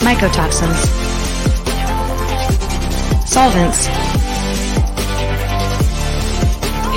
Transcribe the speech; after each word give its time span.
Mycotoxins. 0.00 0.80
Solvents. 3.26 3.86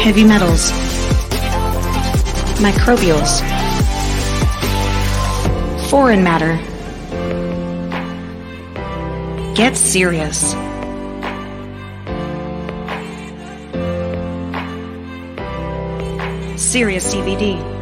Heavy 0.04 0.24
metals. 0.24 0.72
Microbials. 2.60 3.42
Foreign 5.90 6.24
matter. 6.24 6.58
Get 9.54 9.76
serious. 9.76 10.54
Serious 16.56 17.14
CBD. 17.14 17.73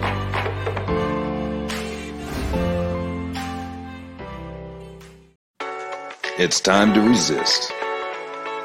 It's 6.44 6.60
time 6.60 6.92
to 6.96 7.02
resist. 7.02 7.72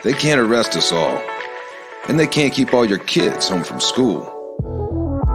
They 0.02 0.14
can't 0.14 0.40
arrest 0.40 0.76
us 0.76 0.92
all. 0.92 1.22
And 2.08 2.18
they 2.18 2.26
can't 2.26 2.54
keep 2.54 2.72
all 2.72 2.86
your 2.86 3.00
kids 3.00 3.50
home 3.50 3.64
from 3.64 3.82
school. 3.82 4.24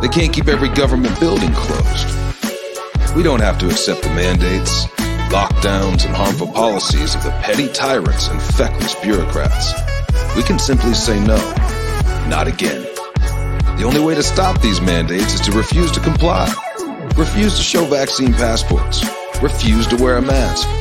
They 0.02 0.08
can't 0.08 0.34
keep 0.34 0.48
every 0.48 0.70
government 0.70 1.20
building 1.20 1.54
closed. 1.54 3.16
We 3.16 3.22
don't 3.22 3.42
have 3.42 3.60
to 3.60 3.68
accept 3.68 4.02
the 4.02 4.10
mandates, 4.10 4.86
lockdowns, 5.30 6.04
and 6.04 6.16
harmful 6.16 6.48
policies 6.48 7.14
of 7.14 7.24
the 7.24 7.30
petty 7.44 7.68
tyrants 7.74 8.28
and 8.28 8.42
feckless 8.42 8.96
bureaucrats. 8.96 9.74
We 10.36 10.42
can 10.42 10.58
simply 10.58 10.96
say 10.96 11.20
no. 11.20 11.38
Not 12.28 12.48
again. 12.48 12.82
The 13.78 13.84
only 13.86 14.02
way 14.02 14.16
to 14.16 14.24
stop 14.24 14.60
these 14.62 14.82
mandates 14.82 15.36
is 15.36 15.42
to 15.42 15.52
refuse 15.52 15.92
to 15.92 16.00
comply. 16.00 16.52
Refuse 17.16 17.56
to 17.58 17.62
show 17.62 17.86
vaccine 17.86 18.34
passports. 18.34 19.06
Refuse 19.44 19.86
to 19.86 19.98
wear 19.98 20.18
a 20.18 20.24
mask. 20.24 20.81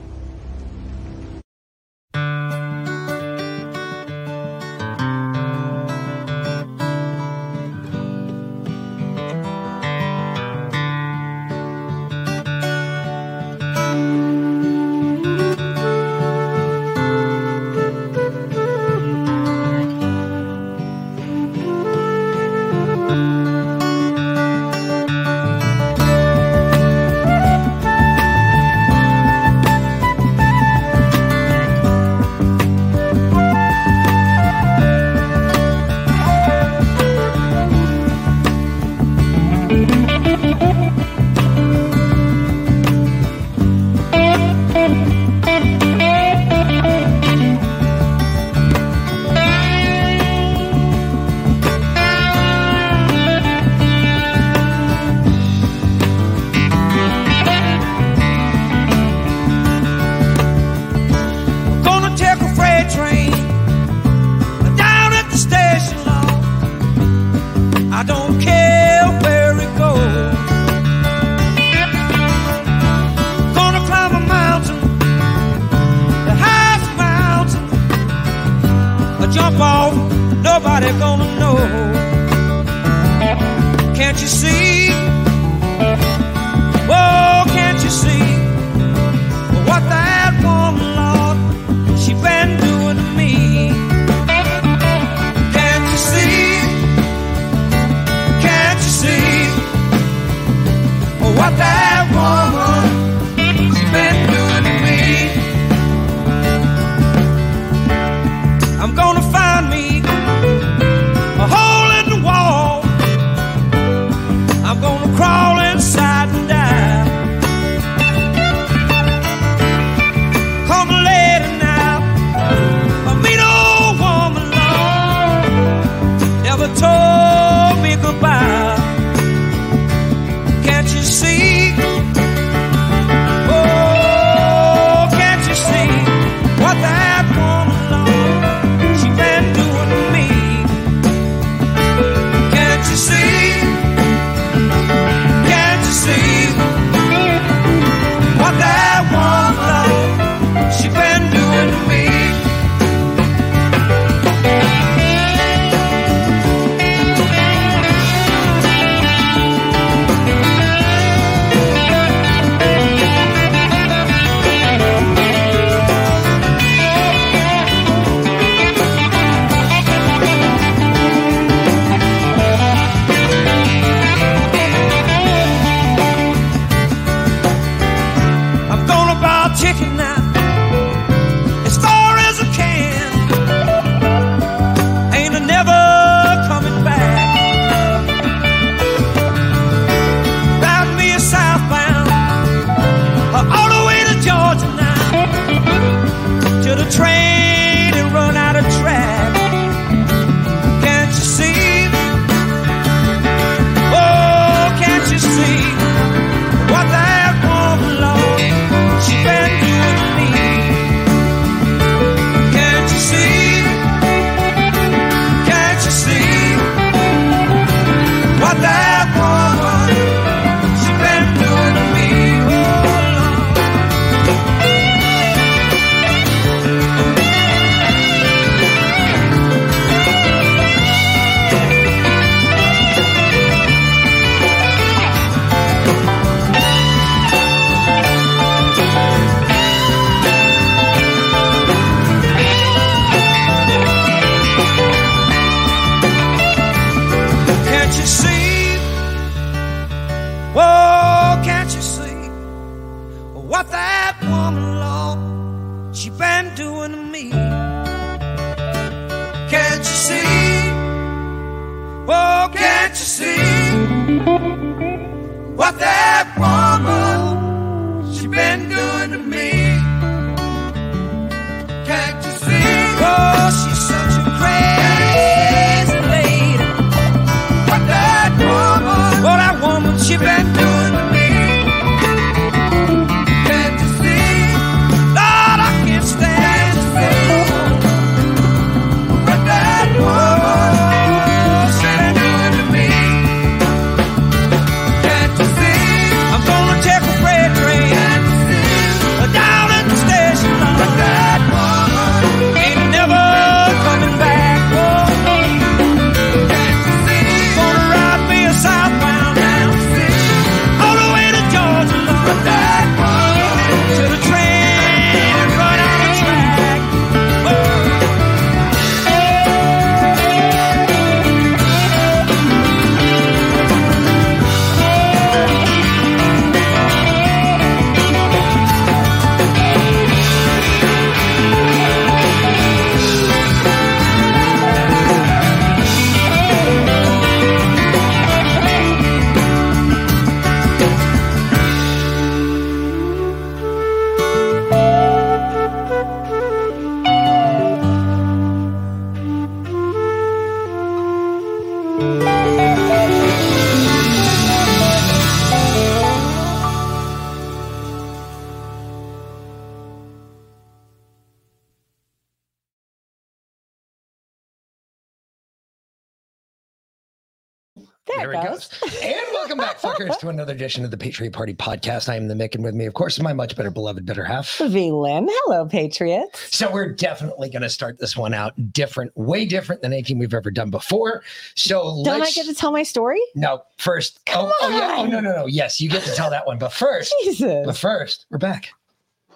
Edition 370.61 370.85
of 370.85 370.91
the 370.91 370.97
Patriot 370.97 371.33
Party 371.33 371.55
podcast. 371.55 372.07
I 372.07 372.15
am 372.15 372.27
the 372.27 372.35
Mick, 372.35 372.53
and 372.53 372.63
with 372.63 372.75
me, 372.75 372.85
of 372.85 372.93
course, 372.93 373.17
is 373.17 373.23
my 373.23 373.33
much 373.33 373.55
better 373.55 373.71
beloved 373.71 374.05
better 374.05 374.23
half. 374.23 374.59
V 374.59 374.91
Lynn. 374.91 375.27
Hello, 375.27 375.65
Patriots. 375.65 376.55
So 376.55 376.71
we're 376.71 376.91
definitely 376.91 377.49
going 377.49 377.63
to 377.63 377.69
start 377.69 377.97
this 377.97 378.15
one 378.15 378.31
out 378.35 378.53
different, 378.71 379.11
way 379.17 379.45
different 379.45 379.81
than 379.81 379.91
anything 379.91 380.19
we've 380.19 380.35
ever 380.35 380.51
done 380.51 380.69
before. 380.69 381.23
So 381.55 382.03
Don't 382.05 382.17
I 382.17 382.19
let's 382.19 382.35
get 382.35 382.45
to 382.45 382.53
tell 382.53 382.71
my 382.71 382.83
story? 382.83 383.19
no 383.33 383.63
first. 383.79 384.19
Oh, 384.27 384.31
Come 384.31 384.45
oh, 384.45 384.53
oh 384.61 384.69
yeah. 384.69 384.93
Oh 384.97 385.01
on. 385.01 385.09
no 385.09 385.19
no 385.19 385.31
no. 385.35 385.45
Yes, 385.47 385.81
you 385.81 385.89
get 385.89 386.03
to 386.03 386.13
tell 386.13 386.29
that 386.29 386.45
one, 386.45 386.59
but 386.59 386.71
first, 386.71 387.11
Jesus. 387.23 387.65
but 387.65 387.75
first, 387.75 388.27
we're 388.29 388.37
back. 388.37 388.69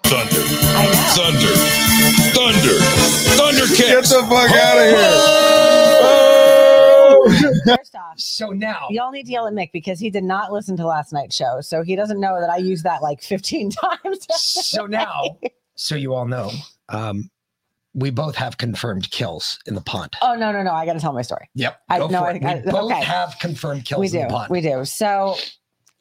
Thunder, 0.04 0.30
I 0.30 0.86
know. 0.86 1.52
thunder, 2.38 2.76
thunder, 3.34 3.66
thundercats. 3.66 3.78
Get 3.78 4.04
the 4.04 4.26
fuck 4.28 4.50
out 4.52 4.78
of 4.78 4.84
here. 4.84 4.94
Oh! 4.96 5.65
First 7.76 7.94
off, 7.96 8.18
So 8.18 8.50
now, 8.50 8.86
y'all 8.90 9.10
need 9.10 9.26
to 9.26 9.32
yell 9.32 9.46
at 9.46 9.52
Mick 9.52 9.70
because 9.72 9.98
he 9.98 10.10
did 10.10 10.24
not 10.24 10.52
listen 10.52 10.76
to 10.78 10.86
last 10.86 11.12
night's 11.12 11.34
show. 11.36 11.60
So 11.60 11.82
he 11.82 11.96
doesn't 11.96 12.20
know 12.20 12.40
that 12.40 12.50
I 12.50 12.56
used 12.58 12.84
that 12.84 13.02
like 13.02 13.22
15 13.22 13.70
times. 14.02 14.26
so 14.30 14.86
now, 14.86 15.38
so 15.74 15.94
you 15.94 16.14
all 16.14 16.26
know, 16.26 16.50
um, 16.88 17.30
we 17.94 18.10
both 18.10 18.36
have 18.36 18.58
confirmed 18.58 19.10
kills 19.10 19.58
in 19.66 19.74
the 19.74 19.80
pond. 19.80 20.14
oh, 20.22 20.34
no, 20.34 20.52
no, 20.52 20.62
no. 20.62 20.72
I 20.72 20.84
got 20.84 20.92
to 20.94 21.00
tell 21.00 21.12
my 21.12 21.22
story. 21.22 21.48
Yep. 21.54 21.80
I- 21.88 21.98
know. 21.98 22.24
I 22.24 22.32
think 22.32 22.44
We 22.44 22.50
I- 22.50 22.60
both 22.60 22.92
okay. 22.92 23.02
have 23.02 23.36
confirmed 23.40 23.84
kills 23.86 24.00
we 24.00 24.06
in 24.06 24.12
do. 24.12 24.18
the 24.20 24.26
pond. 24.28 24.50
We 24.50 24.60
do. 24.60 24.84
So, 24.84 25.36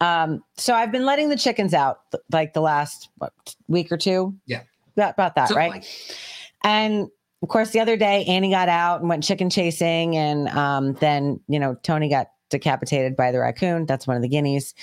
um, 0.01 0.43
so 0.57 0.73
I've 0.73 0.91
been 0.91 1.05
letting 1.05 1.29
the 1.29 1.37
chickens 1.37 1.73
out 1.73 1.99
like 2.31 2.53
the 2.53 2.59
last 2.61 3.09
what, 3.17 3.31
week 3.69 3.91
or 3.91 3.97
two. 3.97 4.35
Yeah. 4.45 4.63
About, 4.97 5.13
about 5.13 5.35
that, 5.35 5.47
Something 5.47 5.57
right? 5.71 5.71
like- 5.81 5.85
And 6.65 7.07
of 7.41 7.49
course, 7.49 7.71
the 7.71 7.79
other 7.79 7.97
day, 7.97 8.23
Annie 8.25 8.49
got 8.49 8.69
out 8.69 9.01
and 9.01 9.09
went 9.09 9.23
chicken 9.23 9.49
chasing, 9.49 10.15
and 10.15 10.47
um, 10.49 10.93
then 10.95 11.39
you 11.47 11.59
know 11.59 11.75
Tony 11.83 12.09
got 12.09 12.27
decapitated 12.49 13.15
by 13.15 13.31
the 13.31 13.39
raccoon. 13.39 13.85
That's 13.85 14.07
one 14.07 14.15
of 14.15 14.23
the 14.23 14.29
guineas, 14.29 14.73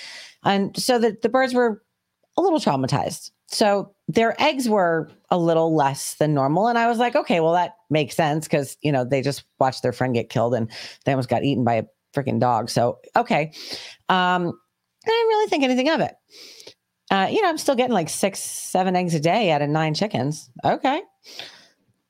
and 0.43 0.75
so 0.77 0.99
the 0.99 1.17
the 1.21 1.29
birds 1.29 1.53
were 1.53 1.83
a 2.37 2.41
little 2.41 2.59
traumatized. 2.59 3.31
So 3.47 3.93
their 4.07 4.41
eggs 4.41 4.67
were 4.67 5.11
a 5.29 5.37
little 5.37 5.75
less 5.75 6.15
than 6.15 6.33
normal, 6.33 6.67
and 6.67 6.77
I 6.77 6.87
was 6.87 6.99
like, 6.99 7.15
okay, 7.15 7.39
well 7.39 7.53
that 7.53 7.75
makes 7.89 8.15
sense 8.15 8.45
because 8.45 8.77
you 8.81 8.91
know 8.91 9.03
they 9.03 9.21
just 9.21 9.43
watched 9.59 9.83
their 9.83 9.93
friend 9.93 10.13
get 10.13 10.29
killed 10.29 10.53
and 10.53 10.71
they 11.05 11.11
almost 11.11 11.29
got 11.29 11.43
eaten 11.43 11.63
by 11.63 11.75
a 11.75 11.83
freaking 12.15 12.39
dog. 12.39 12.69
So 12.69 12.99
okay, 13.15 13.51
um, 14.09 14.53
I 15.05 15.09
didn't 15.09 15.27
really 15.27 15.49
think 15.49 15.63
anything 15.63 15.89
of 15.89 16.01
it. 16.01 16.15
Uh, 17.11 17.27
you 17.29 17.41
know, 17.41 17.49
I'm 17.49 17.57
still 17.57 17.75
getting 17.75 17.93
like 17.93 18.09
six, 18.09 18.39
seven 18.39 18.95
eggs 18.95 19.13
a 19.13 19.19
day 19.19 19.51
out 19.51 19.61
of 19.61 19.69
nine 19.69 19.93
chickens. 19.93 20.49
Okay. 20.63 21.01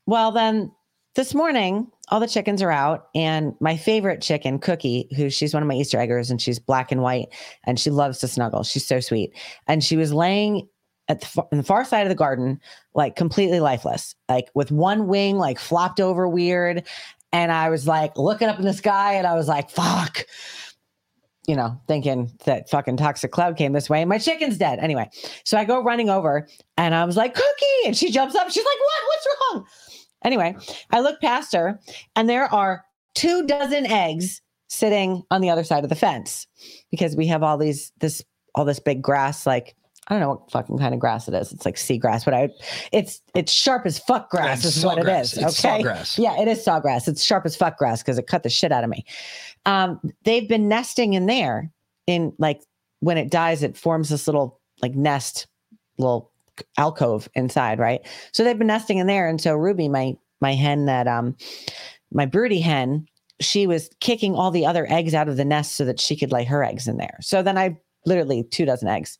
Well, 0.05 0.31
then 0.31 0.71
this 1.15 1.35
morning, 1.35 1.87
all 2.09 2.19
the 2.19 2.27
chickens 2.27 2.61
are 2.61 2.71
out, 2.71 3.07
and 3.13 3.53
my 3.59 3.77
favorite 3.77 4.21
chicken, 4.21 4.59
Cookie, 4.59 5.07
who 5.15 5.29
she's 5.29 5.53
one 5.53 5.61
of 5.61 5.67
my 5.67 5.75
Easter 5.75 5.99
eggers, 5.99 6.31
and 6.31 6.41
she's 6.41 6.59
black 6.59 6.91
and 6.91 7.01
white, 7.01 7.27
and 7.65 7.79
she 7.79 7.89
loves 7.91 8.19
to 8.19 8.27
snuggle. 8.27 8.63
She's 8.63 8.85
so 8.85 8.99
sweet. 8.99 9.31
And 9.67 9.83
she 9.83 9.95
was 9.95 10.11
laying 10.11 10.67
at 11.07 11.19
the, 11.19 11.25
fa- 11.27 11.45
on 11.51 11.57
the 11.59 11.63
far 11.63 11.85
side 11.85 12.01
of 12.01 12.09
the 12.09 12.15
garden, 12.15 12.59
like 12.95 13.15
completely 13.15 13.59
lifeless, 13.59 14.15
like 14.27 14.49
with 14.55 14.71
one 14.71 15.07
wing, 15.07 15.37
like 15.37 15.59
flopped 15.59 15.99
over 15.99 16.27
weird. 16.27 16.83
And 17.31 17.51
I 17.51 17.69
was 17.69 17.87
like 17.87 18.17
looking 18.17 18.47
up 18.47 18.59
in 18.59 18.65
the 18.65 18.73
sky, 18.73 19.13
and 19.13 19.27
I 19.27 19.35
was 19.35 19.47
like, 19.47 19.69
fuck. 19.69 20.25
You 21.45 21.57
know, 21.57 21.79
thinking 21.87 22.31
that 22.45 22.69
fucking 22.69 22.95
toxic 22.97 23.31
cloud 23.31 23.57
came 23.57 23.73
this 23.73 23.89
way 23.89 23.99
and 23.99 24.07
my 24.07 24.17
chicken's 24.17 24.57
dead. 24.57 24.79
Anyway, 24.79 25.09
so 25.43 25.57
I 25.57 25.65
go 25.65 25.83
running 25.83 26.09
over 26.09 26.47
and 26.77 26.95
I 26.95 27.03
was 27.03 27.17
like, 27.17 27.33
Cookie. 27.35 27.85
And 27.85 27.97
she 27.97 28.11
jumps 28.11 28.33
up. 28.33 28.49
She's 28.49 28.63
like, 28.63 28.77
What? 28.79 29.03
What's 29.09 29.27
wrong? 29.27 29.65
Anyway, 30.23 30.55
I 30.91 30.99
look 30.99 31.19
past 31.21 31.53
her 31.53 31.79
and 32.15 32.29
there 32.29 32.51
are 32.53 32.83
two 33.15 33.45
dozen 33.45 33.85
eggs 33.85 34.41
sitting 34.67 35.23
on 35.29 35.41
the 35.41 35.49
other 35.49 35.63
side 35.63 35.83
of 35.83 35.89
the 35.89 35.95
fence 35.95 36.47
because 36.91 37.15
we 37.15 37.27
have 37.27 37.43
all 37.43 37.57
these, 37.57 37.91
this, 37.99 38.23
all 38.55 38.65
this 38.65 38.79
big 38.79 39.01
grass, 39.01 39.45
like, 39.45 39.75
I 40.07 40.13
don't 40.15 40.21
know 40.21 40.29
what 40.31 40.51
fucking 40.51 40.77
kind 40.79 40.93
of 40.93 40.99
grass 40.99 41.29
it 41.29 41.33
is. 41.33 41.53
It's 41.53 41.63
like 41.65 41.75
seagrass, 41.75 42.25
but 42.25 42.33
I, 42.33 42.49
it's, 42.91 43.21
it's 43.35 43.53
sharp 43.53 43.85
as 43.85 43.99
fuck 43.99 44.29
grass 44.29 44.65
It's 44.65 44.75
is 44.75 44.83
what 44.85 44.97
it 44.97 45.05
sawgrass. 45.05 45.21
is. 45.21 45.37
It's 45.37 45.65
okay. 45.65 45.81
sawgrass. 45.81 46.17
Yeah, 46.17 46.41
it 46.41 46.47
is 46.49 46.65
sawgrass. 46.65 47.07
It's 47.07 47.23
sharp 47.23 47.45
as 47.45 47.55
fuck 47.55 47.77
grass 47.77 48.01
because 48.03 48.17
it 48.17 48.27
cut 48.27 48.43
the 48.43 48.49
shit 48.49 48.73
out 48.73 48.83
of 48.83 48.89
me. 48.89 49.05
Um, 49.65 50.01
they've 50.23 50.47
been 50.49 50.67
nesting 50.67 51.13
in 51.13 51.25
there 51.27 51.71
in 52.05 52.33
like 52.37 52.61
when 52.99 53.17
it 53.17 53.29
dies, 53.31 53.63
it 53.63 53.77
forms 53.77 54.09
this 54.09 54.27
little 54.27 54.59
like 54.81 54.93
nest, 54.93 55.47
little 55.97 56.32
alcove 56.77 57.29
inside, 57.35 57.79
right? 57.79 58.01
So 58.31 58.43
they've 58.43 58.57
been 58.57 58.67
nesting 58.67 58.97
in 58.97 59.07
there. 59.07 59.27
And 59.27 59.39
so 59.39 59.53
Ruby, 59.55 59.89
my 59.89 60.15
my 60.41 60.53
hen 60.53 60.85
that 60.85 61.07
um 61.07 61.35
my 62.11 62.25
broody 62.25 62.59
hen, 62.59 63.07
she 63.39 63.67
was 63.67 63.89
kicking 63.99 64.35
all 64.35 64.51
the 64.51 64.65
other 64.65 64.85
eggs 64.91 65.13
out 65.13 65.29
of 65.29 65.37
the 65.37 65.45
nest 65.45 65.73
so 65.73 65.85
that 65.85 65.99
she 65.99 66.15
could 66.15 66.31
lay 66.31 66.43
her 66.43 66.63
eggs 66.63 66.87
in 66.87 66.97
there. 66.97 67.17
So 67.21 67.41
then 67.41 67.57
I 67.57 67.77
literally 68.05 68.43
two 68.43 68.65
dozen 68.65 68.87
eggs. 68.87 69.17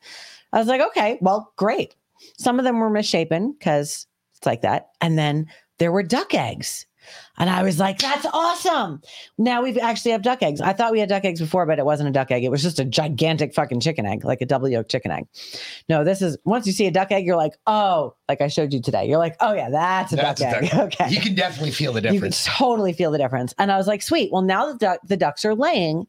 I 0.51 0.59
was 0.59 0.67
like, 0.67 0.81
okay, 0.81 1.17
well, 1.21 1.51
great. 1.57 1.95
Some 2.37 2.59
of 2.59 2.65
them 2.65 2.79
were 2.79 2.89
misshapen 2.89 3.53
because 3.53 4.07
it's 4.35 4.45
like 4.45 4.61
that. 4.61 4.89
And 5.01 5.17
then 5.17 5.47
there 5.79 5.91
were 5.91 6.03
duck 6.03 6.33
eggs. 6.33 6.85
And 7.37 7.49
I 7.49 7.63
was 7.63 7.79
like, 7.79 7.99
that's 7.99 8.25
awesome. 8.33 9.01
Now 9.37 9.63
we've 9.63 9.77
actually 9.77 10.11
have 10.11 10.21
duck 10.21 10.43
eggs. 10.43 10.61
I 10.61 10.73
thought 10.73 10.91
we 10.91 10.99
had 10.99 11.09
duck 11.09 11.25
eggs 11.25 11.39
before, 11.39 11.65
but 11.65 11.79
it 11.79 11.85
wasn't 11.85 12.09
a 12.09 12.11
duck 12.11 12.31
egg. 12.31 12.43
It 12.43 12.51
was 12.51 12.61
just 12.61 12.79
a 12.79 12.85
gigantic 12.85 13.53
fucking 13.53 13.79
chicken 13.79 14.05
egg, 14.05 14.23
like 14.23 14.41
a 14.41 14.45
double 14.45 14.69
yolk 14.69 14.89
chicken 14.89 15.11
egg. 15.11 15.27
No, 15.89 16.03
this 16.03 16.21
is 16.21 16.37
once 16.45 16.67
you 16.67 16.73
see 16.73 16.85
a 16.85 16.91
duck 16.91 17.11
egg, 17.11 17.25
you're 17.25 17.35
like, 17.35 17.53
oh, 17.67 18.15
like 18.29 18.41
I 18.41 18.47
showed 18.47 18.73
you 18.73 18.81
today. 18.81 19.07
You're 19.07 19.17
like, 19.17 19.35
oh 19.39 19.53
yeah, 19.53 19.69
that's 19.69 20.13
a 20.13 20.15
That's 20.15 20.41
duck 20.41 20.53
a 20.53 20.65
egg. 20.65 20.73
okay. 20.75 21.09
You 21.09 21.21
can 21.21 21.35
definitely 21.35 21.71
feel 21.71 21.93
the 21.93 22.01
difference. 22.01 22.45
You 22.45 22.51
can 22.51 22.57
totally 22.57 22.93
feel 22.93 23.11
the 23.11 23.17
difference. 23.17 23.53
And 23.57 23.71
I 23.71 23.77
was 23.77 23.87
like, 23.87 24.01
sweet. 24.01 24.31
Well, 24.31 24.41
now 24.41 24.67
that 24.67 24.79
duck, 24.79 24.99
the 25.03 25.17
ducks 25.17 25.45
are 25.45 25.55
laying, 25.55 26.07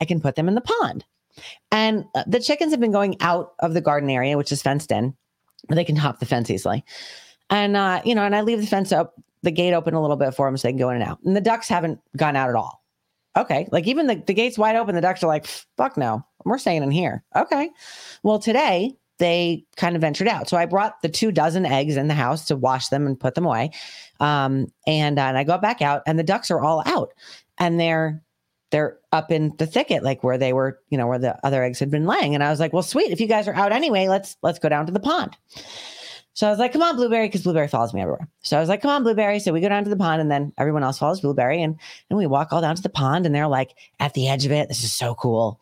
I 0.00 0.04
can 0.04 0.20
put 0.20 0.36
them 0.36 0.48
in 0.48 0.54
the 0.54 0.60
pond. 0.60 1.04
And 1.70 2.04
uh, 2.14 2.24
the 2.26 2.40
chickens 2.40 2.72
have 2.72 2.80
been 2.80 2.92
going 2.92 3.16
out 3.20 3.54
of 3.60 3.74
the 3.74 3.80
garden 3.80 4.10
area, 4.10 4.36
which 4.36 4.52
is 4.52 4.62
fenced 4.62 4.90
in. 4.92 5.14
They 5.68 5.84
can 5.84 5.96
hop 5.96 6.20
the 6.20 6.26
fence 6.26 6.50
easily. 6.50 6.84
And, 7.50 7.76
uh, 7.76 8.02
you 8.04 8.14
know, 8.14 8.24
and 8.24 8.34
I 8.34 8.42
leave 8.42 8.60
the 8.60 8.66
fence 8.66 8.92
up, 8.92 9.14
the 9.42 9.50
gate 9.50 9.72
open 9.72 9.94
a 9.94 10.00
little 10.00 10.16
bit 10.16 10.34
for 10.34 10.46
them 10.46 10.56
so 10.56 10.68
they 10.68 10.72
can 10.72 10.78
go 10.78 10.90
in 10.90 11.00
and 11.00 11.08
out. 11.08 11.18
And 11.24 11.36
the 11.36 11.40
ducks 11.40 11.68
haven't 11.68 12.00
gone 12.16 12.36
out 12.36 12.48
at 12.48 12.54
all. 12.54 12.82
Okay. 13.36 13.68
Like 13.70 13.86
even 13.86 14.06
the, 14.06 14.16
the 14.26 14.34
gate's 14.34 14.58
wide 14.58 14.76
open. 14.76 14.94
The 14.94 15.00
ducks 15.00 15.22
are 15.22 15.28
like, 15.28 15.46
fuck 15.76 15.96
no, 15.96 16.24
we're 16.44 16.58
staying 16.58 16.82
in 16.82 16.90
here. 16.90 17.24
Okay. 17.36 17.70
Well, 18.22 18.38
today 18.38 18.96
they 19.18 19.64
kind 19.76 19.94
of 19.94 20.00
ventured 20.00 20.28
out. 20.28 20.48
So 20.48 20.56
I 20.56 20.66
brought 20.66 21.00
the 21.02 21.08
two 21.08 21.30
dozen 21.30 21.66
eggs 21.66 21.96
in 21.96 22.08
the 22.08 22.14
house 22.14 22.46
to 22.46 22.56
wash 22.56 22.88
them 22.88 23.06
and 23.06 23.20
put 23.20 23.34
them 23.34 23.46
away. 23.46 23.70
Um, 24.18 24.66
and, 24.86 25.18
uh, 25.18 25.22
and 25.22 25.38
I 25.38 25.44
go 25.44 25.58
back 25.58 25.80
out 25.82 26.02
and 26.06 26.18
the 26.18 26.24
ducks 26.24 26.50
are 26.50 26.60
all 26.60 26.82
out 26.86 27.12
and 27.58 27.78
they're, 27.78 28.22
they're 28.70 28.98
up 29.12 29.30
in 29.30 29.54
the 29.58 29.66
thicket, 29.66 30.02
like 30.02 30.24
where 30.24 30.38
they 30.38 30.52
were, 30.52 30.80
you 30.90 30.98
know, 30.98 31.06
where 31.06 31.18
the 31.18 31.36
other 31.44 31.62
eggs 31.62 31.78
had 31.78 31.90
been 31.90 32.06
laying. 32.06 32.34
And 32.34 32.42
I 32.42 32.50
was 32.50 32.60
like, 32.60 32.72
well, 32.72 32.82
sweet. 32.82 33.10
If 33.10 33.20
you 33.20 33.26
guys 33.26 33.46
are 33.46 33.54
out 33.54 33.72
anyway, 33.72 34.08
let's, 34.08 34.36
let's 34.42 34.58
go 34.58 34.68
down 34.68 34.86
to 34.86 34.92
the 34.92 35.00
pond. 35.00 35.36
So 36.34 36.46
I 36.46 36.50
was 36.50 36.58
like, 36.58 36.72
come 36.72 36.82
on, 36.82 36.96
Blueberry, 36.96 37.26
because 37.26 37.42
Blueberry 37.42 37.68
follows 37.68 37.92
me 37.92 38.00
everywhere. 38.00 38.28
So 38.42 38.56
I 38.56 38.60
was 38.60 38.68
like, 38.68 38.82
come 38.82 38.90
on, 38.90 39.02
Blueberry. 39.02 39.40
So 39.40 39.52
we 39.52 39.60
go 39.60 39.68
down 39.68 39.84
to 39.84 39.90
the 39.90 39.96
pond 39.96 40.20
and 40.20 40.30
then 40.30 40.52
everyone 40.58 40.84
else 40.84 40.98
follows 40.98 41.20
Blueberry. 41.20 41.62
And, 41.62 41.76
and 42.08 42.18
we 42.18 42.26
walk 42.26 42.52
all 42.52 42.60
down 42.60 42.76
to 42.76 42.82
the 42.82 42.88
pond 42.88 43.26
and 43.26 43.34
they're 43.34 43.48
like 43.48 43.74
at 43.98 44.14
the 44.14 44.28
edge 44.28 44.46
of 44.46 44.52
it. 44.52 44.68
This 44.68 44.84
is 44.84 44.92
so 44.92 45.14
cool. 45.14 45.60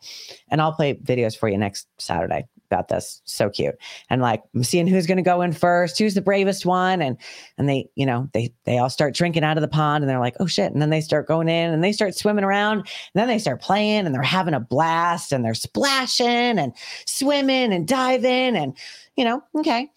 And 0.49 0.61
I'll 0.61 0.73
play 0.73 0.93
videos 0.95 1.37
for 1.37 1.49
you 1.49 1.57
next 1.57 1.87
Saturday 1.97 2.47
about 2.69 2.87
this. 2.87 3.21
So 3.25 3.49
cute. 3.49 3.75
And 4.09 4.21
like 4.21 4.43
I'm 4.53 4.63
seeing 4.63 4.87
who's 4.87 5.07
gonna 5.07 5.23
go 5.23 5.41
in 5.41 5.53
first, 5.53 5.97
who's 5.97 6.13
the 6.13 6.21
bravest 6.21 6.65
one. 6.65 7.01
And 7.01 7.17
and 7.57 7.67
they, 7.67 7.89
you 7.95 8.05
know, 8.05 8.29
they 8.33 8.53
they 8.65 8.77
all 8.77 8.89
start 8.89 9.15
drinking 9.15 9.43
out 9.43 9.57
of 9.57 9.61
the 9.61 9.67
pond 9.67 10.03
and 10.03 10.09
they're 10.09 10.19
like, 10.19 10.35
oh 10.39 10.45
shit. 10.45 10.71
And 10.71 10.81
then 10.81 10.91
they 10.91 11.01
start 11.01 11.27
going 11.27 11.49
in 11.49 11.73
and 11.73 11.83
they 11.83 11.91
start 11.91 12.15
swimming 12.15 12.43
around. 12.43 12.79
And 12.79 12.87
then 13.15 13.27
they 13.27 13.39
start 13.39 13.61
playing 13.61 14.05
and 14.05 14.13
they're 14.13 14.21
having 14.21 14.53
a 14.53 14.59
blast 14.59 15.31
and 15.31 15.43
they're 15.43 15.55
splashing 15.55 16.59
and 16.59 16.73
swimming 17.05 17.73
and 17.73 17.87
diving 17.87 18.55
and 18.55 18.77
you 19.15 19.25
know, 19.25 19.43
okay. 19.55 19.91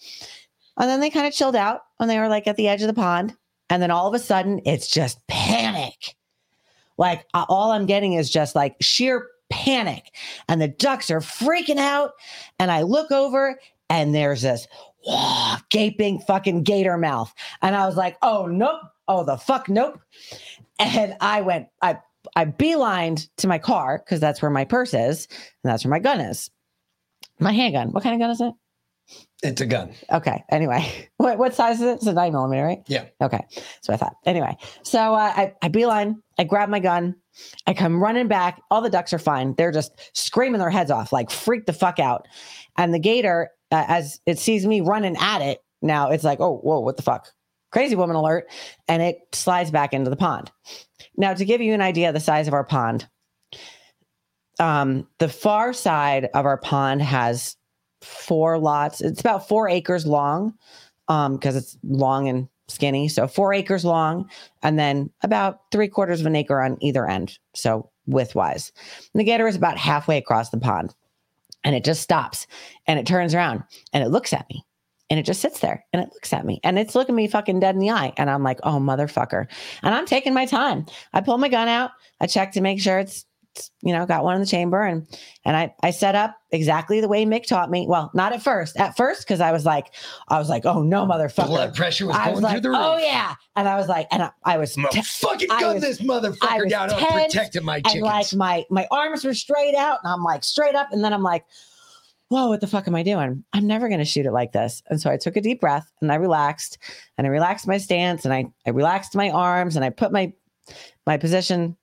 And 0.83 0.91
then 0.91 0.99
they 0.99 1.11
kind 1.11 1.29
of 1.29 1.33
chilled 1.33 1.55
out 1.55 1.83
and 2.01 2.11
they 2.11 2.19
were 2.19 2.29
like 2.29 2.49
at 2.49 2.57
the 2.57 2.67
edge 2.67 2.83
of 2.83 2.89
the 2.89 2.93
pond. 2.93 3.37
And 3.71 3.81
then 3.81 3.93
all 3.93 4.09
of 4.09 4.15
a 4.15 4.19
sudden, 4.19 4.61
it's 4.67 4.89
just 4.89 5.25
panic. 5.29 6.17
Like 6.99 7.25
all 7.33 7.71
I'm 7.71 7.87
getting 7.87 8.15
is 8.15 8.29
just 8.29 8.57
like 8.57 8.75
sheer 8.81 9.29
panic. 9.49 10.12
And 10.49 10.61
the 10.61 10.67
ducks 10.67 11.09
are 11.09 11.21
freaking 11.21 11.79
out. 11.79 12.11
And 12.59 12.73
I 12.73 12.83
look 12.83 13.12
over 13.12 13.61
and 13.91 14.12
there's 14.12 14.43
this 14.43 14.67
gaping 15.71 16.19
fucking 16.19 16.65
gator 16.65 16.99
mouth. 16.99 17.33
And 17.62 17.77
I 17.77 17.87
was 17.87 17.97
like, 17.97 18.19
oh, 18.21 18.47
nope. 18.47 18.81
Oh, 19.07 19.25
the 19.25 19.37
fuck, 19.37 19.69
nope. 19.69 20.01
And 20.81 21.17
I 21.21 21.43
went, 21.43 21.69
I, 21.81 21.99
I 22.35 22.47
beelined 22.47 23.29
to 23.37 23.47
my 23.47 23.59
car 23.59 24.03
because 24.05 24.19
that's 24.19 24.43
where 24.43 24.51
my 24.51 24.65
purse 24.65 24.95
is. 24.95 25.29
And 25.62 25.71
that's 25.71 25.85
where 25.85 25.93
my 25.93 26.01
gun 26.01 26.21
is. 26.21 26.51
My 27.39 27.53
handgun. 27.53 27.93
What 27.93 28.03
kind 28.03 28.17
of 28.17 28.21
gun 28.21 28.31
is 28.31 28.41
it? 28.41 28.53
It's 29.42 29.61
a 29.61 29.66
gun. 29.66 29.92
Okay. 30.11 30.44
Anyway, 30.50 31.09
what 31.16 31.38
what 31.38 31.54
size 31.54 31.80
is 31.80 31.87
it? 31.87 31.94
It's 31.94 32.06
a 32.06 32.12
nine 32.12 32.32
millimeter, 32.32 32.64
right? 32.64 32.82
Yeah. 32.87 33.06
Okay. 33.21 33.44
So 33.82 33.92
I 33.92 33.97
thought. 33.97 34.14
Anyway, 34.25 34.56
so 34.82 35.14
uh, 35.14 35.32
I 35.35 35.54
I 35.62 35.68
beeline. 35.68 36.23
I 36.38 36.44
grab 36.44 36.68
my 36.68 36.80
gun. 36.80 37.16
I 37.66 37.75
come 37.75 38.02
running 38.02 38.28
back. 38.28 38.61
All 38.71 38.80
the 38.80 38.90
ducks 38.90 39.12
are 39.12 39.18
fine. 39.18 39.54
They're 39.56 39.73
just 39.73 39.92
screaming 40.14 40.61
their 40.61 40.71
heads 40.71 40.90
off, 40.90 41.12
like 41.12 41.30
freak 41.30 41.66
the 41.66 41.73
fuck 41.73 41.99
out. 41.99 42.26
And 42.76 42.92
the 42.92 42.99
gator, 42.99 43.50
uh, 43.71 43.85
as 43.88 44.21
it 44.26 44.38
sees 44.38 44.66
me 44.66 44.80
running 44.80 45.16
at 45.18 45.40
it, 45.40 45.61
now 45.80 46.11
it's 46.11 46.25
like, 46.25 46.40
oh, 46.40 46.59
whoa, 46.59 46.80
what 46.80 46.97
the 46.97 47.02
fuck? 47.02 47.28
Crazy 47.71 47.97
woman 47.97 48.16
alert. 48.16 48.50
And 48.87 49.02
it 49.02 49.18
slides 49.32 49.71
back 49.71 49.92
into 49.92 50.11
the 50.11 50.16
pond. 50.16 50.50
Now, 51.16 51.35
to 51.35 51.44
give 51.44 51.61
you 51.61 51.75
an 51.75 51.80
idea 51.80 52.09
of 52.09 52.14
the 52.14 52.21
size 52.21 52.49
of 52.49 52.54
our 52.54 52.64
pond, 52.64 53.09
um, 54.61 55.09
the 55.18 55.28
far 55.28 55.73
side 55.73 56.28
of 56.35 56.44
our 56.44 56.59
pond 56.59 57.02
has 57.02 57.56
four 58.02 58.59
lots. 58.59 59.00
It's 59.00 59.21
about 59.21 59.49
four 59.49 59.68
acres 59.68 60.06
long 60.06 60.54
um, 61.09 61.35
because 61.37 61.56
it's 61.56 61.76
long 61.82 62.28
and 62.28 62.49
skinny. 62.68 63.09
So 63.09 63.26
four 63.26 63.52
acres 63.52 63.85
long, 63.85 64.28
and 64.62 64.78
then 64.78 65.11
about 65.23 65.61
three 65.71 65.88
quarters 65.88 66.21
of 66.21 66.26
an 66.26 66.37
acre 66.37 66.61
on 66.61 66.78
either 66.80 67.09
end. 67.09 67.38
So 67.54 67.90
widthwise, 68.09 68.73
and 69.12 69.21
the 69.21 69.25
gator 69.25 69.47
is 69.47 69.56
about 69.56 69.76
halfway 69.76 70.18
across 70.18 70.50
the 70.50 70.59
pond, 70.59 70.94
and 71.64 71.75
it 71.75 71.85
just 71.85 72.02
stops 72.02 72.47
and 72.87 72.99
it 72.99 73.06
turns 73.06 73.35
around 73.35 73.62
and 73.92 74.02
it 74.02 74.09
looks 74.09 74.32
at 74.32 74.49
me. 74.50 74.64
And 75.11 75.18
it 75.18 75.26
just 75.26 75.42
sits 75.42 75.61
there 75.61 75.85
and 75.92 76.02
it 76.02 76.09
looks 76.14 76.32
at 76.32 76.47
me 76.47 76.59
and 76.64 76.78
it's 76.78 76.94
looking 76.94 77.14
me 77.14 77.28
fucking 77.28 77.61
dead 77.61 77.75
in 77.75 77.80
the 77.80 77.90
eye. 77.90 78.14
And 78.16 78.30
I'm 78.30 78.42
like, 78.42 78.59
oh, 78.62 78.78
motherfucker. 78.78 79.47
And 79.82 79.94
I'm 79.94 80.06
taking 80.06 80.32
my 80.32 80.47
time. 80.47 80.87
I 81.12 81.21
pull 81.21 81.37
my 81.37 81.50
gun 81.50 81.68
out. 81.68 81.90
I 82.21 82.26
check 82.26 82.52
to 82.52 82.62
make 82.62 82.80
sure 82.80 82.99
it's, 82.99 83.26
you 83.82 83.92
know, 83.92 84.06
got 84.06 84.25
one 84.25 84.35
in 84.35 84.40
the 84.40 84.47
chamber 84.47 84.82
and 84.82 85.06
and 85.44 85.56
I 85.56 85.75
I 85.82 85.90
set 85.90 86.14
up 86.14 86.37
exactly 86.50 87.00
the 87.00 87.09
way 87.09 87.25
Mick 87.25 87.47
taught 87.47 87.71
me. 87.71 87.87
Well, 87.88 88.11
not 88.14 88.32
at 88.32 88.42
first. 88.42 88.76
At 88.76 88.97
first, 88.97 89.23
because 89.23 89.40
I 89.40 89.52
was 89.52 89.64
like, 89.64 89.94
I 90.28 90.38
was 90.38 90.49
like, 90.49 90.64
oh 90.64 90.82
no, 90.82 91.06
motherfucker. 91.06 91.47
Blood 91.47 91.75
pressure 91.75 92.06
was 92.06 92.16
going 92.16 92.42
was 92.42 92.50
through 92.50 92.61
the 92.61 92.68
oh, 92.68 92.73
roof. 92.73 92.80
oh 92.80 92.99
yeah. 92.99 93.35
And 93.56 93.68
I 93.68 93.76
was 93.76 93.88
like, 93.88 94.06
and 94.11 94.23
I, 94.23 94.30
I 94.44 94.59
was 94.59 94.75
te- 94.75 95.02
fucking 95.02 95.49
gun 95.49 95.75
was- 95.75 95.82
this 95.82 96.00
motherfucker 96.00 96.68
down. 96.68 96.90
I'm 96.90 97.25
protecting 97.25 97.64
my 97.64 97.82
and 97.85 98.02
like 98.02 98.32
my 98.35 98.64
my 98.71 98.87
arms 98.90 99.25
were 99.25 99.35
straight 99.35 99.75
out 99.75 99.99
and 100.02 100.12
I'm 100.12 100.23
like 100.23 100.44
straight 100.44 100.75
up 100.75 100.92
and 100.92 101.04
then 101.04 101.12
I'm 101.12 101.23
like 101.23 101.44
whoa 102.28 102.49
what 102.49 102.62
the 102.62 102.66
fuck 102.66 102.88
am 102.88 102.94
I 102.94 103.02
doing 103.02 103.44
I'm 103.52 103.66
never 103.66 103.88
going 103.88 103.99
to 103.99 104.06
shoot 104.06 104.25
it 104.25 104.32
like 104.32 104.52
this 104.52 104.82
and 104.88 104.99
so 104.99 105.11
I 105.11 105.18
took 105.18 105.37
a 105.37 105.40
deep 105.42 105.61
breath 105.61 105.92
and 106.00 106.11
I 106.11 106.14
relaxed 106.14 106.78
and 107.18 107.26
I 107.26 107.30
relaxed 107.30 107.66
my 107.66 107.76
stance 107.76 108.25
and 108.25 108.32
I 108.32 108.47
I 108.66 108.71
relaxed 108.71 109.14
my 109.14 109.28
arms 109.28 109.76
and 109.76 109.85
I 109.85 109.90
put 109.90 110.12
my 110.12 110.32
my 111.06 111.18
position 111.18 111.76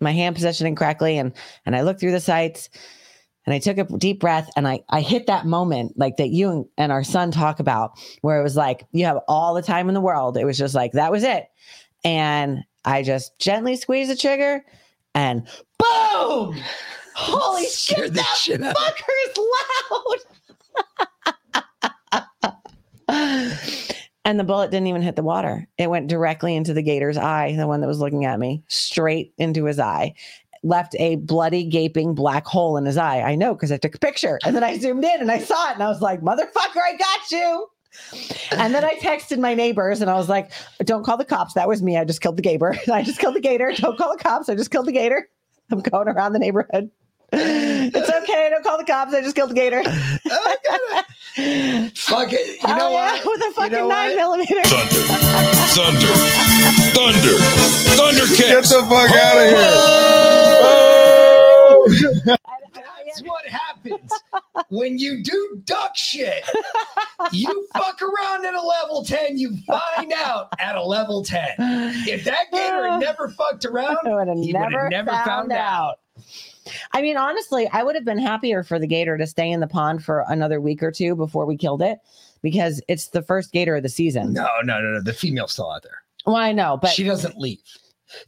my 0.00 0.12
hand 0.12 0.34
positioning 0.34 0.74
correctly 0.74 1.18
and 1.18 1.32
and 1.66 1.76
I 1.76 1.82
looked 1.82 2.00
through 2.00 2.12
the 2.12 2.20
sights 2.20 2.68
and 3.46 3.54
I 3.54 3.58
took 3.58 3.78
a 3.78 3.84
deep 3.96 4.20
breath 4.20 4.50
and 4.56 4.68
I 4.68 4.80
I 4.88 5.00
hit 5.00 5.26
that 5.26 5.46
moment 5.46 5.94
like 5.96 6.16
that 6.16 6.28
you 6.30 6.68
and, 6.76 6.92
our 6.92 7.04
son 7.04 7.30
talk 7.30 7.60
about 7.60 7.92
where 8.22 8.38
it 8.38 8.42
was 8.42 8.56
like 8.56 8.86
you 8.92 9.04
have 9.04 9.18
all 9.28 9.54
the 9.54 9.62
time 9.62 9.88
in 9.88 9.94
the 9.94 10.00
world. 10.00 10.36
It 10.36 10.44
was 10.44 10.58
just 10.58 10.74
like 10.74 10.92
that 10.92 11.12
was 11.12 11.24
it. 11.24 11.46
And 12.04 12.64
I 12.84 13.02
just 13.02 13.38
gently 13.38 13.76
squeezed 13.76 14.10
the 14.10 14.16
trigger 14.16 14.64
and 15.14 15.46
boom! 15.78 16.56
Holy 17.16 17.66
shit 17.66 18.14
that 18.14 18.36
shit 18.38 18.60
fucker's 18.60 19.38
loud 23.08 23.80
and 24.24 24.38
the 24.38 24.44
bullet 24.44 24.70
didn't 24.70 24.86
even 24.86 25.02
hit 25.02 25.16
the 25.16 25.22
water 25.22 25.66
it 25.78 25.90
went 25.90 26.08
directly 26.08 26.54
into 26.54 26.72
the 26.74 26.82
gator's 26.82 27.16
eye 27.16 27.54
the 27.56 27.66
one 27.66 27.80
that 27.80 27.86
was 27.86 28.00
looking 28.00 28.24
at 28.24 28.38
me 28.38 28.62
straight 28.68 29.32
into 29.38 29.64
his 29.64 29.78
eye 29.78 30.14
left 30.62 30.94
a 30.98 31.16
bloody 31.16 31.64
gaping 31.64 32.14
black 32.14 32.46
hole 32.46 32.76
in 32.76 32.84
his 32.84 32.96
eye 32.96 33.20
i 33.22 33.34
know 33.34 33.54
because 33.54 33.72
i 33.72 33.76
took 33.76 33.94
a 33.94 33.98
picture 33.98 34.38
and 34.44 34.54
then 34.54 34.64
i 34.64 34.76
zoomed 34.78 35.04
in 35.04 35.20
and 35.20 35.30
i 35.30 35.38
saw 35.38 35.70
it 35.70 35.74
and 35.74 35.82
i 35.82 35.88
was 35.88 36.02
like 36.02 36.20
motherfucker 36.20 36.82
i 36.82 36.96
got 36.96 37.30
you 37.30 37.66
and 38.52 38.74
then 38.74 38.84
I 38.84 38.94
texted 38.94 39.38
my 39.38 39.54
neighbors 39.54 40.00
and 40.00 40.10
I 40.10 40.14
was 40.14 40.28
like, 40.28 40.52
don't 40.84 41.04
call 41.04 41.16
the 41.16 41.24
cops. 41.24 41.54
That 41.54 41.68
was 41.68 41.82
me. 41.82 41.96
I 41.96 42.04
just 42.04 42.20
killed 42.20 42.36
the 42.36 42.42
gator. 42.42 42.76
I 42.92 43.02
just 43.02 43.18
killed 43.18 43.34
the 43.34 43.40
gator. 43.40 43.72
Don't 43.74 43.98
call 43.98 44.16
the 44.16 44.22
cops. 44.22 44.48
I 44.48 44.54
just 44.54 44.70
killed 44.70 44.86
the 44.86 44.92
gator. 44.92 45.28
I'm 45.70 45.80
going 45.80 46.08
around 46.08 46.32
the 46.32 46.38
neighborhood. 46.38 46.90
It's 47.32 48.10
okay. 48.10 48.48
Don't 48.50 48.62
call 48.64 48.78
the 48.78 48.84
cops. 48.84 49.14
I 49.14 49.20
just 49.20 49.34
killed 49.36 49.50
the 49.50 49.54
gator. 49.54 49.82
Oh, 49.86 50.56
fuck 51.94 52.32
it. 52.32 52.56
You 52.56 52.68
Oh, 52.68 52.76
know 52.76 52.90
yeah, 52.90 53.12
what? 53.12 53.24
With 53.24 53.40
a 53.42 53.52
fucking 53.54 53.72
know 53.72 53.88
nine 53.88 54.16
what? 54.16 54.16
millimeter. 54.16 54.62
Thunder. 54.64 55.02
Thunder. 55.70 56.12
Thunder. 56.92 57.36
Thunder 57.96 58.26
Get 58.36 58.62
the 58.64 58.82
fuck 58.88 59.10
out 59.10 59.38
of 59.38 59.44
here. 59.48 59.56
Oh! 60.62 62.36
That's 63.06 63.22
what 63.22 63.46
happens 63.46 64.12
when 64.68 64.98
you 64.98 65.22
do 65.22 65.60
duck 65.64 65.96
shit. 65.96 66.44
You 67.32 67.66
fuck 67.74 68.00
around 68.02 68.44
at 68.46 68.54
a 68.54 68.60
level 68.62 69.04
10, 69.04 69.36
you 69.38 69.56
find 69.66 70.12
out 70.12 70.48
at 70.58 70.76
a 70.76 70.82
level 70.82 71.24
10. 71.24 71.48
If 71.58 72.24
that 72.24 72.46
gator 72.52 72.88
had 72.88 73.00
never 73.00 73.28
fucked 73.30 73.64
around, 73.64 73.98
I 74.06 74.14
would 74.14 74.28
have 74.28 74.38
he 74.38 74.52
never, 74.52 74.64
would 74.66 74.74
have 74.74 74.90
never 74.90 75.10
found, 75.10 75.24
found 75.26 75.52
out. 75.52 75.98
I 76.92 77.02
mean, 77.02 77.16
honestly, 77.16 77.68
I 77.72 77.82
would 77.82 77.94
have 77.94 78.04
been 78.04 78.18
happier 78.18 78.62
for 78.62 78.78
the 78.78 78.86
gator 78.86 79.16
to 79.16 79.26
stay 79.26 79.50
in 79.50 79.60
the 79.60 79.66
pond 79.66 80.04
for 80.04 80.24
another 80.28 80.60
week 80.60 80.82
or 80.82 80.90
two 80.90 81.14
before 81.14 81.46
we 81.46 81.56
killed 81.56 81.82
it 81.82 81.98
because 82.42 82.80
it's 82.88 83.08
the 83.08 83.22
first 83.22 83.52
gator 83.52 83.76
of 83.76 83.82
the 83.82 83.88
season. 83.88 84.32
No, 84.32 84.48
no, 84.62 84.80
no, 84.80 84.92
no. 84.92 85.02
The 85.02 85.12
female's 85.12 85.52
still 85.52 85.70
out 85.70 85.82
there. 85.82 86.02
Well, 86.26 86.36
I 86.36 86.52
know, 86.52 86.78
but 86.80 86.90
she 86.90 87.04
doesn't 87.04 87.38
leave. 87.38 87.60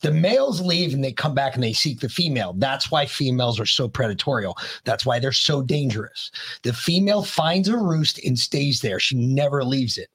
The 0.01 0.13
males 0.13 0.61
leave 0.61 0.95
and 0.95 1.03
they 1.03 1.13
come 1.13 1.35
back 1.35 1.55
and 1.55 1.63
they 1.63 1.73
seek 1.73 2.01
the 2.01 2.09
female. 2.09 2.55
That's 2.57 2.91
why 2.91 3.07
females 3.07 3.59
are 3.59 3.67
so 3.67 3.89
predatorial. 3.89 4.55
That's 4.85 5.05
why 5.05 5.19
they're 5.19 5.33
so 5.33 5.61
dangerous. 5.61 6.31
The 6.63 6.73
female 6.73 7.25
finds 7.25 7.69
a 7.69 7.77
roost 7.77 8.25
and 8.25 8.39
stays 8.39 8.81
there. 8.81 9.01
She 9.01 9.17
never 9.17 9.65
leaves 9.65 9.99
it. 9.99 10.09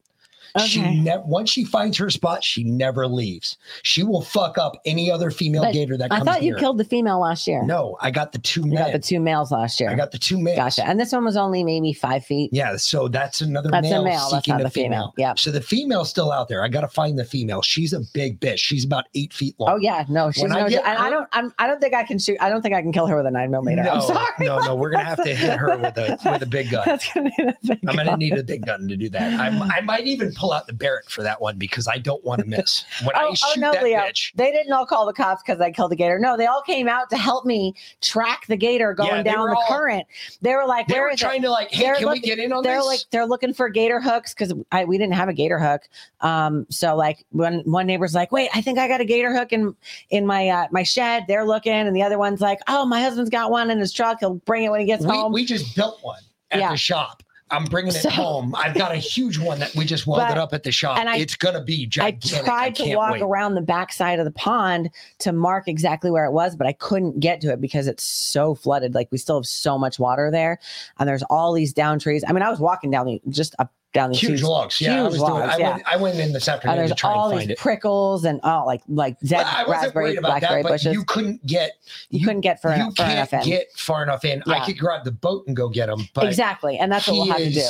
She 0.62 0.80
Okay. 0.82 0.96
never 1.00 1.24
once 1.24 1.50
she 1.50 1.63
finds 1.65 1.98
her 1.98 2.10
spot, 2.10 2.43
she 2.43 2.63
never 2.63 3.08
leaves. 3.08 3.58
She 3.84 4.04
will 4.04 4.22
fuck 4.22 4.58
up 4.58 4.80
any 4.86 5.12
other 5.12 5.32
female 5.32 5.63
But 5.63 5.74
gator 5.74 5.98
that 5.98 6.10
comes. 6.10 6.22
I 6.22 6.26
thought 6.26 6.43
you 6.43 6.52
near. 6.52 6.60
killed 6.60 6.78
the 6.78 6.84
female 6.86 7.20
last 7.20 7.48
year. 7.48 7.63
No, 7.63 7.98
I 8.02 8.12
got 8.12 8.32
the 8.32 8.38
two 8.39 8.62
you 8.62 8.67
men. 8.74 8.84
got 8.86 8.91
the 8.93 9.00
two 9.00 9.20
males 9.20 9.52
last 9.52 9.80
year. 9.80 9.89
I 9.89 9.96
got 9.96 10.12
the 10.12 10.17
two 10.20 10.39
males. 10.39 10.58
Gotcha. 10.58 10.86
And 10.88 11.00
this 11.00 11.12
one 11.12 11.24
was 11.26 11.38
only 11.38 11.63
maybe 11.63 11.93
five 11.93 12.26
feet. 12.26 12.50
Yeah, 12.54 12.76
so 12.78 13.08
that's 13.08 13.41
another 13.41 13.70
That's 13.70 13.88
a 13.88 13.89
male, 13.91 14.04
male, 14.04 14.30
that's 14.32 14.48
not 14.48 14.62
a 14.62 14.70
female. 14.70 15.12
female. 15.12 15.13
Yep. 15.17 15.39
So 15.39 15.52
the 15.52 15.62
female's 15.62 16.10
still 16.10 16.32
out 16.32 16.48
there. 16.48 16.63
I 16.63 16.67
got 16.67 16.82
to 16.82 16.88
find 16.88 17.17
the 17.17 17.26
female. 17.26 17.62
She's 17.62 17.93
a 17.93 18.02
big 18.13 18.39
bitch. 18.39 18.60
She's 18.60 18.84
about 18.86 19.06
eight 19.15 19.34
feet 19.34 19.56
long. 19.60 19.70
Oh 19.72 19.78
yeah, 19.78 20.06
no, 20.10 20.32
she's 20.32 20.43
When 20.43 20.52
I 20.54 20.67
get 20.70 20.86
I 20.86 21.10
don't. 21.10 21.28
I'm, 21.34 21.54
I 21.60 21.67
don't 21.67 21.80
think 21.82 21.93
I 21.93 22.04
can 22.04 22.20
shoot. 22.20 22.38
I 22.41 22.50
don't 22.50 22.62
think 22.62 22.74
I 22.76 22.82
can 22.82 22.91
kill 22.91 23.08
her 23.08 23.17
with 23.17 23.26
a 23.26 23.32
nine 23.32 23.52
millimeter. 23.52 23.84
No, 23.84 23.91
I'm 23.91 24.02
sorry. 24.02 24.28
no, 24.39 24.60
no. 24.60 24.76
We're 24.76 24.89
gonna 24.91 25.04
have 25.15 25.24
to 25.24 25.36
hit 25.36 25.58
her 25.58 25.78
with 25.78 25.98
a 25.98 26.17
with 26.32 26.41
a 26.43 26.46
big 26.46 26.72
gun. 26.72 26.84
That's 26.86 27.12
gonna 27.13 27.30
be 27.38 27.43
a 27.43 27.54
big 27.63 27.80
I'm 27.88 27.96
gonna 27.96 28.17
need 28.17 28.38
a 28.38 28.43
big 28.43 28.65
gun 28.65 28.88
to 28.88 28.96
do 28.98 29.10
that. 29.10 29.39
I, 29.39 29.48
I 29.78 29.82
might 29.82 30.06
even 30.08 30.34
pull 30.34 30.46
out 30.53 30.67
the 30.67 30.73
Barrett 30.73 31.10
for 31.10 31.23
that 31.23 31.41
one 31.41 31.57
because 31.57 31.88
I 31.88 31.97
don't 31.97 32.23
want 32.23 32.39
to 32.41 32.45
miss. 32.47 32.83
When 33.03 33.15
Oh, 33.15 33.19
I 33.19 33.25
oh 33.29 33.33
shoot 33.36 33.60
no, 33.60 33.71
that 33.73 33.83
Leo. 33.83 33.99
bitch, 33.99 34.31
They 34.36 34.51
didn't 34.51 34.71
all 34.73 34.86
call 34.86 35.05
the 35.05 35.13
cops 35.13 35.41
because 35.45 35.60
I 35.62 35.71
killed 35.71 35.91
the 35.91 35.95
gator. 35.95 36.19
No, 36.19 36.38
they 36.38 36.45
all 36.45 36.62
came 36.62 36.88
out 36.88 37.10
to 37.12 37.17
help 37.17 37.45
me 37.45 37.73
track 38.01 38.45
the 38.47 38.57
gator 38.57 38.93
going 38.93 39.10
Yeah, 39.10 39.23
down 39.23 39.49
the 39.49 39.55
all- 39.55 39.65
current. 39.67 40.05
They 40.41 40.53
were 40.55 40.65
like, 40.65 40.88
they 40.88 40.95
"Where 40.95 41.03
were 41.03 41.10
is 41.12 41.19
trying 41.19 41.41
it?" 41.41 41.45
to 41.45 41.51
like, 41.51 41.71
hey, 41.71 41.83
They're 41.83 41.95
can 41.95 42.03
we 42.07 42.15
looking- 42.15 42.21
get 42.23 42.39
in 42.39 42.51
on 42.53 42.63
They're 42.63 42.77
this? 42.77 42.86
like, 42.86 42.99
they're 43.12 43.25
looking 43.25 43.53
for 43.53 43.69
gator 43.69 43.99
hooks 44.01 44.33
because 44.33 44.53
I 44.71 44.86
we 44.86 44.97
didn't 44.97 45.13
have 45.15 45.29
a 45.29 45.33
gator 45.33 45.60
hook. 45.60 45.81
Um, 46.21 46.65
so 46.69 46.95
like 46.95 47.25
when 47.31 47.60
one 47.62 47.86
neighbor's 47.88 48.15
like, 48.15 48.31
"Wait, 48.31 48.49
I 48.53 48.62
think 48.62 48.79
I 48.79 48.88
got 48.88 49.01
a 49.01 49.05
gator 49.05 49.36
hook 49.36 49.53
in 49.53 49.75
in 50.10 50.25
my 50.25 50.47
uh, 50.49 50.67
my 50.71 50.83
shed." 50.83 51.25
They're 51.27 51.45
looking, 51.45 51.71
and 51.73 51.95
the 51.95 52.01
other 52.03 52.17
one's 52.17 52.41
like, 52.41 52.60
"Oh, 52.67 52.86
my 52.86 53.01
husband's 53.01 53.29
got 53.29 53.51
one 53.51 53.69
in 53.69 53.79
his 53.79 53.93
truck. 53.93 54.17
He'll 54.19 54.36
bring 54.36 54.63
it 54.63 54.69
when 54.69 54.79
he 54.79 54.86
gets 54.86 55.05
we, 55.05 55.12
home." 55.12 55.31
we 55.31 55.45
just 55.45 55.75
built 55.75 55.99
one 56.01 56.19
at 56.51 56.60
Yeah. 56.60 56.71
the 56.71 56.77
shop. 56.77 57.23
I'm 57.49 57.65
bringing 57.65 57.93
it 57.95 58.01
So- 58.01 58.10
home. 58.10 58.53
I've 58.55 58.75
got 58.75 58.91
a 58.91 58.97
huge 58.97 59.38
one 59.39 59.60
that 59.60 59.73
we 59.75 59.86
just 59.86 60.05
welded 60.07 60.27
But- 60.29 60.38
up 60.38 60.53
at 60.53 60.63
the 60.63 60.71
shop. 60.71 60.97
and 60.99 61.10
I- 61.10 61.17
it's 61.17 61.36
gonna 61.36 61.63
be 61.63 61.86
gigantic. 61.86 62.41
I 62.41 62.43
tried 62.45 62.75
to 62.75 62.83
can't 62.83 62.97
walk 62.97 63.12
wait. 63.13 63.21
around 63.21 63.55
the 63.55 63.62
backside 63.62 64.19
of 64.19 64.25
the 64.25 64.31
pond 64.31 64.89
to 65.19 65.31
mark 65.31 65.67
exactly 65.67 66.12
where 66.12 66.25
it 66.25 66.31
was, 66.31 66.55
but 66.55 66.67
I 66.67 66.73
couldn't 66.73 67.19
get 67.19 67.39
to 67.41 67.51
it 67.53 67.62
because 67.62 67.88
it's 67.88 68.03
so 68.03 68.53
flooded. 68.55 68.93
Like 68.95 69.07
we 69.12 69.17
still 69.17 69.38
have 69.38 69.45
so 69.45 69.77
much 69.77 69.97
water 69.99 70.29
there, 70.31 70.60
and 70.99 71.07
there's 71.07 71.23
all 71.29 71.53
these 71.53 71.73
down 71.73 71.99
trees. 71.99 72.23
I 72.27 72.33
mean, 72.33 72.43
I 72.43 72.49
was 72.49 72.60
walking 72.60 72.91
down 72.91 73.05
the 73.05 73.21
just 73.29 73.55
up 73.60 73.71
down 73.97 74.12
the 74.12 74.15
huge 74.17 74.29
trees, 74.29 74.43
logs. 74.43 74.79
Yeah, 74.79 74.93
I 74.93 75.01
huge 75.01 75.12
was 75.19 75.21
doing. 75.21 75.41
I 75.43 75.57
yeah. 75.57 75.69
went. 75.71 75.83
I 75.88 75.97
went 75.97 76.19
in 76.19 76.31
this 76.33 76.47
and 76.47 76.55
afternoon 76.55 76.77
there's 76.77 76.89
to 76.91 76.95
try 76.95 77.12
all 77.12 77.31
and 77.31 77.41
these 77.41 77.49
it. 77.49 77.57
prickles 77.57 78.23
and 78.23 78.39
oh, 78.43 78.63
like 78.65 78.81
like 78.88 79.17
zed, 79.25 79.38
Well, 79.38 79.45
I 79.47 79.63
raspberry, 79.69 80.17
blackberry 80.17 80.63
that, 80.63 80.69
bushes. 80.69 80.93
you 80.93 81.03
couldn't 81.03 81.45
get. 81.45 81.71
You 82.10 82.25
couldn't 82.25 82.41
get 82.41 82.62
far 82.62 82.71
you 82.75 82.83
enough- 82.83 82.95
far 82.95 83.10
enough 83.10 83.33
in. 83.33 83.43
get 83.43 83.67
far 83.75 84.03
enough 84.03 84.23
in. 84.23 84.41
I 84.47 84.63
could 84.65 84.77
grab 84.77 85.03
the 85.03 85.12
boat 85.12 85.45
and 85.47 85.55
go 85.55 85.67
get 85.67 85.88
them, 85.88 86.07
but 86.13 86.25
exactly, 86.27 86.77
and 86.77 86.91
that's 86.91 87.07
what 87.07 87.13
we'll 87.15 87.25
have 87.25 87.38
to 87.38 87.51
do. 87.51 87.67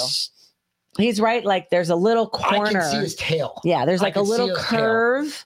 He's 0.97 1.19
right. 1.21 1.43
Like 1.45 1.69
there's 1.69 1.89
a 1.89 1.95
little 1.95 2.27
corner. 2.27 2.65
I 2.67 2.71
can 2.71 2.81
see 2.91 2.97
his 2.97 3.15
tail. 3.15 3.61
yeah, 3.63 3.85
there's 3.85 4.01
like 4.01 4.15
a 4.15 4.21
little 4.21 4.53
curve. 4.55 5.45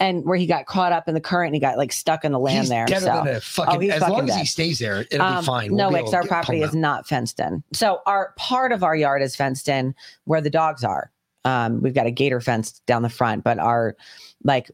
And 0.00 0.24
where 0.24 0.36
he 0.36 0.46
got 0.46 0.66
caught 0.66 0.92
up 0.92 1.08
in 1.08 1.14
the 1.14 1.20
current, 1.20 1.48
and 1.48 1.54
he 1.56 1.60
got 1.60 1.76
like 1.76 1.90
stuck 1.92 2.24
in 2.24 2.30
the 2.30 2.38
land 2.38 2.60
he's 2.60 2.68
there. 2.68 2.86
so. 2.86 3.40
fucking. 3.40 3.90
Oh, 3.90 3.94
as 3.94 3.98
fucking 4.00 4.14
long 4.14 4.28
as 4.30 4.36
he 4.36 4.46
stays 4.46 4.78
there, 4.78 5.00
it'll 5.10 5.22
Um, 5.22 5.40
be 5.40 5.46
fine. 5.46 5.74
No, 5.74 5.88
We'll 5.88 5.98
be 5.98 6.02
Wix, 6.04 6.14
our 6.14 6.24
property 6.24 6.62
is 6.62 6.68
out. 6.68 6.74
not 6.76 7.08
fenced 7.08 7.40
in. 7.40 7.64
So 7.72 8.00
our 8.06 8.32
part 8.36 8.70
of 8.70 8.84
our 8.84 8.94
yard 8.94 9.22
is 9.22 9.34
fenced 9.34 9.68
in 9.68 9.96
where 10.24 10.40
the 10.40 10.50
dogs 10.50 10.84
are. 10.84 11.10
Um, 11.44 11.82
we've 11.82 11.94
got 11.94 12.06
a 12.06 12.12
gator 12.12 12.40
fence 12.40 12.78
down 12.86 13.02
the 13.02 13.08
front, 13.08 13.42
but 13.42 13.58
our 13.58 13.96
like 14.44 14.70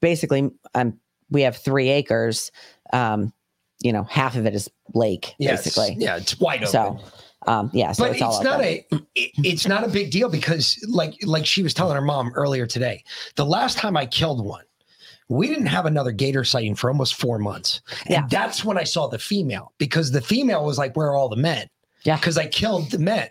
basically 0.00 0.50
um 0.74 0.98
we 1.30 1.42
have 1.42 1.56
three 1.56 1.90
acres. 1.90 2.50
Um, 2.92 3.32
you 3.82 3.92
know, 3.92 4.04
half 4.04 4.34
of 4.36 4.46
it 4.46 4.54
is 4.54 4.70
lake, 4.94 5.34
Yes. 5.38 5.64
basically. 5.64 5.96
Yeah, 5.98 6.16
it's 6.16 6.38
wide 6.40 6.60
open. 6.64 6.68
So 6.68 6.98
um 7.46 7.70
yeah, 7.72 7.92
so 7.92 8.04
but 8.04 8.12
it's, 8.12 8.22
it's, 8.22 8.42
not 8.42 8.60
a 8.60 8.86
it- 9.14 9.32
it's 9.38 9.66
not 9.66 9.84
a 9.84 9.88
big 9.88 10.10
deal 10.10 10.28
because 10.28 10.78
like 10.88 11.14
like 11.24 11.46
she 11.46 11.62
was 11.62 11.74
telling 11.74 11.94
her 11.94 12.02
mom 12.02 12.32
earlier 12.34 12.66
today 12.66 13.02
the 13.36 13.44
last 13.44 13.78
time 13.78 13.96
i 13.96 14.06
killed 14.06 14.44
one 14.44 14.64
we 15.28 15.46
didn't 15.48 15.66
have 15.66 15.86
another 15.86 16.12
gator 16.12 16.44
sighting 16.44 16.74
for 16.74 16.90
almost 16.90 17.14
four 17.14 17.38
months 17.38 17.80
and 18.06 18.10
Yeah. 18.10 18.26
that's 18.30 18.64
when 18.64 18.78
i 18.78 18.84
saw 18.84 19.06
the 19.08 19.18
female 19.18 19.72
because 19.78 20.10
the 20.10 20.20
female 20.20 20.64
was 20.64 20.78
like 20.78 20.96
where 20.96 21.08
are 21.08 21.16
all 21.16 21.28
the 21.28 21.36
men 21.36 21.68
Yeah. 22.04 22.16
because 22.16 22.36
i 22.38 22.46
killed 22.46 22.90
the 22.90 22.98
men 22.98 23.28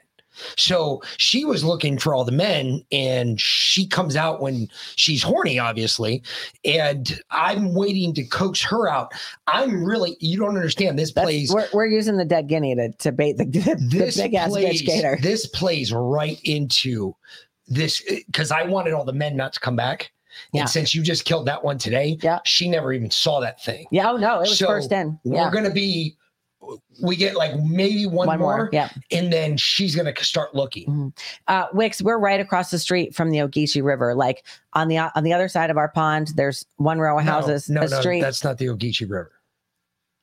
So 0.58 1.02
she 1.17 1.46
was 1.46 1.63
looking 1.63 1.98
for 1.98 2.13
all 2.13 2.26
the 2.26 2.32
men, 2.32 2.84
and 2.91 3.39
she 3.39 3.88
comes 3.88 4.15
out 4.15 4.41
when 4.41 4.67
she's 4.96 5.24
horny, 5.24 5.60
obviously. 5.60 6.24
And 6.65 7.19
I'm 7.32 7.74
waiting 7.74 8.13
to 8.15 8.24
coax 8.24 8.62
her 8.63 8.89
out. 8.89 9.13
I'm 9.48 9.84
really, 9.84 10.17
you 10.19 10.38
don't 10.39 10.56
understand. 10.56 10.98
This 10.98 11.13
That's, 11.13 11.26
plays 11.26 11.54
we're, 11.54 11.67
we're 11.74 11.88
using 11.88 12.17
the 12.17 12.26
dead 12.26 12.48
guinea 12.48 12.76
to, 12.76 12.91
to 12.91 13.12
bait 13.12 13.38
the, 13.38 13.46
the 13.46 13.76
this 13.89 14.17
big 14.17 14.34
ass 14.34 14.50
plays, 14.50 14.82
bitch 14.82 14.86
gator. 14.86 15.17
This 15.22 15.46
plays 15.48 15.93
right 15.93 16.39
into 16.43 17.15
this 17.67 18.04
eh, 18.10 18.19
because 18.28 18.52
I 18.52 18.63
wanted 18.63 18.93
all 18.93 19.06
the 19.06 19.13
men 19.13 19.36
not 19.36 19.54
to 19.54 19.60
come 19.60 19.76
back. 19.76 20.12
Yeah. 20.52 20.62
And 20.62 20.69
since 20.69 20.96
you 20.96 21.04
just 21.04 21.26
killed 21.26 21.46
that 21.48 21.63
one 21.63 21.78
today, 21.78 22.17
Yeah. 22.22 22.39
she 22.43 22.69
never 22.69 22.91
even 22.91 23.12
saw 23.12 23.39
that 23.41 23.63
thing. 23.63 23.86
Yeah, 23.91 24.12
oh 24.12 24.17
no, 24.17 24.38
it 24.38 24.50
was 24.50 24.58
So, 24.58 24.67
first 24.67 24.91
in. 24.91 25.19
Yeah. 25.24 25.46
We're 25.46 25.52
gonna 25.52 25.72
be 25.72 26.17
we 27.02 27.15
get 27.15 27.36
like 27.36 27.56
maybe 27.58 28.06
one, 28.06 28.28
One 28.28 28.39
more, 28.39 28.58
more. 28.58 28.69
Yeah. 28.71 28.89
and 29.12 29.32
then 29.34 29.58
she's 29.58 29.95
gonna 29.95 30.13
start 30.21 30.54
looking. 30.56 31.13
Uh, 31.47 31.65
Wix, 31.73 32.02
we're 32.02 32.17
right 32.17 32.39
across 32.39 32.71
the 32.71 32.80
street 32.80 33.15
from 33.15 33.32
the 33.32 33.39
Ogeechee 33.39 33.84
River. 33.84 34.15
Like 34.15 34.45
on 34.73 34.88
the 34.88 34.97
on 34.97 35.23
the 35.23 35.34
other 35.34 35.47
side 35.47 35.69
of 35.69 35.78
our 35.78 35.89
pond, 35.89 36.30
there's 36.36 36.65
one 36.78 36.99
row 36.99 37.17
of 37.17 37.26
houses, 37.26 37.69
no, 37.69 37.82
a 37.82 37.88
no, 37.88 37.99
street, 37.99 38.21
that's 38.21 38.43
not 38.43 38.58
the 38.58 38.67
Ogeechee 38.67 39.10
River. 39.10 39.32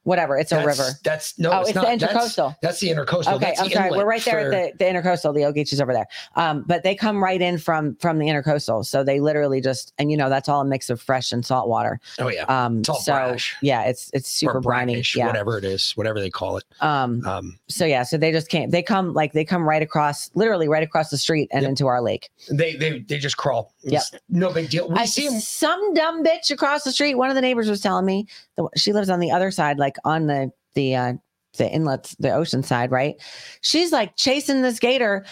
Whatever. 0.04 0.36
It's 0.38 0.52
a 0.52 0.56
That's- 0.56 0.78
river. 0.78 0.90
That's 1.04 1.38
no, 1.38 1.50
Oh, 1.52 1.60
it's, 1.60 1.70
it's 1.70 1.76
not. 1.76 1.86
the 1.98 2.06
intercoastal. 2.06 2.56
That's, 2.62 2.80
the 2.80 2.88
intercoastal. 2.88 3.34
Okay, 3.34 3.46
That's 3.46 3.60
I'm 3.60 3.70
sorry. 3.70 3.90
We're 3.90 4.04
right 4.04 4.24
there 4.24 4.50
for- 4.50 4.52
at 4.56 4.78
the, 4.78 4.84
the 4.84 4.90
intercoastal. 4.90 5.34
The 5.34 5.40
Ogeechee's 5.42 5.80
over 5.80 5.92
there. 5.92 6.06
Um, 6.36 6.64
but 6.66 6.82
they 6.82 6.94
come 6.94 7.22
right 7.22 7.40
in 7.40 7.58
from 7.58 7.96
from 7.96 8.18
the 8.18 8.26
intercoastal. 8.26 8.84
So 8.86 9.04
they 9.04 9.20
literally 9.20 9.60
just 9.60 9.92
and 9.98 10.10
you 10.10 10.16
know 10.16 10.28
that's 10.30 10.48
all 10.48 10.60
a 10.60 10.64
mix 10.64 10.90
of 10.90 11.00
fresh 11.00 11.32
and 11.32 11.44
salt 11.44 11.68
water. 11.68 12.00
Oh 12.18 12.28
yeah, 12.28 12.44
Um, 12.44 12.82
so 12.84 12.94
brash. 13.06 13.56
yeah, 13.62 13.82
it's 13.82 14.10
it's 14.14 14.28
super 14.30 14.58
or 14.58 14.60
briny. 14.60 15.02
Yeah. 15.14 15.26
whatever 15.26 15.58
it 15.58 15.64
is, 15.64 15.92
whatever 15.92 16.20
they 16.20 16.30
call 16.30 16.56
it. 16.56 16.64
Um, 16.80 17.24
Um, 17.26 17.58
so 17.68 17.84
yeah, 17.84 18.02
so 18.02 18.16
they 18.16 18.32
just 18.32 18.48
came. 18.48 18.70
They 18.70 18.82
come 18.82 19.12
like 19.12 19.32
they 19.32 19.44
come 19.44 19.68
right 19.68 19.82
across, 19.82 20.30
literally 20.34 20.68
right 20.68 20.82
across 20.82 21.10
the 21.10 21.18
street 21.18 21.48
and 21.52 21.62
Yep. 21.62 21.68
into 21.70 21.86
our 21.86 22.00
lake. 22.00 22.30
they 22.50 22.74
they 22.76 23.00
they 23.00 23.18
just 23.18 23.36
crawl. 23.36 23.72
It's 23.82 24.12
no 24.28 24.52
big 24.52 24.68
deal. 24.70 24.88
We 24.88 24.96
I 24.96 25.04
see 25.06 25.28
them. 25.28 25.40
some 25.40 25.94
dumb 25.94 26.22
bitch 26.24 26.50
across 26.50 26.84
the 26.84 26.92
street. 26.92 27.14
One 27.14 27.30
of 27.30 27.34
the 27.34 27.40
neighbors 27.40 27.68
was 27.68 27.80
telling 27.80 28.04
me 28.04 28.26
that 28.56 28.66
she 28.76 28.92
lives 28.92 29.08
on 29.08 29.20
the 29.20 29.30
other 29.30 29.50
side, 29.50 29.78
like 29.78 29.89
on 30.04 30.26
the 30.26 30.50
the 30.74 30.94
uh, 30.96 31.12
the 31.58 31.68
inlets, 31.70 32.14
the 32.18 32.32
ocean 32.32 32.62
side, 32.62 32.90
right? 32.90 33.16
She's 33.60 33.92
like 33.92 34.16
chasing 34.16 34.62
this 34.62 34.78
gator 34.78 35.24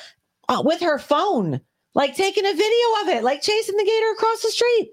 uh, 0.49 0.62
with 0.64 0.81
her 0.81 0.99
phone, 0.99 1.61
like 1.94 2.16
taking 2.16 2.44
a 2.44 2.53
video 2.53 2.87
of 3.03 3.09
it, 3.09 3.23
like 3.25 3.40
chasing 3.42 3.77
the 3.77 3.85
gator 3.85 4.11
across 4.12 4.42
the 4.42 4.51
street. 4.51 4.90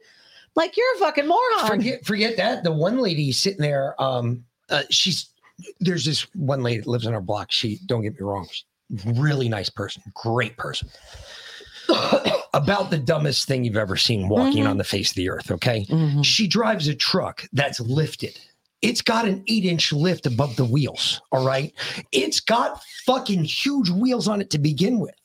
Like 0.56 0.78
you're 0.78 0.96
a 0.96 1.00
fucking 1.00 1.28
moron. 1.28 1.68
Forget 1.68 2.06
forget 2.06 2.38
that. 2.38 2.64
The 2.64 2.72
one 2.72 2.98
lady 2.98 3.32
sitting 3.32 3.62
there, 3.62 4.00
um, 4.02 4.46
uh, 4.70 4.84
she's 4.90 5.30
there's 5.80 6.06
this 6.06 6.22
one 6.36 6.62
lady 6.64 6.80
that 6.82 6.88
lives 6.88 7.08
on 7.08 7.14
our 7.14 7.22
block. 7.22 7.52
She 7.52 7.80
don't 7.88 8.02
get 8.04 8.14
me 8.14 8.20
wrong, 8.22 8.48
really 9.18 9.50
nice 9.50 9.70
person, 9.70 10.04
great 10.14 10.56
person. 10.58 10.90
About 12.54 12.90
the 12.90 12.98
dumbest 12.98 13.48
thing 13.48 13.64
you've 13.66 13.76
ever 13.78 13.98
seen 13.98 14.28
walking 14.30 14.64
Mhm. 14.64 14.70
on 14.70 14.78
the 14.78 14.84
face 14.84 15.10
of 15.10 15.16
the 15.16 15.30
earth. 15.30 15.52
Okay, 15.52 15.86
Mhm. 15.90 16.24
she 16.24 16.48
drives 16.48 16.88
a 16.88 16.96
truck 16.96 17.46
that's 17.54 17.80
lifted. 17.80 18.40
It's 18.82 19.02
got 19.02 19.26
an 19.28 19.44
eight 19.48 19.66
inch 19.66 19.92
lift 19.94 20.26
above 20.26 20.56
the 20.56 20.66
wheels. 20.66 21.22
All 21.32 21.46
right. 21.46 21.74
It's 22.12 22.40
got 22.40 22.82
fucking 23.06 23.44
huge 23.44 23.90
wheels 23.90 24.28
on 24.28 24.42
it 24.42 24.50
to 24.52 24.60
begin 24.60 25.00
with. 25.00 25.16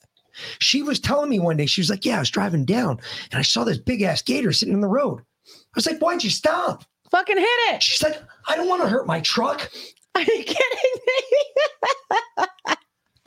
She 0.60 0.82
was 0.82 0.98
telling 1.00 1.28
me 1.28 1.38
one 1.40 1.56
day, 1.56 1.66
she 1.66 1.80
was 1.80 1.90
like, 1.90 2.04
Yeah, 2.04 2.16
I 2.16 2.20
was 2.20 2.30
driving 2.30 2.64
down 2.64 2.98
and 3.32 3.38
I 3.38 3.42
saw 3.42 3.64
this 3.64 3.78
big 3.78 4.02
ass 4.02 4.22
gator 4.22 4.52
sitting 4.52 4.74
in 4.74 4.80
the 4.80 4.88
road. 4.88 5.20
I 5.20 5.52
was 5.76 5.86
like, 5.86 5.98
Why'd 5.98 6.24
you 6.24 6.30
stop? 6.30 6.84
Fucking 7.10 7.36
hit 7.36 7.44
it. 7.74 7.82
She's 7.82 8.02
like, 8.02 8.22
I 8.48 8.56
don't 8.56 8.68
want 8.68 8.82
to 8.82 8.88
hurt 8.88 9.06
my 9.06 9.20
truck. 9.20 9.68
Are 10.14 10.20
you 10.22 10.26
kidding 10.26 10.94
me? 11.06 12.46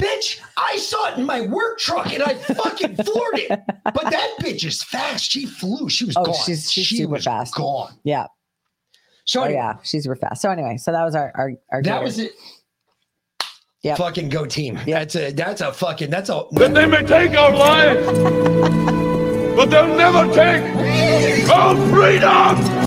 Bitch, 0.01 0.39
I 0.57 0.77
saw 0.77 1.13
it 1.13 1.19
in 1.19 1.25
my 1.25 1.41
work 1.41 1.77
truck 1.79 2.11
and 2.13 2.23
I 2.23 2.33
fucking 2.33 2.95
floored 2.97 3.39
it. 3.39 3.59
But 3.85 4.09
that 4.09 4.35
bitch 4.41 4.65
is 4.65 4.83
fast. 4.83 5.31
She 5.31 5.45
flew. 5.45 5.87
She 5.87 6.03
was 6.05 6.17
Oh, 6.17 6.25
gone. 6.25 6.35
she's- 6.45 6.69
she's 6.69 6.85
she 6.87 6.97
super 6.97 7.13
was 7.13 7.23
fast. 7.25 7.55
Gone. 7.55 7.93
yeah. 8.03 8.25
So 9.25 9.43
Oh 9.43 9.47
yeah. 9.47 9.75
She's 9.83 10.07
real 10.07 10.17
fast. 10.17 10.41
So 10.41 10.49
anyway, 10.51 10.77
so 10.77 10.91
that 10.91 11.03
was 11.03 11.15
our 11.15 11.31
our, 11.35 11.51
our 11.71 11.81
that 11.81 11.89
gator. 11.93 12.03
was 12.03 12.19
it. 12.19 12.33
Yep. 13.83 13.97
Fucking 13.97 14.29
go 14.29 14.45
team. 14.45 14.79
That's 14.85 15.15
a 15.15 15.31
that's 15.31 15.61
a 15.61 15.73
fucking 15.73 16.09
that's 16.09 16.29
a 16.29 16.43
That 16.53 16.73
they 16.73 16.85
may 16.85 17.03
take 17.03 17.31
our 17.37 17.51
life, 17.53 18.05
but 19.57 19.65
they'll 19.65 19.95
never 19.95 20.33
take 20.33 21.49
our 21.49 21.75
freedom. 21.89 22.85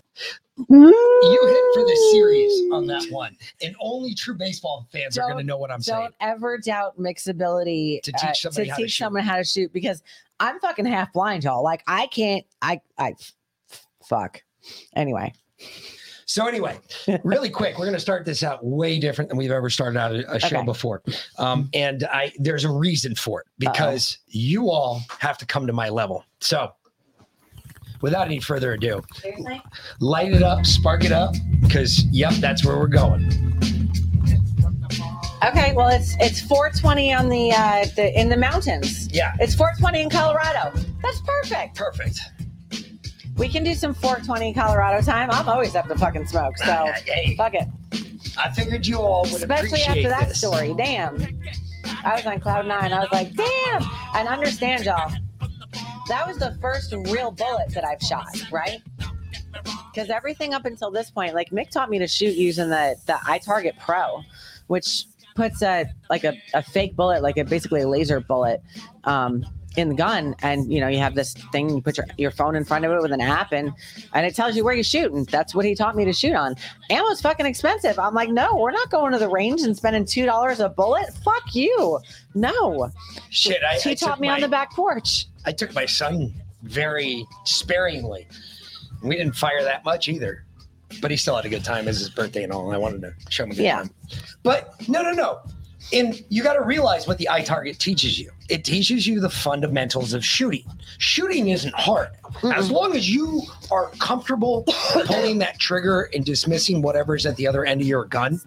you 0.71 1.47
hit 1.47 1.65
for 1.75 1.83
the 1.85 2.09
series 2.13 2.73
on 2.73 2.87
that 2.87 3.07
one. 3.11 3.37
And 3.63 3.77
only 3.79 4.15
true 4.15 4.35
baseball 4.35 4.87
fans 4.91 5.19
are 5.19 5.23
Don't- 5.23 5.31
gonna 5.33 5.43
know 5.45 5.59
what 5.59 5.71
I'm 5.71 5.83
saying. 5.83 6.01
Don't 6.01 6.15
ever 6.21 6.57
doubt 6.59 6.99
Mick's 6.99 7.27
ability 7.27 8.01
To 8.05 8.13
teach 8.13 8.47
uh, 8.47 8.51
to 8.51 8.65
how 8.71 8.77
to 8.77 8.83
teach 8.83 8.93
shoot. 8.93 9.05
someone 9.05 9.23
how 9.23 9.37
to 9.37 9.45
shoot 9.45 9.71
because 9.75 10.03
I'm 10.41 10.59
fucking 10.61 10.87
half 10.87 11.13
blind, 11.13 11.45
y'all. 11.45 11.63
Like 11.63 11.83
I 11.87 12.07
can't. 12.07 12.45
I 12.63 12.81
I 12.99 13.15
fuck. 14.03 14.43
Anyway, 14.95 15.35
So 16.29 16.47
anyway, 16.49 16.77
really 17.23 17.49
quick, 17.51 17.79
we're 17.79 17.85
going 17.85 17.95
to 17.95 18.01
start 18.01 18.25
this 18.25 18.43
out 18.43 18.65
way 18.65 18.99
different 18.99 19.29
than 19.31 19.39
we've 19.39 19.53
ever 19.53 19.71
started 19.71 19.97
out 19.97 20.13
a, 20.13 20.35
a 20.35 20.41
show 20.41 20.57
Okay. 20.57 20.65
before, 20.65 21.01
um, 21.39 21.71
and 21.73 22.03
I 22.11 22.33
there's 22.39 22.65
a 22.65 22.71
reason 22.71 23.15
for 23.15 23.43
it 23.43 23.47
because 23.59 24.19
you 24.27 24.69
all 24.71 25.03
have 25.21 25.39
to 25.39 25.47
come 25.47 25.69
to 25.69 25.73
my 25.73 25.89
level. 25.89 26.25
So, 26.41 26.73
without 28.01 28.27
any 28.27 28.41
further 28.41 28.73
ado, 28.73 29.03
light 30.01 30.33
it 30.33 30.43
up, 30.43 30.67
spark 30.67 31.05
it 31.05 31.13
up, 31.13 31.35
because 31.63 32.05
yep, 32.07 32.33
that's 32.35 32.65
where 32.65 32.77
we're 32.77 32.89
going. 32.89 33.23
okay. 35.47 35.73
Well, 35.75 35.89
it's 35.91 36.17
it's 36.19 36.41
420 36.41 37.15
on 37.15 37.29
the 37.29 37.53
uh 37.53 37.87
the 37.95 38.19
in 38.21 38.29
the 38.29 38.37
mountains. 38.37 39.09
Yeah, 39.13 39.33
It's 39.39 39.55
420 39.55 40.03
in 40.03 40.11
Colorado. 40.11 40.73
That's 41.03 41.21
perfect. 41.21 41.77
perfect. 41.77 42.19
We 43.37 43.49
can 43.49 43.63
do 43.65 43.75
some 43.75 43.93
420 43.95 44.55
Colorado 44.55 45.05
time. 45.05 45.31
I'm 45.31 45.49
always 45.49 45.75
up 45.75 45.89
to 45.89 45.97
fucking 45.97 46.27
smoke. 46.27 46.57
So 46.59 46.65
Hey, 47.07 47.35
fuck 47.37 47.55
it. 47.55 47.67
I 48.39 48.51
figured 48.53 48.87
you 48.87 48.99
all 48.99 49.23
would 49.25 49.33
Especially 49.35 49.83
after 49.83 50.09
that 50.09 50.29
this. 50.29 50.39
story. 50.39 50.75
Damn. 50.77 51.17
I 52.05 52.15
was 52.17 52.27
on 52.27 52.41
cloud 52.41 52.67
nine. 52.67 52.93
I 52.93 53.01
was 53.01 53.09
like, 53.13 53.33
damn. 53.35 53.83
And 54.15 54.29
understand, 54.29 54.85
y'all, 54.85 55.13
that 56.09 56.27
was 56.27 56.39
the 56.39 56.57
first 56.61 56.93
real 56.93 57.31
bullet 57.31 57.69
that 57.75 57.85
I've 57.85 58.01
shot, 58.01 58.27
right? 58.51 58.81
Because 59.93 60.11
everything 60.11 60.53
up 60.55 60.65
until 60.65 60.91
this 60.91 61.11
point, 61.11 61.35
like 61.35 61.51
Mick 61.51 61.71
taught 61.71 61.89
me 61.91 61.99
to 61.99 62.07
shoot 62.07 62.37
using 62.37 62.69
the 62.69 62.97
the 63.07 63.15
iTarget 63.15 63.79
Pro, 63.79 64.23
which 64.67 65.05
puts 65.35 65.63
a 65.63 65.87
like 66.11 66.25
a, 66.25 66.35
a 66.55 66.63
fake 66.63 66.97
bullet, 66.97 67.23
like 67.23 67.37
a 67.39 67.45
basically 67.45 67.83
a 67.83 67.89
laser 67.89 68.21
bullet, 68.21 68.63
um, 69.05 69.45
in 69.77 69.91
the 69.91 69.95
gun, 69.95 70.35
and 70.43 70.73
you 70.73 70.81
know 70.81 70.89
you 70.89 70.99
have 70.99 71.15
this 71.15 71.35
thing. 71.53 71.69
You 71.71 71.81
put 71.83 71.97
your, 71.99 72.07
your 72.19 72.31
phone 72.31 72.57
in 72.57 72.65
front 72.65 72.85
of 72.85 72.93
it 72.93 73.01
with 73.03 73.13
an 73.13 73.21
app, 73.21 73.53
and 73.53 73.73
and 74.15 74.27
it 74.27 74.35
tells 74.35 74.57
you 74.57 74.65
where 74.65 74.75
you're 74.75 74.85
shooting. 74.85 75.25
That's 75.25 75.55
what 75.55 75.65
he 75.65 75.75
taught 75.75 75.97
me 75.97 76.05
to 76.05 76.13
shoot 76.13 76.35
on. 76.35 76.55
Ammo's 76.91 77.21
fucking 77.21 77.47
expensive. 77.47 77.99
I'm 77.99 78.15
like, 78.15 78.31
no, 78.31 78.57
we're 78.57 78.71
not 78.73 78.91
going 78.91 79.13
to 79.13 79.19
the 79.19 79.29
range 79.29 79.63
and 79.63 79.77
spending 79.77 80.05
two 80.05 80.27
dollars 80.27 80.61
a 80.61 80.69
bullet. 80.69 81.13
Fuck 81.25 81.55
you. 81.55 82.01
No. 82.35 82.91
Shit, 83.31 83.63
I, 83.63 83.75
he 83.77 83.91
I 83.91 83.95
taught 83.95 84.21
me 84.21 84.29
my, 84.29 84.35
on 84.35 84.41
the 84.41 84.49
back 84.49 84.73
porch. 84.73 85.27
I 85.45 85.53
took 85.53 85.75
my 85.75 85.87
son 85.87 86.33
very 86.63 87.27
sparingly. 87.45 88.27
We 89.03 89.17
didn't 89.17 89.35
fire 89.37 89.63
that 89.63 89.85
much 89.85 90.09
either, 90.09 90.45
but 91.01 91.11
he 91.11 91.17
still 91.17 91.37
had 91.37 91.45
a 91.45 91.49
good 91.49 91.65
time. 91.65 91.87
as 91.87 91.99
his 91.99 92.11
birthday 92.11 92.43
and 92.45 92.53
all. 92.53 92.67
And 92.67 92.75
I 92.75 92.79
wanted 92.79 93.03
to 93.03 93.13
show 93.31 93.45
him 93.45 93.51
a 93.53 93.55
good 93.55 93.63
Yeah. 93.65 93.77
time. 93.77 93.91
But 94.43 94.75
no, 94.89 95.03
no, 95.03 95.13
no. 95.13 95.41
And 95.93 96.25
you 96.29 96.43
got 96.43 96.55
to 96.55 96.63
realize 96.63 97.07
what 97.07 97.19
the 97.19 97.29
iTarget 97.31 97.79
teaches 97.79 98.19
you. 98.19 98.31
It 98.49 98.65
teaches 98.65 99.07
you 99.07 99.21
the 99.21 99.31
fundamentals 99.31 100.15
of 100.15 100.25
shooting. 100.25 100.65
Shooting 100.99 101.49
isn't 101.49 101.75
hard. 101.75 102.09
As 102.55 102.71
long 102.71 102.97
as 102.97 103.09
you 103.09 103.43
are 103.71 103.91
comfortable 103.99 104.65
pulling 104.67 105.39
that 105.39 105.59
trigger 105.59 106.11
and 106.13 106.25
dismissing 106.25 106.83
whatever's 106.83 107.25
at 107.25 107.37
the 107.37 107.47
other 107.47 107.65
end 107.65 107.81
of 107.81 107.87
your 107.87 108.05
gun, 108.07 108.41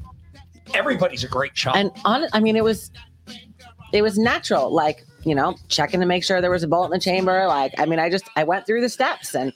everybody's 0.74 1.24
a 1.24 1.28
great 1.28 1.58
shot. 1.58 1.76
And 1.76 1.92
on 2.04 2.26
I 2.34 2.40
mean 2.40 2.56
it 2.56 2.64
was 2.64 2.92
it 3.94 4.02
was 4.02 4.18
natural, 4.18 4.72
like, 4.74 5.06
you 5.24 5.34
know, 5.34 5.56
checking 5.68 6.00
to 6.00 6.06
make 6.06 6.24
sure 6.24 6.42
there 6.42 6.52
was 6.52 6.64
a 6.64 6.68
bullet 6.68 6.86
in 6.86 6.92
the 6.92 7.00
chamber. 7.00 7.48
Like, 7.48 7.74
I 7.78 7.86
mean, 7.86 8.00
I 8.00 8.10
just 8.10 8.26
I 8.36 8.44
went 8.44 8.66
through 8.66 8.82
the 8.82 8.90
steps 8.90 9.34
and 9.34 9.54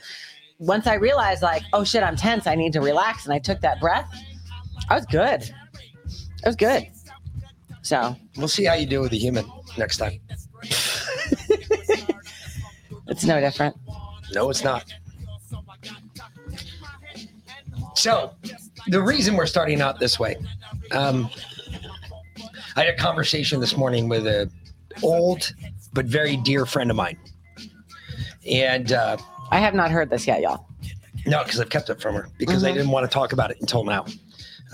once 0.59 0.87
I 0.87 0.93
realized 0.93 1.41
like, 1.41 1.63
oh 1.73 1.83
shit, 1.83 2.03
I'm 2.03 2.15
tense, 2.15 2.47
I 2.47 2.55
need 2.55 2.73
to 2.73 2.81
relax. 2.81 3.25
And 3.25 3.33
I 3.33 3.39
took 3.39 3.59
that 3.61 3.81
breath, 3.81 4.09
I 4.89 4.95
was 4.95 5.05
good. 5.05 5.41
It 5.41 6.45
was 6.45 6.55
good. 6.55 6.87
So 7.83 8.15
we'll 8.37 8.47
see 8.47 8.63
how 8.63 8.73
you 8.73 8.85
do 8.87 9.01
with 9.01 9.11
the 9.11 9.17
human 9.19 9.45
next 9.77 9.97
time. 9.97 10.19
it's 13.07 13.25
no 13.25 13.39
different. 13.39 13.75
No, 14.33 14.49
it's 14.49 14.63
not. 14.63 14.85
So, 17.95 18.31
the 18.87 19.01
reason 19.01 19.35
we're 19.35 19.45
starting 19.45 19.81
out 19.81 19.99
this 19.99 20.19
way, 20.19 20.35
um, 20.91 21.29
I 22.75 22.85
had 22.85 22.87
a 22.87 22.97
conversation 22.97 23.59
this 23.59 23.77
morning 23.77 24.07
with 24.09 24.25
a 24.25 24.49
old 25.03 25.53
but 25.93 26.05
very 26.05 26.37
dear 26.37 26.65
friend 26.65 26.89
of 26.89 26.95
mine, 26.97 27.17
and 28.49 28.91
uh, 28.93 29.17
I 29.51 29.59
have 29.59 29.73
not 29.75 29.91
heard 29.91 30.09
this 30.09 30.25
yet, 30.25 30.41
y'all. 30.41 30.65
no, 31.25 31.43
because 31.43 31.59
I've 31.59 31.69
kept 31.69 31.89
it 31.89 32.01
from 32.01 32.15
her 32.15 32.29
because 32.37 32.63
I 32.63 32.71
Mhm. 32.71 32.75
didn't 32.75 32.91
want 32.91 33.09
to 33.09 33.13
talk 33.13 33.33
about 33.33 33.51
it 33.51 33.57
until 33.61 33.83
now. 33.83 34.05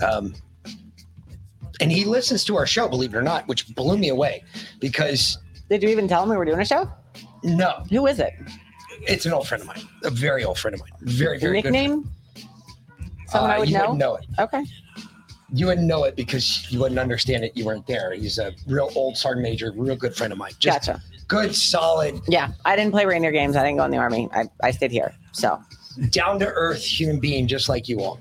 Um, 0.02 0.34
and 1.80 1.90
he 1.90 2.04
listens 2.04 2.44
to 2.44 2.56
our 2.56 2.66
show, 2.66 2.88
believe 2.88 3.14
it 3.14 3.16
or 3.16 3.22
not, 3.22 3.46
which 3.48 3.74
blew 3.74 3.96
me 3.98 4.08
away 4.10 4.44
because 4.80 5.38
Did 5.68 5.82
you 5.82 5.88
even 5.88 6.06
tell 6.06 6.22
him 6.22 6.28
we 6.28 6.36
were 6.36 6.44
doing 6.44 6.60
a 6.60 6.64
show? 6.64 6.90
No, 7.42 7.82
Who 7.90 8.06
is 8.06 8.18
it? 8.20 8.34
it's 9.02 9.24
an 9.24 9.32
old 9.32 9.48
friend 9.48 9.62
of 9.62 9.66
mine, 9.66 9.82
a 10.04 10.10
very 10.10 10.44
old 10.44 10.58
friend 10.58 10.74
of 10.74 10.80
mine, 10.80 10.90
very 11.00 11.38
very 11.38 11.62
good. 11.62 11.72
Nickname? 11.72 12.10
Someone 13.28 13.50
Uh, 13.50 13.54
I 13.54 13.58
would 13.58 13.68
you 13.68 13.74
know. 13.74 13.80
wouldn't 13.82 13.98
know 13.98 14.16
it. 14.16 14.26
Okay. 14.38 14.62
You 15.52 15.66
wouldn't 15.66 15.86
know 15.86 16.04
it 16.04 16.14
because 16.16 16.70
you 16.70 16.78
wouldn't 16.78 17.00
understand 17.00 17.44
it. 17.44 17.56
You 17.56 17.64
weren't 17.64 17.86
there. 17.86 18.12
He's 18.12 18.38
a 18.38 18.52
real 18.68 18.90
old 18.94 19.16
sergeant 19.16 19.42
major, 19.42 19.72
real 19.74 19.96
good 19.96 20.14
friend 20.14 20.32
of 20.32 20.38
mine. 20.38 20.52
Just 20.60 20.86
Gotcha. 20.86 21.02
good, 21.26 21.54
solid, 21.56 22.20
Yeah, 22.28 22.52
I 22.64 22.76
didn't 22.76 22.92
play 22.92 23.04
reindeer 23.04 23.32
games. 23.32 23.56
I 23.56 23.64
didn't 23.64 23.78
go 23.78 23.84
in 23.84 23.90
the 23.90 23.96
army. 23.96 24.28
I, 24.32 24.44
I 24.62 24.70
stayed 24.70 24.92
here. 24.92 25.12
So 25.32 25.60
down 26.10 26.38
to 26.40 26.46
earth 26.46 26.82
human 26.84 27.18
being, 27.18 27.48
just 27.48 27.68
like 27.68 27.88
you 27.88 28.00
all. 28.00 28.20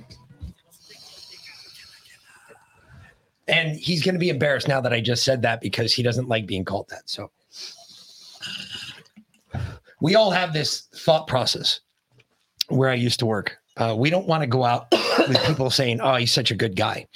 And 3.50 3.76
he's 3.76 4.04
going 4.04 4.16
to 4.16 4.20
be 4.20 4.30
embarrassed 4.30 4.68
now 4.68 4.80
that 4.82 4.94
I 4.94 5.02
just 5.02 5.24
said 5.24 5.42
that 5.42 5.60
because 5.60 5.94
he 5.94 6.04
doesn't 6.04 6.28
like 6.30 6.46
being 6.46 6.64
called 6.64 6.88
that. 6.90 7.02
So 7.10 7.32
we 10.02 10.16
all 10.16 10.32
have 10.32 10.54
this 10.54 10.82
thought 10.94 11.28
process 11.28 11.80
where 12.70 12.90
I 12.90 12.94
used 12.94 13.20
to 13.20 13.26
work. 13.26 13.58
Uh, 13.78 13.96
we 13.98 14.10
don't 14.10 14.28
want 14.28 14.42
to 14.44 14.48
go 14.48 14.66
out 14.66 14.88
with 14.92 15.42
people 15.46 15.70
saying, 15.70 16.02
"Oh, 16.02 16.16
he's 16.16 16.34
such 16.34 16.52
a 16.52 16.56
good 16.56 16.76
guy." 16.76 17.08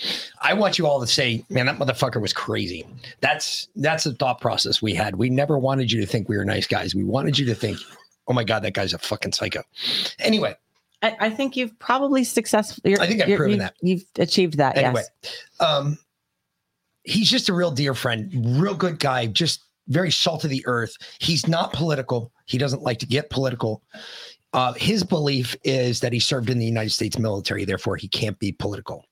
I 0.42 0.54
want 0.54 0.78
you 0.80 0.88
all 0.88 1.02
to 1.02 1.08
say, 1.08 1.44
"Man, 1.50 1.66
that 1.66 1.78
motherfucker 1.78 2.22
was 2.22 2.32
crazy." 2.32 2.88
That's 3.20 3.68
that's 3.76 4.06
the 4.06 4.14
thought 4.14 4.40
process 4.40 4.82
we 4.82 4.94
had. 4.94 5.18
We 5.18 5.30
never 5.30 5.58
wanted 5.58 5.92
you 5.92 6.00
to 6.00 6.08
think 6.08 6.30
we 6.30 6.38
were 6.38 6.46
nice 6.46 6.66
guys. 6.66 6.96
We 6.96 7.04
wanted 7.04 7.38
you 7.38 7.46
to 7.48 7.56
think, 7.56 7.80
"Oh 8.30 8.34
my 8.34 8.46
god, 8.46 8.64
that 8.64 8.74
guy's 8.74 8.94
a 8.94 8.98
fucking 8.98 9.34
psycho." 9.34 9.62
Anyway, 10.20 10.56
I, 11.02 11.18
I 11.20 11.30
think 11.30 11.58
you've 11.58 11.78
probably 11.80 12.24
successfully. 12.24 12.98
I 12.98 13.08
think 13.08 13.22
I've 13.22 13.36
proven 13.36 13.52
you've, 13.52 13.60
that. 13.60 13.76
You've 13.82 14.06
achieved 14.18 14.58
that. 14.58 14.78
anyway, 14.78 15.04
Yes. 15.22 15.52
um, 15.60 15.98
he's 17.04 17.30
just 17.30 17.50
a 17.50 17.54
real 17.54 17.72
dear 17.72 17.94
friend, 17.94 18.32
real 18.62 18.76
good 18.76 19.00
guy, 19.00 19.28
just 19.28 19.64
very 19.88 20.12
salt 20.12 20.44
of 20.44 20.50
the 20.50 20.64
earth. 20.66 20.96
He's 21.20 21.48
not 21.48 21.74
political. 21.74 22.32
He 22.46 22.58
doesn't 22.58 22.82
like 22.82 23.00
to 23.00 23.06
get 23.06 23.30
political. 23.30 23.84
Uh, 24.54 24.74
his 24.74 25.04
belief 25.04 25.56
is 25.64 26.00
that 26.00 26.14
he 26.14 26.20
served 26.20 26.50
in 26.50 26.60
the 26.60 26.66
United 26.66 26.92
States 26.92 27.18
military, 27.18 27.66
therefore 27.66 27.98
he 27.98 28.08
can't 28.08 28.38
be 28.40 28.52
political. 28.52 29.06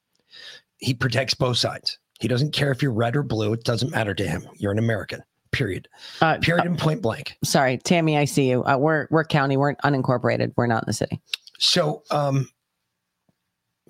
He 0.78 0.94
protects 0.94 1.34
both 1.34 1.58
sides. 1.58 1.98
He 2.20 2.28
doesn't 2.28 2.52
care 2.52 2.70
if 2.70 2.82
you're 2.82 2.92
red 2.92 3.16
or 3.16 3.22
blue. 3.22 3.52
It 3.52 3.64
doesn't 3.64 3.90
matter 3.90 4.14
to 4.14 4.26
him. 4.26 4.46
You're 4.54 4.72
an 4.72 4.78
American. 4.78 5.22
Period. 5.50 5.88
Uh, 6.20 6.38
Period. 6.38 6.64
And 6.64 6.78
point 6.78 7.02
blank. 7.02 7.36
Sorry, 7.44 7.76
Tammy. 7.76 8.16
I 8.16 8.24
see 8.24 8.48
you. 8.48 8.64
Uh, 8.64 8.78
we're 8.78 9.06
we're 9.10 9.24
county. 9.24 9.58
We're 9.58 9.74
unincorporated. 9.76 10.52
We're 10.56 10.66
not 10.66 10.84
in 10.84 10.86
the 10.86 10.94
city. 10.94 11.20
So 11.58 12.02
um, 12.10 12.48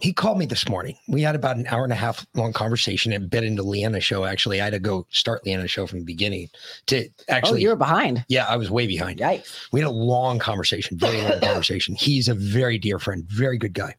he 0.03 0.13
called 0.13 0.37
me 0.37 0.47
this 0.47 0.69
morning. 0.69 0.97
We 1.07 1.23
had 1.23 1.37
about 1.37 1.57
an 1.57 1.67
hour 1.69 1.85
and 1.85 1.93
a 1.93 1.97
half 1.97 2.27
long 2.35 2.53
conversation 2.53 3.13
and 3.13 3.31
bit 3.31 3.45
into 3.45 3.63
Leanna's 3.63 4.03
show. 4.03 4.25
Actually, 4.25 4.61
I 4.61 4.65
had 4.65 4.73
to 4.73 4.81
go 4.81 5.07
start 5.11 5.45
Leanna's 5.45 5.71
show 5.71 5.87
from 5.87 6.01
the 6.01 6.05
beginning 6.05 6.49
to 6.87 7.09
actually. 7.29 7.61
oh, 7.61 7.63
you 7.63 7.69
were 7.69 7.77
behind. 7.77 8.25
yeah, 8.29 8.47
I 8.47 8.57
was 8.57 8.69
way 8.69 8.89
behind. 8.89 9.21
Yikes. 9.21 9.69
We 9.71 9.79
had 9.79 9.87
a 9.87 9.93
long 9.93 10.41
conversation, 10.41 10.99
very 10.99 11.23
long 11.23 11.39
conversation. 11.43 11.95
He's 11.95 12.27
a 12.29 12.35
very 12.35 12.79
dear 12.79 12.99
friend, 12.99 13.25
very 13.29 13.59
good 13.59 13.75
guy. 13.75 13.95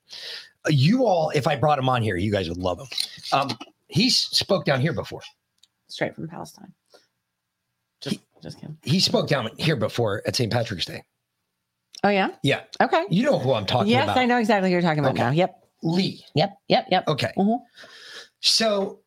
You 0.67 1.05
all, 1.05 1.29
if 1.33 1.47
I 1.47 1.55
brought 1.55 1.79
him 1.79 1.87
on 1.87 2.01
here, 2.01 2.17
you 2.17 2.31
guys 2.33 2.49
would 2.49 2.57
love 2.57 2.79
him. 2.81 2.87
Um, 3.31 3.57
he's 3.87 4.17
spoke 4.17 4.65
down 4.65 4.81
here 4.81 4.93
before. 4.93 5.21
Straight 5.87 6.15
from 6.15 6.27
Palestine. 6.27 6.73
Just 8.01 8.19
just 8.41 8.59
kidding. 8.59 8.77
He 8.83 8.99
spoke 8.99 9.29
down 9.29 9.51
here 9.57 9.77
before 9.77 10.21
at 10.27 10.35
St. 10.35 10.51
Patrick's 10.51 10.85
Day. 10.85 11.03
Oh 12.03 12.09
yeah. 12.09 12.31
Yeah, 12.43 12.63
Okay. 12.81 13.05
you 13.09 13.23
know 13.23 13.39
who 13.39 13.53
I'm 13.53 13.65
talking 13.65 13.87
yes, 13.89 14.03
about. 14.03 14.15
Yes, 14.17 14.21
I 14.23 14.25
know 14.25 14.37
exactly 14.37 14.69
who 14.69 14.73
you're 14.73 14.81
talking 14.81 14.99
about 14.99 15.13
Okay. 15.13 15.23
now. 15.23 15.29
Yep. 15.31 15.62
Lee. 15.83 16.25
Yep. 16.35 16.57
Yep. 16.69 16.87
Yep. 16.89 17.07
Okay. 17.07 17.31
Mhm. 17.37 17.59
So 18.39 18.99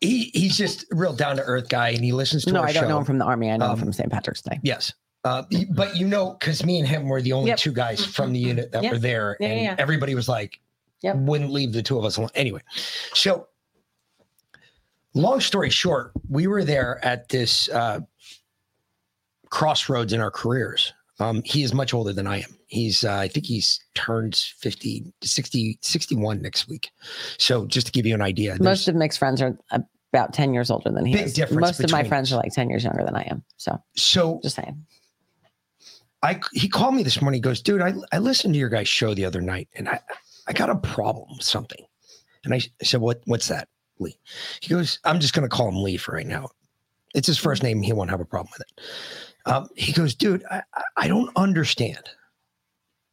he 0.00 0.30
he's 0.34 0.56
just 0.56 0.82
a 0.92 0.96
real 0.96 1.12
down 1.14 1.36
to 1.36 1.42
earth 1.42 1.68
guy, 1.68 1.88
and 1.90 2.04
he 2.04 2.12
listens 2.12 2.44
to 2.44 2.52
No, 2.52 2.60
our 2.60 2.66
I 2.66 2.72
don't 2.72 2.84
show. 2.84 2.88
know 2.90 2.98
him 2.98 3.04
from 3.04 3.18
the 3.18 3.24
army. 3.24 3.50
I 3.50 3.56
know 3.56 3.66
Um, 3.66 3.72
him 3.72 3.78
from 3.78 3.92
St. 3.92 4.10
Patrick's 4.10 4.42
Day. 4.42 4.60
Yes. 4.62 4.92
Uh, 5.24 5.42
but 5.70 5.96
you 5.96 6.06
know, 6.06 6.36
because 6.38 6.64
me 6.64 6.78
and 6.78 6.86
him 6.86 7.08
were 7.08 7.20
the 7.22 7.32
only 7.32 7.48
Yep. 7.48 7.58
two 7.58 7.72
guys 7.72 8.04
from 8.04 8.32
the 8.32 8.38
unit 8.38 8.70
that 8.72 8.84
Yeah. 8.84 8.90
were 8.92 8.98
there, 8.98 9.36
Yeah, 9.40 9.48
and 9.48 9.60
yeah. 9.62 9.74
everybody 9.78 10.14
was 10.14 10.28
like, 10.28 10.60
Yep. 11.02 11.16
wouldn't 11.16 11.50
leave 11.50 11.72
the 11.72 11.82
two 11.82 11.98
of 11.98 12.04
us 12.04 12.16
alone. 12.16 12.30
Anyway, 12.36 12.60
so 13.14 13.48
long 15.14 15.40
story 15.40 15.70
short, 15.70 16.12
we 16.28 16.46
were 16.46 16.62
there 16.62 17.04
at 17.04 17.28
this 17.28 17.68
uh, 17.70 18.00
crossroads 19.50 20.12
in 20.12 20.20
our 20.20 20.30
careers. 20.30 20.92
Um, 21.18 21.42
he 21.44 21.62
is 21.62 21.72
much 21.72 21.94
older 21.94 22.12
than 22.12 22.26
I 22.26 22.38
am. 22.38 22.58
He's, 22.66 23.04
uh, 23.04 23.14
I 23.14 23.28
think 23.28 23.46
he's 23.46 23.80
turned 23.94 24.36
50, 24.36 25.12
60, 25.22 25.78
61 25.80 26.42
next 26.42 26.68
week. 26.68 26.90
So 27.38 27.66
just 27.66 27.86
to 27.86 27.92
give 27.92 28.04
you 28.06 28.14
an 28.14 28.22
idea, 28.22 28.56
Most 28.60 28.86
of 28.88 28.94
Mick's 28.94 29.16
friends 29.16 29.40
are 29.40 29.56
about 30.12 30.32
10 30.34 30.52
years 30.52 30.70
older 30.70 30.90
than 30.90 31.06
he 31.06 31.14
Big 31.14 31.26
is. 31.26 31.32
difference 31.32 31.60
Most 31.60 31.80
of 31.84 31.90
my 31.90 32.04
friends 32.04 32.32
us. 32.32 32.36
are 32.36 32.42
like 32.42 32.52
10 32.52 32.68
years 32.68 32.84
younger 32.84 33.04
than 33.04 33.16
I 33.16 33.22
am. 33.30 33.42
So 33.56 33.82
so 33.96 34.40
just 34.42 34.56
saying. 34.56 34.84
I 36.22 36.40
he 36.52 36.68
called 36.68 36.94
me 36.94 37.02
this 37.02 37.20
morning. 37.20 37.38
He 37.38 37.42
goes, 37.42 37.60
dude, 37.60 37.82
I, 37.82 37.92
I 38.12 38.18
listened 38.18 38.54
to 38.54 38.58
your 38.58 38.68
guys' 38.70 38.88
show 38.88 39.14
the 39.14 39.24
other 39.24 39.40
night, 39.40 39.68
and 39.74 39.88
I 39.88 40.00
I 40.48 40.52
got 40.52 40.70
a 40.70 40.76
problem 40.76 41.28
with 41.36 41.46
something. 41.46 41.84
And 42.44 42.54
I, 42.54 42.56
I 42.56 42.84
said, 42.84 43.00
what 43.00 43.20
what's 43.26 43.48
that, 43.48 43.68
Lee? 43.98 44.18
He 44.60 44.68
goes, 44.70 44.98
I'm 45.04 45.20
just 45.20 45.34
gonna 45.34 45.48
call 45.48 45.68
him 45.68 45.82
Lee 45.82 45.98
for 45.98 46.12
right 46.12 46.26
now. 46.26 46.48
It's 47.14 47.26
his 47.26 47.38
first 47.38 47.62
name. 47.62 47.82
He 47.82 47.92
won't 47.92 48.10
have 48.10 48.20
a 48.20 48.24
problem 48.24 48.52
with 48.58 48.66
it. 48.66 48.84
Um, 49.46 49.68
he 49.76 49.92
goes, 49.92 50.14
dude, 50.14 50.44
I, 50.50 50.62
I- 50.96 51.08
don't 51.08 51.30
understand. 51.36 52.08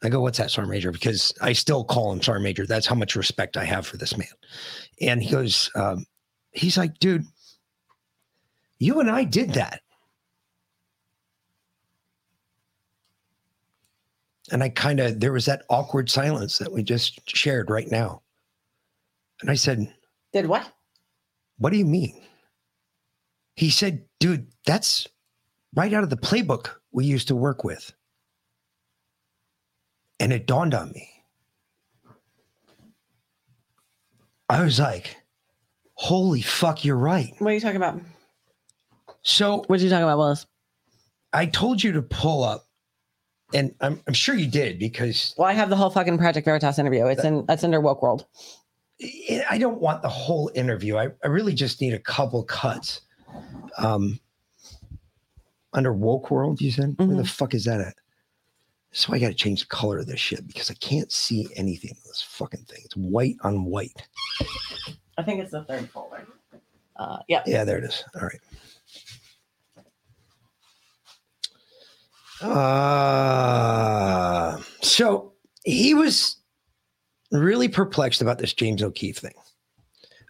I 0.03 0.09
go, 0.09 0.19
what's 0.19 0.37
that, 0.39 0.51
Sergeant 0.51 0.71
Major? 0.71 0.91
Because 0.91 1.33
I 1.41 1.53
still 1.53 1.85
call 1.85 2.11
him 2.11 2.21
Sergeant 2.21 2.43
Major. 2.43 2.65
That's 2.65 2.85
how 2.87 2.95
much 2.95 3.15
respect 3.15 3.55
I 3.55 3.63
have 3.63 3.87
for 3.87 3.95
this 3.95 4.17
man. 4.17 4.27
And 4.99 5.23
he 5.23 5.31
goes, 5.31 5.71
um, 5.75 6.05
he's 6.51 6.77
like, 6.77 6.99
dude, 6.99 7.23
you 8.79 8.99
and 8.99 9.09
I 9.09 9.23
did 9.23 9.53
that. 9.53 9.79
And 14.51 14.61
I 14.61 14.69
kind 14.69 14.99
of, 14.99 15.19
there 15.21 15.31
was 15.31 15.45
that 15.45 15.63
awkward 15.69 16.09
silence 16.09 16.57
that 16.57 16.71
we 16.71 16.83
just 16.83 17.21
shared 17.29 17.69
right 17.69 17.89
now. 17.89 18.21
And 19.41 19.49
I 19.49 19.55
said, 19.55 19.93
Did 20.33 20.47
what? 20.47 20.69
What 21.57 21.71
do 21.71 21.77
you 21.77 21.85
mean? 21.85 22.21
He 23.55 23.69
said, 23.69 24.03
Dude, 24.19 24.47
that's 24.65 25.07
right 25.75 25.93
out 25.93 26.03
of 26.03 26.09
the 26.09 26.17
playbook 26.17 26.71
we 26.91 27.05
used 27.05 27.27
to 27.29 27.35
work 27.35 27.63
with. 27.63 27.93
And 30.19 30.31
it 30.31 30.45
dawned 30.47 30.73
on 30.73 30.91
me. 30.91 31.09
I 34.49 34.63
was 34.63 34.79
like, 34.79 35.17
Holy 35.95 36.41
fuck, 36.41 36.83
you're 36.83 36.97
right. 36.97 37.33
What 37.39 37.51
are 37.51 37.53
you 37.53 37.59
talking 37.59 37.77
about? 37.77 37.99
So 39.21 39.63
What 39.67 39.79
are 39.79 39.83
you 39.83 39.89
talking 39.89 40.03
about, 40.03 40.17
Willis? 40.17 40.45
I 41.31 41.45
told 41.47 41.81
you 41.81 41.91
to 41.93 42.01
pull 42.01 42.43
up, 42.43 42.67
and 43.53 43.73
I'm, 43.81 44.01
I'm 44.07 44.13
sure 44.13 44.35
you 44.35 44.47
did 44.47 44.77
because 44.79 45.33
Well, 45.37 45.47
I 45.47 45.53
have 45.53 45.69
the 45.69 45.75
whole 45.75 45.89
fucking 45.89 46.17
Project 46.17 46.45
Veritas 46.45 46.77
interview. 46.77 47.05
It's 47.07 47.23
in 47.23 47.45
that's 47.47 47.63
under 47.63 47.81
Woke 47.81 48.03
World. 48.03 48.25
I 49.01 49.43
I 49.51 49.57
don't 49.57 49.81
want 49.81 50.01
the 50.01 50.09
whole 50.09 50.51
interview. 50.53 50.97
I, 50.97 51.09
I 51.23 51.27
really 51.27 51.53
just 51.53 51.81
need 51.81 51.93
a 51.93 51.99
couple 51.99 52.43
cuts. 52.43 53.01
Um, 53.77 54.19
under 55.73 55.93
woke 55.93 56.31
world, 56.31 56.61
you 56.61 56.71
said? 56.71 56.95
Where 56.97 57.17
the 57.17 57.25
fuck 57.25 57.53
is 57.53 57.65
that 57.65 57.81
at? 57.81 57.95
So 58.91 59.13
I 59.13 59.19
got 59.19 59.29
to 59.29 59.33
change 59.33 59.61
the 59.61 59.67
color 59.67 59.97
of 59.97 60.07
this 60.07 60.19
shit 60.19 60.45
because 60.45 60.69
I 60.69 60.75
can't 60.75 61.11
see 61.11 61.47
anything 61.55 61.91
in 61.91 61.97
this 62.05 62.21
fucking 62.21 62.65
thing. 62.65 62.81
It's 62.85 62.95
white 62.95 63.37
on 63.41 63.65
white. 63.65 64.07
I 65.17 65.23
think 65.23 65.41
it's 65.41 65.51
the 65.51 65.63
third 65.63 65.89
folder. 65.89 66.27
Uh, 66.95 67.17
yeah. 67.27 67.41
Yeah, 67.47 67.63
there 67.63 67.79
it 67.79 67.85
is. 67.85 68.03
All 68.15 68.21
right. 68.21 68.39
Uh, 72.41 74.57
so 74.81 75.33
he 75.63 75.93
was 75.93 76.37
really 77.31 77.67
perplexed 77.67 78.21
about 78.21 78.37
this 78.37 78.53
James 78.53 78.83
O'Keefe 78.83 79.17
thing. 79.17 79.33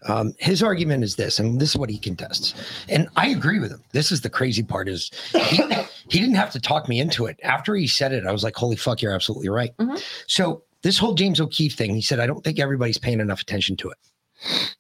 Um, 0.06 0.34
his 0.40 0.62
argument 0.62 1.04
is 1.04 1.16
this, 1.16 1.40
and 1.40 1.60
this 1.60 1.70
is 1.72 1.78
what 1.78 1.90
he 1.90 1.98
contests, 1.98 2.54
and 2.90 3.08
I 3.16 3.30
agree 3.30 3.60
with 3.60 3.72
him. 3.72 3.84
This 3.92 4.12
is 4.12 4.22
the 4.22 4.30
crazy 4.30 4.64
part: 4.64 4.88
is 4.90 5.12
he, 5.32 5.58
he 6.10 6.20
didn't 6.20 6.36
have 6.36 6.52
to 6.52 6.60
talk 6.60 6.88
me 6.90 7.00
into 7.00 7.26
it. 7.26 7.40
After 7.44 7.76
he 7.76 7.88
said 7.88 8.12
it, 8.14 8.26
I 8.26 8.32
was 8.32 8.44
like, 8.44 8.56
"Holy 8.56 8.76
fuck, 8.76 9.02
you're 9.02 9.14
absolutely 9.14 9.50
right." 9.50 9.76
Mhm. 9.78 10.04
So 10.28 10.64
this 10.82 10.98
whole 10.98 11.14
James 11.14 11.40
O'Keefe 11.40 11.76
thing, 11.76 11.96
he 11.96 12.02
said, 12.02 12.20
"I 12.20 12.28
don't 12.28 12.44
think 12.44 12.60
everybody's 12.60 12.98
paying 12.98 13.20
enough 13.20 13.42
attention 13.42 13.78
to 13.78 13.90
it." 13.90 13.98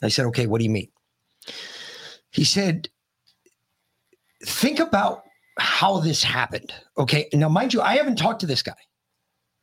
I 0.01 0.09
said, 0.09 0.25
"Okay, 0.27 0.47
what 0.47 0.59
do 0.59 0.65
you 0.65 0.71
mean?" 0.71 0.89
He 2.31 2.43
said, 2.43 2.89
think 4.45 4.79
about 4.79 5.23
how 5.59 5.99
this 5.99 6.23
happened. 6.23 6.73
Okay. 6.97 7.27
Now, 7.33 7.49
mind 7.49 7.73
you, 7.73 7.81
I 7.81 7.95
haven't 7.95 8.17
talked 8.17 8.41
to 8.41 8.45
this 8.45 8.63
guy. 8.63 8.73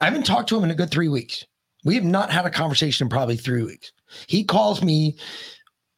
I 0.01 0.07
haven't 0.07 0.25
talked 0.25 0.49
to 0.51 0.57
him 0.57 0.65
in 0.65 0.71
a 0.71 0.75
good 0.75 0.91
three 0.91 1.09
weeks. 1.09 1.45
We 1.85 1.95
have 1.95 2.05
not 2.05 2.31
had 2.31 2.47
a 2.47 2.51
conversation 2.51 3.07
in 3.07 3.09
probably 3.11 3.37
three 3.37 3.63
weeks. 3.63 3.93
He 4.27 4.45
calls 4.45 4.83
me 4.83 5.17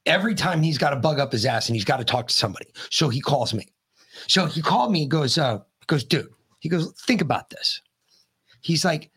every 0.07 0.35
time 0.35 0.63
he's 0.63 0.79
got 0.79 0.93
a 0.93 0.97
bug 0.97 1.19
up 1.19 1.33
his 1.33 1.47
ass 1.47 1.69
and 1.69 1.77
he's 1.77 1.85
got 1.85 1.99
to 1.99 2.05
talk 2.05 2.29
to 2.29 2.35
somebody. 2.35 2.67
So 2.91 3.09
he 3.09 3.21
calls 3.21 3.55
me. 3.55 3.69
So 4.29 4.47
he 4.47 4.63
called 4.63 4.93
me 4.93 5.03
and 5.03 5.11
goes, 5.11 5.39
uh, 5.39 5.59
he 5.59 5.87
goes, 5.87 6.05
dude, 6.05 6.29
he 6.61 6.69
goes, 6.69 6.93
think 7.07 7.21
about 7.21 7.51
this. 7.51 7.81
He's 8.61 8.85
like, 8.85 9.11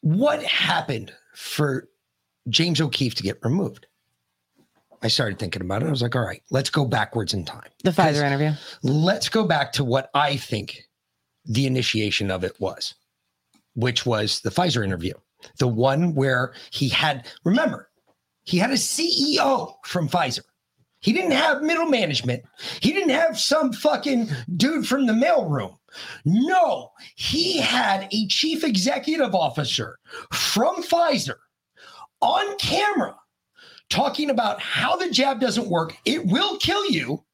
what 0.00 0.42
happened 0.42 1.12
for 1.34 1.88
James 2.48 2.80
O'Keefe 2.80 3.14
to 3.16 3.22
get 3.22 3.38
removed? 3.42 3.86
I 5.02 5.08
started 5.08 5.38
thinking 5.38 5.62
about 5.62 5.82
it. 5.82 5.86
I 5.86 5.90
was 5.90 6.02
like, 6.02 6.16
all 6.16 6.22
right, 6.24 6.42
let's 6.50 6.70
go 6.70 6.84
backwards 6.84 7.34
in 7.34 7.44
time. 7.44 7.68
The 7.84 7.90
Pfizer 7.90 8.24
interview. 8.24 8.52
Let's 8.82 9.28
go 9.28 9.44
back 9.44 9.72
to 9.72 9.84
what 9.84 10.10
I 10.14 10.36
think 10.36 10.84
the 11.44 11.66
initiation 11.66 12.30
of 12.30 12.44
it 12.44 12.58
was, 12.60 12.94
which 13.74 14.06
was 14.06 14.40
the 14.40 14.50
Pfizer 14.50 14.82
interview, 14.82 15.12
the 15.58 15.68
one 15.68 16.14
where 16.14 16.54
he 16.70 16.88
had, 16.88 17.26
remember, 17.44 17.88
he 18.44 18.58
had 18.58 18.70
a 18.70 18.74
CEO 18.74 19.74
from 19.84 20.08
Pfizer. 20.08 20.40
He 21.00 21.12
didn't 21.12 21.32
have 21.32 21.62
middle 21.62 21.86
management. 21.86 22.42
He 22.80 22.92
didn't 22.92 23.10
have 23.10 23.38
some 23.38 23.72
fucking 23.72 24.28
dude 24.56 24.86
from 24.86 25.06
the 25.06 25.12
mailroom. 25.12 25.76
No, 26.24 26.90
he 27.16 27.58
had 27.58 28.08
a 28.12 28.26
chief 28.28 28.64
executive 28.64 29.34
officer 29.34 29.98
from 30.32 30.82
Pfizer 30.82 31.36
on 32.20 32.56
camera 32.58 33.14
talking 33.88 34.30
about 34.30 34.60
how 34.60 34.96
the 34.96 35.10
jab 35.10 35.40
doesn't 35.40 35.68
work. 35.68 35.96
It 36.04 36.26
will 36.26 36.58
kill 36.58 36.84
you. 36.90 37.24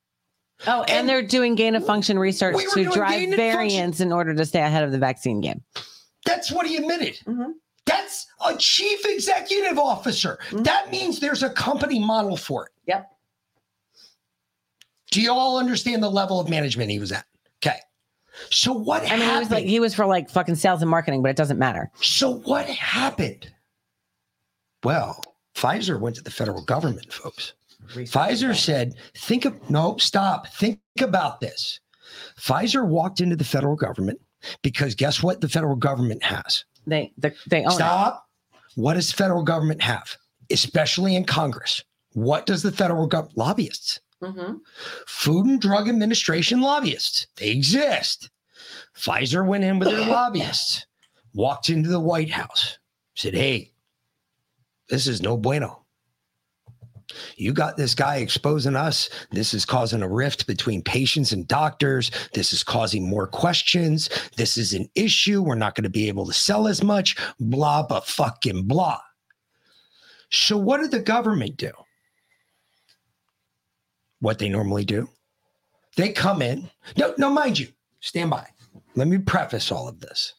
Oh, 0.66 0.82
and, 0.82 0.90
And 0.90 1.08
they're 1.08 1.26
doing 1.26 1.54
gain 1.54 1.74
of 1.74 1.84
function 1.84 2.18
research 2.18 2.54
We 2.56 2.84
to 2.84 2.90
drive 2.90 3.12
gain 3.18 3.32
of 3.32 3.36
variants 3.36 4.00
in 4.00 4.12
order 4.12 4.34
to 4.34 4.44
stay 4.44 4.60
ahead 4.60 4.84
of 4.84 4.92
the 4.92 4.98
vaccine 4.98 5.40
game. 5.40 5.62
That's 6.24 6.52
what 6.52 6.66
he 6.66 6.76
admitted. 6.76 7.18
Mhm. 7.26 7.52
That's 7.92 8.26
a 8.46 8.56
chief 8.56 9.04
executive 9.04 9.78
officer. 9.78 10.38
Mm-hmm. 10.48 10.62
That 10.62 10.90
means 10.90 11.20
there's 11.20 11.42
a 11.42 11.50
company 11.50 11.98
model 11.98 12.36
for 12.36 12.66
it. 12.66 12.72
Yep. 12.86 13.10
Do 15.10 15.20
you 15.20 15.32
all 15.32 15.58
understand 15.58 16.02
the 16.02 16.10
level 16.10 16.40
of 16.40 16.48
management 16.48 16.90
he 16.90 16.98
was 16.98 17.12
at? 17.12 17.26
Okay. 17.64 17.78
So 18.50 18.72
what 18.72 19.02
I 19.10 19.16
mean, 19.16 19.28
he 19.28 19.38
was 19.38 19.50
like 19.50 19.64
he 19.66 19.80
was 19.80 19.94
for 19.94 20.06
like 20.06 20.30
fucking 20.30 20.54
sales 20.54 20.80
and 20.80 20.90
marketing, 20.90 21.22
but 21.22 21.30
it 21.30 21.36
doesn't 21.36 21.58
matter. 21.58 21.90
so 22.00 22.36
what 22.40 22.66
happened? 22.66 23.52
Well, 24.82 25.22
Pfizer 25.54 26.00
went 26.00 26.16
to 26.16 26.22
the 26.22 26.30
federal 26.30 26.62
government, 26.64 27.12
folks. 27.12 27.52
Pfizer 27.88 28.56
said, 28.56 28.94
think 29.14 29.44
of 29.44 29.70
no, 29.70 29.96
stop. 29.98 30.48
Think 30.48 30.80
about 31.00 31.40
this. 31.40 31.80
Pfizer 32.40 32.86
walked 32.86 33.20
into 33.20 33.36
the 33.36 33.44
federal 33.44 33.76
government 33.76 34.20
because 34.62 34.94
guess 34.94 35.22
what 35.22 35.40
the 35.40 35.48
federal 35.48 35.76
government 35.76 36.22
has? 36.22 36.64
They 36.86 37.12
they, 37.16 37.32
they 37.48 37.60
own 37.64 37.72
it. 37.72 37.74
Stop. 37.74 38.26
What 38.74 38.94
does 38.94 39.12
federal 39.12 39.42
government 39.42 39.82
have? 39.82 40.16
Especially 40.50 41.16
in 41.16 41.24
Congress. 41.24 41.82
What 42.14 42.46
does 42.46 42.62
the 42.62 42.72
federal 42.72 43.06
government 43.06 43.36
lobbyists? 43.38 44.00
Mhm. 44.22 44.60
Food 45.06 45.46
and 45.46 45.60
Drug 45.60 45.88
Administration 45.88 46.60
lobbyists. 46.60 47.26
They 47.36 47.50
exist. 47.50 48.30
Pfizer 48.96 49.46
went 49.46 49.64
in 49.64 49.78
with 49.78 49.88
their 49.88 50.06
lobbyists, 50.06 50.86
walked 51.34 51.68
into 51.70 51.88
the 51.88 52.00
White 52.00 52.30
House, 52.30 52.78
said, 53.14 53.34
Hey, 53.34 53.72
this 54.88 55.06
is 55.06 55.22
no 55.22 55.36
bueno. 55.36 55.81
You 57.36 57.52
got 57.52 57.76
this 57.76 57.94
guy 57.94 58.16
exposing 58.16 58.76
us. 58.76 59.08
This 59.30 59.54
is 59.54 59.64
causing 59.64 60.02
a 60.02 60.08
rift 60.08 60.46
between 60.46 60.82
patients 60.82 61.32
and 61.32 61.46
doctors. 61.48 62.10
This 62.34 62.52
is 62.52 62.62
causing 62.62 63.08
more 63.08 63.26
questions. 63.26 64.08
This 64.36 64.56
is 64.56 64.72
an 64.72 64.88
issue. 64.94 65.42
We're 65.42 65.54
not 65.54 65.74
going 65.74 65.84
to 65.84 65.90
be 65.90 66.08
able 66.08 66.26
to 66.26 66.32
sell 66.32 66.68
as 66.68 66.82
much. 66.82 67.16
Blah, 67.40 67.86
but 67.86 68.06
fucking 68.06 68.66
blah. 68.66 69.00
So, 70.30 70.56
what 70.56 70.80
did 70.80 70.90
the 70.90 71.00
government 71.00 71.56
do? 71.56 71.72
What 74.20 74.38
they 74.38 74.48
normally 74.48 74.84
do? 74.84 75.08
They 75.96 76.10
come 76.10 76.40
in. 76.40 76.70
No, 76.96 77.14
no, 77.18 77.30
mind 77.30 77.58
you, 77.58 77.68
stand 78.00 78.30
by. 78.30 78.46
Let 78.94 79.08
me 79.08 79.18
preface 79.18 79.70
all 79.70 79.88
of 79.88 80.00
this. 80.00 80.34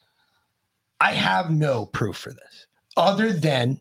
I 1.00 1.12
have 1.12 1.52
no 1.52 1.86
proof 1.86 2.18
for 2.18 2.32
this 2.32 2.68
other 2.96 3.34
than 3.34 3.80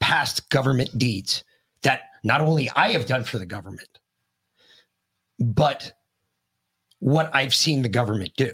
past 0.00 0.48
government 0.50 0.96
deeds 0.98 1.44
not 2.22 2.40
only 2.40 2.70
I 2.74 2.92
have 2.92 3.06
done 3.06 3.24
for 3.24 3.38
the 3.38 3.46
government, 3.46 3.98
but 5.38 5.92
what 6.98 7.30
I've 7.34 7.54
seen 7.54 7.82
the 7.82 7.88
government 7.88 8.32
do. 8.36 8.52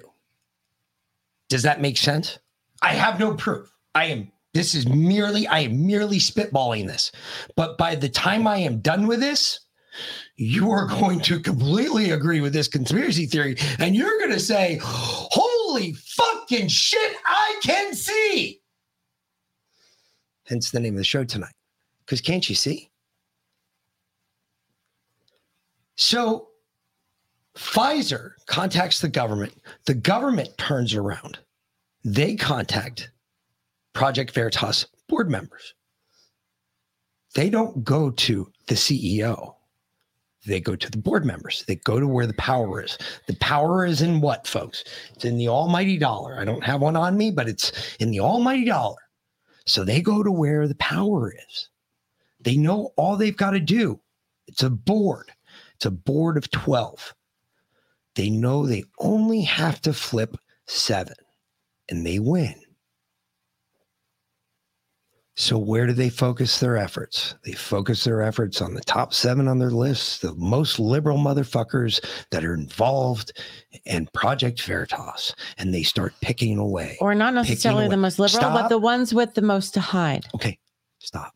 Does 1.48 1.62
that 1.62 1.81
make 1.81 1.96
sense? 1.96 2.38
I 2.83 2.94
have 2.94 3.18
no 3.18 3.35
proof. 3.35 3.70
I 3.94 4.07
am, 4.07 4.33
this 4.54 4.74
is 4.74 4.88
merely, 4.88 5.46
I 5.46 5.61
am 5.61 5.87
merely 5.87 6.18
spitballing 6.18 6.87
this. 6.87 7.12
But 7.57 7.76
by 7.76 7.94
the 7.94 8.09
time 8.09 8.46
I 8.46 8.59
am 8.59 8.81
done 8.81 9.07
with 9.07 9.20
this, 9.20 9.61
you 10.37 10.70
are 10.70 10.87
going 10.87 11.20
to 11.20 11.40
completely 11.40 12.12
agree 12.12 12.40
with 12.40 12.52
this 12.52 12.68
conspiracy 12.68 13.26
theory 13.26 13.57
and 13.78 13.94
you're 13.94 14.18
going 14.18 14.31
to 14.31 14.40
say, 14.40 14.78
Holy 14.83 15.92
fucking 15.92 16.68
shit, 16.68 17.16
I 17.26 17.59
can 17.62 17.94
see. 17.94 18.61
Hence 20.46 20.70
the 20.70 20.81
name 20.81 20.94
of 20.94 20.98
the 20.98 21.04
show 21.04 21.24
tonight. 21.24 21.54
Because 22.04 22.20
can't 22.20 22.48
you 22.48 22.54
see? 22.54 22.90
So 25.99 26.51
Pfizer 27.57 28.31
contacts 28.47 29.01
the 29.01 29.09
government. 29.09 29.53
The 29.85 29.95
government 29.95 30.57
turns 30.57 30.95
around. 30.95 31.41
They 32.05 32.37
contact 32.37 33.11
Project 33.95 34.31
Veritas 34.31 34.87
board 35.09 35.29
members. 35.29 35.75
They 37.35 37.51
don't 37.51 37.83
go 37.83 38.11
to 38.13 38.51
the 38.69 38.77
CEO. 38.77 39.57
They 40.47 40.61
go 40.61 40.77
to 40.77 40.89
the 40.89 40.99
board 40.99 41.25
members. 41.25 41.65
They 41.67 41.75
go 41.75 41.99
to 41.99 42.07
where 42.07 42.29
the 42.29 42.35
power 42.35 42.81
is. 42.81 42.97
The 43.27 43.35
power 43.37 43.85
is 43.85 44.01
in 44.01 44.21
what, 44.21 44.47
folks? 44.47 44.85
It's 45.15 45.25
in 45.25 45.37
the 45.37 45.49
almighty 45.49 45.99
dollar. 45.99 46.39
I 46.39 46.45
don't 46.45 46.65
have 46.65 46.81
one 46.81 46.97
on 46.97 47.19
me, 47.19 47.33
but 47.33 47.49
it's 47.49 47.97
in 47.99 48.13
the 48.13 48.21
almighty 48.21 48.65
dollar. 48.65 49.03
So 49.67 49.83
they 49.83 50.01
go 50.01 50.23
to 50.23 50.31
where 50.31 50.69
the 50.69 50.77
power 50.77 51.35
is. 51.49 51.69
They 52.41 52.57
know 52.57 52.93
all 52.97 53.17
they've 53.17 53.37
got 53.37 53.51
to 53.51 53.61
do. 53.61 54.01
It's 54.47 54.63
a 54.63 54.71
board. 54.71 55.33
It's 55.79 55.87
a 55.87 55.93
board 55.93 56.37
of 56.37 56.51
12. 56.51 57.14
They 58.17 58.31
know 58.31 58.67
they 58.67 58.83
only 58.99 59.43
have 59.43 59.81
to 59.83 59.93
flip 59.93 60.37
seven 60.67 61.14
and 61.88 62.05
they 62.05 62.19
win. 62.19 62.57
So, 65.37 65.57
where 65.57 65.87
do 65.87 65.93
they 65.93 66.09
focus 66.11 66.59
their 66.59 66.77
efforts? 66.77 67.37
They 67.45 67.53
focus 67.53 68.03
their 68.03 68.23
efforts 68.23 68.61
on 68.61 68.75
the 68.75 68.81
top 68.81 69.14
seven 69.14 69.47
on 69.47 69.61
their 69.61 69.71
list, 69.71 70.23
the 70.23 70.35
most 70.35 70.81
liberal 70.81 71.17
motherfuckers 71.17 72.05
that 72.33 72.45
are 72.45 72.55
involved 72.55 73.31
in 73.85 74.09
Project 74.12 74.61
Veritas, 74.62 75.37
and 75.57 75.73
they 75.73 75.85
start 75.85 76.12
picking 76.21 76.59
away. 76.59 76.97
Or 77.01 77.14
not 77.14 77.35
necessarily 77.35 77.87
the 77.87 77.97
most 77.97 78.19
liberal, 78.19 78.51
but 78.51 78.67
the 78.69 78.79
ones 78.79 79.14
with 79.14 79.35
the 79.35 79.43
most 79.43 79.75
to 79.75 79.81
hide. 79.81 80.27
Okay, 80.35 80.59
stop, 80.99 81.33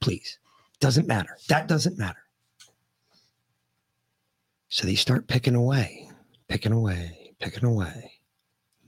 please. 0.00 0.38
Doesn't 0.80 1.06
matter. 1.06 1.36
That 1.48 1.68
doesn't 1.68 1.98
matter. 1.98 2.21
So 4.72 4.86
they 4.86 4.94
start 4.94 5.28
picking 5.28 5.54
away, 5.54 6.08
picking 6.48 6.72
away, 6.72 7.34
picking 7.38 7.66
away. 7.66 8.12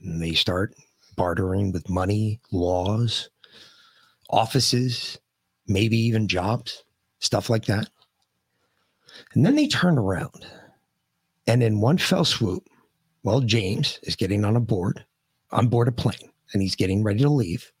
And 0.01 0.19
they 0.19 0.33
start 0.33 0.73
bartering 1.15 1.71
with 1.71 1.87
money, 1.91 2.39
laws, 2.51 3.29
offices, 4.31 5.19
maybe 5.67 5.95
even 5.95 6.27
jobs, 6.27 6.83
stuff 7.19 7.51
like 7.51 7.65
that. 7.65 7.87
And 9.35 9.45
then 9.45 9.53
they 9.53 9.67
turn 9.67 9.99
around. 9.99 10.47
And 11.45 11.61
in 11.61 11.79
one 11.79 11.99
fell 11.99 12.25
swoop, 12.25 12.67
well, 13.21 13.41
James 13.41 13.99
is 14.01 14.15
getting 14.15 14.43
on 14.43 14.55
a 14.55 14.59
board, 14.59 15.05
on 15.51 15.67
board 15.67 15.87
a 15.87 15.91
plane, 15.91 16.31
and 16.51 16.63
he's 16.63 16.75
getting 16.75 17.03
ready 17.03 17.19
to 17.19 17.29
leave 17.29 17.71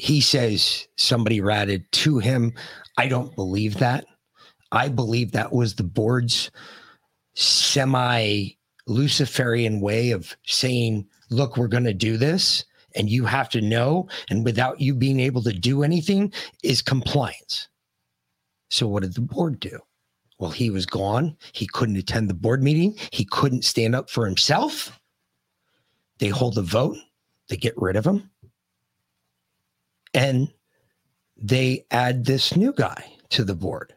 he 0.00 0.22
says 0.22 0.88
somebody 0.96 1.42
ratted 1.42 1.92
to 1.92 2.18
him. 2.18 2.54
I 2.96 3.06
don't 3.06 3.36
believe 3.36 3.78
that. 3.78 4.06
I 4.72 4.88
believe 4.88 5.32
that 5.32 5.52
was 5.52 5.74
the 5.74 5.84
board's 5.84 6.50
semi 7.40 8.50
Luciferian 8.86 9.80
way 9.80 10.10
of 10.10 10.36
saying, 10.46 11.06
look, 11.30 11.56
we're 11.56 11.68
going 11.68 11.84
to 11.84 11.94
do 11.94 12.16
this. 12.16 12.64
And 12.96 13.08
you 13.08 13.24
have 13.24 13.48
to 13.50 13.60
know. 13.60 14.08
And 14.30 14.44
without 14.44 14.80
you 14.80 14.94
being 14.94 15.20
able 15.20 15.42
to 15.42 15.52
do 15.52 15.84
anything 15.84 16.32
is 16.64 16.82
compliance. 16.82 17.68
So, 18.68 18.88
what 18.88 19.02
did 19.02 19.14
the 19.14 19.20
board 19.20 19.60
do? 19.60 19.78
Well, 20.38 20.50
he 20.50 20.70
was 20.70 20.86
gone. 20.86 21.36
He 21.52 21.66
couldn't 21.66 21.96
attend 21.96 22.28
the 22.28 22.34
board 22.34 22.62
meeting. 22.62 22.96
He 23.12 23.24
couldn't 23.24 23.64
stand 23.64 23.94
up 23.94 24.10
for 24.10 24.26
himself. 24.26 24.98
They 26.18 26.28
hold 26.28 26.58
a 26.58 26.62
vote. 26.62 26.96
They 27.48 27.56
get 27.56 27.74
rid 27.76 27.96
of 27.96 28.06
him 28.06 28.30
and 30.14 30.48
they 31.36 31.86
add 31.90 32.24
this 32.24 32.56
new 32.56 32.72
guy 32.72 33.12
to 33.30 33.44
the 33.44 33.54
board. 33.54 33.94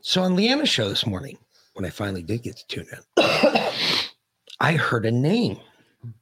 So 0.00 0.22
on 0.22 0.36
Leanna's 0.36 0.68
show 0.68 0.88
this 0.88 1.06
morning, 1.06 1.38
when 1.76 1.84
I 1.84 1.90
finally 1.90 2.22
did 2.22 2.42
get 2.42 2.56
to 2.56 2.66
tune 2.66 2.86
in, 2.90 3.24
I 4.60 4.72
heard 4.72 5.04
a 5.04 5.10
name 5.10 5.58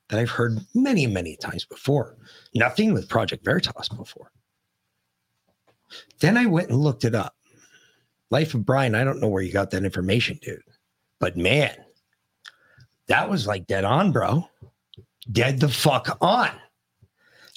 that 0.08 0.18
I've 0.18 0.30
heard 0.30 0.58
many, 0.74 1.06
many 1.06 1.36
times 1.36 1.64
before. 1.64 2.16
Nothing 2.54 2.92
with 2.92 3.08
Project 3.08 3.44
Veritas 3.44 3.88
before. 3.88 4.32
Then 6.20 6.36
I 6.36 6.46
went 6.46 6.70
and 6.70 6.78
looked 6.78 7.04
it 7.04 7.14
up. 7.14 7.34
Life 8.30 8.54
of 8.54 8.66
Brian, 8.66 8.94
I 8.94 9.04
don't 9.04 9.20
know 9.20 9.28
where 9.28 9.42
you 9.42 9.52
got 9.52 9.70
that 9.70 9.84
information, 9.84 10.38
dude. 10.42 10.60
But 11.20 11.36
man, 11.36 11.74
that 13.06 13.30
was 13.30 13.46
like 13.46 13.66
dead 13.66 13.84
on, 13.84 14.10
bro. 14.10 14.48
Dead 15.30 15.60
the 15.60 15.68
fuck 15.68 16.16
on. 16.20 16.50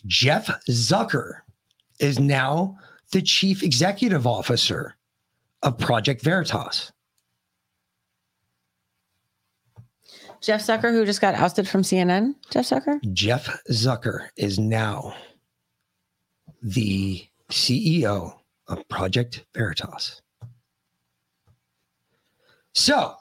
Jeff 0.05 0.47
Zucker 0.69 1.39
is 1.99 2.19
now 2.19 2.77
the 3.11 3.21
chief 3.21 3.63
executive 3.63 4.27
officer 4.27 4.95
of 5.63 5.77
Project 5.77 6.21
Veritas. 6.21 6.91
Jeff 10.47 10.61
Zucker, 10.61 10.93
who 10.93 11.03
just 11.05 11.19
got 11.19 11.35
ousted 11.35 11.67
from 11.67 11.81
CNN. 11.81 12.33
Jeff 12.49 12.63
Zucker. 12.63 13.01
Jeff 13.11 13.49
Zucker 13.69 14.29
is 14.37 14.57
now 14.57 15.13
the 16.63 17.27
CEO 17.51 18.33
of 18.69 18.87
Project 18.87 19.43
Veritas. 19.53 20.21
So, 22.73 23.13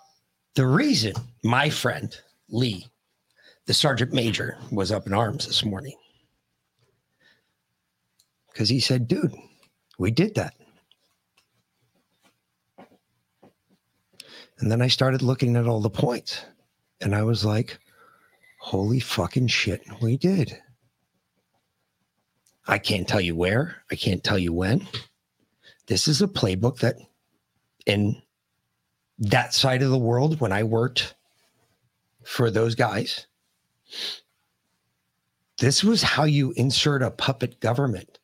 the 0.55 0.69
reason 0.69 1.15
my 1.43 1.69
friend 1.69 2.17
Lee, 2.49 2.87
the 3.67 3.75
sergeant 3.75 4.13
major, 4.13 4.57
was 4.71 4.93
up 4.93 5.09
in 5.09 5.13
arms 5.13 5.49
this 5.49 5.65
morning, 5.65 5.97
because 8.53 8.69
he 8.69 8.79
said, 8.79 9.09
dude, 9.09 9.35
we 9.99 10.13
did 10.13 10.37
that. 10.37 10.55
And 14.61 14.71
then 14.71 14.81
I 14.81 14.87
started 14.87 15.23
looking 15.23 15.57
at 15.57 15.67
all 15.67 15.81
the 15.81 15.91
points, 15.91 16.45
and 17.01 17.15
I 17.15 17.23
was 17.23 17.45
like, 17.45 17.79
holy 18.59 19.01
fucking 19.01 19.49
shit, 19.49 19.83
we 20.01 20.17
did. 20.17 20.57
I 22.67 22.79
can't 22.79 23.07
tell 23.07 23.21
you 23.21 23.37
where, 23.37 23.77
I 23.91 23.95
can't 23.95 24.25
tell 24.25 24.39
you 24.39 24.53
when. 24.53 24.87
This 25.87 26.09
is 26.09 26.21
a 26.21 26.27
playbook 26.27 26.79
that 26.81 26.97
in 27.87 28.21
that 29.19 29.55
side 29.55 29.83
of 29.83 29.91
the 29.91 29.99
world, 29.99 30.41
when 30.41 30.53
I 30.53 30.65
worked 30.65 31.15
for 32.25 32.51
those 32.51 32.75
guys, 32.75 33.27
this 35.59 35.85
was 35.85 36.03
how 36.03 36.25
you 36.25 36.53
insert 36.57 37.03
a 37.03 37.11
puppet 37.11 37.61
government. 37.61 38.19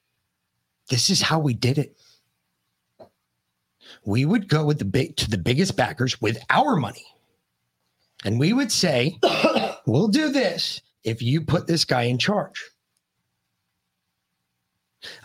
This 0.89 1.09
is 1.09 1.23
how 1.23 1.39
we 1.39 1.55
did 1.55 1.79
it. 1.79 1.97
We 4.05 4.25
would 4.25 4.49
go 4.49 4.67
with 4.67 4.79
the 4.79 4.85
big 4.85 5.17
to 5.19 5.31
the 5.31 5.39
biggest 5.39 5.77
backers 5.77 6.21
with 6.21 6.39
our 6.51 6.77
money. 6.77 7.07
And 8.25 8.39
we 8.39 8.53
would 8.53 8.73
say, 8.73 9.19
we'll 9.87 10.09
do 10.09 10.31
this 10.31 10.81
if 11.05 11.23
you 11.23 11.43
put 11.43 11.67
this 11.67 11.85
guy 11.85 12.03
in 12.03 12.19
charge. 12.19 12.63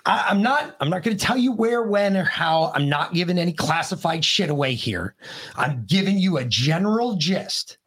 I, 0.06 0.32
am 0.32 0.42
not 0.42 0.76
I'm 0.80 0.90
not 0.90 1.04
going 1.04 1.16
to 1.16 1.24
tell 1.24 1.38
you 1.38 1.52
where, 1.52 1.84
when, 1.84 2.18
or 2.18 2.24
how. 2.24 2.72
I'm 2.74 2.90
not 2.90 3.14
giving 3.14 3.38
any 3.38 3.54
classified 3.54 4.26
shit 4.26 4.50
away 4.50 4.74
here. 4.74 5.16
I'm 5.56 5.86
giving 5.86 6.18
you 6.18 6.38
a 6.38 6.46
general 6.46 7.16
gist. 7.16 7.78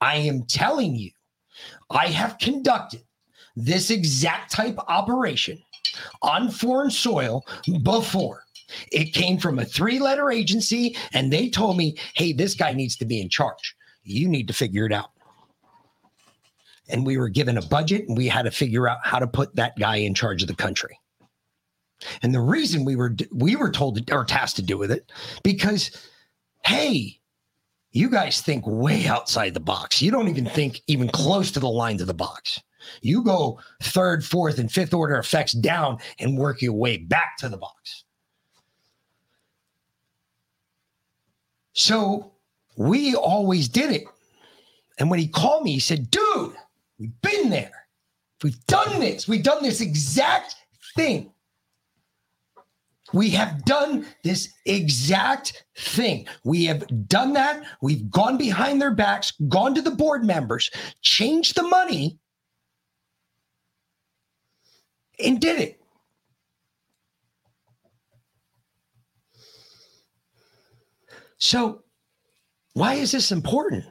I 0.00 0.16
am 0.16 0.42
telling 0.42 0.94
you, 0.94 1.10
I 1.90 2.08
have 2.08 2.38
conducted 2.38 3.02
this 3.56 3.90
exact 3.90 4.52
type 4.52 4.76
operation 4.88 5.62
on 6.22 6.50
foreign 6.50 6.90
soil 6.90 7.44
before. 7.82 8.42
It 8.92 9.14
came 9.14 9.38
from 9.38 9.58
a 9.58 9.64
three 9.64 9.98
letter 9.98 10.30
agency, 10.30 10.96
and 11.12 11.32
they 11.32 11.48
told 11.48 11.76
me, 11.76 11.96
hey, 12.14 12.32
this 12.32 12.54
guy 12.54 12.72
needs 12.72 12.96
to 12.96 13.04
be 13.04 13.20
in 13.20 13.28
charge. 13.28 13.76
You 14.04 14.28
need 14.28 14.46
to 14.48 14.54
figure 14.54 14.86
it 14.86 14.92
out. 14.92 15.10
And 16.88 17.06
we 17.06 17.16
were 17.16 17.30
given 17.30 17.56
a 17.56 17.62
budget, 17.62 18.06
and 18.08 18.16
we 18.16 18.28
had 18.28 18.42
to 18.42 18.50
figure 18.50 18.88
out 18.88 18.98
how 19.02 19.18
to 19.18 19.26
put 19.26 19.56
that 19.56 19.76
guy 19.78 19.96
in 19.96 20.14
charge 20.14 20.42
of 20.42 20.48
the 20.48 20.54
country. 20.54 20.98
And 22.22 22.34
the 22.34 22.40
reason 22.40 22.84
we 22.84 22.96
were 22.96 23.16
we 23.32 23.56
were 23.56 23.70
told 23.70 24.06
to, 24.06 24.14
or 24.14 24.24
tasked 24.24 24.56
to 24.56 24.62
do 24.62 24.76
with 24.76 24.90
it 24.90 25.10
because, 25.42 25.90
hey, 26.64 27.18
you 27.92 28.10
guys 28.10 28.40
think 28.40 28.64
way 28.66 29.06
outside 29.06 29.54
the 29.54 29.60
box. 29.60 30.02
You 30.02 30.10
don't 30.10 30.28
even 30.28 30.44
think 30.44 30.82
even 30.88 31.08
close 31.08 31.50
to 31.52 31.60
the 31.60 31.68
lines 31.68 32.00
of 32.02 32.06
the 32.06 32.14
box. 32.14 32.60
You 33.00 33.22
go 33.22 33.60
third, 33.82 34.22
fourth, 34.24 34.58
and 34.58 34.70
fifth 34.70 34.92
order 34.92 35.16
effects 35.16 35.52
down 35.52 35.98
and 36.18 36.36
work 36.36 36.60
your 36.60 36.74
way 36.74 36.98
back 36.98 37.38
to 37.38 37.48
the 37.48 37.56
box. 37.56 38.04
So 41.72 42.33
we 42.76 43.14
always 43.14 43.68
did 43.68 43.90
it. 43.90 44.04
And 44.98 45.10
when 45.10 45.18
he 45.18 45.28
called 45.28 45.64
me, 45.64 45.72
he 45.72 45.80
said, 45.80 46.10
dude, 46.10 46.54
we've 46.98 47.20
been 47.22 47.50
there. 47.50 47.86
We've 48.42 48.66
done 48.66 49.00
this. 49.00 49.26
We've 49.26 49.42
done 49.42 49.62
this 49.62 49.80
exact 49.80 50.54
thing. 50.96 51.32
We 53.12 53.30
have 53.30 53.64
done 53.64 54.06
this 54.24 54.52
exact 54.66 55.64
thing. 55.78 56.26
We 56.42 56.64
have 56.64 57.08
done 57.08 57.32
that. 57.34 57.62
We've 57.80 58.10
gone 58.10 58.36
behind 58.36 58.80
their 58.80 58.90
backs, 58.90 59.32
gone 59.48 59.74
to 59.74 59.82
the 59.82 59.90
board 59.92 60.24
members, 60.24 60.70
changed 61.00 61.54
the 61.54 61.62
money, 61.62 62.18
and 65.22 65.40
did 65.40 65.60
it. 65.60 65.80
So, 71.38 71.83
why 72.74 72.94
is 72.94 73.12
this 73.12 73.32
important? 73.32 73.84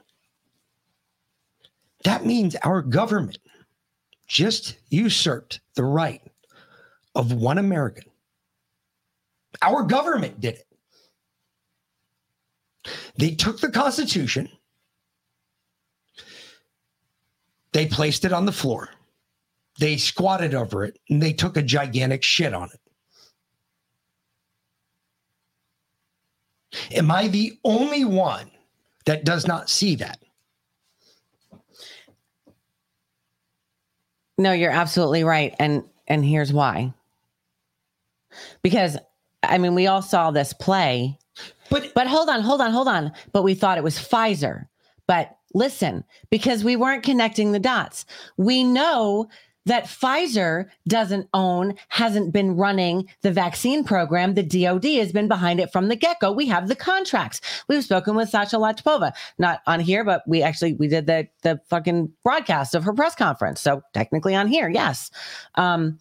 That 2.03 2.25
means 2.25 2.55
our 2.63 2.81
government 2.81 3.39
just 4.27 4.77
usurped 4.89 5.61
the 5.75 5.85
right 5.85 6.21
of 7.15 7.31
one 7.31 7.57
American. 7.57 8.03
Our 9.61 9.83
government 9.83 10.41
did 10.41 10.55
it. 10.55 10.67
They 13.15 13.31
took 13.31 13.61
the 13.61 13.71
Constitution, 13.71 14.49
they 17.71 17.85
placed 17.85 18.25
it 18.25 18.33
on 18.33 18.45
the 18.45 18.51
floor, 18.51 18.89
they 19.79 19.95
squatted 19.95 20.53
over 20.53 20.83
it, 20.83 20.99
and 21.09 21.23
they 21.23 21.31
took 21.31 21.55
a 21.55 21.61
gigantic 21.61 22.23
shit 22.23 22.53
on 22.53 22.69
it. 22.73 22.79
Am 26.91 27.09
I 27.11 27.29
the 27.29 27.57
only 27.63 28.03
one 28.03 28.49
that 29.05 29.25
does 29.25 29.47
not 29.47 29.69
see 29.69 29.95
that? 29.95 30.19
No, 34.37 34.51
you're 34.51 34.71
absolutely 34.71 35.23
right. 35.23 35.55
And 35.59 35.83
and 36.07 36.25
here's 36.25 36.51
why. 36.51 36.93
Because 38.61 38.97
I 39.43 39.57
mean, 39.57 39.75
we 39.75 39.87
all 39.87 40.01
saw 40.01 40.31
this 40.31 40.53
play. 40.53 41.17
But 41.69 41.93
but 41.93 42.07
hold 42.07 42.29
on, 42.29 42.41
hold 42.41 42.61
on, 42.61 42.71
hold 42.71 42.87
on. 42.87 43.11
But 43.31 43.43
we 43.43 43.53
thought 43.53 43.77
it 43.77 43.83
was 43.83 43.97
Pfizer. 43.97 44.67
But 45.07 45.37
listen, 45.53 46.03
because 46.29 46.63
we 46.63 46.75
weren't 46.75 47.03
connecting 47.03 47.51
the 47.51 47.59
dots. 47.59 48.05
We 48.37 48.63
know 48.63 49.29
that 49.65 49.85
Pfizer 49.85 50.67
doesn't 50.87 51.27
own, 51.33 51.75
hasn't 51.89 52.33
been 52.33 52.55
running 52.55 53.07
the 53.21 53.31
vaccine 53.31 53.83
program. 53.83 54.33
The 54.33 54.43
DOD 54.43 54.85
has 54.97 55.11
been 55.11 55.27
behind 55.27 55.59
it 55.59 55.71
from 55.71 55.87
the 55.87 55.95
get 55.95 56.19
go. 56.19 56.31
We 56.31 56.47
have 56.47 56.67
the 56.67 56.75
contracts. 56.75 57.41
We've 57.67 57.83
spoken 57.83 58.15
with 58.15 58.29
Sasha 58.29 58.57
Latypova, 58.57 59.13
not 59.37 59.61
on 59.67 59.79
here, 59.79 60.03
but 60.03 60.23
we 60.27 60.41
actually 60.41 60.73
we 60.73 60.87
did 60.87 61.07
the 61.07 61.27
the 61.41 61.59
fucking 61.67 62.11
broadcast 62.23 62.75
of 62.75 62.83
her 62.83 62.93
press 62.93 63.15
conference. 63.15 63.61
So 63.61 63.81
technically 63.93 64.35
on 64.35 64.47
here, 64.47 64.69
yes. 64.69 65.11
Um, 65.55 65.99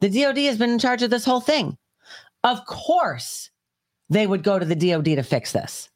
the 0.00 0.08
DOD 0.08 0.38
has 0.38 0.58
been 0.58 0.70
in 0.70 0.78
charge 0.78 1.02
of 1.02 1.10
this 1.10 1.24
whole 1.24 1.40
thing. 1.40 1.78
Of 2.42 2.64
course, 2.66 3.50
they 4.10 4.26
would 4.26 4.42
go 4.42 4.58
to 4.58 4.66
the 4.66 4.76
DOD 4.76 5.04
to 5.04 5.22
fix 5.22 5.52
this. 5.52 5.88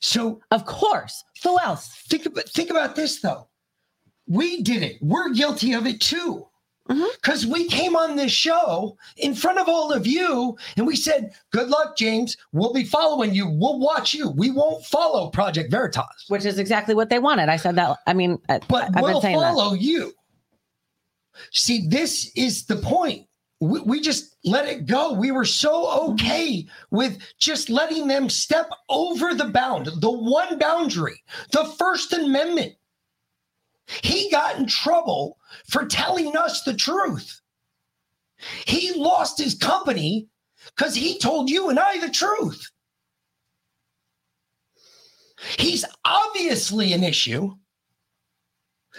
So, 0.00 0.40
of 0.52 0.64
course, 0.64 1.24
who 1.42 1.58
else? 1.58 1.88
Think 2.08 2.26
about 2.26 2.48
think 2.48 2.70
about 2.70 2.94
this 2.94 3.20
though. 3.20 3.48
We 4.26 4.62
did 4.62 4.82
it. 4.82 4.98
We're 5.00 5.32
guilty 5.32 5.72
of 5.72 5.86
it 5.86 6.00
too. 6.00 6.47
Because 6.88 7.44
mm-hmm. 7.44 7.52
we 7.52 7.68
came 7.68 7.96
on 7.96 8.16
this 8.16 8.32
show 8.32 8.96
in 9.18 9.34
front 9.34 9.58
of 9.58 9.68
all 9.68 9.92
of 9.92 10.06
you 10.06 10.56
and 10.76 10.86
we 10.86 10.96
said, 10.96 11.34
Good 11.50 11.68
luck, 11.68 11.96
James. 11.96 12.36
We'll 12.52 12.72
be 12.72 12.84
following 12.84 13.34
you. 13.34 13.48
We'll 13.48 13.78
watch 13.78 14.14
you. 14.14 14.30
We 14.30 14.50
won't 14.50 14.84
follow 14.84 15.28
Project 15.28 15.70
Veritas. 15.70 16.24
Which 16.28 16.46
is 16.46 16.58
exactly 16.58 16.94
what 16.94 17.10
they 17.10 17.18
wanted. 17.18 17.48
I 17.48 17.56
said 17.56 17.76
that. 17.76 17.98
I 18.06 18.14
mean, 18.14 18.38
but 18.48 18.96
I've 18.96 19.02
we'll 19.02 19.20
follow 19.20 19.72
that. 19.72 19.80
you. 19.80 20.14
See, 21.52 21.86
this 21.88 22.32
is 22.34 22.64
the 22.64 22.76
point. 22.76 23.26
We, 23.60 23.80
we 23.80 24.00
just 24.00 24.36
let 24.44 24.68
it 24.68 24.86
go. 24.86 25.12
We 25.12 25.30
were 25.30 25.44
so 25.44 26.10
okay 26.10 26.66
with 26.90 27.18
just 27.38 27.68
letting 27.68 28.06
them 28.06 28.30
step 28.30 28.70
over 28.88 29.34
the 29.34 29.46
bound, 29.46 29.86
the 30.00 30.10
one 30.10 30.58
boundary, 30.58 31.22
the 31.52 31.64
First 31.78 32.12
Amendment. 32.12 32.74
He 34.02 34.30
got 34.30 34.56
in 34.58 34.66
trouble 34.66 35.38
for 35.68 35.86
telling 35.86 36.36
us 36.36 36.62
the 36.62 36.74
truth. 36.74 37.40
He 38.66 38.92
lost 38.94 39.38
his 39.38 39.54
company 39.54 40.28
because 40.76 40.94
he 40.94 41.18
told 41.18 41.50
you 41.50 41.70
and 41.70 41.78
I 41.78 41.98
the 41.98 42.10
truth. 42.10 42.70
He's 45.58 45.84
obviously 46.04 46.92
an 46.92 47.02
issue. 47.02 47.54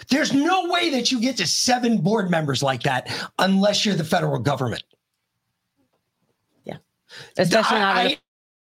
There's 0.09 0.33
no 0.33 0.69
way 0.69 0.89
that 0.91 1.11
you 1.11 1.19
get 1.19 1.37
to 1.37 1.47
seven 1.47 1.97
board 1.97 2.31
members 2.31 2.63
like 2.63 2.83
that 2.83 3.11
unless 3.37 3.85
you're 3.85 3.95
the 3.95 4.03
federal 4.03 4.39
government. 4.39 4.83
Yeah. 6.63 6.77
Especially 7.37 7.79
not 7.79 7.97
I- 7.97 8.05
at 8.05 8.11
a 8.13 8.17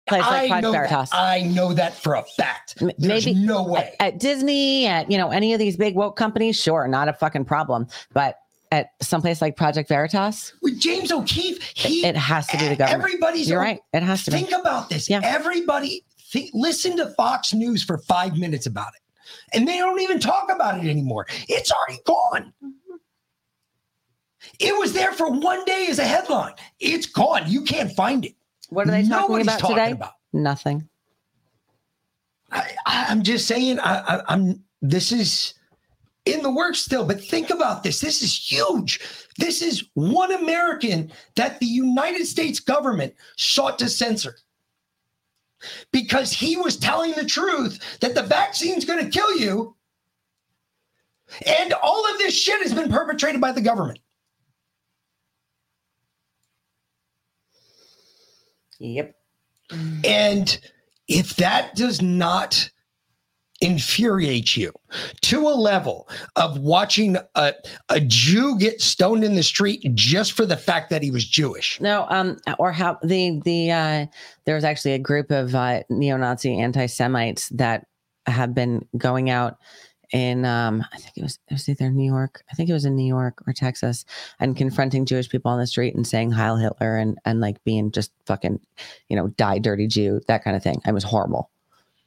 place 0.08 0.24
I 0.24 0.48
Project 0.48 0.64
know. 0.64 0.72
That. 0.72 1.10
I 1.14 1.42
know 1.42 1.74
that 1.74 1.96
for 1.96 2.16
a 2.16 2.24
fact. 2.24 2.76
There's 2.98 3.26
Maybe 3.26 3.34
no 3.34 3.64
way. 3.64 3.96
At, 4.00 4.14
at 4.14 4.20
Disney, 4.20 4.88
at 4.88 5.10
you 5.12 5.18
know 5.18 5.32
any 5.32 5.54
of 5.54 5.60
these 5.60 5.78
big 5.78 5.96
woke 5.96 6.16
companies, 6.16 6.60
sure, 6.60 6.88
not 6.88 7.08
a 7.08 7.14
fucking 7.14 7.46
problem. 7.46 7.88
But 8.14 8.38
at 8.72 8.92
someplace 9.02 9.42
like 9.42 9.58
Project 9.58 9.90
Veritas, 9.90 10.54
With 10.62 10.80
James 10.80 11.12
O'Keefe, 11.12 11.62
he 11.76 12.06
it 12.06 12.16
has 12.16 12.48
to 12.48 12.58
be 12.58 12.68
the 12.70 12.76
government. 12.76 13.04
Everybody's 13.04 13.50
You're 13.50 13.60
right. 13.60 13.82
It 13.94 14.04
has 14.04 14.24
to 14.26 14.32
be. 14.32 14.38
Think 14.38 14.52
about 14.52 14.90
this. 14.90 15.10
Yeah. 15.10 15.22
Everybody 15.24 16.06
think, 16.32 16.52
listen 16.54 16.96
to 16.98 17.08
Fox 17.12 17.54
News 17.54 17.84
for 17.84 17.98
five 17.98 18.38
minutes 18.38 18.66
about 18.66 18.94
it. 18.96 19.02
And 19.54 19.68
they 19.68 19.78
don't 19.78 20.00
even 20.00 20.20
talk 20.20 20.50
about 20.50 20.84
it 20.84 20.90
anymore. 20.90 21.28
It's 21.50 21.72
already 21.72 22.02
gone. 22.06 22.54
It 24.60 24.78
was 24.80 24.94
there 24.94 25.12
for 25.12 25.30
one 25.30 25.64
day 25.66 25.88
as 25.90 26.00
a 26.00 26.06
headline. 26.06 26.54
It's 26.80 27.06
gone. 27.06 27.44
You 27.48 27.64
can't 27.64 27.92
find 27.92 28.26
it. 28.26 28.36
What 28.72 28.88
are 28.88 28.92
they 28.92 29.04
talking 29.04 29.10
Nobody's 29.10 29.48
about 29.48 29.60
talking 29.60 29.76
today? 29.76 29.92
about. 29.92 30.14
Nothing. 30.34 30.88
I, 32.52 32.72
I- 32.86 33.06
I'm 33.10 33.22
just 33.22 33.46
saying. 33.48 33.80
I, 33.80 34.00
I, 34.00 34.22
I'm. 34.30 34.64
This 34.82 35.12
is 35.12 35.54
in 36.26 36.42
the 36.42 36.50
works 36.52 36.80
still. 36.80 37.06
But 37.06 37.22
think 37.22 37.50
about 37.50 37.84
this. 37.84 38.00
This 38.00 38.22
is 38.24 38.36
huge. 38.36 39.00
This 39.38 39.62
is 39.62 39.84
one 39.94 40.32
American 40.34 41.12
that 41.36 41.60
the 41.60 41.66
United 41.66 42.26
States 42.26 42.60
government 42.62 43.14
sought 43.36 43.78
to 43.80 43.90
censor 43.90 44.38
because 45.92 46.32
he 46.32 46.56
was 46.56 46.78
telling 46.78 47.12
the 47.12 47.26
truth 47.26 48.00
that 48.00 48.16
the 48.16 48.24
vaccine's 48.24 48.86
going 48.86 49.04
to 49.04 49.12
kill 49.12 49.38
you. 49.38 49.76
And 51.46 51.74
all 51.74 52.10
of 52.12 52.18
this 52.20 52.34
shit 52.34 52.62
has 52.62 52.74
been 52.74 52.90
perpetrated 52.90 53.40
by 53.42 53.52
the 53.52 53.62
government. 53.62 54.00
Yep. 58.82 59.16
And 60.04 60.60
if 61.08 61.36
that 61.38 61.76
does 61.76 62.02
not 62.02 62.70
infuriate 63.62 64.58
you 64.58 64.74
to 65.22 65.48
a 65.48 65.54
level 65.54 66.10
of 66.36 66.58
watching 66.58 67.16
a, 67.36 67.54
a 67.90 68.00
Jew 68.00 68.58
get 68.58 68.82
stoned 68.82 69.24
in 69.24 69.36
the 69.36 69.44
street 69.44 69.88
just 69.94 70.34
for 70.34 70.48
the 70.48 70.58
fact 70.58 70.90
that 70.90 71.04
he 71.04 71.12
was 71.12 71.24
Jewish. 71.26 71.80
No, 71.80 72.08
um, 72.10 72.38
or 72.58 72.72
how 72.72 72.98
the 73.04 73.40
the 73.46 73.72
uh, 73.72 74.06
there 74.46 74.56
was 74.56 74.64
actually 74.64 74.94
a 74.94 75.00
group 75.00 75.30
of 75.30 75.54
uh, 75.54 75.84
neo-Nazi 75.90 76.60
anti-Semites 76.60 77.50
that 77.50 77.86
have 78.26 78.56
been 78.56 78.86
going 78.98 79.30
out 79.30 79.58
in 80.12 80.46
um, 80.46 80.84
I 80.94 80.98
think 80.98 81.14
it 81.18 81.24
was 81.24 81.40
it 81.48 81.54
was 81.54 81.70
either 81.70 81.90
New 81.90 82.06
York, 82.12 82.44
I 82.52 82.56
think 82.56 82.70
it 82.70 82.74
was 82.74 82.86
in 82.86 82.96
New 82.96 83.08
York 83.08 83.42
or 83.48 83.54
Texas, 83.54 84.06
and 84.40 84.56
confronting 84.58 85.06
Jewish 85.06 85.30
people 85.30 85.52
on 85.52 85.60
the 85.60 85.68
street 85.68 85.96
and 85.96 86.06
saying 86.06 86.32
Heil 86.32 86.58
Hitler 86.58 86.98
and 86.98 87.18
and 87.26 87.40
like 87.40 87.64
being 87.64 87.92
just 87.92 88.12
fucking, 88.26 88.60
you 89.10 89.16
know, 89.16 89.28
die 89.30 89.60
dirty 89.60 89.88
Jew, 89.88 90.22
that 90.28 90.44
kind 90.44 90.56
of 90.58 90.64
thing. 90.64 90.82
It 90.86 90.94
was 90.94 91.04
horrible, 91.04 91.50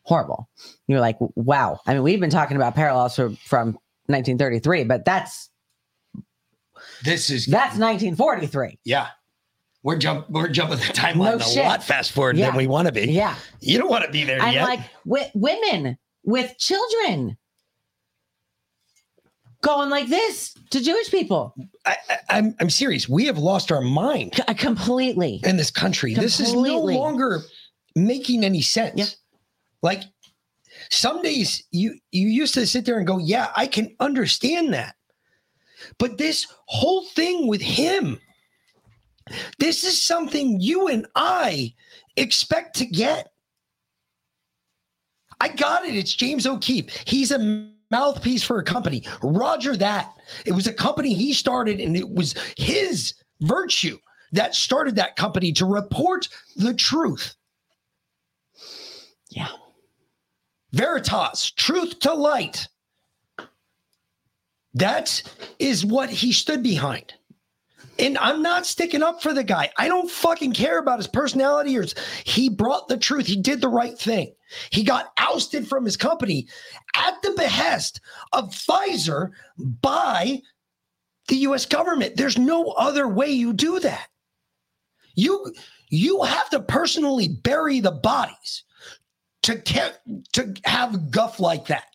horrible. 0.03 0.49
You're 0.87 1.01
like, 1.01 1.17
wow. 1.35 1.81
I 1.87 1.95
mean, 1.95 2.03
we've 2.03 2.21
been 2.21 2.31
talking 2.31 2.57
about 2.57 2.75
parallels 2.75 3.17
from 3.17 3.37
from 3.37 3.67
1933, 4.07 4.85
but 4.85 5.05
that's 5.05 5.49
This 7.03 7.31
is 7.31 7.47
that's 7.47 7.79
1943. 7.79 8.79
yeah. 8.85 9.09
We're 9.83 9.97
jump 9.99 10.31
we're 10.31 10.49
jumping 10.49 10.79
the 10.79 10.85
timeline 10.85 11.17
No 11.17 11.37
a 11.37 11.43
shit. 11.43 11.63
lot 11.65 11.85
fast 11.85 12.13
forward 12.13 12.39
Yeah. 12.39 12.47
than 12.49 12.57
we 12.57 12.67
want 12.67 12.87
to 12.87 12.93
be. 12.93 13.03
Yeah. 13.13 13.35
You 13.61 13.79
don't 13.79 13.91
want 13.91 14.05
to 14.05 14.11
be 14.11 14.25
there 14.25 14.41
and 14.41 14.55
yet. 14.55 14.65
like 14.65 14.81
wi- 15.05 15.31
women 15.35 15.99
with 16.23 16.57
children 16.59 17.37
going 19.65 19.91
like 19.91 20.09
this 20.09 20.55
to 20.71 20.81
Jewish 20.81 21.11
people 21.11 21.55
I, 21.87 21.97
I, 22.09 22.17
I'm 22.31 22.55
I'm 22.61 22.71
serious. 22.71 23.09
We 23.09 23.27
have 23.27 23.39
lost 23.39 23.71
our 23.71 23.81
mind 23.81 24.35
C- 24.35 24.43
uh, 24.47 24.55
completely. 24.55 25.41
in 25.45 25.57
this 25.57 25.71
country. 25.71 26.15
This 26.15 26.41
is 26.41 26.55
no 26.55 26.79
longer 26.79 27.41
making 27.95 28.45
any 28.45 28.63
sense. 28.63 28.95
Yeah. 28.97 29.07
Like 29.83 30.03
some 30.91 31.23
days 31.23 31.63
you 31.71 31.99
you 32.11 32.29
used 32.29 32.55
to 32.55 32.67
sit 32.67 32.85
there 32.85 32.99
and 32.99 33.07
go, 33.07 33.19
"Yeah, 33.19 33.51
I 33.57 33.67
can 33.67 33.95
understand 34.01 34.73
that." 34.75 34.95
But 35.99 36.19
this 36.19 36.47
whole 36.67 37.05
thing 37.05 37.47
with 37.47 37.61
him, 37.61 38.19
this 39.59 39.85
is 39.85 40.01
something 40.01 40.61
you 40.61 40.89
and 40.89 41.07
I 41.15 41.75
expect 42.17 42.77
to 42.77 42.87
get. 42.87 43.31
I 45.41 45.49
got 45.49 45.85
it. 45.85 45.97
It's 45.97 46.15
James 46.15 46.47
O'Keefe. 46.47 46.89
He's 47.07 47.31
a 47.31 47.69
mouthpiece 47.91 48.43
for 48.43 48.59
a 48.59 48.65
company. 48.65 49.05
Roger 49.23 49.77
that. 49.77 50.15
It 50.47 50.53
was 50.53 50.67
a 50.67 50.73
company 50.73 51.15
he 51.15 51.33
started, 51.33 51.81
and 51.81 51.97
it 51.97 52.09
was 52.09 52.35
his 52.57 53.15
virtue 53.41 53.99
that 54.33 54.55
started 54.55 54.97
that 54.97 55.17
company 55.17 55.53
to 55.53 55.67
report 55.67 56.29
the 56.57 56.75
truth. 56.75 57.35
Yeah. 59.31 59.49
Veritas, 60.73 61.53
truth 61.53 62.01
to 62.01 62.15
light. 62.15 62.67
That 64.75 65.23
is 65.61 65.85
what 65.85 66.11
he 66.11 66.33
stood 66.33 66.63
behind. 66.63 67.15
And 67.99 68.19
I'm 68.19 68.43
not 68.43 68.67
sticking 68.67 69.03
up 69.03 69.23
for 69.23 69.33
the 69.33 69.45
guy. 69.45 69.71
I 69.79 69.89
don't 69.89 70.11
fucking 70.11 70.53
care 70.53 70.79
about 70.79 70.99
his 70.99 71.07
personality 71.07 71.77
or 71.77 71.83
his, 71.83 71.95
he 72.25 72.49
brought 72.49 72.89
the 72.89 72.97
truth. 72.97 73.27
He 73.27 73.37
did 73.37 73.61
the 73.61 73.69
right 73.69 73.99
thing. 73.99 74.35
He 74.71 74.83
got 74.83 75.13
ousted 75.19 75.69
from 75.69 75.85
his 75.85 75.97
company 75.97 76.49
at 76.95 77.21
the 77.23 77.33
behest 77.37 78.01
of 78.33 78.51
Pfizer 78.51 79.31
by 79.59 80.41
the 81.29 81.37
US 81.37 81.67
government. 81.67 82.17
There's 82.17 82.39
no 82.39 82.71
other 82.73 83.09
way 83.09 83.29
you 83.29 83.53
do 83.53 83.79
that. 83.81 84.09
You 85.15 85.53
you 85.91 86.23
have 86.23 86.51
to 86.51 86.61
personally 86.61 87.29
bury 87.29 87.81
the 87.81 87.93
bodies 87.93 88.65
to 89.43 89.61
to 90.33 90.55
have 90.65 91.11
guff 91.11 91.39
like 91.39 91.67
that. 91.67 91.94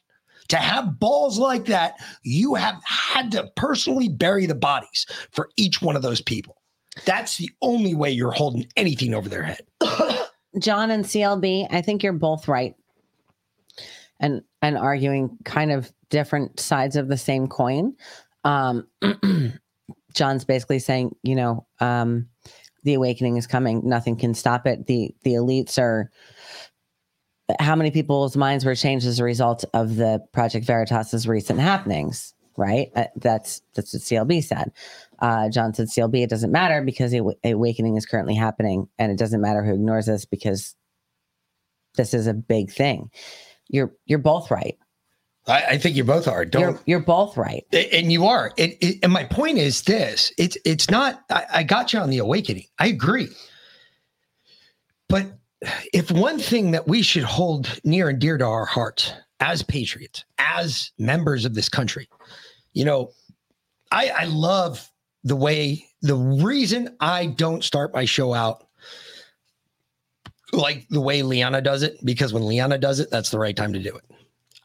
To 0.50 0.58
have 0.58 1.00
balls 1.00 1.38
like 1.38 1.66
that, 1.66 1.95
you 2.24 2.56
have 2.56 2.82
had 2.84 3.32
to 3.32 3.50
personally 3.56 4.10
bury 4.10 4.45
the 4.45 4.56
bodies 4.56 5.06
for 5.32 5.50
each 5.58 5.82
one 5.82 5.95
of 5.95 6.02
those 6.02 6.22
people. 6.22 6.60
That's 7.06 7.38
the 7.38 7.50
only 7.62 7.95
way 7.95 8.12
you're 8.12 8.32
holding 8.32 8.68
anything 8.76 9.14
over 9.14 9.30
their 9.30 9.43
head. 9.43 9.62
John 10.60 10.91
and 10.91 11.06
CLB, 11.06 11.68
I 11.70 11.82
think 11.82 12.04
you're 12.04 12.14
both 12.14 12.47
right. 12.47 12.76
And 14.20 14.41
and 14.62 14.78
arguing 14.78 15.38
kind 15.45 15.72
of 15.72 15.91
different 16.10 16.60
sides 16.60 16.95
of 16.95 17.08
the 17.08 17.18
same 17.18 17.47
coin. 17.47 17.95
Um 18.43 18.88
John's 20.14 20.43
basically 20.43 20.80
saying, 20.80 21.16
you 21.24 21.36
know, 21.36 21.66
um 21.80 22.28
the 22.84 22.95
awakening 22.95 23.38
is 23.38 23.47
coming. 23.47 23.88
Nothing 23.88 24.16
can 24.16 24.34
stop 24.34 24.66
it. 24.68 24.88
The 24.88 25.14
the 25.24 25.34
elites 25.34 25.78
are 25.78 26.12
how 27.60 27.76
many 27.76 27.91
people's 27.91 28.38
minds 28.38 28.66
were 28.66 28.76
changed 28.76 29.06
as 29.06 29.20
a 29.20 29.24
result 29.24 29.66
of 29.74 29.95
the 29.95 30.24
Project 30.34 30.66
Veritas's 30.66 31.28
recent 31.28 31.60
happenings, 31.60 32.34
right? 32.58 32.89
Uh, 32.95 33.06
that's 33.16 33.62
that's 33.76 33.93
what 33.93 34.02
CLB 34.04 34.43
said. 34.43 34.72
Uh, 35.20 35.50
John 35.50 35.74
said 35.74 35.88
CLB, 35.88 36.24
it 36.24 36.30
doesn't 36.30 36.52
matter 36.52 36.82
because 36.84 37.12
the 37.12 37.20
awa- 37.22 37.36
awakening 37.43 37.97
is 37.97 38.06
currently 38.06 38.36
happening, 38.36 38.88
and 39.00 39.12
it 39.12 39.18
doesn't 39.18 39.41
matter 39.41 39.64
who 39.64 39.74
ignores 39.74 40.06
this 40.06 40.26
because 40.26 40.76
this 41.95 42.14
is 42.14 42.28
a 42.28 42.34
big 42.34 42.72
thing. 42.72 43.10
You're 43.68 43.93
you're 44.06 44.20
both 44.20 44.52
right. 44.52 44.78
I, 45.47 45.64
I 45.64 45.78
think 45.78 45.95
you 45.95 46.04
both 46.04 46.28
are. 46.28 46.45
Don't 46.45 46.62
You're 46.62 46.80
you're 46.86 47.00
both 47.00 47.36
right. 47.36 47.66
And 47.74 48.12
you 48.12 48.26
are 48.26 48.52
it, 48.58 48.78
it- 48.82 49.00
and 49.04 49.12
my 49.12 49.24
point 49.24 49.58
is 49.58 49.82
this 49.84 50.32
it's 50.38 50.58
it's 50.66 50.89
not 50.89 51.24
I, 51.32 51.45
I 51.56 51.64
got 51.64 51.93
you 51.93 52.00
on 52.00 52.10
the 52.12 52.20
awakening 52.20 52.66
i 52.78 52.86
agree 52.88 53.30
but 55.08 55.26
if 55.93 56.12
one 56.12 56.39
thing 56.39 56.72
that 56.72 56.88
we 56.88 57.01
should 57.01 57.24
hold 57.24 57.80
near 57.84 58.10
and 58.10 58.20
dear 58.20 58.38
to 58.38 58.45
our 58.45 58.66
hearts 58.66 59.14
as 59.39 59.64
patriots 59.64 60.26
as 60.38 60.91
members 60.97 61.45
of 61.45 61.53
this 61.53 61.70
country 61.70 62.10
you 62.74 62.86
know 62.86 63.12
i 63.91 64.10
i 64.10 64.24
love 64.26 64.89
the 65.24 65.36
way 65.36 65.86
the 66.01 66.16
reason 66.16 66.95
i 66.99 67.26
don't 67.26 67.64
start 67.64 67.93
my 67.93 68.05
show 68.05 68.34
out 68.34 68.70
like 70.53 70.88
the 70.89 71.01
way 71.01 71.22
Liana 71.22 71.62
does 71.62 71.84
it, 71.84 72.03
because 72.03 72.34
when 72.34 72.45
Liana 72.45 72.78
does 72.78 72.99
it, 72.99 73.10
that's 73.10 73.30
the 73.30 73.39
right 73.39 73.55
time 73.55 73.74
to 73.74 73.80
do 73.80 73.95
it. 73.95 74.03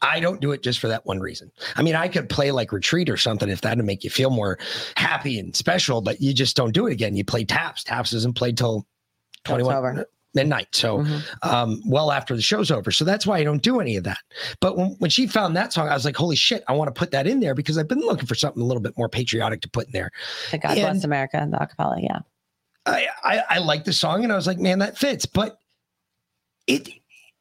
I 0.01 0.19
don't 0.19 0.41
do 0.41 0.51
it 0.51 0.61
just 0.61 0.79
for 0.79 0.87
that 0.87 1.05
one 1.05 1.19
reason. 1.19 1.51
I 1.75 1.81
mean, 1.81 1.95
I 1.95 2.07
could 2.07 2.29
play 2.29 2.51
like 2.51 2.71
retreat 2.71 3.09
or 3.09 3.17
something 3.17 3.49
if 3.49 3.61
that'd 3.61 3.83
make 3.83 4.03
you 4.03 4.09
feel 4.09 4.29
more 4.29 4.59
happy 4.97 5.39
and 5.39 5.55
special, 5.55 6.01
but 6.01 6.21
you 6.21 6.33
just 6.33 6.55
don't 6.55 6.73
do 6.73 6.85
it 6.87 6.91
again. 6.91 7.15
You 7.15 7.23
play 7.23 7.43
taps. 7.45 7.83
Taps 7.83 8.13
isn't 8.13 8.35
played 8.35 8.57
till 8.57 8.85
Till 9.45 9.57
it's 9.57 9.63
21 9.63 10.05
over. 10.35 10.43
midnight. 10.43 10.67
So, 10.75 10.99
Mhm. 10.99 11.21
um, 11.43 11.81
well 11.85 12.11
after 12.11 12.35
the 12.35 12.41
show's 12.41 12.71
over. 12.71 12.91
So 12.91 13.05
that's 13.05 13.25
why 13.25 13.37
I 13.39 13.43
don't 13.43 13.61
do 13.61 13.79
any 13.79 13.95
of 13.97 14.03
that. 14.03 14.19
But 14.59 14.77
when, 14.77 14.95
when 14.99 15.09
she 15.09 15.27
found 15.27 15.55
that 15.57 15.73
song, 15.73 15.87
I 15.89 15.93
was 15.93 16.05
like, 16.05 16.15
holy 16.15 16.35
shit, 16.35 16.63
I 16.67 16.73
want 16.73 16.87
to 16.93 16.97
put 16.99 17.11
that 17.11 17.27
in 17.27 17.39
there 17.39 17.55
because 17.55 17.77
I've 17.77 17.87
been 17.87 17.99
looking 18.01 18.25
for 18.27 18.35
something 18.35 18.61
a 18.61 18.65
little 18.65 18.81
bit 18.81 18.97
more 18.97 19.09
patriotic 19.09 19.61
to 19.61 19.69
put 19.69 19.85
in 19.87 19.91
there. 19.91 20.11
The 20.51 20.57
God 20.57 20.77
And- 20.77 20.79
bless 20.93 21.03
America, 21.03 21.37
and 21.37 21.53
the 21.53 21.57
acapella. 21.57 22.01
Yeah. 22.01 22.19
I, 22.87 23.07
I 23.23 23.43
I 23.49 23.57
like 23.59 23.83
the 23.85 23.93
song 23.93 24.23
and 24.23 24.31
I 24.31 24.35
was 24.35 24.45
like, 24.45 24.59
man, 24.59 24.79
that 24.79 24.97
fits. 24.97 25.25
But 25.25 25.57
it 26.67 26.89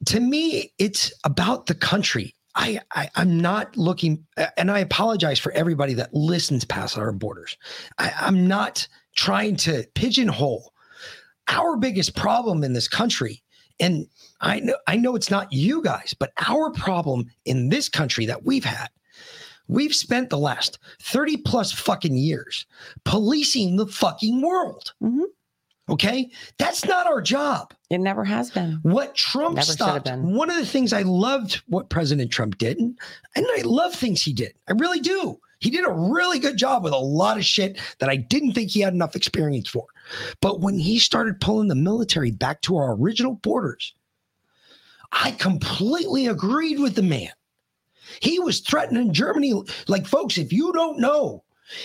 to 0.06 0.20
me, 0.20 0.72
it's 0.78 1.12
about 1.24 1.66
the 1.66 1.74
country. 1.74 2.34
I, 2.54 2.80
I 2.94 3.08
I'm 3.16 3.40
not 3.40 3.76
looking, 3.76 4.24
and 4.56 4.70
I 4.70 4.78
apologize 4.78 5.38
for 5.38 5.50
everybody 5.52 5.94
that 5.94 6.14
listens 6.14 6.64
past 6.64 6.96
our 6.96 7.10
borders. 7.12 7.56
I, 7.98 8.12
I'm 8.20 8.46
not 8.46 8.86
trying 9.16 9.56
to 9.56 9.84
pigeonhole 9.94 10.72
our 11.48 11.76
biggest 11.76 12.14
problem 12.16 12.64
in 12.64 12.72
this 12.72 12.88
country. 12.88 13.42
And 13.80 14.06
I 14.40 14.60
know 14.60 14.76
I 14.86 14.96
know 14.96 15.16
it's 15.16 15.30
not 15.30 15.52
you 15.52 15.82
guys, 15.82 16.14
but 16.18 16.32
our 16.48 16.70
problem 16.70 17.30
in 17.44 17.68
this 17.68 17.88
country 17.88 18.26
that 18.26 18.44
we've 18.44 18.64
had 18.64 18.88
We've 19.68 19.94
spent 19.94 20.30
the 20.30 20.38
last 20.38 20.78
30 21.02 21.38
plus 21.38 21.72
fucking 21.72 22.16
years 22.16 22.66
policing 23.04 23.76
the 23.76 23.86
fucking 23.86 24.42
world. 24.42 24.92
Mhm. 25.02 25.24
Okay? 25.88 26.30
That's 26.58 26.84
not 26.84 27.06
our 27.06 27.20
job. 27.20 27.74
It 27.90 27.98
never 27.98 28.24
has 28.24 28.50
been. 28.50 28.78
What 28.82 29.14
Trump 29.14 29.56
Never 29.56 29.66
stopped, 29.72 30.10
one 30.10 30.50
of 30.50 30.56
the 30.56 30.66
things 30.66 30.92
I 30.92 31.02
loved 31.02 31.62
what 31.66 31.90
President 31.90 32.30
Trump 32.30 32.58
did, 32.58 32.78
and 32.78 32.96
I 33.36 33.62
love 33.64 33.94
things 33.94 34.22
he 34.22 34.32
did. 34.32 34.54
I 34.68 34.72
really 34.72 35.00
do. 35.00 35.38
He 35.64 35.70
did 35.70 35.86
a 35.86 35.90
really 35.90 36.38
good 36.38 36.58
job 36.58 36.84
with 36.84 36.92
a 36.92 36.98
lot 36.98 37.38
of 37.38 37.44
shit 37.46 37.80
that 37.98 38.10
I 38.10 38.16
didn't 38.16 38.52
think 38.52 38.70
he 38.70 38.80
had 38.80 38.92
enough 38.92 39.16
experience 39.16 39.66
for. 39.66 39.86
But 40.42 40.60
when 40.60 40.78
he 40.78 40.98
started 40.98 41.40
pulling 41.40 41.68
the 41.68 41.74
military 41.74 42.30
back 42.30 42.60
to 42.62 42.76
our 42.76 42.94
original 42.94 43.36
borders, 43.36 43.94
I 45.10 45.30
completely 45.30 46.26
agreed 46.26 46.80
with 46.80 46.96
the 46.96 47.02
man. 47.02 47.30
He 48.20 48.38
was 48.38 48.60
threatening 48.60 49.14
Germany. 49.14 49.54
Like, 49.88 50.06
folks, 50.06 50.36
if 50.36 50.52
you 50.52 50.70
don't 50.74 50.98
know, 50.98 51.44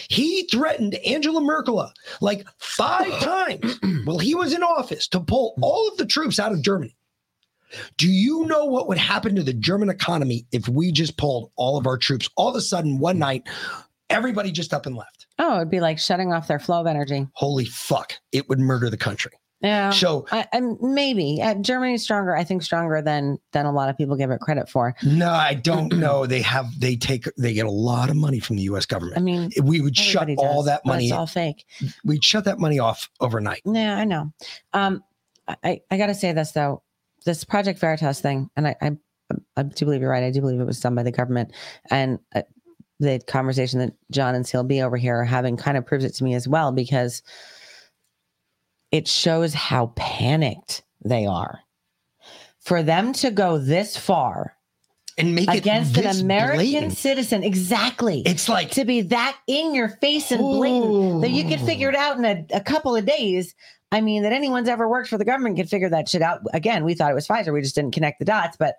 he 0.09 0.43
threatened 0.51 0.95
Angela 0.95 1.39
Merkel 1.39 1.89
like 2.19 2.45
five 2.57 3.17
times 3.21 3.79
while 4.03 4.19
he 4.19 4.35
was 4.35 4.53
in 4.53 4.61
office 4.61 5.07
to 5.07 5.21
pull 5.21 5.55
all 5.61 5.87
of 5.87 5.95
the 5.95 6.05
troops 6.05 6.37
out 6.37 6.51
of 6.51 6.61
Germany. 6.61 6.97
Do 7.97 8.07
you 8.09 8.45
know 8.45 8.65
what 8.65 8.87
would 8.87 8.97
happen 8.97 9.35
to 9.35 9.43
the 9.43 9.53
German 9.53 9.89
economy 9.89 10.45
if 10.51 10.67
we 10.67 10.91
just 10.91 11.17
pulled 11.17 11.51
all 11.55 11.77
of 11.77 11.85
our 11.87 11.97
troops 11.97 12.29
all 12.35 12.49
of 12.49 12.55
a 12.55 12.61
sudden 12.61 12.99
one 12.99 13.19
night, 13.19 13.47
everybody 14.09 14.51
just 14.51 14.73
up 14.73 14.85
and 14.85 14.95
left? 14.95 15.27
Oh, 15.37 15.57
it'd 15.57 15.69
be 15.69 15.79
like 15.79 15.99
shutting 15.99 16.33
off 16.33 16.47
their 16.47 16.59
flow 16.59 16.81
of 16.81 16.87
energy. 16.87 17.27
Holy 17.33 17.65
fuck, 17.65 18.13
it 18.31 18.49
would 18.49 18.59
murder 18.59 18.89
the 18.89 18.97
country. 18.97 19.31
Yeah. 19.61 19.89
So, 19.89 20.25
I, 20.31 20.47
I, 20.53 20.61
maybe 20.79 21.41
uh, 21.41 21.55
Germany's 21.55 22.01
stronger. 22.01 22.33
I 22.33 22.45
think 22.45 22.63
stronger 22.63 23.01
than 23.01 23.39
than 23.51 23.65
a 23.65 23.73
lot 23.73 23.89
of 23.89 23.97
people 23.97 24.15
give 24.15 24.31
it 24.31 24.39
credit 24.39 24.69
for. 24.69 24.95
no, 25.03 25.29
I 25.29 25.53
don't 25.53 25.91
know. 25.99 26.25
They 26.25 26.41
have, 26.41 26.67
they 26.79 26.95
take, 26.95 27.25
they 27.37 27.53
get 27.53 27.65
a 27.65 27.71
lot 27.71 28.09
of 28.09 28.15
money 28.15 28.39
from 28.39 28.55
the 28.55 28.61
US 28.63 28.85
government. 28.85 29.17
I 29.17 29.21
mean, 29.21 29.51
we 29.61 29.81
would 29.81 29.97
shut 29.97 30.23
everybody 30.23 30.47
all 30.47 30.63
that 30.63 30.85
money, 30.85 31.07
It's 31.07 31.13
all 31.13 31.27
fake. 31.27 31.65
we'd 32.05 32.23
shut 32.23 32.45
that 32.45 32.57
money 32.57 32.79
off 32.79 33.09
overnight. 33.19 33.61
Yeah, 33.65 33.97
I 33.97 34.05
know. 34.05 34.31
Um, 34.71 35.03
I 35.61 35.81
I 35.91 35.97
got 35.97 36.07
to 36.07 36.15
say 36.15 36.31
this 36.31 36.51
though, 36.53 36.81
this 37.25 37.43
Project 37.43 37.79
Veritas 37.79 38.21
thing, 38.21 38.49
and 38.55 38.67
I, 38.67 38.75
I 38.81 38.91
I 39.55 39.63
do 39.63 39.85
believe 39.85 40.01
you're 40.01 40.09
right. 40.09 40.23
I 40.23 40.31
do 40.31 40.41
believe 40.41 40.59
it 40.59 40.65
was 40.65 40.79
done 40.79 40.95
by 40.95 41.03
the 41.03 41.11
government, 41.11 41.51
and 41.89 42.19
uh, 42.35 42.41
the 42.99 43.19
conversation 43.27 43.79
that 43.79 43.93
John 44.11 44.35
and 44.35 44.45
CLB 44.45 44.83
over 44.83 44.97
here 44.97 45.15
are 45.21 45.25
having 45.25 45.57
kind 45.57 45.77
of 45.77 45.85
proves 45.85 46.03
it 46.03 46.15
to 46.15 46.23
me 46.23 46.33
as 46.33 46.47
well 46.47 46.71
because 46.71 47.23
it 48.91 49.07
shows 49.07 49.53
how 49.53 49.93
panicked 49.95 50.83
they 51.03 51.25
are. 51.25 51.59
For 52.59 52.83
them 52.83 53.13
to 53.13 53.31
go 53.31 53.57
this 53.57 53.95
far 53.95 54.55
And 55.19 55.35
make 55.35 55.49
against 55.49 55.97
it 55.97 56.05
an 56.05 56.19
American 56.21 56.55
blatant. 56.57 56.97
citizen, 56.97 57.43
exactly. 57.43 58.21
It's 58.25 58.47
like, 58.49 58.71
to 58.71 58.85
be 58.85 59.01
that 59.01 59.37
in 59.47 59.75
your 59.75 59.89
face 59.89 60.31
and 60.31 60.39
blatant 60.39 61.21
that 61.21 61.31
you 61.31 61.43
could 61.47 61.59
figure 61.61 61.89
it 61.89 61.95
out 61.95 62.17
in 62.17 62.25
a, 62.25 62.45
a 62.53 62.61
couple 62.61 62.95
of 62.95 63.05
days. 63.05 63.53
I 63.91 64.01
mean, 64.01 64.21
that 64.23 64.31
anyone's 64.31 64.69
ever 64.69 64.87
worked 64.87 65.09
for 65.09 65.17
the 65.17 65.25
government 65.25 65.57
could 65.57 65.69
figure 65.69 65.89
that 65.89 66.07
shit 66.07 66.21
out. 66.21 66.41
Again, 66.53 66.85
we 66.85 66.93
thought 66.93 67.11
it 67.11 67.15
was 67.15 67.27
Pfizer. 67.27 67.51
We 67.51 67.61
just 67.61 67.73
didn't 67.75 67.93
connect 67.93 68.19
the 68.19 68.25
dots. 68.25 68.55
But, 68.55 68.75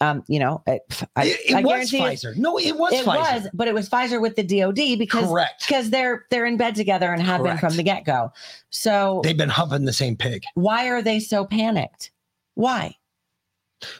um, 0.00 0.22
you 0.28 0.38
know, 0.38 0.62
it, 0.68 0.82
I, 1.16 1.24
it, 1.26 1.40
it 1.50 1.54
I 1.56 1.60
was 1.62 1.90
Pfizer. 1.90 2.36
No, 2.36 2.58
it 2.58 2.76
was 2.76 2.92
it 2.92 3.04
Pfizer. 3.04 3.42
was, 3.42 3.48
but 3.52 3.66
it 3.66 3.74
was 3.74 3.88
Pfizer 3.88 4.20
with 4.20 4.36
the 4.36 4.44
DoD 4.44 4.98
because 4.98 5.26
Correct. 5.28 5.66
because 5.66 5.90
they're 5.90 6.26
they're 6.30 6.46
in 6.46 6.56
bed 6.56 6.76
together 6.76 7.12
and 7.12 7.20
have 7.22 7.42
been 7.42 7.58
from 7.58 7.76
the 7.76 7.82
get 7.82 8.04
go. 8.04 8.32
So 8.70 9.20
They've 9.24 9.36
been 9.36 9.48
humping 9.48 9.84
the 9.84 9.92
same 9.92 10.16
pig. 10.16 10.44
why 10.54 10.88
are 10.88 11.02
they 11.02 11.18
so 11.18 11.44
panicked? 11.44 12.12
Why? 12.54 12.96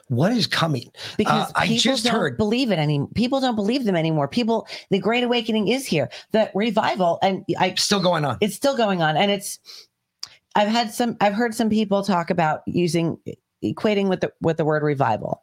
What 0.08 0.32
is 0.32 0.46
coming? 0.46 0.90
because 1.16 1.48
Uh, 1.50 1.52
I 1.56 1.76
just 1.76 2.04
don't 2.04 2.12
heard- 2.14 2.36
believe 2.36 2.70
it 2.70 2.78
any 2.78 3.06
people 3.14 3.40
don't 3.40 3.56
believe 3.56 3.84
them 3.84 3.96
anymore 3.96 4.28
people 4.28 4.66
the 4.90 4.98
great 4.98 5.24
awakening 5.24 5.68
is 5.68 5.86
here 5.86 6.08
the 6.32 6.50
revival 6.54 7.18
and 7.22 7.44
i 7.58 7.74
Still 7.74 8.00
going 8.00 8.24
on. 8.24 8.38
it's 8.40 8.54
still 8.56 8.76
going 8.76 9.02
on 9.02 9.16
and 9.16 9.30
it's 9.30 9.58
i've 10.54 10.68
had 10.68 10.92
some 10.92 11.16
i've 11.20 11.34
heard 11.34 11.54
some 11.54 11.68
people 11.70 12.02
talk 12.02 12.30
about 12.30 12.60
using 12.66 13.18
equating 13.64 14.08
with 14.08 14.20
the 14.20 14.32
with 14.40 14.56
the 14.56 14.64
word 14.64 14.82
revival 14.82 15.40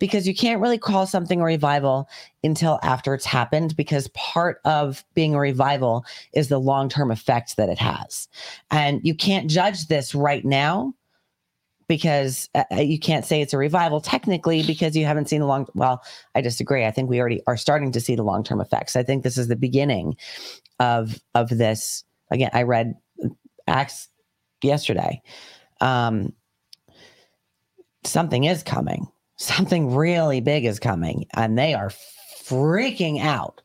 because 0.00 0.26
you 0.26 0.34
can't 0.34 0.60
really 0.60 0.78
call 0.78 1.06
something 1.06 1.40
a 1.40 1.44
revival 1.44 2.08
until 2.42 2.80
after 2.82 3.14
it's 3.14 3.24
happened 3.24 3.76
because 3.76 4.08
part 4.08 4.60
of 4.64 5.04
being 5.14 5.34
a 5.36 5.38
revival 5.38 6.04
is 6.32 6.48
the 6.48 6.58
long-term 6.58 7.10
effect 7.12 7.56
that 7.56 7.68
it 7.68 7.78
has 7.78 8.26
and 8.72 9.00
you 9.04 9.14
can't 9.14 9.48
judge 9.48 9.86
this 9.86 10.14
right 10.16 10.44
now 10.44 10.92
because 11.90 12.48
uh, 12.54 12.62
uh, 12.70 12.76
you 12.76 13.00
can't 13.00 13.24
say 13.24 13.42
it's 13.42 13.52
a 13.52 13.58
revival 13.58 14.00
technically 14.00 14.62
because 14.62 14.96
you 14.96 15.04
haven't 15.04 15.28
seen 15.28 15.40
the 15.40 15.46
long 15.46 15.66
well 15.74 16.00
i 16.36 16.40
disagree. 16.40 16.86
I 16.86 16.92
think 16.92 17.10
we 17.10 17.18
already 17.18 17.42
are 17.48 17.56
starting 17.56 17.90
to 17.90 18.00
see 18.00 18.14
the 18.14 18.22
long-term 18.22 18.60
effects. 18.60 18.94
I 18.94 19.02
think 19.02 19.24
this 19.24 19.36
is 19.36 19.48
the 19.48 19.56
beginning 19.56 20.14
of 20.78 21.20
of 21.34 21.48
this. 21.48 22.04
Again 22.30 22.50
i 22.54 22.62
read 22.62 22.94
acts 23.66 24.06
yesterday. 24.62 25.20
Um 25.80 26.32
something 28.04 28.44
is 28.44 28.62
coming. 28.62 29.08
Something 29.36 29.92
really 29.92 30.40
big 30.40 30.64
is 30.64 30.78
coming 30.78 31.26
and 31.34 31.58
they 31.58 31.74
are 31.74 31.90
freaking 32.44 33.20
out. 33.20 33.62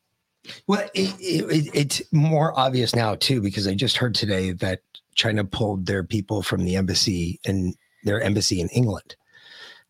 Well, 0.66 0.82
it, 0.96 1.14
it, 1.20 1.46
it- 1.52 1.72
it's 1.76 2.02
more 2.12 2.58
obvious 2.60 2.96
now 2.96 3.14
too 3.16 3.40
because 3.40 3.68
I 3.68 3.76
just 3.76 3.98
heard 3.98 4.16
today 4.16 4.52
that 4.54 4.82
China 5.14 5.46
pulled 5.46 5.86
their 5.86 6.04
people 6.04 6.42
from 6.42 6.64
the 6.66 6.76
embassy 6.76 7.40
and 7.46 7.76
their 8.06 8.22
embassy 8.22 8.62
in 8.62 8.70
England. 8.70 9.16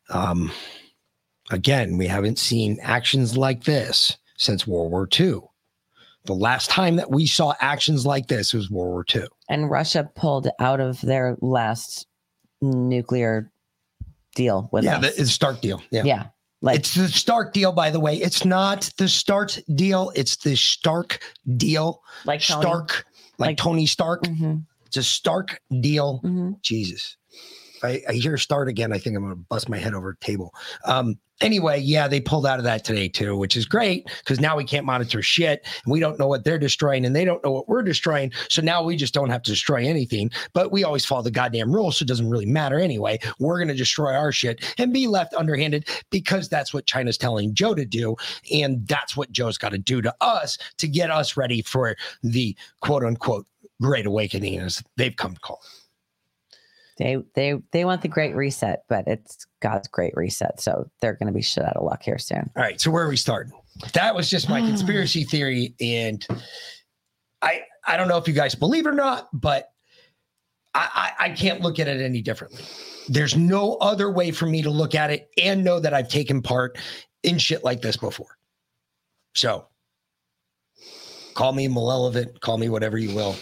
Um, 0.10 0.52
again, 1.52 1.98
we 1.98 2.08
haven't 2.08 2.40
seen 2.40 2.80
actions 2.82 3.38
like 3.38 3.64
this 3.64 4.18
since 4.38 4.66
World 4.66 4.92
War 4.92 5.08
II. 5.20 5.42
The 6.26 6.34
last 6.34 6.70
time 6.72 6.96
that 6.96 7.12
we 7.12 7.28
saw 7.28 7.54
actions 7.60 8.06
like 8.06 8.28
this 8.28 8.54
was 8.54 8.72
World 8.72 8.92
War 8.92 9.06
II. 9.14 9.28
and 9.50 9.70
russia 9.70 10.10
pulled 10.16 10.48
out 10.60 10.80
of 10.80 11.00
their 11.02 11.38
last 11.42 12.08
nuclear 12.62 13.52
deal 14.34 14.68
with 14.72 14.84
yeah, 14.84 14.98
us. 14.98 15.02
the, 15.16 15.22
it's 15.22 15.32
Stark 15.32 15.62
deal. 15.62 15.82
Yeah. 15.92 16.04
yeah 16.04 16.26
like 16.62 16.80
it's 16.80 16.96
the 16.96 17.08
Stark 17.10 17.54
deal, 17.54 17.72
by 17.72 17.92
the 17.92 18.00
way. 18.00 18.16
It's 18.16 18.44
not 18.44 18.90
the 18.98 19.08
Start 19.08 19.60
deal. 19.76 20.12
It's 20.16 20.38
the 20.38 20.56
Stark 20.56 21.20
deal. 21.58 22.02
like 22.26 22.42
Tony. 22.42 22.62
Stark, 22.62 23.06
like, 23.38 23.48
Like- 23.50 23.58
Tony 23.58 23.86
Stark. 23.86 24.24
Mhm, 24.24 24.66
It's 24.88 24.98
a 24.98 25.04
Stark 25.04 25.62
deal. 25.80 26.22
mhm. 26.24 26.60
Jesus. 26.62 27.18
I, 27.86 28.02
I 28.10 28.14
hear 28.14 28.38
start 28.38 28.68
again, 28.68 28.92
I 28.92 29.00
think 29.00 29.16
I'm 29.16 29.24
going 29.24 29.36
to 29.36 29.46
bust 29.50 29.70
my 29.70 29.78
head 29.78 29.94
over 29.94 30.10
a 30.10 30.18
table. 30.18 30.54
Um, 30.86 31.18
anyway, 31.42 31.80
yeah, 31.80 32.08
they 32.08 32.20
pulled 32.20 32.46
out 32.46 32.60
of 32.60 32.66
that 32.66 32.84
today 32.84 33.08
too, 33.08 33.38
which 33.38 33.56
is 33.56 33.66
great 33.66 34.08
because 34.20 34.40
now 34.40 34.56
we 34.56 34.64
can't 34.64 34.86
monitor 34.86 35.22
shit 35.22 35.66
and 35.84 35.92
we 35.92 36.00
don't 36.00 36.20
know 36.20 36.28
what 36.28 36.44
they're 36.44 36.60
destroying 36.60 37.06
and 37.06 37.16
they 37.16 37.26
don't 37.26 37.44
know 37.44 37.52
what 37.52 37.68
we're 37.68 37.82
destroying. 37.82 38.32
So 38.50 38.62
now 38.62 38.84
we 38.84 38.96
just 38.96 39.14
don't 39.14 39.30
have 39.30 39.42
to 39.44 39.52
destroy 39.52 39.86
anything, 39.86 40.32
but 40.54 40.72
we 40.72 40.84
always 40.84 41.06
follow 41.06 41.22
the 41.22 41.32
goddamn 41.32 41.74
rules. 41.74 41.98
So 41.98 42.04
it 42.04 42.08
doesn't 42.08 42.30
really 42.30 42.46
matter 42.46 42.80
anyway. 42.80 43.20
We're 43.40 43.58
going 43.58 43.68
to 43.70 43.76
destroy 43.76 44.14
our 44.14 44.32
shit 44.32 44.64
and 44.78 44.94
be 44.94 45.08
left 45.08 45.34
underhanded 45.34 45.88
because 46.10 46.50
that's 46.50 46.74
what 46.74 46.86
China's 46.86 47.18
telling 47.18 47.54
Joe 47.54 47.76
to 47.76 47.86
do. 47.86 48.16
And 48.54 48.88
that's 48.88 49.18
what 49.18 49.32
Joe's 49.32 49.58
got 49.58 49.70
to 49.70 49.78
do 49.78 50.02
to 50.02 50.14
us 50.22 50.58
to 50.78 50.88
get 50.88 51.12
us 51.12 51.38
ready 51.38 51.62
for 51.62 51.96
the 52.24 52.56
quote 52.82 53.04
unquote 53.04 53.48
great 53.82 54.06
awakening 54.06 54.60
as 54.60 54.82
they've 54.96 55.16
come 55.16 55.34
to 55.34 55.40
call 55.42 55.60
it. 55.64 55.75
They 56.98 57.18
they 57.36 57.56
they 57.72 57.86
want 57.86 58.02
the 58.02 58.08
great 58.08 58.36
reset 58.36 58.84
but 58.88 59.08
it's 59.08 59.46
god's 59.62 59.88
great 59.88 60.14
reset 60.16 60.60
so 60.62 60.90
they're 61.02 61.16
going 61.16 61.28
to 61.28 61.34
be 61.34 61.42
shit 61.42 61.66
out 61.66 61.76
of 61.76 61.84
luck 61.84 62.02
here 62.04 62.18
soon 62.18 62.50
All 62.56 62.64
right, 62.64 62.80
so 62.80 62.92
where 62.92 63.04
are 63.06 63.10
we 63.10 63.18
starting? 63.18 63.54
That 63.94 64.16
was 64.16 64.30
just 64.30 64.50
my 64.50 64.62
conspiracy 64.70 65.24
theory, 65.26 65.76
and 65.82 66.26
I 67.42 67.62
I 67.86 67.98
don't 67.98 68.08
know 68.08 68.18
if 68.18 68.28
you 68.28 68.34
guys 68.34 68.56
believe 68.56 68.86
it 68.86 68.90
or 68.90 68.94
not, 68.94 69.28
but 69.34 69.70
I, 70.74 71.12
I 71.20 71.26
I 71.26 71.30
can't 71.32 71.62
look 71.62 71.80
at 71.80 71.88
it 71.88 72.02
any 72.02 72.22
differently. 72.22 72.64
There's 73.10 73.36
no 73.36 73.76
other 73.76 74.10
way 74.12 74.32
for 74.32 74.46
me 74.46 74.62
to 74.62 74.70
look 74.70 74.96
at 74.96 75.12
it 75.12 75.30
and 75.38 75.64
know 75.64 75.80
that 75.80 75.94
I've 75.94 76.10
taken 76.10 76.42
part 76.42 76.78
in 77.24 77.38
shit 77.38 77.64
like 77.64 77.82
this 77.82 77.98
before. 77.98 78.38
So 79.34 79.68
call 81.34 81.52
me 81.52 81.68
malevolent, 81.68 82.40
call 82.40 82.58
me 82.58 82.70
whatever 82.70 82.98
you 82.98 83.14
will. 83.14 83.36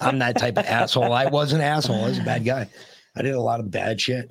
I'm 0.00 0.18
that 0.18 0.36
type 0.38 0.58
of 0.58 0.66
asshole. 0.66 1.12
I 1.12 1.26
was 1.26 1.52
an 1.52 1.60
asshole. 1.60 2.04
I 2.04 2.08
was 2.08 2.18
a 2.18 2.22
bad 2.24 2.44
guy. 2.44 2.68
I 3.16 3.22
did 3.22 3.34
a 3.34 3.40
lot 3.40 3.60
of 3.60 3.70
bad 3.70 4.00
shit. 4.00 4.30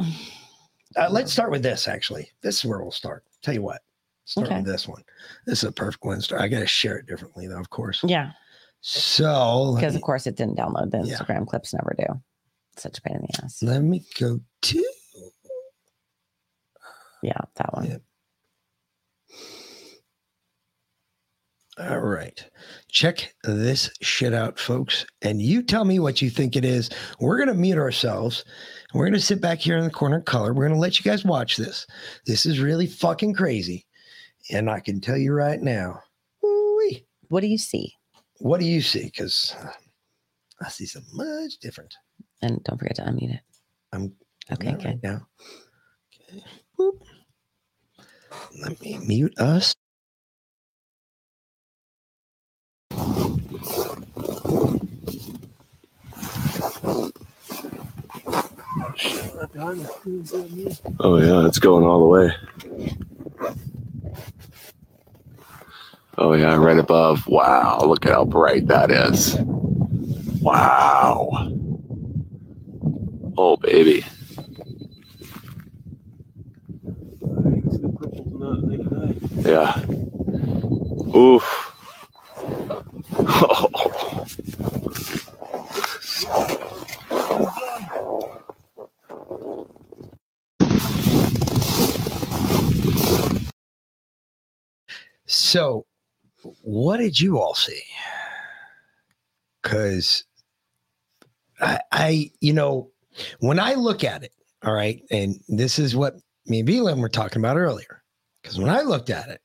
Uh, 0.96 1.08
let's 1.10 1.32
start 1.32 1.52
with 1.52 1.64
this. 1.64 1.88
Actually, 1.88 2.30
this 2.42 2.60
is 2.60 2.66
where 2.66 2.80
we'll 2.82 2.92
start. 2.92 3.24
Tell 3.42 3.54
you 3.54 3.62
what, 3.64 3.82
start 4.26 4.48
Okay. 4.48 4.58
with 4.58 4.66
this 4.66 4.88
one. 4.88 5.04
This 5.46 5.60
is 5.64 5.70
a 5.70 5.72
perfect 5.72 6.04
one. 6.06 6.18
to 6.18 6.22
Start. 6.22 6.42
I 6.42 6.48
got 6.48 6.60
to 6.60 6.68
share 6.68 6.98
it 6.98 7.06
differently, 7.08 7.48
though, 7.48 7.60
of 7.60 7.70
course. 7.70 8.02
yeah 8.06 8.32
So 8.82 9.74
because 9.76 9.94
me, 9.94 9.98
of 9.98 10.04
course 10.04 10.28
it 10.28 10.36
didn't 10.36 10.58
download 10.58 10.92
the 10.92 11.00
Yeah. 11.04 11.16
instagram 11.18 11.48
clips 11.48 11.74
never 11.74 11.96
do 11.98 12.06
such 12.78 12.98
a 13.00 13.02
pain 13.02 13.16
in 13.18 13.22
the 13.24 13.44
ass 13.44 13.64
let 13.64 13.82
me 13.82 14.04
go 14.20 14.40
to. 14.64 14.86
yeah 17.24 17.34
that 17.56 17.74
one 17.74 17.86
Yeah. 17.86 17.98
All 21.78 22.00
right, 22.00 22.44
check 22.90 23.36
this 23.44 23.90
shit 24.02 24.34
out, 24.34 24.58
folks, 24.58 25.06
and 25.22 25.42
you 25.42 25.62
tell 25.62 25.84
me 25.84 26.00
what 26.00 26.22
you 26.22 26.30
think 26.30 26.56
it 26.56 26.64
is. 26.64 26.90
We're 27.20 27.38
gonna 27.38 27.54
mute 27.54 27.78
ourselves. 27.78 28.46
We're 28.94 29.06
gonna 29.06 29.20
sit 29.20 29.42
back 29.42 29.60
here 29.60 29.78
in 29.78 29.84
the 29.84 29.90
corner 29.90 30.22
color. 30.22 30.54
We're 30.54 30.68
gonna 30.70 30.80
let 30.80 30.98
you 30.98 31.04
guys 31.04 31.26
watch 31.26 31.58
this. 31.58 31.86
This 32.26 32.46
is 32.46 32.60
really 32.62 32.88
fucking 32.88 33.34
crazy, 33.34 33.86
and 34.52 34.70
I 34.70 34.80
can 34.80 35.02
tell 35.02 35.18
you 35.18 35.34
right 35.34 35.62
now. 35.62 36.02
What 37.30 37.42
do 37.42 37.48
you 37.48 37.58
see? 37.58 37.94
What 38.38 38.60
do 38.60 38.66
you 38.66 38.82
see? 38.82 39.06
Because 39.06 39.56
uh, 39.60 39.72
I 40.62 40.70
see 40.70 40.86
something 40.86 41.12
much 41.14 41.58
different. 41.58 41.94
And 42.42 42.64
don't 42.64 42.78
forget 42.78 42.96
to 42.98 43.04
unmute 43.04 43.34
it. 43.34 43.42
I'm 43.92 44.14
Okay, 44.52 44.76
right 44.76 45.02
now. 45.02 45.28
Okay. 46.30 46.44
Boop. 46.78 47.02
Let 48.62 48.80
me 48.80 49.00
mute 49.00 49.38
us. 49.40 49.74
Oh 61.00 61.18
yeah, 61.18 61.48
it's 61.48 61.60
going 61.60 61.86
all 61.86 62.00
the 62.00 62.06
way. 62.06 62.32
Oh 66.18 66.34
yeah, 66.34 66.56
right 66.56 66.78
above. 66.78 67.28
Wow, 67.28 67.82
look 67.86 68.06
at 68.06 68.14
how 68.14 68.26
bright 68.26 68.68
that 68.68 68.92
is. 68.92 69.38
Wow. 70.42 71.52
Oh 73.38 73.58
baby. 73.58 74.06
Yeah. 79.42 79.82
Oof. 81.16 81.72
Oh. 86.28 86.55
So, 95.56 95.86
what 96.64 96.98
did 96.98 97.18
you 97.18 97.40
all 97.40 97.56
see? 97.56 97.82
Because 99.64 100.26
I, 101.62 101.80
I, 101.94 102.32
you 102.42 102.52
know, 102.52 102.92
when 103.40 103.58
I 103.58 103.76
look 103.76 104.04
at 104.04 104.24
it, 104.24 104.34
all 104.66 104.74
right, 104.74 105.02
and 105.12 105.40
this 105.48 105.80
is 105.80 105.96
what 105.96 106.16
me 106.46 106.60
and 106.60 106.68
Velan 106.68 107.00
were 107.00 107.08
talking 107.08 107.42
about 107.42 107.56
earlier. 107.56 108.04
Because 108.44 108.60
when 108.60 108.70
I 108.70 108.82
looked 108.82 109.10
at 109.10 109.30
it, 109.30 109.40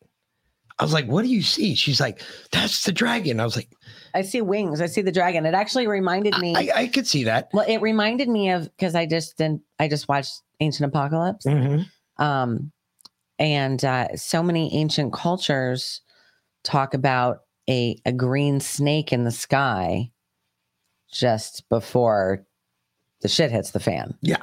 I 0.80 0.82
was 0.82 0.92
like, 0.92 1.06
"What 1.06 1.22
do 1.22 1.28
you 1.28 1.42
see?" 1.42 1.76
She's 1.76 2.00
like, 2.00 2.20
"That's 2.50 2.82
the 2.84 2.90
dragon." 2.90 3.38
I 3.38 3.44
was 3.44 3.54
like, 3.54 3.70
I 4.12 4.22
see 4.22 4.40
wings. 4.40 4.80
I 4.80 4.86
see 4.86 5.02
the 5.02 5.12
dragon. 5.12 5.46
It 5.46 5.54
actually 5.54 5.86
reminded 5.86 6.36
me. 6.38 6.56
"I, 6.56 6.70
I 6.74 6.86
could 6.88 7.06
see 7.06 7.22
that." 7.22 7.50
well, 7.52 7.66
it 7.68 7.80
reminded 7.80 8.28
me 8.28 8.50
of 8.50 8.64
because 8.64 8.96
I 8.96 9.06
just 9.06 9.36
didn't. 9.36 9.62
I 9.78 9.86
just 9.86 10.08
watched 10.08 10.32
Ancient 10.58 10.88
Apocalypse. 10.88 11.46
Mhm. 11.46 11.86
Um, 12.18 12.72
and 13.40 13.84
uh, 13.84 14.14
so 14.16 14.42
many 14.42 14.72
ancient 14.76 15.12
cultures 15.12 16.02
talk 16.62 16.94
about 16.94 17.40
a 17.68 17.96
a 18.04 18.12
green 18.12 18.60
snake 18.60 19.12
in 19.12 19.24
the 19.24 19.30
sky 19.32 20.10
just 21.12 21.68
before 21.68 22.46
the 23.22 23.28
shit 23.28 23.50
hits 23.50 23.72
the 23.72 23.80
fan. 23.80 24.14
Yeah. 24.22 24.42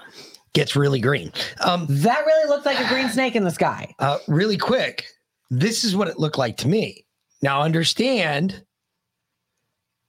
Gets 0.53 0.75
really 0.75 0.99
green. 0.99 1.31
Um, 1.61 1.85
That 1.89 2.25
really 2.25 2.49
looks 2.49 2.65
like 2.65 2.79
a 2.79 2.87
green 2.93 3.09
snake 3.09 3.35
in 3.35 3.43
the 3.43 3.51
sky. 3.51 3.93
uh, 3.99 4.17
really 4.27 4.57
quick, 4.57 5.05
this 5.49 5.83
is 5.83 5.95
what 5.95 6.07
it 6.07 6.19
looked 6.19 6.37
like 6.37 6.57
to 6.57 6.67
me. 6.67 7.05
Now, 7.41 7.61
understand, 7.61 8.63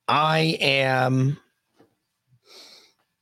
I 0.09 0.57
am 0.61 1.39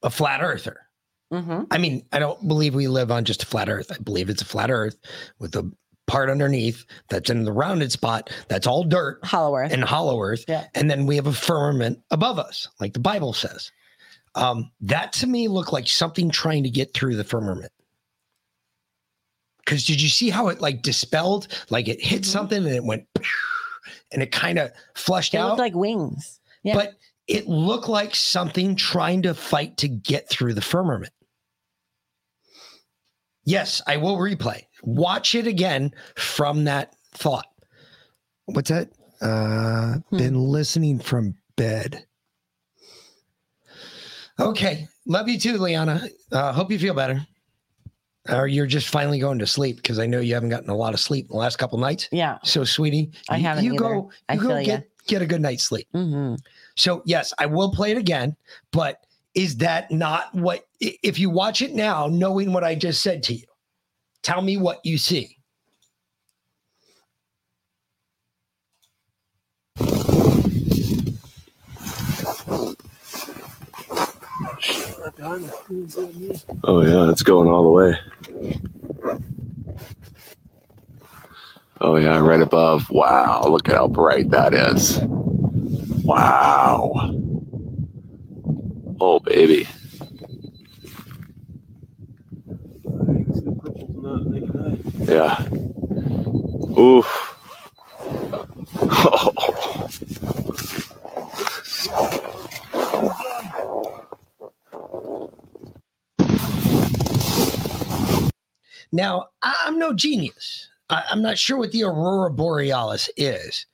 a 0.02 0.10
flat 0.10 0.40
earther. 0.42 0.85
Mm-hmm. 1.32 1.64
I 1.70 1.78
mean, 1.78 2.06
I 2.12 2.18
don't 2.18 2.46
believe 2.46 2.74
we 2.74 2.88
live 2.88 3.10
on 3.10 3.24
just 3.24 3.42
a 3.42 3.46
flat 3.46 3.68
earth. 3.68 3.90
I 3.92 3.98
believe 3.98 4.28
it's 4.30 4.42
a 4.42 4.46
flat 4.46 4.70
earth 4.70 4.96
with 5.38 5.56
a 5.56 5.70
part 6.06 6.30
underneath 6.30 6.84
that's 7.08 7.30
in 7.30 7.42
the 7.44 7.52
rounded 7.52 7.90
spot 7.90 8.30
that's 8.48 8.66
all 8.66 8.84
dirt 8.84 9.18
Hollow 9.24 9.56
Earth. 9.56 9.72
and 9.72 9.82
hollow 9.82 10.20
earth. 10.22 10.44
Yeah. 10.46 10.66
And 10.76 10.88
then 10.88 11.04
we 11.04 11.16
have 11.16 11.26
a 11.26 11.32
firmament 11.32 12.00
above 12.12 12.38
us, 12.38 12.68
like 12.80 12.92
the 12.92 13.00
Bible 13.00 13.32
says. 13.32 13.72
Um, 14.36 14.70
that 14.82 15.12
to 15.14 15.26
me 15.26 15.48
looked 15.48 15.72
like 15.72 15.88
something 15.88 16.30
trying 16.30 16.62
to 16.62 16.70
get 16.70 16.94
through 16.94 17.16
the 17.16 17.24
firmament. 17.24 17.72
Because 19.64 19.84
did 19.84 20.00
you 20.00 20.08
see 20.08 20.30
how 20.30 20.46
it 20.48 20.60
like 20.60 20.82
dispelled? 20.82 21.48
Like 21.70 21.88
it 21.88 22.00
hit 22.00 22.22
Mhm. 22.22 22.26
something 22.26 22.58
and 22.58 22.68
it 22.74 22.84
went 22.84 23.06
and 24.12 24.22
it 24.22 24.30
kind 24.30 24.58
of 24.60 24.70
flushed 24.94 25.34
it 25.34 25.38
out. 25.38 25.48
looked 25.48 25.58
like 25.58 25.74
wings. 25.74 26.38
Yeah. 26.62 26.74
But 26.74 26.92
it 27.28 27.48
looked 27.48 27.88
like 27.88 28.14
something 28.14 28.76
trying 28.76 29.22
to 29.22 29.34
fight 29.34 29.76
to 29.78 29.88
get 29.88 30.28
through 30.28 30.54
the 30.54 30.60
firmament. 30.62 31.12
Yes, 33.44 33.80
I 33.86 33.96
will 33.96 34.16
replay. 34.16 34.62
Watch 34.82 35.34
it 35.34 35.46
again 35.46 35.92
from 36.16 36.64
that 36.64 36.94
thought. 37.14 37.46
What's 38.46 38.70
that? 38.70 38.90
Uh, 39.20 39.94
Hmm. 40.10 40.16
Been 40.18 40.34
listening 40.38 40.98
from 41.00 41.34
bed. 41.56 42.04
Okay. 44.38 44.86
Love 45.06 45.28
you 45.28 45.38
too, 45.38 45.56
Liana. 45.58 46.02
Uh, 46.30 46.52
hope 46.52 46.70
you 46.70 46.78
feel 46.78 46.94
better. 46.94 47.26
Or 48.28 48.48
you're 48.48 48.66
just 48.66 48.88
finally 48.88 49.20
going 49.20 49.38
to 49.38 49.46
sleep 49.46 49.76
because 49.76 49.98
I 50.00 50.06
know 50.06 50.18
you 50.20 50.34
haven't 50.34 50.48
gotten 50.50 50.68
a 50.68 50.74
lot 50.76 50.94
of 50.94 51.00
sleep 51.00 51.26
in 51.26 51.28
the 51.32 51.36
last 51.38 51.56
couple 51.58 51.78
nights. 51.78 52.08
Yeah. 52.10 52.38
So, 52.42 52.64
sweetie, 52.64 53.12
I 53.30 53.36
you- 53.36 53.42
haven't 53.44 53.64
You 53.64 53.74
either. 53.74 53.82
go. 53.82 54.10
I 54.28 54.34
You 54.34 54.40
go 54.40 54.48
feel 54.48 54.60
ya. 54.60 54.64
get 54.64 54.88
get 55.06 55.22
a 55.22 55.26
good 55.26 55.40
night's 55.40 55.62
sleep. 55.62 55.86
Mm-hmm. 55.94 56.34
So 56.76 57.02
yes, 57.06 57.32
I 57.38 57.46
will 57.46 57.72
play 57.72 57.90
it 57.90 57.98
again, 57.98 58.36
but 58.70 59.04
is 59.34 59.56
that 59.58 59.90
not 59.90 60.34
what 60.34 60.66
if 60.80 61.18
you 61.18 61.30
watch 61.30 61.62
it 61.62 61.74
now, 61.74 62.06
knowing 62.06 62.52
what 62.52 62.64
I 62.64 62.74
just 62.74 63.02
said 63.02 63.22
to 63.24 63.34
you? 63.34 63.44
Tell 64.22 64.42
me 64.42 64.56
what 64.56 64.80
you 64.84 64.98
see. 64.98 65.36
Oh 76.64 76.82
yeah, 76.82 77.10
it's 77.10 77.22
going 77.22 77.48
all 77.48 77.62
the 77.62 77.70
way. 77.70 77.98
Oh 81.80 81.96
yeah, 81.96 82.18
right 82.18 82.40
above. 82.40 82.90
Wow, 82.90 83.44
look 83.48 83.68
at 83.68 83.76
how 83.76 83.88
bright 83.88 84.30
that 84.30 84.52
is. 84.54 85.00
Wow. 86.06 87.12
Oh 89.00 89.20
baby. 89.20 89.68
Yeah. 94.96 95.46
Oof. 96.78 97.34
Now, 108.92 109.26
I- 109.42 109.64
I'm 109.66 109.78
no 109.78 109.92
genius. 109.92 110.68
I'm 110.88 111.22
not 111.22 111.38
sure 111.38 111.58
what 111.58 111.72
the 111.72 111.82
aurora 111.84 112.30
borealis 112.30 113.10
is, 113.16 113.66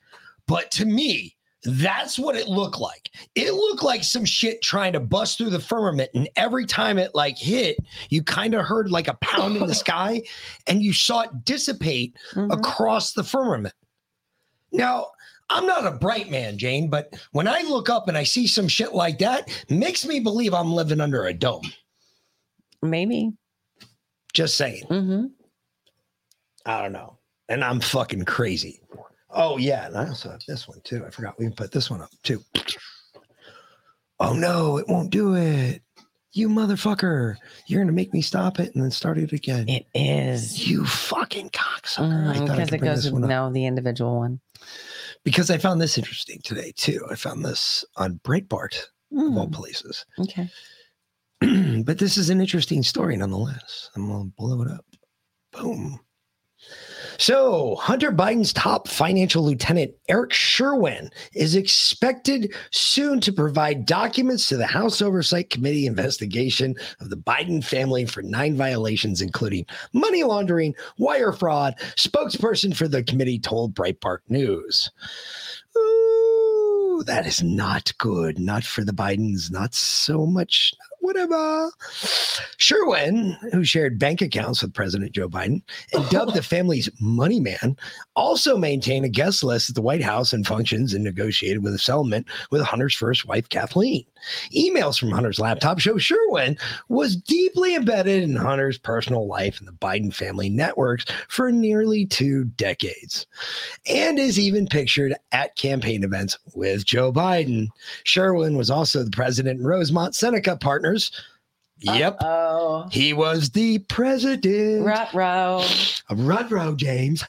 but 0.47 0.71
to 0.71 0.85
me, 0.85 1.35
that's 1.65 2.19
what 2.19 2.35
it 2.35 2.47
looked 2.47 2.79
like. 2.79 3.09
It 3.35 3.53
looked 3.53 3.83
like 3.83 4.03
some 4.03 4.25
shit 4.25 4.61
trying 4.61 4.93
to 4.93 4.99
bust 4.99 5.37
through 5.37 5.51
the 5.51 5.59
firmament, 5.59 6.09
and 6.13 6.29
every 6.35 6.65
time 6.65 6.97
it 6.97 7.15
like 7.15 7.37
hit, 7.37 7.77
you 8.09 8.23
kind 8.23 8.53
of 8.53 8.65
heard 8.65 8.91
like 8.91 9.07
a 9.07 9.13
pound 9.21 9.57
in 9.57 9.65
the 9.67 9.75
sky, 9.85 10.21
and 10.67 10.81
you 10.83 10.93
saw 10.93 11.21
it 11.21 11.45
dissipate 11.45 12.15
Mm-hmm. 12.33 12.51
across 12.51 13.13
the 13.13 13.23
firmament. 13.23 13.73
Now, 14.71 15.07
I'm 15.49 15.67
not 15.67 15.85
a 15.85 15.91
bright 15.91 16.31
man, 16.31 16.57
Jane, 16.57 16.89
but 16.89 17.13
when 17.31 17.47
I 17.47 17.61
look 17.61 17.89
up 17.89 18.07
and 18.07 18.17
I 18.17 18.23
see 18.23 18.47
some 18.47 18.67
shit 18.67 18.93
like 18.93 19.19
that, 19.19 19.49
makes 19.69 20.05
me 20.05 20.19
believe 20.19 20.53
I'm 20.53 20.73
living 20.73 20.99
under 20.99 21.25
a 21.25 21.33
dome. 21.33 21.71
Maybe. 22.81 23.31
Just 24.33 24.55
saying. 24.55 24.83
Mm-hmm. 24.89 25.25
I 26.65 26.81
don't 26.81 26.93
know. 26.93 27.19
And 27.49 27.63
I'm 27.63 27.79
fucking 27.81 28.25
crazy. 28.25 28.79
Oh, 29.33 29.57
yeah. 29.57 29.87
And 29.87 29.97
I 29.97 30.07
also 30.07 30.29
have 30.29 30.41
this 30.47 30.67
one 30.67 30.79
too. 30.83 31.03
I 31.05 31.09
forgot 31.09 31.37
we 31.39 31.45
can 31.45 31.53
put 31.55 31.71
this 31.71 31.89
one 31.89 32.01
up 32.01 32.09
too. 32.23 32.41
Oh, 34.19 34.33
no, 34.33 34.77
it 34.77 34.87
won't 34.87 35.09
do 35.09 35.35
it. 35.35 35.81
You 36.33 36.49
motherfucker. 36.49 37.35
You're 37.67 37.79
going 37.79 37.87
to 37.87 37.93
make 37.93 38.13
me 38.13 38.21
stop 38.21 38.59
it 38.59 38.73
and 38.73 38.83
then 38.83 38.91
start 38.91 39.17
it 39.17 39.33
again. 39.33 39.67
It 39.69 39.85
is. 39.93 40.67
you 40.67 40.85
fucking 40.85 41.49
cocksucker. 41.51 42.27
I 42.29 42.37
thought 42.37 42.49
I 42.51 42.53
Because 42.65 42.73
it 42.73 42.77
goes 42.79 43.11
with 43.11 43.23
up. 43.23 43.29
no, 43.29 43.51
the 43.51 43.65
individual 43.65 44.17
one. 44.17 44.39
Because 45.23 45.49
I 45.51 45.57
found 45.57 45.79
this 45.81 45.97
interesting 45.97 46.39
today 46.43 46.71
too. 46.75 47.05
I 47.11 47.15
found 47.15 47.45
this 47.45 47.85
on 47.97 48.19
Breitbart 48.23 48.75
of 49.15 49.37
all 49.37 49.47
Mm, 49.47 49.53
places. 49.53 50.05
okay. 50.19 50.49
but 51.83 51.97
this 51.99 52.17
is 52.17 52.29
an 52.29 52.41
interesting 52.41 52.81
story 52.81 53.15
nonetheless. 53.15 53.89
I'm 53.95 54.07
gonna 54.07 54.31
blow 54.37 54.61
it 54.63 54.71
up. 54.71 54.85
Boom. 55.51 55.99
So, 57.17 57.75
Hunter 57.75 58.11
Biden's 58.11 58.53
top 58.53 58.87
financial 58.87 59.43
lieutenant, 59.43 59.93
Eric 60.09 60.31
Schwerin, 60.31 61.09
is 61.33 61.55
expected 61.55 62.53
soon 62.71 63.19
to 63.21 63.31
provide 63.31 63.85
documents 63.85 64.47
to 64.49 64.57
the 64.57 64.65
House 64.65 65.01
Oversight 65.01 65.49
Committee 65.49 65.85
investigation 65.85 66.75
of 66.99 67.09
the 67.09 67.17
Biden 67.17 67.63
family 67.63 68.05
for 68.05 68.21
nine 68.21 68.55
violations, 68.55 69.21
including 69.21 69.65
money 69.93 70.23
laundering, 70.23 70.75
wire 70.97 71.31
fraud, 71.31 71.75
spokesperson 71.95 72.75
for 72.75 72.87
the 72.87 73.03
committee 73.03 73.39
told 73.39 73.75
Breitbart 73.75 74.19
News. 74.29 74.89
Ooh, 75.77 77.03
that 77.05 77.25
is 77.25 77.41
not 77.41 77.93
good. 77.97 78.39
Not 78.39 78.63
for 78.63 78.83
the 78.83 78.91
Bidens. 78.91 79.51
Not 79.51 79.73
so 79.73 80.25
much. 80.25 80.73
Whatever. 81.03 81.69
Schwerin, 82.57 83.37
who 83.51 83.65
shared 83.65 83.99
bank 83.99 84.21
accounts 84.21 84.61
with 84.61 84.73
President 84.73 85.11
Joe 85.11 85.27
Biden 85.27 85.61
and 85.91 86.09
dubbed 86.09 86.33
the 86.33 86.41
family's 86.55 86.89
money 87.01 87.41
man, 87.41 87.75
also 88.15 88.57
maintained 88.57 89.03
a 89.03 89.09
guest 89.09 89.43
list 89.43 89.67
at 89.67 89.75
the 89.75 89.81
White 89.81 90.01
House 90.01 90.31
and 90.31 90.47
functions 90.47 90.93
and 90.93 91.03
negotiated 91.03 91.61
with 91.61 91.73
a 91.73 91.77
settlement 91.77 92.25
with 92.51 92.61
Hunter's 92.61 92.95
first 92.95 93.27
wife, 93.27 93.49
Kathleen. 93.49 94.05
Emails 94.55 94.99
from 94.99 95.11
Hunter's 95.11 95.39
laptop 95.39 95.79
show 95.79 95.95
Schwerin 95.95 96.57
was 96.89 97.15
deeply 97.15 97.75
embedded 97.75 98.23
in 98.23 98.35
Hunter's 98.35 98.77
personal 98.77 99.27
life 99.27 99.59
and 99.59 99.67
the 99.67 99.73
Biden 99.73 100.13
family 100.13 100.49
networks 100.49 101.05
for 101.29 101.51
nearly 101.51 102.05
two 102.05 102.45
decades 102.45 103.25
and 103.87 104.19
is 104.19 104.39
even 104.39 104.67
pictured 104.67 105.15
at 105.31 105.55
campaign 105.55 106.03
events 106.03 106.37
with 106.55 106.85
Joe 106.85 107.11
Biden. 107.11 107.67
Schwerin 108.05 108.55
was 108.57 108.69
also 108.69 109.03
the 109.03 109.11
president 109.11 109.59
and 109.59 109.67
Rosemont 109.67 110.15
Seneca 110.15 110.55
partners. 110.57 111.11
Yep. 111.79 112.17
Oh, 112.21 112.87
He 112.91 113.11
was 113.13 113.49
the 113.49 113.79
president 113.79 114.85
rut 114.85 115.13
row. 115.13 115.57
of 116.09 116.17
Rudrow 116.17 116.77
James. 116.77 117.25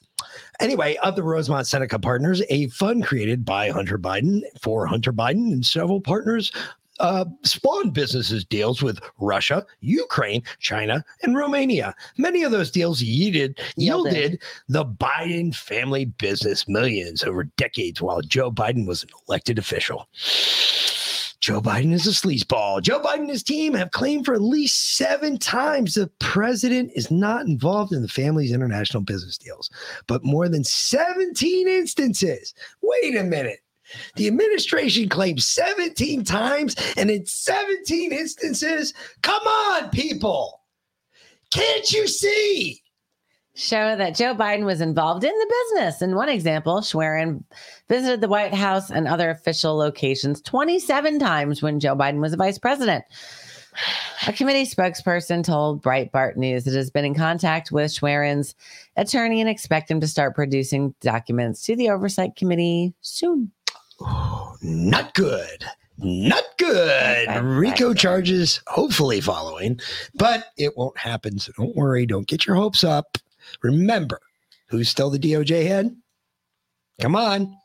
Anyway, 0.60 0.96
of 1.02 1.16
the 1.16 1.22
Rosemont 1.24 1.66
Seneca 1.66 1.98
Partners, 1.98 2.40
a 2.48 2.68
fund 2.68 3.04
created 3.04 3.44
by 3.44 3.70
Hunter 3.70 3.98
Biden 3.98 4.42
for 4.62 4.86
Hunter 4.86 5.12
Biden 5.12 5.52
and 5.52 5.66
several 5.66 6.00
partners 6.00 6.52
uh, 7.00 7.24
spawned 7.42 7.92
businesses 7.92 8.44
deals 8.44 8.82
with 8.82 9.00
Russia, 9.18 9.66
Ukraine, 9.80 10.42
China, 10.60 11.04
and 11.22 11.36
Romania. 11.36 11.94
Many 12.18 12.42
of 12.42 12.52
those 12.52 12.70
deals 12.70 13.02
yielded, 13.02 13.58
Yielded. 13.76 14.12
yielded 14.14 14.42
the 14.68 14.84
Biden 14.84 15.54
family 15.54 16.04
business 16.06 16.68
millions 16.68 17.22
over 17.24 17.44
decades 17.44 18.00
while 18.00 18.20
Joe 18.20 18.50
Biden 18.50 18.86
was 18.86 19.02
an 19.02 19.10
elected 19.28 19.58
official. 19.58 20.08
Joe 21.40 21.60
Biden 21.60 21.92
is 21.92 22.06
a 22.06 22.10
sleazeball. 22.10 22.80
Joe 22.80 23.00
Biden 23.00 23.20
and 23.20 23.28
his 23.28 23.42
team 23.42 23.74
have 23.74 23.90
claimed 23.90 24.24
for 24.24 24.32
at 24.32 24.40
least 24.40 24.96
seven 24.96 25.36
times 25.36 25.92
the 25.92 26.06
president 26.18 26.90
is 26.94 27.10
not 27.10 27.44
involved 27.44 27.92
in 27.92 28.00
the 28.00 28.08
family's 28.08 28.50
international 28.50 29.02
business 29.02 29.36
deals, 29.36 29.68
but 30.06 30.24
more 30.24 30.48
than 30.48 30.64
17 30.64 31.68
instances. 31.68 32.54
Wait 32.80 33.14
a 33.14 33.22
minute. 33.22 33.58
The 34.16 34.26
administration 34.26 35.08
claims 35.08 35.46
17 35.46 36.24
times, 36.24 36.74
and 36.96 37.10
in 37.10 37.26
17 37.26 38.12
instances, 38.12 38.94
come 39.22 39.42
on, 39.42 39.90
people. 39.90 40.62
Can't 41.50 41.90
you 41.92 42.08
see? 42.08 42.80
show 43.54 43.96
that 43.96 44.16
Joe 44.16 44.34
Biden 44.34 44.64
was 44.64 44.80
involved 44.80 45.24
in 45.24 45.32
the 45.32 45.54
business. 45.70 46.02
In 46.02 46.16
one 46.16 46.28
example, 46.28 46.80
Schwerin 46.80 47.44
visited 47.88 48.20
the 48.20 48.28
White 48.28 48.54
House 48.54 48.90
and 48.90 49.06
other 49.06 49.30
official 49.30 49.76
locations 49.76 50.40
27 50.42 51.18
times 51.18 51.62
when 51.62 51.80
Joe 51.80 51.94
Biden 51.94 52.20
was 52.20 52.32
a 52.32 52.36
vice 52.36 52.58
president. 52.58 53.04
A 54.26 54.32
committee 54.32 54.66
spokesperson 54.66 55.44
told 55.44 55.82
Breitbart 55.82 56.36
News 56.36 56.66
it 56.66 56.74
has 56.74 56.90
been 56.90 57.04
in 57.04 57.14
contact 57.14 57.72
with 57.72 57.92
Schwerin's 57.92 58.54
attorney 58.96 59.40
and 59.40 59.50
expect 59.50 59.90
him 59.90 60.00
to 60.00 60.06
start 60.06 60.34
producing 60.34 60.94
documents 61.00 61.62
to 61.66 61.76
the 61.76 61.90
Oversight 61.90 62.36
Committee 62.36 62.94
soon. 63.00 63.50
Not 64.00 65.14
good. 65.14 65.64
Not 65.98 66.44
good. 66.58 67.28
RICO 67.42 67.94
charges 67.94 68.60
hopefully 68.66 69.20
following, 69.20 69.80
but 70.14 70.46
it 70.58 70.76
won't 70.76 70.98
happen. 70.98 71.38
So 71.38 71.52
don't 71.56 71.76
worry. 71.76 72.04
Don't 72.06 72.26
get 72.26 72.46
your 72.46 72.56
hopes 72.56 72.82
up. 72.82 73.16
Remember, 73.62 74.20
who's 74.68 74.88
still 74.88 75.10
the 75.10 75.18
DOJ 75.18 75.66
head? 75.66 75.96
Come 77.00 77.16
on. 77.16 77.56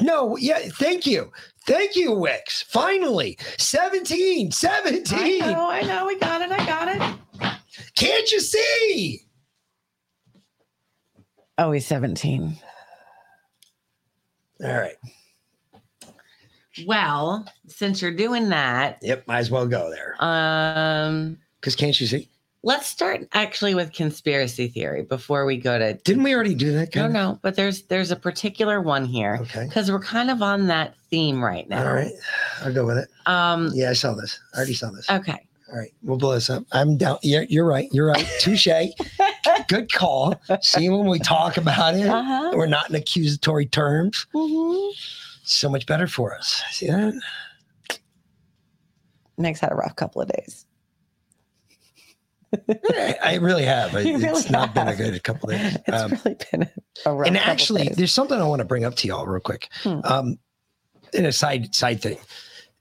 No, 0.00 0.36
yeah, 0.36 0.58
thank 0.58 1.06
you. 1.06 1.32
Thank 1.66 1.96
you, 1.96 2.12
Wix. 2.12 2.62
Finally, 2.62 3.38
17, 3.58 4.52
17. 4.52 5.42
I 5.42 5.82
know, 5.82 6.06
we 6.06 6.18
got 6.18 6.42
it, 6.42 6.50
I 6.52 6.64
got 6.64 6.88
it. 6.88 7.02
Can't 7.96 8.30
you 8.30 8.40
see? 8.40 9.20
Oh, 11.58 11.72
he's 11.72 11.86
17. 11.86 12.56
All 14.64 14.72
right. 14.72 14.96
Well, 16.86 17.46
since 17.66 18.00
you're 18.02 18.10
doing 18.14 18.48
that, 18.50 18.98
Yep, 19.02 19.26
might 19.26 19.38
as 19.38 19.50
well 19.50 19.66
go 19.66 19.90
there. 19.90 20.14
um, 20.20 21.38
Because 21.60 21.76
can't 21.76 21.98
you 22.00 22.06
see? 22.06 22.28
let's 22.64 22.86
start 22.88 23.20
actually 23.34 23.74
with 23.74 23.92
conspiracy 23.92 24.66
theory 24.68 25.02
before 25.02 25.44
we 25.46 25.56
go 25.56 25.78
to 25.78 25.94
Didn't 26.04 26.24
we 26.24 26.34
already 26.34 26.54
do 26.54 26.72
that? 26.72 26.94
No, 26.94 27.02
Kind 27.02 27.12
no, 27.12 27.38
but 27.42 27.54
there's 27.54 27.82
there's 27.84 28.10
a 28.10 28.16
particular 28.16 28.80
one 28.80 29.04
here 29.04 29.38
Okay. 29.42 29.64
because 29.66 29.90
we're 29.90 30.00
kind 30.00 30.30
of 30.30 30.42
on 30.42 30.66
that 30.66 30.94
theme 31.10 31.42
right 31.42 31.68
now. 31.68 31.86
All 31.86 31.94
right. 31.94 32.12
I'll 32.62 32.72
go 32.74 32.84
with 32.84 32.98
it. 32.98 33.08
Um. 33.26 33.70
Yeah, 33.74 33.90
I 33.90 33.92
saw 33.94 34.14
this. 34.14 34.38
I 34.54 34.58
already 34.58 34.74
saw 34.74 34.90
this. 34.90 35.08
Okay. 35.08 35.38
All 35.70 35.78
right, 35.78 35.92
we'll 36.02 36.16
blow 36.16 36.32
this 36.32 36.48
up. 36.48 36.64
I'm 36.72 36.96
down. 36.96 37.18
Yeah, 37.22 37.42
you're 37.46 37.66
right. 37.66 37.90
You're 37.92 38.06
right. 38.08 38.26
Touche. 38.40 38.66
Good 39.68 39.92
call. 39.92 40.40
See, 40.62 40.88
when 40.88 41.04
we 41.06 41.18
talk 41.18 41.58
about 41.58 41.94
it, 41.94 42.06
Uh-huh. 42.08 42.52
we're 42.56 42.64
not 42.66 42.88
in 42.88 42.96
accusatory 42.96 43.66
terms. 43.66 44.26
Mhm. 44.34 44.92
So 45.50 45.68
much 45.70 45.86
better 45.86 46.06
for 46.06 46.34
us. 46.34 46.62
See 46.70 46.88
that? 46.88 47.18
Nick's 49.38 49.60
had 49.60 49.72
a 49.72 49.76
rough 49.76 49.96
couple 49.96 50.20
of 50.20 50.28
days. 50.28 50.66
I, 52.68 53.14
I 53.22 53.34
really 53.36 53.64
have. 53.64 53.94
It- 53.96 54.06
You 54.06 54.14
it's 54.16 54.22
really 54.22 54.50
not 54.50 54.74
been 54.74 54.88
a 54.88 54.96
good 54.96 55.22
couple 55.22 55.50
of 55.50 55.56
days. 55.56 55.76
It's 55.86 56.02
Um, 56.02 56.10
really 56.24 56.36
been 56.50 56.68
a 57.06 57.14
rough. 57.14 57.28
and 57.28 57.36
actually, 57.38 57.88
there's 57.88 58.12
something 58.12 58.38
I 58.38 58.44
want 58.46 58.60
to 58.60 58.64
bring 58.66 58.84
up 58.84 58.96
to 58.96 59.08
y'all 59.08 59.26
real 59.26 59.40
quick. 59.40 59.68
Hmm. 59.82 60.00
Um, 60.04 60.38
in 61.14 61.24
a 61.24 61.32
side 61.32 61.74
side 61.74 62.02
thing, 62.02 62.18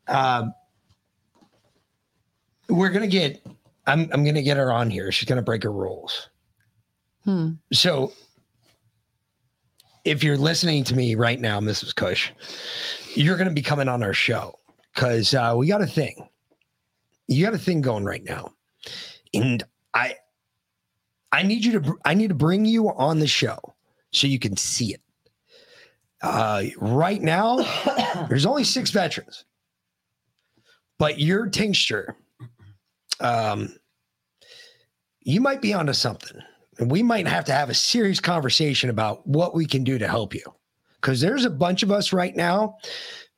um, 0.09 0.53
we're 2.69 2.89
gonna 2.89 3.07
get. 3.07 3.41
I'm 3.85 4.09
I'm 4.11 4.25
gonna 4.25 4.41
get 4.41 4.57
her 4.57 4.71
on 4.73 4.89
here. 4.89 5.11
She's 5.13 5.29
gonna 5.29 5.41
break 5.41 5.63
her 5.63 5.71
rules. 5.71 6.29
Hmm. 7.23 7.51
So, 7.71 8.11
if 10.07 10.23
you're 10.23 10.37
listening 10.37 10.85
to 10.85 10.95
me 10.95 11.15
right 11.15 11.39
now, 11.39 11.59
Mrs. 11.59 11.93
Cush, 11.93 12.31
you're 13.13 13.37
gonna 13.37 13.51
be 13.51 13.61
coming 13.61 13.89
on 13.89 14.01
our 14.01 14.13
show 14.13 14.57
because 14.95 15.33
uh, 15.33 15.53
we 15.55 15.67
got 15.67 15.81
a 15.81 15.87
thing. 15.87 16.27
You 17.27 17.45
got 17.45 17.53
a 17.53 17.59
thing 17.59 17.81
going 17.81 18.05
right 18.05 18.23
now, 18.23 18.53
and 19.33 19.61
I 19.93 20.15
I 21.33 21.43
need 21.43 21.65
you 21.65 21.79
to 21.79 21.97
I 22.05 22.13
need 22.13 22.29
to 22.29 22.35
bring 22.35 22.65
you 22.65 22.89
on 22.89 23.19
the 23.19 23.27
show 23.27 23.59
so 24.11 24.27
you 24.27 24.39
can 24.39 24.55
see 24.55 24.93
it. 24.93 25.01
Uh, 26.21 26.63
right 26.77 27.21
now, 27.21 27.57
there's 28.29 28.45
only 28.45 28.63
six 28.63 28.91
veterans, 28.91 29.43
but 30.97 31.19
your 31.19 31.47
tincture, 31.47 32.15
um, 33.19 33.75
you 35.19 35.41
might 35.41 35.61
be 35.61 35.73
onto 35.73 35.93
something. 35.93 36.41
And 36.79 36.91
we 36.91 37.01
might 37.01 37.27
have 37.27 37.45
to 37.45 37.53
have 37.53 37.69
a 37.69 37.73
serious 37.73 38.19
conversation 38.19 38.89
about 38.89 39.25
what 39.25 39.55
we 39.55 39.65
can 39.65 39.83
do 39.83 39.97
to 39.97 40.07
help 40.07 40.33
you. 40.33 40.43
Because 41.01 41.21
there's 41.21 41.45
a 41.45 41.49
bunch 41.49 41.83
of 41.83 41.91
us 41.91 42.13
right 42.13 42.35
now 42.35 42.77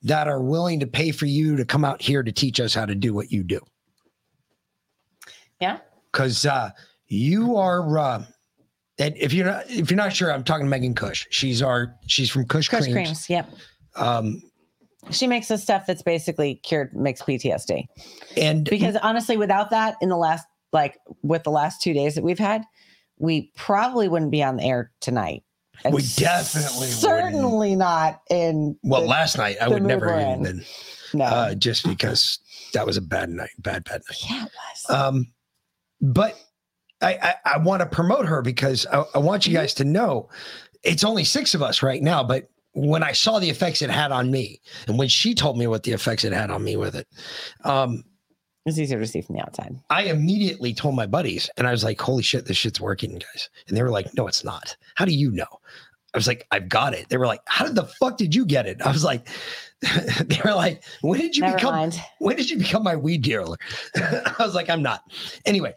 that 0.04 0.28
are 0.28 0.42
willing 0.42 0.80
to 0.80 0.88
pay 0.88 1.12
for 1.12 1.26
you 1.26 1.56
to 1.58 1.66
come 1.66 1.84
out 1.84 2.02
here 2.02 2.24
to 2.24 2.32
teach 2.32 2.60
us 2.60 2.74
how 2.74 2.86
to 2.86 2.96
do 2.96 3.14
what 3.14 3.32
you 3.32 3.44
do. 3.44 3.60
Yeah. 5.60 5.80
Because 6.12 6.46
uh, 6.46 6.72
you 7.08 7.58
are, 7.58 7.98
uh, 7.98 8.24
and 8.98 9.16
if 9.18 9.34
you're 9.34 9.46
not, 9.46 9.70
if 9.70 9.92
you're 9.92 9.98
not 9.98 10.14
sure, 10.14 10.32
I'm 10.32 10.44
talking 10.44 10.66
to 10.66 10.70
Megan 10.70 10.96
Cush. 10.96 11.28
She's 11.30 11.62
our, 11.62 11.96
she's 12.08 12.30
from 12.30 12.46
Cush, 12.46 12.68
Kush 12.70 12.84
Creams. 12.84 12.94
creams. 12.94 13.30
Yep. 13.30 13.50
Um, 13.96 14.42
She 15.12 15.28
makes 15.28 15.48
the 15.48 15.58
stuff 15.58 15.86
that's 15.86 16.02
basically 16.02 16.56
cured 16.56 16.96
mixed 16.96 17.26
PTSD. 17.26 17.86
and 18.38 18.70
Because 18.70 18.96
honestly, 18.98 19.38
without 19.38 19.70
that, 19.70 19.96
in 20.02 20.10
the 20.10 20.18
last 20.18 20.46
like 20.72 20.98
with 21.24 21.44
the 21.44 21.52
last 21.52 21.82
two 21.82 21.94
days 21.94 22.16
that 22.16 22.24
we've 22.24 22.40
had, 22.40 22.64
we 23.20 23.52
probably 23.56 24.08
wouldn't 24.08 24.32
be 24.32 24.42
on 24.44 24.58
the 24.58 24.64
air 24.64 24.92
tonight. 25.02 25.44
And 25.84 25.94
We 25.94 26.02
definitely 26.18 26.80
wouldn't. 26.80 26.98
certainly 27.00 27.76
not 27.76 28.22
in 28.30 28.78
well, 28.84 29.02
the- 29.02 29.08
last 29.08 29.38
night 29.38 29.58
I 29.62 29.68
would 29.70 29.84
never 29.84 30.12
have 30.12 30.38
in. 30.38 30.44
been, 30.44 30.66
no. 31.14 31.26
uh, 31.26 31.56
just 31.56 31.86
because 31.88 32.40
that 32.74 32.86
was 32.86 32.98
a 32.98 33.02
bad 33.02 33.30
night, 33.30 33.50
bad, 33.60 33.84
bad 33.86 34.02
night. 34.10 34.20
yeah, 34.30 34.46
it 34.46 34.52
was. 34.90 34.96
Um, 34.96 35.28
but 36.02 36.38
I, 37.02 37.14
I, 37.22 37.36
I 37.54 37.58
want 37.60 37.82
to 37.82 37.86
promote 37.86 38.26
her 38.26 38.42
because 38.42 38.86
I, 38.88 39.04
I 39.16 39.20
want 39.20 39.44
Mm-hmm. 39.44 39.52
you 39.52 39.58
guys 39.58 39.74
to 39.76 39.86
know 39.86 40.30
it's 40.84 41.04
only 41.06 41.24
six 41.24 41.54
of 41.56 41.62
us 41.62 41.82
right 41.82 42.02
now. 42.02 42.24
But 42.26 42.50
when 42.74 43.02
I 43.04 43.14
saw 43.14 43.40
the 43.40 43.50
effects 43.50 43.82
it 43.82 43.90
had 43.90 44.12
on 44.12 44.32
me, 44.32 44.62
and 44.88 44.98
when 44.98 45.08
she 45.08 45.34
told 45.34 45.58
me 45.58 45.68
what 45.68 45.84
the 45.84 45.92
effects 45.94 46.24
it 46.26 46.34
had 46.34 46.52
on 46.52 46.62
me 46.64 46.76
with 46.76 46.96
it, 46.96 47.08
um, 47.64 48.04
it's 48.70 48.80
easier 48.80 49.00
to 49.00 49.08
see 49.08 49.22
from 49.22 49.36
the 49.36 49.42
outside. 49.42 49.76
I 49.90 50.04
immediately 50.04 50.74
told 50.74 50.96
my 50.96 51.06
buddies, 51.06 51.50
and 51.58 51.68
I 51.68 51.72
was 51.72 51.84
like, 51.84 52.00
"Holy 52.00 52.24
shit, 52.24 52.46
this 52.46 52.58
shit's 52.58 52.80
working, 52.82 53.12
guys!" 53.14 53.50
And 53.68 53.76
they 53.78 53.84
were 53.84 53.90
like, 53.90 54.14
"No, 54.16 54.28
it's 54.28 54.44
not. 54.44 54.76
How 54.96 55.06
do 55.06 55.14
you 55.14 55.32
know?" 55.32 55.48
I 56.14 56.18
was 56.18 56.28
like, 56.28 56.48
"I've 56.52 56.70
got 56.70 56.94
it." 56.94 57.10
They 57.10 57.18
were 57.18 57.28
like, 57.28 57.42
"How 57.46 57.66
did 57.66 57.76
the 57.76 57.86
fuck 57.86 58.18
did 58.18 58.34
you 58.34 58.46
get 58.46 58.66
it?" 58.66 58.82
I 58.82 58.92
was 58.92 59.04
like, 59.04 59.28
"They 59.82 60.40
were 60.44 60.54
like, 60.56 60.84
when 61.02 61.20
did 61.20 61.36
you 61.38 61.42
Never 61.44 61.56
become? 61.58 61.74
mind. 61.76 62.02
When 62.20 62.36
did 62.36 62.50
you 62.50 62.58
become 62.58 62.84
my 62.84 62.96
weed 62.96 63.22
dealer?" 63.22 63.58
I 63.96 64.34
was 64.40 64.56
like, 64.56 64.70
"I'm 64.70 64.82
not." 64.82 65.04
Anyway, 65.46 65.76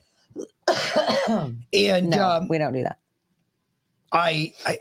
and 1.29 2.11
no, 2.11 2.29
um, 2.29 2.49
we 2.49 2.59
don't 2.59 2.73
do 2.73 2.83
that. 2.83 2.99
I, 4.13 4.53
I 4.67 4.79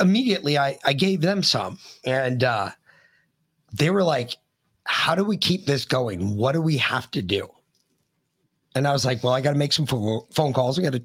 immediately 0.00 0.58
I, 0.58 0.78
I 0.84 0.92
gave 0.92 1.20
them 1.20 1.42
some, 1.42 1.78
and 2.04 2.42
uh, 2.44 2.70
they 3.72 3.90
were 3.90 4.02
like, 4.02 4.36
how 4.84 5.14
do 5.14 5.24
we 5.24 5.36
keep 5.36 5.66
this 5.66 5.84
going? 5.84 6.36
What 6.36 6.52
do 6.52 6.60
we 6.62 6.76
have 6.78 7.10
to 7.12 7.22
do? 7.22 7.48
And 8.74 8.86
I 8.86 8.92
was 8.92 9.04
like, 9.04 9.22
well, 9.22 9.32
I 9.32 9.40
got 9.40 9.52
to 9.52 9.58
make 9.58 9.72
some 9.72 9.86
phone 9.86 10.52
calls. 10.52 10.78
I 10.78 10.82
got 10.82 10.92
to, 10.92 11.02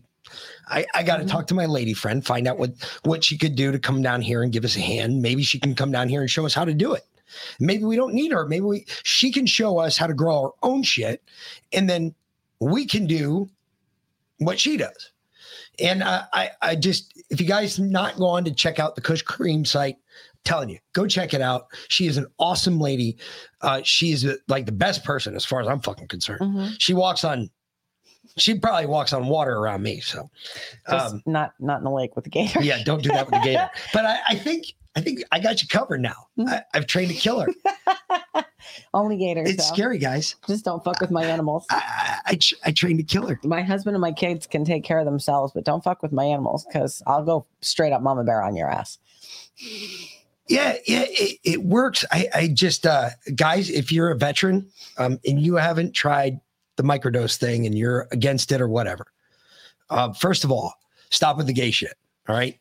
I, 0.68 0.86
I 0.94 1.04
got 1.04 1.18
to 1.18 1.24
mm-hmm. 1.24 1.32
talk 1.32 1.48
to 1.48 1.54
my 1.54 1.66
lady 1.66 1.94
friend, 1.94 2.26
find 2.26 2.48
out 2.48 2.58
what 2.58 2.72
what 3.04 3.24
she 3.24 3.38
could 3.38 3.56
do 3.56 3.72
to 3.72 3.80
come 3.80 4.02
down 4.02 4.22
here 4.22 4.44
and 4.44 4.52
give 4.52 4.66
us 4.66 4.76
a 4.76 4.82
hand. 4.82 5.22
Maybe 5.22 5.44
she 5.44 5.60
can 5.60 5.76
come 5.76 5.92
down 5.92 6.10
here 6.10 6.22
and 6.22 6.30
show 6.30 6.46
us 6.46 6.54
how 6.54 6.66
to 6.66 6.74
do 6.74 6.94
it. 6.94 7.04
Maybe 7.60 7.84
we 7.84 7.96
don't 7.96 8.14
need 8.14 8.32
her. 8.32 8.46
Maybe 8.48 8.66
we 8.66 8.86
she 9.04 9.32
can 9.32 9.46
show 9.46 9.80
us 9.80 9.98
how 9.98 10.08
to 10.08 10.14
grow 10.14 10.44
our 10.44 10.54
own 10.64 10.84
shit, 10.84 11.24
and 11.74 11.90
then 11.90 12.14
we 12.60 12.86
can 12.86 13.08
do 13.08 13.50
what 14.38 14.60
she 14.60 14.78
does. 14.78 15.12
And 15.80 16.04
I, 16.04 16.24
I, 16.34 16.50
I 16.62 16.76
just, 16.76 17.22
if 17.30 17.42
you 17.42 17.48
guys 17.48 17.80
not 17.80 18.16
gone 18.18 18.46
to 18.46 18.52
check 18.52 18.80
out 18.80 18.96
the 18.96 19.02
Kush 19.02 19.22
Cream 19.22 19.66
site, 19.66 19.98
telling 20.46 20.70
you, 20.70 20.78
go 20.94 21.06
check 21.08 21.34
it 21.34 21.42
out. 21.42 21.66
She 21.90 22.08
is 22.08 22.18
an 22.18 22.28
awesome 22.40 22.80
lady. 22.80 23.18
Uh, 23.62 23.82
she 23.84 24.12
is 24.12 24.26
uh, 24.26 24.36
like 24.48 24.66
the 24.66 24.72
best 24.72 25.04
person 25.04 25.36
as 25.36 25.44
far 25.44 25.60
as 25.60 25.68
I'm 25.68 25.82
fucking 25.82 26.08
concerned. 26.08 26.42
Mhm. 26.42 26.76
She 26.80 26.94
walks 26.94 27.24
on, 27.26 27.50
she 28.38 28.58
probably 28.58 28.86
walks 28.86 29.12
on 29.12 29.28
water 29.28 29.58
around 29.58 29.82
me. 29.84 30.00
So, 30.00 30.30
um, 30.88 31.22
not 31.26 31.54
not 31.60 31.80
in 31.80 31.84
the 31.84 31.92
lake 31.92 32.16
with 32.16 32.24
the 32.24 32.30
gator. 32.30 32.62
yeah, 32.62 32.84
don't 32.84 33.04
do 33.04 33.10
that 33.10 33.26
with 33.26 33.34
the 33.36 33.46
gator. 33.46 33.70
But 33.94 34.06
I, 34.06 34.20
I 34.30 34.36
think, 34.36 34.66
I 34.96 35.02
think 35.02 35.24
I 35.32 35.40
got 35.40 35.62
you 35.62 35.68
covered 35.68 36.00
now. 36.02 36.28
I, 36.40 36.62
I've 36.74 36.88
trained 36.88 37.12
a 37.12 37.16
killer. 37.16 37.48
Only 38.94 39.18
gators. 39.18 39.50
It's 39.50 39.70
though. 39.70 39.76
scary, 39.76 39.98
guys. 39.98 40.36
Just 40.48 40.66
don't 40.66 40.84
fuck 40.84 41.00
with 41.00 41.12
my 41.12 41.24
animals. 41.24 41.66
I, 41.70 41.76
I, 42.26 42.32
I, 42.32 42.40
I 42.66 42.72
trained 42.72 43.00
a 43.00 43.04
killer. 43.04 43.40
My 43.44 43.62
husband 43.62 43.96
and 43.96 44.02
my 44.02 44.12
kids 44.12 44.48
can 44.48 44.66
take 44.66 44.84
care 44.84 45.00
of 45.00 45.06
themselves, 45.06 45.52
but 45.54 45.64
don't 45.66 45.84
fuck 45.84 46.02
with 46.02 46.12
my 46.12 46.24
animals 46.24 46.66
because 46.66 47.02
I'll 47.06 47.24
go 47.24 47.46
straight 47.62 47.92
up 47.94 48.02
mama 48.02 48.24
bear 48.24 48.42
on 48.42 48.56
your 48.56 48.70
ass. 48.70 48.98
Yeah, 50.48 50.76
yeah, 50.86 51.06
it, 51.08 51.40
it 51.44 51.64
works. 51.64 52.06
I, 52.12 52.28
I 52.34 52.48
just, 52.50 52.86
uh, 52.86 53.10
guys, 53.36 53.70
if 53.70 53.92
you're 53.92 54.12
a 54.12 54.16
veteran 54.16 54.70
um, 54.98 55.20
and 55.26 55.40
you 55.42 55.56
haven't 55.56 55.94
tried 55.94 56.40
the 56.76 56.84
microdose 56.84 57.38
thing 57.38 57.66
and 57.66 57.76
you're 57.76 58.08
against 58.12 58.52
it 58.52 58.62
or 58.62 58.68
whatever, 58.68 59.08
uh, 59.90 60.14
first 60.14 60.44
of 60.44 60.52
all, 60.52 60.74
stop 61.10 61.38
with 61.38 61.48
the 61.48 61.54
gay 61.54 61.72
shit. 61.72 61.96
All 62.28 62.36
right. 62.36 62.60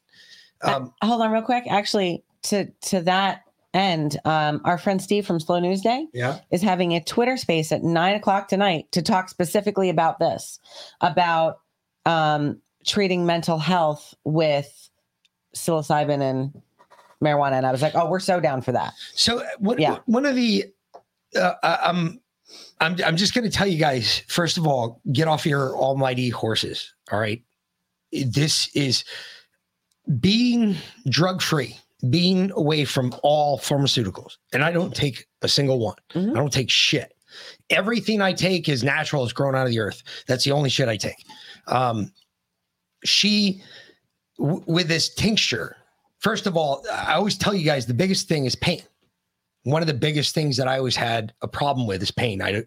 Um, 0.63 0.95
Uh, 1.03 1.07
hold 1.07 1.21
on, 1.21 1.31
real 1.31 1.43
quick. 1.43 1.65
Actually, 1.69 2.25
to 2.45 2.71
to 2.83 3.01
that 3.03 3.43
end, 3.75 4.19
um, 4.25 4.63
our 4.65 4.79
friend 4.79 5.03
Steve 5.03 5.27
from 5.27 5.41
Slow 5.41 5.59
News 5.59 5.83
Day 5.83 6.07
yeah. 6.15 6.39
is 6.51 6.63
having 6.63 6.93
a 6.93 7.03
Twitter 7.03 7.37
space 7.37 7.73
at 7.73 7.83
nine 7.83 8.15
o'clock 8.15 8.49
tonight 8.49 8.91
to 8.93 9.03
talk 9.03 9.29
specifically 9.29 9.91
about 9.91 10.19
this, 10.19 10.59
about 11.01 11.59
um, 12.07 12.61
treating 12.87 13.27
mental 13.27 13.59
health 13.59 14.15
with 14.25 14.89
psilocybin 15.55 16.23
and 16.23 16.63
marijuana. 17.25 17.53
And 17.55 17.67
I 17.67 17.73
was 17.73 17.83
like, 17.83 17.95
oh, 17.95 18.09
we're 18.09 18.21
so 18.21 18.39
down 18.41 18.61
for 18.63 18.73
that. 18.73 18.93
So 19.15 19.39
uh, 19.41 19.45
what, 19.59 19.79
Yeah. 19.79 19.99
one 20.07 20.27
of 20.27 20.35
the, 20.37 20.67
uh, 21.37 21.55
I- 21.63 21.79
I'm, 21.85 22.21
I'm, 22.81 22.97
I'm 23.05 23.17
just 23.17 23.35
going 23.35 23.45
to 23.45 23.51
tell 23.51 23.67
you 23.67 23.79
guys, 23.79 24.23
first 24.29 24.59
of 24.59 24.67
all, 24.67 25.01
get 25.13 25.27
off 25.29 25.47
your 25.47 25.77
almighty 25.77 26.29
horses. 26.29 26.93
All 27.11 27.19
right. 27.19 27.43
This 28.13 28.69
is 28.77 29.05
being 30.21 30.77
drug 31.09 31.41
free, 31.41 31.77
being 32.11 32.51
away 32.53 32.85
from 32.85 33.15
all 33.23 33.59
pharmaceuticals. 33.59 34.37
And 34.53 34.63
I 34.63 34.71
don't 34.71 34.95
take 34.95 35.27
a 35.43 35.49
single 35.49 35.79
one. 35.79 35.97
Mhm. 36.13 36.33
I 36.33 36.35
don't 36.35 36.53
take 36.53 36.71
shit. 36.71 37.13
Everything 37.71 38.21
I 38.21 38.33
take 38.33 38.69
is 38.69 38.85
natural, 38.85 39.25
it's 39.25 39.33
grown 39.33 39.57
out 39.57 39.67
of 39.67 39.71
the 39.73 39.81
earth. 39.81 40.03
That's 40.29 40.45
the 40.45 40.53
only 40.53 40.69
shit 40.71 40.89
I 40.89 40.97
take. 40.97 41.17
Um, 41.67 42.13
she, 43.05 43.63
w- 44.39 44.63
with 44.67 44.87
this 44.89 45.13
tincture, 45.15 45.77
first 46.25 46.47
of 46.47 46.57
all, 46.57 46.83
I 46.91 47.13
always 47.13 47.37
tell 47.37 47.55
you 47.55 47.67
guys 47.67 47.85
the 47.85 47.93
biggest 47.93 48.29
thing 48.29 48.47
is 48.47 48.57
pain. 48.57 48.83
One 49.65 49.83
of 49.83 49.87
the 49.87 49.95
biggest 49.95 50.35
things 50.35 50.57
that 50.57 50.67
I 50.67 50.79
always 50.79 50.97
had 50.97 51.35
a 51.43 51.49
problem 51.49 51.87
with 51.87 52.03
is 52.03 52.11
pain. 52.11 52.41
I, 52.43 52.65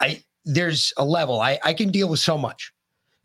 I, 0.00 0.22
there's 0.44 0.92
a 0.96 1.04
level 1.04 1.40
I, 1.40 1.60
I 1.64 1.72
can 1.74 1.90
deal 1.90 2.08
with 2.08 2.18
so 2.18 2.36
much. 2.36 2.72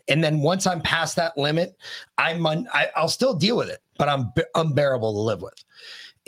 And 0.08 0.24
then 0.24 0.42
once 0.42 0.68
I'm 0.68 0.82
past 0.82 1.16
that 1.16 1.38
limit, 1.38 1.76
I'm 2.20 2.46
un, 2.46 2.68
I, 2.72 2.90
I'll 2.96 3.08
still 3.08 3.34
deal 3.34 3.58
with 3.58 3.70
it, 3.70 3.80
but 3.98 4.10
I'm 4.10 4.32
unbearable 4.54 5.12
to 5.12 5.20
live 5.20 5.42
with. 5.42 5.64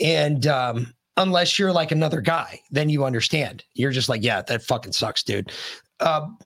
And 0.00 0.46
um, 0.48 0.92
unless 1.16 1.56
you're 1.58 1.72
like 1.72 1.92
another 1.92 2.20
guy, 2.20 2.60
then 2.70 2.88
you 2.88 3.04
understand. 3.04 3.62
You're 3.74 3.92
just 3.92 4.08
like, 4.08 4.24
yeah, 4.24 4.42
that 4.42 4.62
fucking 4.62 4.92
sucks, 4.92 5.22
dude. 5.22 5.52
Um, 6.00 6.38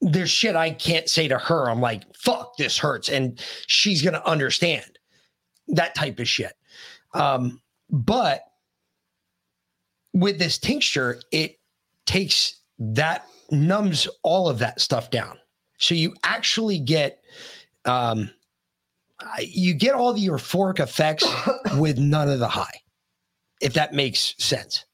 there's 0.00 0.30
shit 0.30 0.56
I 0.56 0.72
can't 0.72 1.08
say 1.08 1.28
to 1.28 1.38
her. 1.38 1.70
I'm 1.70 1.80
like, 1.80 2.02
fuck, 2.16 2.56
this 2.56 2.76
hurts, 2.78 3.08
and 3.08 3.38
she's 3.66 4.02
gonna 4.02 4.22
understand 4.24 4.98
that 5.70 5.94
type 5.94 6.18
of 6.18 6.28
shit. 6.28 6.52
Um, 7.14 7.60
but 7.88 8.44
with 10.12 10.38
this 10.38 10.58
tincture, 10.58 11.20
it 11.32 11.58
takes 12.06 12.60
that 12.78 13.26
numbs 13.50 14.08
all 14.22 14.48
of 14.48 14.58
that 14.58 14.80
stuff 14.80 15.10
down. 15.10 15.38
So 15.78 15.94
you 15.94 16.14
actually 16.24 16.78
get 16.78 17.22
um 17.84 18.30
you 19.40 19.74
get 19.74 19.94
all 19.94 20.12
the 20.12 20.26
euphoric 20.26 20.80
effects 20.80 21.26
with 21.76 21.98
none 21.98 22.28
of 22.28 22.38
the 22.38 22.48
high, 22.48 22.80
if 23.60 23.74
that 23.74 23.92
makes 23.92 24.34
sense. 24.38 24.84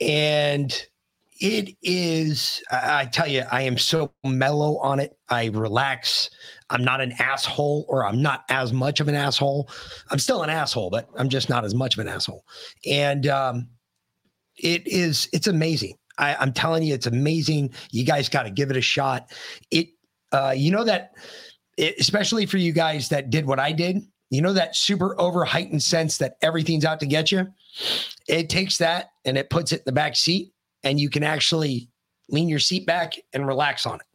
And 0.00 0.74
it 1.40 1.76
is, 1.82 2.62
I 2.70 3.06
tell 3.06 3.28
you, 3.28 3.44
I 3.50 3.62
am 3.62 3.78
so 3.78 4.12
mellow 4.24 4.78
on 4.78 5.00
it. 5.00 5.16
I 5.28 5.46
relax. 5.46 6.30
I'm 6.70 6.84
not 6.84 7.00
an 7.00 7.12
asshole, 7.18 7.84
or 7.88 8.06
I'm 8.06 8.22
not 8.22 8.44
as 8.48 8.72
much 8.72 9.00
of 9.00 9.08
an 9.08 9.14
asshole. 9.14 9.70
I'm 10.10 10.18
still 10.18 10.42
an 10.42 10.50
asshole, 10.50 10.90
but 10.90 11.08
I'm 11.16 11.28
just 11.28 11.48
not 11.48 11.64
as 11.64 11.74
much 11.74 11.94
of 11.94 12.00
an 12.00 12.08
asshole. 12.08 12.44
And 12.86 13.26
um, 13.26 13.68
it 14.56 14.86
is, 14.86 15.28
it's 15.32 15.46
amazing. 15.46 15.94
I, 16.18 16.34
I'm 16.36 16.52
telling 16.52 16.82
you, 16.82 16.94
it's 16.94 17.06
amazing. 17.06 17.74
You 17.90 18.04
guys 18.04 18.28
got 18.28 18.44
to 18.44 18.50
give 18.50 18.70
it 18.70 18.76
a 18.76 18.82
shot. 18.82 19.30
It, 19.70 19.88
uh, 20.32 20.54
you 20.56 20.70
know 20.70 20.84
that, 20.84 21.12
it, 21.76 21.96
especially 21.98 22.46
for 22.46 22.56
you 22.56 22.72
guys 22.72 23.10
that 23.10 23.30
did 23.30 23.46
what 23.46 23.60
I 23.60 23.72
did. 23.72 23.98
You 24.30 24.42
know 24.42 24.54
that 24.54 24.74
super 24.74 25.18
over 25.20 25.44
heightened 25.44 25.82
sense 25.82 26.18
that 26.18 26.36
everything's 26.42 26.84
out 26.84 26.98
to 27.00 27.06
get 27.06 27.30
you. 27.30 27.46
It 28.26 28.48
takes 28.48 28.78
that 28.78 29.10
and 29.24 29.38
it 29.38 29.50
puts 29.50 29.70
it 29.72 29.80
in 29.80 29.82
the 29.86 29.92
back 29.92 30.16
seat, 30.16 30.52
and 30.86 31.00
you 31.00 31.10
can 31.10 31.24
actually 31.24 31.88
lean 32.28 32.48
your 32.48 32.60
seat 32.60 32.86
back 32.86 33.14
and 33.32 33.46
relax 33.46 33.86
on 33.86 33.96
it. 33.96 34.06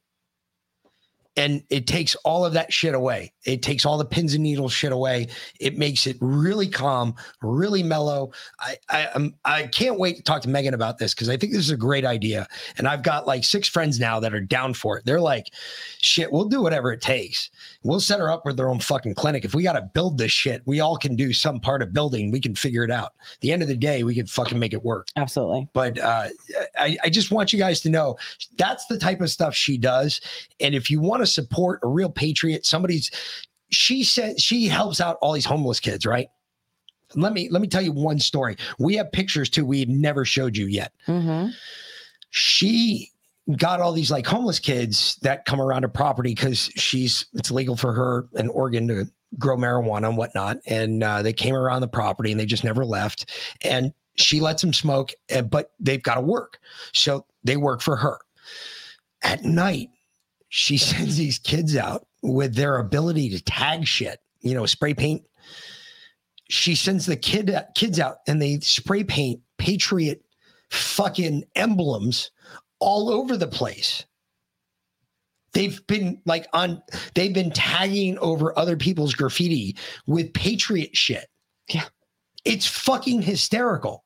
And 1.38 1.63
it 1.69 1.88
takes 1.88 2.15
all 2.25 2.45
of 2.45 2.53
that 2.53 2.73
shit 2.73 2.93
away. 2.93 3.32
It 3.45 3.61
takes 3.61 3.86
all 3.86 3.97
the 3.97 4.05
pins 4.05 4.34
and 4.34 4.43
needles 4.43 4.73
shit 4.73 4.91
away. 4.91 5.27
It 5.59 5.77
makes 5.77 6.05
it 6.05 6.17
really 6.19 6.67
calm, 6.67 7.15
really 7.41 7.84
mellow. 7.84 8.32
I 8.59 8.75
I 8.89 9.09
am 9.15 9.36
I 9.45 9.67
can't 9.67 9.97
wait 9.97 10.17
to 10.17 10.23
talk 10.23 10.41
to 10.41 10.49
Megan 10.49 10.73
about 10.73 10.97
this 10.97 11.13
because 11.13 11.29
I 11.29 11.38
think 11.38 11.53
this 11.53 11.61
is 11.61 11.71
a 11.71 11.77
great 11.77 12.05
idea. 12.05 12.47
And 12.77 12.88
I've 12.88 13.01
got 13.01 13.27
like 13.27 13.43
six 13.45 13.69
friends 13.69 13.99
now 13.99 14.19
that 14.19 14.34
are 14.34 14.41
down 14.41 14.73
for 14.73 14.97
it. 14.97 15.05
They're 15.05 15.21
like, 15.21 15.53
shit, 15.99 16.32
we'll 16.32 16.49
do 16.49 16.61
whatever 16.61 16.91
it 16.91 17.01
takes. 17.01 17.49
We'll 17.84 18.01
set 18.01 18.19
her 18.19 18.29
up 18.29 18.45
with 18.45 18.57
their 18.57 18.69
own 18.69 18.79
fucking 18.79 19.15
clinic. 19.15 19.45
If 19.45 19.55
we 19.55 19.63
got 19.63 19.73
to 19.73 19.82
build 19.82 20.17
this 20.17 20.32
shit, 20.32 20.61
we 20.65 20.82
all 20.82 20.97
can 20.97 21.15
do 21.15 21.34
some 21.34 21.59
part 21.59 21.82
of 21.82 21.93
building. 21.93 22.32
We 22.32 22.39
can 22.39 22.55
figure 22.55 22.84
it 22.84 22.91
out. 22.91 23.13
At 23.34 23.41
the 23.41 23.51
end 23.51 23.61
of 23.61 23.67
the 23.67 23.77
day, 23.77 24.03
we 24.03 24.13
can 24.13 24.27
fucking 24.27 24.59
make 24.59 24.73
it 24.73 24.84
work. 24.84 25.07
Absolutely. 25.15 25.67
But 25.73 25.97
uh, 25.97 26.27
I, 26.77 26.97
I 27.03 27.09
just 27.09 27.32
want 27.32 27.53
you 27.53 27.59
guys 27.59 27.82
to 27.82 27.89
know 27.89 28.17
that's 28.57 28.86
the 28.86 28.99
type 28.99 29.21
of 29.21 29.29
stuff 29.32 29.55
she 29.55 29.77
does. 29.77 30.21
And 30.59 30.75
if 30.75 30.91
you 30.91 30.99
want 30.99 31.20
to 31.22 31.28
support 31.28 31.80
a 31.84 31.88
real 31.88 32.09
patriot, 32.09 32.65
somebody's 32.65 33.11
she 33.69 34.03
said 34.03 34.39
she 34.39 34.67
helps 34.67 34.99
out 34.99 35.17
all 35.22 35.34
these 35.34 35.45
homeless 35.45 35.80
kids, 35.80 36.05
right? 36.05 36.28
Let 37.15 37.34
me 37.34 37.49
let 37.49 37.61
me 37.61 37.67
tell 37.67 37.82
you 37.82 37.91
one 37.91 38.19
story. 38.19 38.57
We 38.80 38.95
have 38.95 39.11
pictures 39.11 39.49
too. 39.49 39.65
We've 39.65 39.89
never 39.89 40.26
showed 40.26 40.55
you 40.55 40.67
yet. 40.67 40.93
Mm-hmm. 41.07 41.49
She 42.30 43.11
got 43.57 43.82
all 43.82 43.91
these 43.91 44.11
like 44.11 44.26
homeless 44.26 44.59
kids 44.59 45.17
that 45.24 45.45
come 45.45 45.59
around 45.59 45.84
her 45.84 45.89
property 45.89 46.34
because 46.34 46.69
she's 46.76 47.26
it's 47.34 47.51
legal 47.51 47.76
for 47.76 47.93
her 47.93 48.28
in 48.36 48.49
Oregon 48.49 48.88
to 48.88 49.05
grow 49.38 49.57
marijuana 49.57 50.09
and 50.09 50.17
whatnot. 50.17 50.57
And 50.65 51.03
uh, 51.03 51.22
they 51.22 51.34
came 51.34 51.55
around 51.55 51.82
the 51.82 51.88
property 51.88 52.32
and 52.32 52.39
they 52.39 52.45
just 52.45 52.63
never 52.63 52.86
left. 52.86 53.30
And 53.63 53.93
she 54.15 54.39
lets 54.39 54.61
them 54.61 54.74
smoke, 54.74 55.11
uh, 55.34 55.41
but 55.41 55.72
they've 55.80 56.03
got 56.03 56.15
to 56.15 56.22
work. 56.22 56.59
So 56.93 57.26
they 57.43 57.57
work 57.57 57.82
for 57.82 57.95
her. 57.95 58.19
At 59.24 59.43
night, 59.43 59.89
she 60.51 60.77
sends 60.77 61.17
these 61.17 61.39
kids 61.39 61.75
out 61.75 62.05
with 62.21 62.53
their 62.53 62.77
ability 62.77 63.29
to 63.29 63.43
tag 63.43 63.87
shit, 63.87 64.19
you 64.41 64.53
know, 64.53 64.67
spray 64.67 64.93
paint. 64.93 65.23
She 66.49 66.75
sends 66.75 67.05
the 67.05 67.15
kid 67.15 67.55
kids 67.73 67.99
out 67.99 68.17
and 68.27 68.39
they 68.39 68.59
spray 68.59 69.03
paint 69.03 69.39
patriot 69.57 70.21
fucking 70.69 71.45
emblems 71.55 72.29
all 72.79 73.09
over 73.09 73.37
the 73.37 73.47
place. 73.47 74.05
They've 75.53 75.85
been 75.87 76.21
like 76.25 76.47
on, 76.53 76.81
they've 77.15 77.33
been 77.33 77.51
tagging 77.51 78.17
over 78.19 78.57
other 78.57 78.75
people's 78.75 79.13
graffiti 79.13 79.77
with 80.05 80.33
patriot 80.33 80.95
shit. 80.95 81.27
Yeah. 81.69 81.85
It's 82.43 82.67
fucking 82.67 83.21
hysterical. 83.21 84.03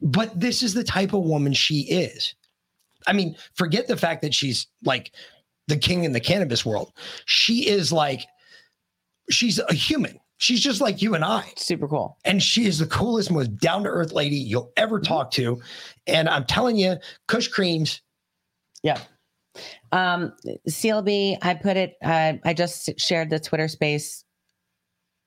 But 0.00 0.38
this 0.38 0.62
is 0.62 0.74
the 0.74 0.84
type 0.84 1.12
of 1.12 1.22
woman 1.22 1.52
she 1.52 1.80
is. 1.82 2.34
I 3.06 3.12
mean, 3.12 3.36
forget 3.54 3.86
the 3.86 3.96
fact 3.96 4.22
that 4.22 4.34
she's 4.34 4.66
like 4.84 5.12
the 5.68 5.76
king 5.76 6.04
in 6.04 6.12
the 6.12 6.20
cannabis 6.20 6.66
world. 6.66 6.92
She 7.26 7.68
is 7.68 7.92
like, 7.92 8.26
she's 9.30 9.58
a 9.58 9.74
human. 9.74 10.18
She's 10.38 10.60
just 10.60 10.80
like 10.80 11.02
you 11.02 11.14
and 11.14 11.24
I. 11.24 11.52
Super 11.56 11.88
cool. 11.88 12.16
And 12.24 12.42
she 12.42 12.64
is 12.64 12.78
the 12.78 12.86
coolest, 12.86 13.30
most 13.30 13.56
down 13.58 13.82
to 13.84 13.88
earth 13.88 14.12
lady 14.12 14.36
you'll 14.36 14.72
ever 14.76 15.00
talk 15.00 15.30
to. 15.32 15.60
And 16.06 16.28
I'm 16.28 16.44
telling 16.44 16.76
you, 16.76 16.96
Kush 17.26 17.48
Creams. 17.48 18.00
Yeah. 18.82 19.00
Um, 19.90 20.32
CLB, 20.68 21.38
I 21.42 21.54
put 21.54 21.76
it. 21.76 21.96
Uh, 22.02 22.34
I 22.44 22.54
just 22.54 22.98
shared 22.98 23.30
the 23.30 23.40
Twitter 23.40 23.66
space 23.66 24.24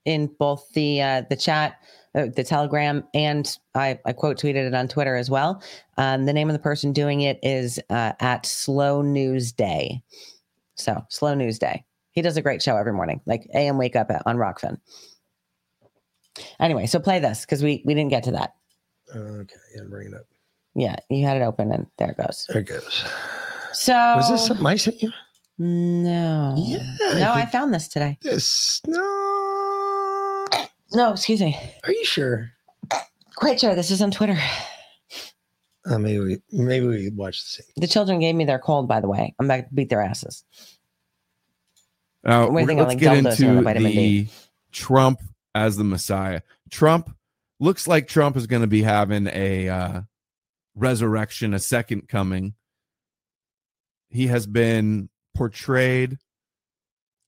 in 0.05 0.27
both 0.39 0.65
the 0.73 1.01
uh, 1.01 1.23
the 1.29 1.35
chat, 1.35 1.75
uh, 2.15 2.27
the 2.33 2.43
Telegram, 2.43 3.03
and 3.13 3.57
I, 3.75 3.99
I 4.05 4.13
quote 4.13 4.37
tweeted 4.39 4.67
it 4.67 4.73
on 4.73 4.87
Twitter 4.87 5.15
as 5.15 5.29
well. 5.29 5.61
Um, 5.97 6.25
the 6.25 6.33
name 6.33 6.49
of 6.49 6.53
the 6.53 6.59
person 6.59 6.93
doing 6.93 7.21
it 7.21 7.39
is 7.43 7.79
uh, 7.89 8.13
at 8.19 8.45
Slow 8.45 9.01
News 9.01 9.51
Day. 9.51 10.01
So 10.82 11.03
Slow 11.09 11.34
News 11.34 11.59
Day. 11.59 11.86
He 12.11 12.21
does 12.21 12.36
a 12.38 12.41
great 12.41 12.61
show 12.61 12.75
every 12.75 12.93
morning, 12.93 13.21
like 13.25 13.47
AM 13.53 13.77
Wake 13.77 13.95
Up 13.95 14.11
at, 14.11 14.21
on 14.25 14.38
Rokfin. 14.38 14.77
Anyway, 16.59 16.86
so 16.86 16.99
play 16.99 17.19
this 17.19 17.41
because 17.41 17.63
we 17.63 17.82
we 17.86 17.93
didn't 17.93 18.09
get 18.11 18.23
to 18.23 18.32
that. 18.32 18.55
Okay, 19.15 19.55
yeah, 19.75 19.84
bring 19.89 20.07
it 20.07 20.13
up. 20.13 20.25
Yeah, 20.75 20.95
you 21.09 21.25
had 21.25 21.38
it 21.38 21.43
open, 21.43 21.71
and 21.71 21.88
there 21.97 22.11
it 22.11 22.17
goes. 22.17 22.45
There 22.49 22.61
it 22.61 22.67
goes. 22.67 23.03
So 23.73 23.93
Was 23.93 24.29
this 24.29 24.45
something 24.45 24.65
I 24.65 24.75
sent 24.75 25.01
you? 25.01 25.11
No. 25.57 26.55
Yeah. 26.57 26.95
No, 27.19 27.32
I 27.34 27.45
found 27.45 27.73
this 27.73 27.88
today. 27.88 28.17
This 28.21 28.82
no. 28.88 30.47
No, 30.93 31.11
excuse 31.13 31.39
me. 31.41 31.57
Are 31.84 31.91
you 31.91 32.03
sure? 32.03 32.51
Quite 33.36 33.59
sure. 33.59 33.75
This 33.75 33.91
is 33.91 34.01
on 34.01 34.11
Twitter. 34.11 34.38
Uh, 35.86 35.97
maybe 35.97 36.19
we 36.19 36.41
maybe 36.51 36.88
we 36.88 37.09
watch 37.09 37.43
the 37.43 37.49
same. 37.49 37.65
The 37.77 37.88
children 37.88 38.19
gave 38.19 38.36
me 38.36 38.45
their 38.45 38.59
cold, 38.59 38.88
by 38.88 38.99
the 38.99 39.07
way. 39.07 39.34
I'm 39.39 39.47
back 39.47 39.69
to 39.69 39.73
beat 39.73 39.89
their 39.89 40.01
asses. 40.01 40.43
Uh, 42.23 42.47
What 42.47 42.67
do 42.67 42.73
you 42.73 42.79
let's 42.79 42.89
like, 42.89 42.99
get 42.99 43.17
into 43.17 43.63
the 43.63 43.73
the 43.73 43.79
D? 43.79 44.29
Trump 44.71 45.21
as 45.55 45.77
the 45.77 45.84
Messiah. 45.84 46.41
Trump 46.69 47.15
looks 47.59 47.88
like 47.88 48.07
Trump 48.07 48.38
is 48.38 48.47
going 48.47 48.61
to 48.61 48.67
be 48.67 48.84
having 48.84 49.27
a 49.27 49.69
uh, 49.69 50.01
resurrection, 50.75 51.53
a 51.53 51.59
second 51.59 52.07
coming. 52.07 52.53
He 54.09 54.27
has 54.27 54.45
been 54.45 55.09
portrayed 55.36 56.17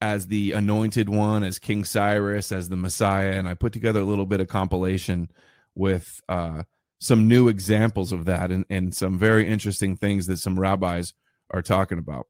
as 0.01 0.27
the 0.27 0.51
anointed 0.51 1.07
one, 1.07 1.43
as 1.43 1.59
King 1.59 1.85
Cyrus, 1.85 2.51
as 2.51 2.67
the 2.69 2.75
Messiah, 2.75 3.31
and 3.31 3.47
I 3.47 3.53
put 3.53 3.71
together 3.73 4.01
a 4.01 4.05
little 4.05 4.25
bit 4.25 4.41
of 4.41 4.47
compilation 4.47 5.31
with 5.75 6.21
uh, 6.27 6.63
some 7.03 7.27
new 7.27 7.49
examples 7.49 8.13
of 8.13 8.23
that 8.23 8.49
and, 8.49 8.65
and 8.69 8.95
some 8.95 9.19
very 9.19 9.45
interesting 9.45 9.97
things 9.97 10.25
that 10.27 10.37
some 10.37 10.57
rabbis 10.57 11.13
are 11.51 11.61
talking 11.61 11.97
about. 11.97 12.27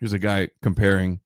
Here's 0.00 0.12
a 0.12 0.18
guy 0.18 0.48
comparing 0.60 1.20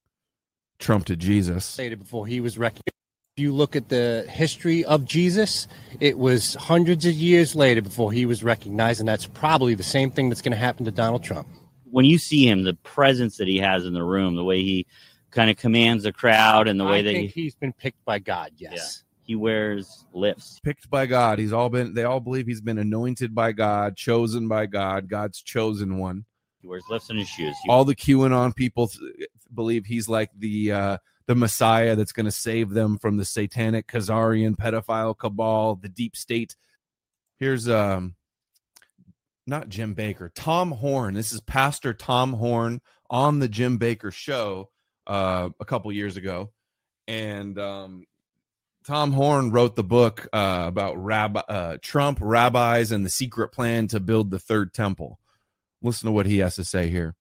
Trump 0.78 1.07
to 1.07 1.16
Jesus. 1.16 1.64
stated 1.64 1.99
before 1.99 2.26
he 2.26 2.41
was 2.41 2.59
recognized. 2.59 2.93
If 3.36 3.43
you 3.43 3.55
look 3.55 3.74
at 3.74 3.89
the 3.89 4.26
history 4.28 4.84
of 4.84 5.07
Jesus, 5.07 5.66
it 5.99 6.18
was 6.18 6.55
hundreds 6.57 7.07
of 7.07 7.14
years 7.14 7.55
later 7.55 7.80
before 7.80 8.12
he 8.12 8.26
was 8.26 8.45
recognized, 8.45 9.01
and 9.01 9.09
that's 9.09 9.26
probably 9.26 9.74
the 9.74 9.82
same 9.82 10.11
thing 10.11 10.28
that's 10.28 10.43
going 10.43 10.53
to 10.53 10.59
happen 10.59 10.84
to 10.84 10.91
Donald 10.91 11.24
Trump. 11.24 11.49
when 11.91 12.05
you 12.05 12.18
see 12.18 12.47
him, 12.47 12.64
the 12.64 12.74
presence 12.74 13.39
that 13.39 13.49
he 13.49 13.57
has 13.59 13.86
in 13.86 13.95
the 13.95 14.05
room, 14.05 14.36
the 14.36 14.45
way 14.45 14.62
he 14.62 14.86
kind 15.30 15.51
of 15.51 15.57
commands 15.57 16.05
the 16.05 16.12
crowd, 16.12 16.68
and 16.68 16.78
the 16.78 16.84
way 16.84 16.99
I 16.99 17.03
that 17.03 17.14
he, 17.14 17.26
he's 17.28 17.55
been 17.55 17.72
picked 17.72 18.05
by 18.05 18.18
God. 18.18 18.53
Yes. 18.59 19.05
He 19.29 19.37
wears 19.37 20.07
lifts. 20.14 20.59
picked 20.64 20.89
by 20.89 21.05
God. 21.05 21.39
He's 21.39 21.53
all 21.53 21.68
been 21.68 21.93
they 21.93 22.05
all 22.05 22.18
believe 22.18 22.47
he's 22.47 22.62
been 22.62 22.79
anointed 22.79 23.35
by 23.35 23.53
God, 23.53 23.95
chosen 23.95 24.49
by 24.49 24.64
God, 24.64 25.07
God's 25.07 25.43
chosen 25.43 25.99
one. 25.99 26.24
He 26.62 26.66
wears 26.66 26.85
lifts 26.89 27.11
in 27.11 27.18
his 27.18 27.29
shoes. 27.29 27.55
He- 27.62 27.68
All 27.70 27.85
the 27.85 27.95
QAnon 27.95 28.57
people 28.57 28.89
th- 28.89 29.29
believe 29.55 29.85
he's 29.85 30.09
like 30.09 30.31
the 30.37 30.72
uh 30.72 30.99
the 31.26 31.35
Messiah 31.35 31.95
that's 31.95 32.12
going 32.12 32.24
to 32.24 32.33
save 32.33 32.70
them 32.70 32.97
from 32.97 33.18
the 33.18 33.24
satanic 33.26 33.87
Khazarian 33.87 34.57
pedophile 34.57 35.16
cabal, 35.16 35.76
the 35.76 35.91
deep 35.91 36.16
state. 36.16 36.57
Here's 37.39 37.68
um 37.68 38.16
not 39.47 39.68
Jim 39.68 39.95
Bakker, 39.95 40.31
Tom 40.35 40.70
Horn. 40.72 41.12
This 41.12 41.33
is 41.33 41.43
Pastor 41.43 41.93
Tom 41.93 42.33
Horn 42.33 42.81
on 43.11 43.41
the 43.41 43.49
Jim 43.49 43.79
Bakker 43.79 44.11
show 44.11 44.70
uh 45.07 45.51
a 45.61 45.64
couple 45.66 45.93
years 45.93 46.16
ago. 46.16 46.51
And 47.07 47.59
um 47.59 48.05
Tom 48.89 49.12
Horn 49.12 49.51
wrote 49.51 49.76
the 49.76 49.84
book 49.84 50.26
uh, 50.32 50.64
about 50.66 50.97
rabbi, 50.97 51.41
uh, 51.41 51.76
Trump, 51.82 52.20
rabbis, 52.22 52.91
and 52.91 53.05
the 53.05 53.11
secret 53.11 53.49
plan 53.49 53.86
to 53.89 54.01
build 54.01 54.30
the 54.30 54.39
third 54.39 54.72
temple. 54.72 55.20
Listen 55.82 56.07
to 56.07 56.12
what 56.12 56.24
he 56.24 56.39
has 56.39 56.55
to 56.55 56.64
say 56.64 56.89
here. 56.89 57.14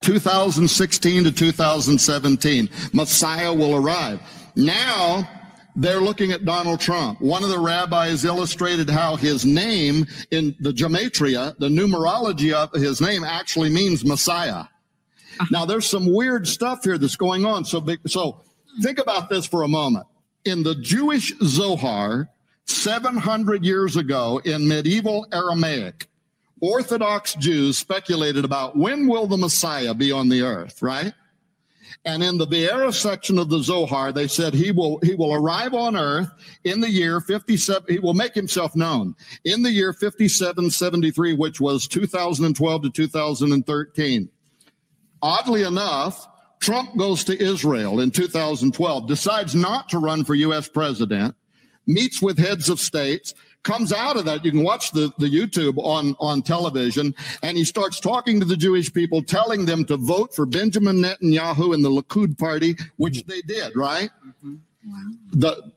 2016 0.00 1.24
to 1.24 1.30
2017, 1.30 2.70
Messiah 2.94 3.52
will 3.52 3.76
arrive. 3.76 4.22
Now 4.56 5.28
they're 5.76 6.00
looking 6.00 6.32
at 6.32 6.46
Donald 6.46 6.80
Trump. 6.80 7.20
One 7.20 7.44
of 7.44 7.50
the 7.50 7.58
rabbis 7.58 8.24
illustrated 8.24 8.88
how 8.88 9.16
his 9.16 9.44
name 9.44 10.06
in 10.30 10.56
the 10.60 10.72
gematria, 10.72 11.54
the 11.58 11.68
numerology 11.68 12.54
of 12.54 12.72
his 12.72 13.02
name 13.02 13.24
actually 13.24 13.68
means 13.68 14.06
Messiah. 14.06 14.64
Now 15.50 15.66
there's 15.66 15.84
some 15.84 16.10
weird 16.10 16.48
stuff 16.48 16.82
here 16.82 16.96
that's 16.96 17.16
going 17.16 17.44
on. 17.44 17.66
So, 17.66 17.84
so 18.06 18.40
think 18.80 18.98
about 18.98 19.28
this 19.28 19.44
for 19.44 19.64
a 19.64 19.68
moment. 19.68 20.06
In 20.48 20.62
the 20.62 20.76
Jewish 20.76 21.34
Zohar, 21.42 22.30
700 22.64 23.66
years 23.66 23.98
ago 23.98 24.40
in 24.46 24.66
medieval 24.66 25.26
Aramaic, 25.30 26.06
Orthodox 26.62 27.34
Jews 27.34 27.76
speculated 27.76 28.46
about 28.46 28.74
when 28.74 29.06
will 29.06 29.26
the 29.26 29.36
Messiah 29.36 29.92
be 29.92 30.10
on 30.10 30.30
the 30.30 30.40
earth, 30.40 30.80
right? 30.80 31.12
And 32.06 32.22
in 32.22 32.38
the 32.38 32.46
Vayera 32.46 32.94
section 32.94 33.38
of 33.38 33.50
the 33.50 33.62
Zohar, 33.62 34.10
they 34.10 34.26
said 34.26 34.54
he 34.54 34.72
will 34.72 34.98
he 35.00 35.14
will 35.14 35.34
arrive 35.34 35.74
on 35.74 35.94
earth 35.94 36.30
in 36.64 36.80
the 36.80 36.88
year 36.88 37.20
57. 37.20 37.84
He 37.86 37.98
will 37.98 38.14
make 38.14 38.34
himself 38.34 38.74
known 38.74 39.16
in 39.44 39.62
the 39.62 39.70
year 39.70 39.92
5773, 39.92 41.34
which 41.34 41.60
was 41.60 41.86
2012 41.86 42.82
to 42.84 42.90
2013. 42.90 44.30
Oddly 45.20 45.64
enough, 45.64 46.26
Trump 46.60 46.96
goes 46.96 47.24
to 47.24 47.40
Israel 47.40 48.00
in 48.00 48.10
2012, 48.10 49.06
decides 49.06 49.54
not 49.54 49.88
to 49.90 49.98
run 49.98 50.24
for 50.24 50.34
U.S. 50.34 50.68
president, 50.68 51.34
meets 51.86 52.20
with 52.20 52.38
heads 52.38 52.68
of 52.68 52.80
states, 52.80 53.34
comes 53.62 53.92
out 53.92 54.16
of 54.16 54.24
that. 54.24 54.44
You 54.44 54.50
can 54.50 54.62
watch 54.62 54.92
the, 54.92 55.12
the 55.18 55.26
YouTube 55.26 55.78
on, 55.78 56.16
on 56.18 56.42
television, 56.42 57.14
and 57.42 57.56
he 57.56 57.64
starts 57.64 58.00
talking 58.00 58.40
to 58.40 58.46
the 58.46 58.56
Jewish 58.56 58.92
people, 58.92 59.22
telling 59.22 59.66
them 59.66 59.84
to 59.86 59.96
vote 59.96 60.34
for 60.34 60.46
Benjamin 60.46 61.02
Netanyahu 61.02 61.74
and 61.74 61.84
the 61.84 61.90
Likud 61.90 62.38
party, 62.38 62.76
which 62.96 63.24
they 63.24 63.40
did, 63.42 63.76
right? 63.76 64.10
Mm-hmm. 64.44 64.56
The, 65.32 65.72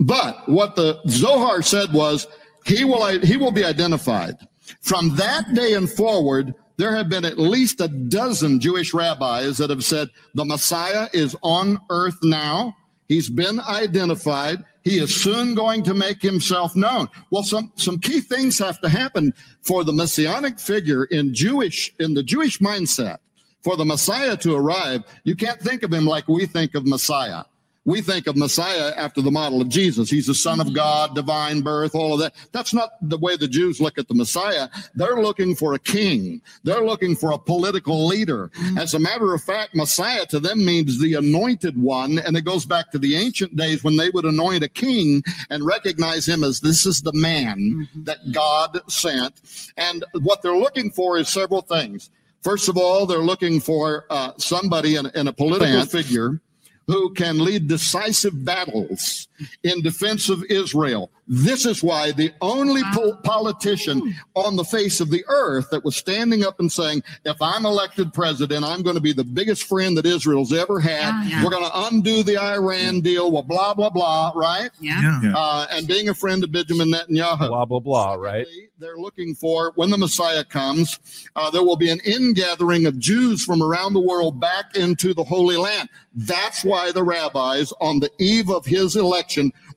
but 0.00 0.48
what 0.48 0.76
the 0.76 1.00
Zohar 1.08 1.62
said 1.62 1.92
was 1.92 2.26
he 2.64 2.84
will 2.84 3.20
he 3.20 3.36
will 3.36 3.50
be 3.50 3.64
identified. 3.64 4.36
From 4.80 5.16
that 5.16 5.54
day 5.54 5.72
and 5.74 5.90
forward, 5.90 6.54
there 6.78 6.94
have 6.94 7.08
been 7.08 7.24
at 7.24 7.38
least 7.38 7.80
a 7.80 7.88
dozen 7.88 8.60
Jewish 8.60 8.94
rabbis 8.94 9.58
that 9.58 9.68
have 9.68 9.84
said 9.84 10.08
the 10.34 10.44
Messiah 10.44 11.08
is 11.12 11.36
on 11.42 11.78
earth 11.90 12.16
now. 12.22 12.74
He's 13.08 13.28
been 13.28 13.60
identified. 13.60 14.64
He 14.84 14.98
is 14.98 15.14
soon 15.14 15.54
going 15.54 15.82
to 15.82 15.92
make 15.92 16.22
himself 16.22 16.76
known. 16.76 17.08
Well, 17.30 17.42
some, 17.42 17.72
some 17.74 17.98
key 17.98 18.20
things 18.20 18.58
have 18.60 18.80
to 18.82 18.88
happen 18.88 19.34
for 19.62 19.82
the 19.82 19.92
messianic 19.92 20.60
figure 20.60 21.04
in 21.04 21.34
Jewish, 21.34 21.92
in 21.98 22.14
the 22.14 22.22
Jewish 22.22 22.58
mindset. 22.58 23.18
For 23.62 23.76
the 23.76 23.84
Messiah 23.84 24.36
to 24.36 24.54
arrive, 24.54 25.02
you 25.24 25.34
can't 25.34 25.60
think 25.60 25.82
of 25.82 25.92
him 25.92 26.06
like 26.06 26.28
we 26.28 26.46
think 26.46 26.76
of 26.76 26.86
Messiah. 26.86 27.42
We 27.88 28.02
think 28.02 28.26
of 28.26 28.36
Messiah 28.36 28.92
after 28.98 29.22
the 29.22 29.30
model 29.30 29.62
of 29.62 29.70
Jesus. 29.70 30.10
He's 30.10 30.26
the 30.26 30.34
Son 30.34 30.60
of 30.60 30.74
God, 30.74 31.14
divine 31.14 31.62
birth, 31.62 31.94
all 31.94 32.12
of 32.12 32.20
that. 32.20 32.34
That's 32.52 32.74
not 32.74 32.90
the 33.00 33.16
way 33.16 33.38
the 33.38 33.48
Jews 33.48 33.80
look 33.80 33.96
at 33.96 34.08
the 34.08 34.14
Messiah. 34.14 34.68
They're 34.94 35.22
looking 35.22 35.56
for 35.56 35.72
a 35.72 35.78
king. 35.78 36.42
They're 36.64 36.84
looking 36.84 37.16
for 37.16 37.32
a 37.32 37.38
political 37.38 38.06
leader. 38.06 38.50
As 38.76 38.92
a 38.92 38.98
matter 38.98 39.32
of 39.32 39.42
fact, 39.42 39.74
Messiah 39.74 40.26
to 40.26 40.38
them 40.38 40.66
means 40.66 41.00
the 41.00 41.14
anointed 41.14 41.80
one. 41.80 42.18
And 42.18 42.36
it 42.36 42.42
goes 42.44 42.66
back 42.66 42.90
to 42.90 42.98
the 42.98 43.16
ancient 43.16 43.56
days 43.56 43.82
when 43.82 43.96
they 43.96 44.10
would 44.10 44.26
anoint 44.26 44.64
a 44.64 44.68
king 44.68 45.22
and 45.48 45.64
recognize 45.64 46.28
him 46.28 46.44
as 46.44 46.60
this 46.60 46.84
is 46.84 47.00
the 47.00 47.14
man 47.14 47.88
that 48.04 48.18
God 48.32 48.82
sent. 48.90 49.40
And 49.78 50.04
what 50.20 50.42
they're 50.42 50.54
looking 50.54 50.90
for 50.90 51.16
is 51.16 51.30
several 51.30 51.62
things. 51.62 52.10
First 52.42 52.68
of 52.68 52.76
all, 52.76 53.06
they're 53.06 53.18
looking 53.20 53.60
for 53.60 54.04
uh, 54.10 54.32
somebody 54.36 54.96
in, 54.96 55.06
in 55.14 55.28
a 55.28 55.32
political 55.32 55.86
figure 55.86 56.42
who 56.88 57.12
can 57.14 57.38
lead 57.38 57.68
decisive 57.68 58.44
battles 58.44 59.27
in 59.62 59.82
defense 59.82 60.28
of 60.28 60.44
Israel. 60.44 61.10
This 61.30 61.66
is 61.66 61.82
why 61.82 62.12
the 62.12 62.32
only 62.40 62.82
po- 62.94 63.16
politician 63.22 64.14
on 64.34 64.56
the 64.56 64.64
face 64.64 65.00
of 65.00 65.10
the 65.10 65.24
earth 65.28 65.68
that 65.70 65.84
was 65.84 65.94
standing 65.94 66.42
up 66.42 66.58
and 66.58 66.72
saying, 66.72 67.02
if 67.26 67.36
I'm 67.42 67.66
elected 67.66 68.14
president, 68.14 68.64
I'm 68.64 68.82
going 68.82 68.96
to 68.96 69.02
be 69.02 69.12
the 69.12 69.24
biggest 69.24 69.64
friend 69.64 69.96
that 69.98 70.06
Israel's 70.06 70.54
ever 70.54 70.80
had. 70.80 71.28
Yeah. 71.28 71.44
We're 71.44 71.50
going 71.50 71.64
to 71.70 71.86
undo 71.88 72.22
the 72.22 72.38
Iran 72.38 73.02
deal, 73.02 73.30
well, 73.30 73.42
blah, 73.42 73.74
blah, 73.74 73.90
blah, 73.90 74.32
right? 74.34 74.70
Yeah. 74.80 75.20
Yeah. 75.22 75.34
Uh, 75.36 75.66
and 75.70 75.86
being 75.86 76.08
a 76.08 76.14
friend 76.14 76.42
of 76.44 76.50
Benjamin 76.50 76.92
Netanyahu. 76.92 77.48
Blah 77.48 77.64
blah 77.66 77.80
blah. 77.80 78.14
Right. 78.14 78.46
They're 78.78 78.96
looking 78.96 79.34
for 79.34 79.72
when 79.74 79.90
the 79.90 79.98
Messiah 79.98 80.44
comes, 80.44 80.98
uh, 81.36 81.50
there 81.50 81.62
will 81.62 81.76
be 81.76 81.90
an 81.90 82.00
ingathering 82.06 82.86
of 82.86 82.98
Jews 82.98 83.44
from 83.44 83.62
around 83.62 83.92
the 83.92 84.00
world 84.00 84.40
back 84.40 84.76
into 84.76 85.12
the 85.12 85.24
Holy 85.24 85.56
Land. 85.56 85.88
That's 86.14 86.64
why 86.64 86.90
the 86.92 87.02
rabbis, 87.02 87.72
on 87.80 88.00
the 88.00 88.10
eve 88.18 88.50
of 88.50 88.64
his 88.64 88.96
election, 88.96 89.27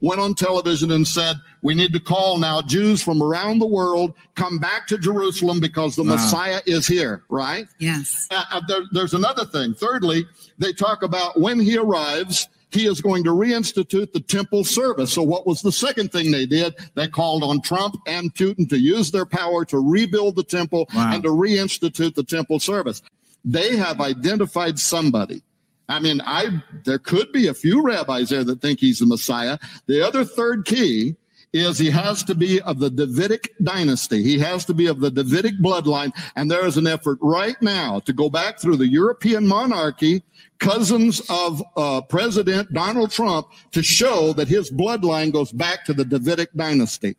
went 0.02 0.20
on 0.22 0.34
television 0.36 0.92
and 0.92 1.08
said, 1.08 1.36
We 1.62 1.76
need 1.76 1.94
to 1.94 2.00
call 2.00 2.38
now 2.38 2.62
Jews 2.62 3.04
from 3.04 3.22
around 3.22 3.60
the 3.60 3.68
world, 3.68 4.14
come 4.36 4.58
back 4.58 4.88
to 4.88 4.98
Jerusalem 4.98 5.60
because 5.60 5.96
the 5.96 6.04
Wow. 6.04 6.16
Messiah 6.16 6.62
is 6.66 6.88
here, 6.88 7.24
right? 7.30 7.68
Yes. 7.80 8.28
Uh, 8.32 8.44
uh, 8.52 8.62
there- 8.68 8.88
there's 8.92 9.14
another 9.14 9.46
thing. 9.46 9.74
Thirdly, 9.76 10.26
they 10.58 10.74
talk 10.74 11.04
about 11.04 11.40
when 11.40 11.60
he 11.60 11.78
arrives, 11.78 12.48
he 12.72 12.88
is 12.88 13.02
going 13.02 13.24
to 13.26 13.32
reinstitute 13.32 14.14
the 14.14 14.22
temple 14.22 14.64
service. 14.64 15.12
So, 15.14 15.22
what 15.24 15.46
was 15.46 15.62
the 15.62 15.72
second 15.74 16.12
thing 16.12 16.32
they 16.32 16.46
did? 16.46 16.74
They 16.96 17.08
called 17.08 17.44
on 17.44 17.62
Trump 17.62 17.98
and 18.08 18.34
Putin 18.34 18.68
to 18.70 18.80
use 18.80 19.12
their 19.12 19.26
power 19.26 19.66
to 19.66 19.78
rebuild 19.78 20.36
the 20.38 20.44
temple 20.44 20.88
Wow. 20.96 21.12
and 21.14 21.22
to 21.24 21.30
reinstitute 21.30 22.16
the 22.16 22.24
temple 22.24 22.60
service. 22.60 23.02
They 23.44 23.76
have 23.76 24.00
identified 24.02 24.80
somebody. 24.80 25.44
I 25.92 26.00
mean, 26.00 26.22
I 26.26 26.62
there 26.86 27.00
could 27.00 27.32
be 27.32 27.48
a 27.48 27.54
few 27.54 27.82
rabbis 27.82 28.30
there 28.30 28.44
that 28.44 28.62
think 28.62 28.80
he's 28.80 29.00
the 29.00 29.06
Messiah. 29.06 29.58
The 29.88 30.06
other 30.06 30.24
third 30.24 30.66
key 30.66 31.16
is 31.54 31.78
he 31.78 31.90
has 31.90 32.24
to 32.24 32.36
be 32.36 32.62
of 32.62 32.80
the 32.80 32.90
Davidic 32.90 33.54
dynasty. 33.62 34.24
He 34.24 34.40
has 34.40 34.64
to 34.66 34.74
be 34.74 34.88
of 34.88 35.02
the 35.02 35.12
Davidic 35.12 35.56
bloodline. 35.62 36.14
And 36.36 36.50
there 36.50 36.66
is 36.66 36.78
an 36.78 36.88
effort 36.88 37.18
right 37.22 37.62
now 37.62 38.00
to 38.02 38.14
go 38.14 38.30
back 38.30 38.60
through 38.60 38.78
the 38.78 38.88
European 38.88 39.46
monarchy, 39.46 40.24
cousins 40.60 41.22
of 41.30 41.62
uh, 41.76 42.02
President 42.02 42.72
Donald 42.74 43.12
Trump, 43.12 43.48
to 43.72 43.84
show 43.84 44.32
that 44.34 44.48
his 44.48 44.72
bloodline 44.72 45.34
goes 45.34 45.52
back 45.52 45.84
to 45.86 45.94
the 45.94 46.06
Davidic 46.06 46.54
dynasty. 46.56 47.18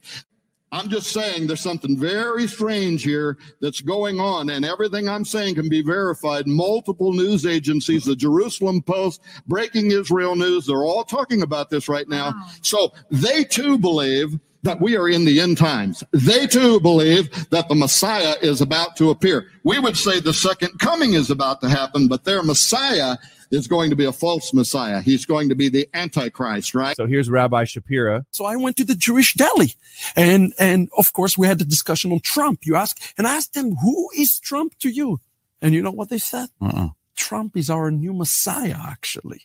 I'm 0.73 0.89
just 0.89 1.13
saying 1.13 1.47
there's 1.47 1.61
something 1.61 1.99
very 1.99 2.47
strange 2.49 3.05
here 3.05 3.37
that's 3.61 3.83
going 3.83 4.19
on, 4.19 4.49
and 4.49 4.65
everything 4.65 5.07
I'm 5.07 5.25
saying 5.25 5.57
can 5.57 5.69
be 5.69 5.83
verified. 5.83 6.47
Multiple 6.47 7.13
news 7.13 7.45
agencies, 7.45 8.05
the 8.05 8.17
Jerusalem 8.17 8.81
Post, 8.81 9.21
Breaking 9.47 9.91
Israel 9.91 10.35
News, 10.35 10.67
they're 10.67 10.85
all 10.85 11.05
talking 11.05 11.43
about 11.43 11.69
this 11.69 11.91
right 11.91 12.09
now. 12.09 12.35
So 12.63 12.93
they 13.11 13.45
too 13.45 13.77
believe 13.77 14.39
that 14.63 14.81
we 14.81 14.97
are 14.97 15.09
in 15.09 15.25
the 15.25 15.41
end 15.41 15.59
times. 15.59 16.03
They 16.13 16.47
too 16.47 16.81
believe 16.81 17.51
that 17.51 17.69
the 17.69 17.75
Messiah 17.75 18.37
is 18.41 18.61
about 18.61 18.97
to 18.97 19.11
appear. 19.11 19.49
We 19.65 19.79
would 19.79 19.97
say 19.97 20.21
the 20.21 20.33
second 20.33 20.79
coming 20.79 21.15
is 21.15 21.31
about 21.31 21.61
to 21.61 21.69
happen, 21.69 22.09
but 22.09 22.25
their 22.25 22.43
Messiah 22.43 23.17
is 23.53 23.69
going 23.69 23.91
to 23.91 23.97
be 23.97 24.07
a 24.07 24.13
false 24.13 24.53
Messiah. 24.53 25.01
He's 25.01 25.27
going 25.27 25.49
to 25.51 25.55
be 25.55 25.69
the 25.69 25.89
Antichrist, 25.95 26.75
right? 26.75 26.97
So 26.97 27.07
here's 27.07 27.31
Rabbi 27.31 27.65
Shapira. 27.65 28.25
So 28.31 28.47
I 28.47 28.57
went 28.57 28.77
to 28.79 28.85
the 28.85 28.95
Jewish 28.95 29.35
deli 29.35 29.75
and, 30.17 30.55
and 30.59 30.89
of 30.97 31.13
course 31.13 31.39
we 31.39 31.47
had 31.47 31.59
the 31.59 31.65
discussion 31.65 32.11
on 32.13 32.21
Trump. 32.21 32.61
You 32.65 32.77
ask, 32.77 32.99
and 33.19 33.27
I 33.27 33.37
asked 33.37 33.55
them, 33.55 33.77
who 33.77 34.09
is 34.17 34.41
Trump 34.41 34.79
to 34.81 34.89
you? 34.89 35.21
And 35.61 35.75
you 35.75 35.83
know 35.83 35.93
what 35.93 36.09
they 36.09 36.19
said? 36.19 36.49
Uh-uh. 36.61 36.89
Trump 37.15 37.57
is 37.57 37.71
our 37.71 37.91
new 37.91 38.13
Messiah, 38.15 38.79
actually. 38.81 39.43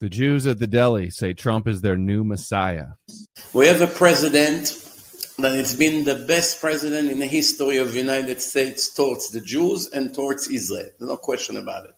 The 0.00 0.10
Jews 0.10 0.46
at 0.46 0.58
the 0.58 0.66
deli 0.66 1.08
say 1.08 1.32
Trump 1.32 1.66
is 1.66 1.80
their 1.80 1.96
new 1.96 2.24
Messiah. 2.24 2.88
We 3.54 3.66
have 3.66 3.80
a 3.80 3.86
president 3.86 4.80
that 5.38 5.54
has 5.54 5.74
been 5.74 6.04
the 6.04 6.26
best 6.26 6.60
president 6.60 7.10
in 7.10 7.18
the 7.18 7.26
history 7.26 7.78
of 7.78 7.92
the 7.92 7.98
United 7.98 8.40
States 8.40 8.92
towards 8.92 9.30
the 9.30 9.40
Jews 9.40 9.88
and 9.88 10.14
towards 10.14 10.48
Israel. 10.48 10.90
No 11.00 11.16
question 11.16 11.56
about 11.56 11.86
it. 11.86 11.94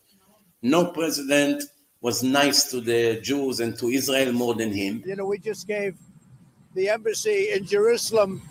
No 0.67 0.85
president 0.87 1.63
was 2.01 2.25
nice 2.25 2.65
to 2.73 2.81
the 2.81 3.21
Jews 3.23 3.61
and 3.61 3.79
to 3.79 3.89
Israel 3.89 4.33
more 4.33 4.55
than 4.57 4.73
him. 4.73 5.01
You 5.07 5.15
know, 5.15 5.25
we 5.25 5.39
just 5.39 5.69
gave 5.69 5.97
the 6.75 6.89
embassy 6.89 7.51
in 7.53 7.65
Jerusalem, 7.65 8.43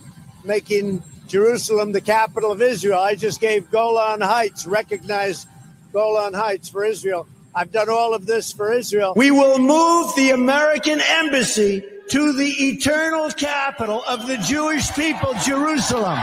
making 0.45 1.03
Jerusalem 1.27 1.91
the 1.91 1.99
capital 1.99 2.53
of 2.53 2.61
Israel. 2.61 2.99
I 2.99 3.15
just 3.15 3.41
gave 3.41 3.69
Golan 3.69 4.21
Heights, 4.21 4.65
recognized 4.65 5.49
Golan 5.91 6.33
Heights 6.33 6.69
for 6.69 6.85
Israel. 6.85 7.27
I've 7.53 7.73
done 7.73 7.89
all 7.89 8.13
of 8.13 8.25
this 8.25 8.53
for 8.53 8.71
Israel. 8.71 9.11
We 9.17 9.31
will 9.31 9.59
move 9.59 10.15
the 10.15 10.29
American 10.29 11.01
embassy 11.01 11.83
to 12.11 12.31
the 12.31 12.49
eternal 12.69 13.29
capital 13.31 14.03
of 14.07 14.25
the 14.25 14.37
Jewish 14.37 14.89
people, 14.93 15.33
Jerusalem. 15.43 16.19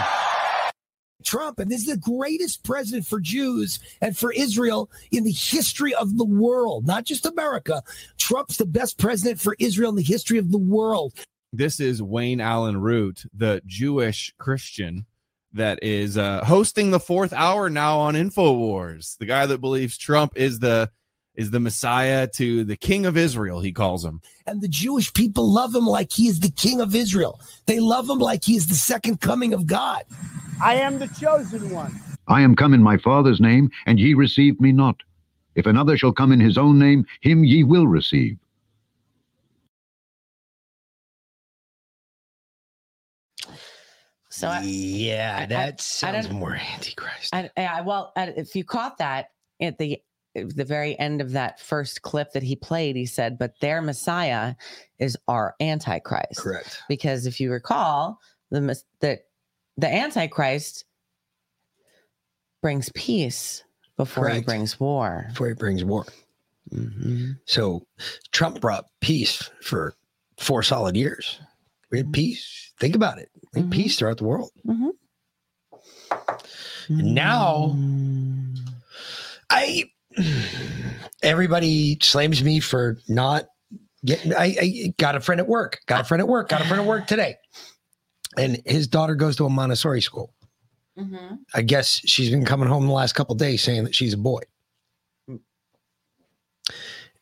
Trump, 1.25 1.59
and 1.59 1.71
this 1.71 1.81
is 1.81 1.87
the 1.87 1.97
greatest 1.97 2.63
president 2.63 3.07
for 3.07 3.21
Jews 3.21 3.79
and 4.01 4.17
for 4.17 4.33
Israel 4.33 4.91
in 5.11 5.25
the 5.25 5.33
history 5.33 5.95
of 5.95 6.17
the 6.17 6.25
world, 6.25 6.87
not 6.87 7.05
just 7.05 7.27
America. 7.27 7.83
Trump's 8.19 8.57
the 8.57 8.67
best 8.67 8.99
president 8.99 9.41
for 9.41 9.57
Israel 9.59 9.91
in 9.91 9.97
the 9.97 10.03
history 10.03 10.39
of 10.39 10.51
the 10.51 10.59
world. 10.59 11.15
This 11.53 11.81
is 11.81 12.03
Wayne 12.03 12.41
Allyn 12.41 12.81
Root, 12.81 13.25
the 13.35 13.61
Jewish 13.67 14.33
Christian 14.39 15.07
that 15.53 15.79
is 15.83 16.17
uh, 16.17 16.45
hosting 16.45 16.91
the 16.91 17.01
fourth 17.01 17.33
hour 17.33 17.69
now 17.69 17.99
on 17.99 18.15
Infowars. 18.15 19.19
The 19.19 19.27
guy 19.27 19.47
that 19.47 19.61
believes 19.61 19.99
Trump 19.99 20.33
is 20.37 20.59
the 20.59 20.91
is 21.35 21.51
the 21.51 21.61
Messiah 21.61 22.27
to 22.27 22.63
the 22.65 22.77
King 22.77 23.07
of 23.07 23.17
Israel. 23.17 23.61
He 23.61 23.73
calls 23.73 24.05
him. 24.05 24.21
And 24.47 24.61
the 24.61 24.69
Jewish 24.69 25.13
people 25.15 25.51
love 25.51 25.75
him 25.75 25.87
like 25.87 26.13
he 26.13 26.29
is 26.29 26.41
the 26.41 26.51
king 26.51 26.81
of 26.81 26.95
Israel. 26.95 27.41
They 27.67 27.81
love 27.81 28.09
him 28.09 28.19
like 28.19 28.45
he 28.45 28.57
is 28.57 28.67
the 28.67 28.75
second 28.75 29.21
coming 29.21 29.55
of 29.55 29.67
God. 29.67 30.05
I 30.61 30.75
am 30.75 30.99
the 30.99 31.09
chosen 31.09 31.71
one. 31.71 31.99
I 32.29 32.41
am 32.43 32.55
come 32.55 32.73
in 32.75 32.83
my 32.83 32.97
Father's 32.99 33.41
name, 33.41 33.71
and 33.87 33.99
ye 33.99 34.15
receive 34.15 34.61
me 34.61 34.73
not. 34.73 34.97
If 35.55 35.67
another 35.67 35.97
shall 35.97 36.13
come 36.13 36.33
in 36.33 36.41
his 36.41 36.57
own 36.57 36.79
name, 36.79 37.05
him 37.21 37.45
ye 37.45 37.63
will 37.65 37.87
receive. 37.87 38.39
So 44.31 44.49
I, 44.49 44.63
yeah, 44.63 45.45
that 45.47 45.75
I 45.75 45.77
sounds 45.79 46.27
don't- 46.29 46.39
more 46.39 46.55
antichrist. 46.55 47.35
I, 47.35 47.51
I 47.57 47.83
well, 47.83 48.13
if 48.17 48.57
you 48.57 48.65
caught 48.65 48.99
that 48.99 49.31
at 49.61 49.77
the 49.79 50.01
at 50.35 50.57
the 50.57 50.65
very 50.65 50.99
end 50.99 51.21
of 51.21 51.33
that 51.33 51.61
first 51.61 52.01
clip 52.01 52.33
that 52.33 52.43
he 52.43 52.57
played, 52.57 52.97
he 52.97 53.05
said, 53.05 53.37
"But 53.39 53.53
their 53.61 53.83
Messiah 53.83 54.55
is 54.99 55.19
our 55.29 55.55
Antichrist." 55.61 56.39
Correct. 56.39 56.81
Because 56.89 57.27
if 57.27 57.41
you 57.41 57.51
recall, 57.53 58.19
the 58.51 58.63
mes- 58.63 58.85
that 59.01 59.27
the 59.77 59.93
Antichrist 59.93 60.85
brings 62.61 62.91
peace 62.95 63.65
before 63.97 64.29
he 64.29 64.41
brings 64.41 64.79
war. 64.79 65.27
Before 65.31 65.49
he 65.49 65.55
brings 65.55 65.85
war. 65.85 66.07
Mm-hmm. 66.73 67.33
So 67.45 67.87
Trump 68.31 68.61
brought 68.61 68.87
peace 69.01 69.51
for 69.61 69.95
four 70.39 70.63
solid 70.63 70.97
years. 70.97 71.41
We 71.91 71.99
had 71.99 72.07
mm-hmm. 72.07 72.13
peace. 72.13 72.73
Think 72.79 72.95
about 72.95 73.19
it. 73.19 73.31
We 73.53 73.63
had 73.63 73.71
peace 73.71 73.95
mm-hmm. 73.95 73.99
throughout 73.99 74.19
the 74.19 74.25
world. 74.25 74.51
Mhm. 74.67 74.91
And 76.89 77.15
now 77.15 77.77
I 79.51 79.91
everybody 81.23 81.99
slams 82.03 82.43
me 82.43 82.61
for 82.61 82.99
not 83.09 83.47
getting 84.05 84.35
I, 84.35 84.57
I 84.61 84.95
got 84.99 85.15
a 85.15 85.21
friend 85.21 85.41
at 85.41 85.49
work, 85.49 85.81
got 85.87 86.03
a 86.03 86.05
friend 86.05 86.21
at 86.21 86.29
work, 86.29 86.49
got 86.49 86.61
a 86.61 86.65
friend 86.65 86.81
at 86.81 86.87
work 86.87 87.07
today. 87.07 87.37
And 88.37 88.63
his 88.65 88.87
daughter 88.89 89.15
goes 89.15 89.37
to 89.37 89.47
a 89.47 89.51
Montessori 89.51 90.01
school. 90.01 90.33
I 91.55 91.63
guess 91.63 92.01
she's 92.05 92.31
been 92.31 92.45
coming 92.45 92.69
home 92.69 92.87
the 92.87 92.93
last 92.93 93.15
couple 93.15 93.35
days 93.35 93.63
saying 93.63 93.85
that 93.85 93.95
she's 93.95 94.15
a 94.15 94.19
boy. 94.19 94.41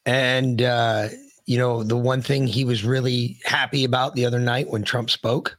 And 0.06 0.62
uh, 0.62 1.08
you 1.46 1.58
know, 1.58 1.82
the 1.82 1.96
one 1.96 2.22
thing 2.22 2.46
he 2.46 2.64
was 2.64 2.84
really 2.84 3.38
happy 3.44 3.84
about 3.84 4.14
the 4.14 4.24
other 4.26 4.38
night 4.40 4.68
when 4.70 4.82
Trump 4.82 5.10
spoke 5.10 5.58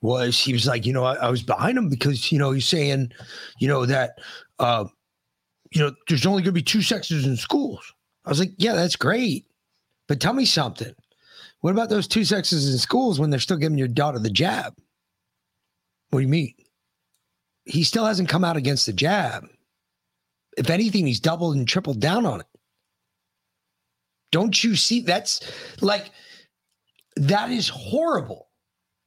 was 0.00 0.38
he 0.38 0.52
was 0.52 0.66
like, 0.66 0.84
you 0.84 0.92
know, 0.92 1.04
I, 1.04 1.14
I 1.14 1.30
was 1.30 1.42
behind 1.42 1.78
him 1.78 1.88
because 1.88 2.30
you 2.30 2.38
know 2.38 2.50
he's 2.50 2.68
saying, 2.68 3.10
you 3.58 3.68
know, 3.68 3.86
that 3.86 4.18
uh, 4.58 4.84
you 5.72 5.80
know, 5.80 5.92
there's 6.08 6.26
only 6.26 6.42
going 6.42 6.52
to 6.54 6.60
be 6.60 6.62
two 6.62 6.82
sexes 6.82 7.26
in 7.26 7.36
schools. 7.36 7.92
I 8.24 8.30
was 8.30 8.38
like, 8.38 8.52
yeah, 8.56 8.74
that's 8.74 8.96
great, 8.96 9.46
but 10.08 10.20
tell 10.20 10.32
me 10.32 10.46
something. 10.46 10.94
What 11.64 11.70
about 11.70 11.88
those 11.88 12.06
two 12.06 12.26
sexes 12.26 12.70
in 12.70 12.78
schools 12.78 13.18
when 13.18 13.30
they're 13.30 13.40
still 13.40 13.56
giving 13.56 13.78
your 13.78 13.88
daughter 13.88 14.18
the 14.18 14.28
jab? 14.28 14.76
What 16.10 16.18
do 16.18 16.22
you 16.22 16.28
mean? 16.28 16.52
He 17.64 17.84
still 17.84 18.04
hasn't 18.04 18.28
come 18.28 18.44
out 18.44 18.58
against 18.58 18.84
the 18.84 18.92
jab. 18.92 19.46
If 20.58 20.68
anything, 20.68 21.06
he's 21.06 21.20
doubled 21.20 21.56
and 21.56 21.66
tripled 21.66 22.00
down 22.00 22.26
on 22.26 22.40
it. 22.40 22.46
Don't 24.30 24.62
you 24.62 24.76
see? 24.76 25.00
That's 25.00 25.40
like, 25.80 26.10
that 27.16 27.50
is 27.50 27.70
horrible. 27.70 28.50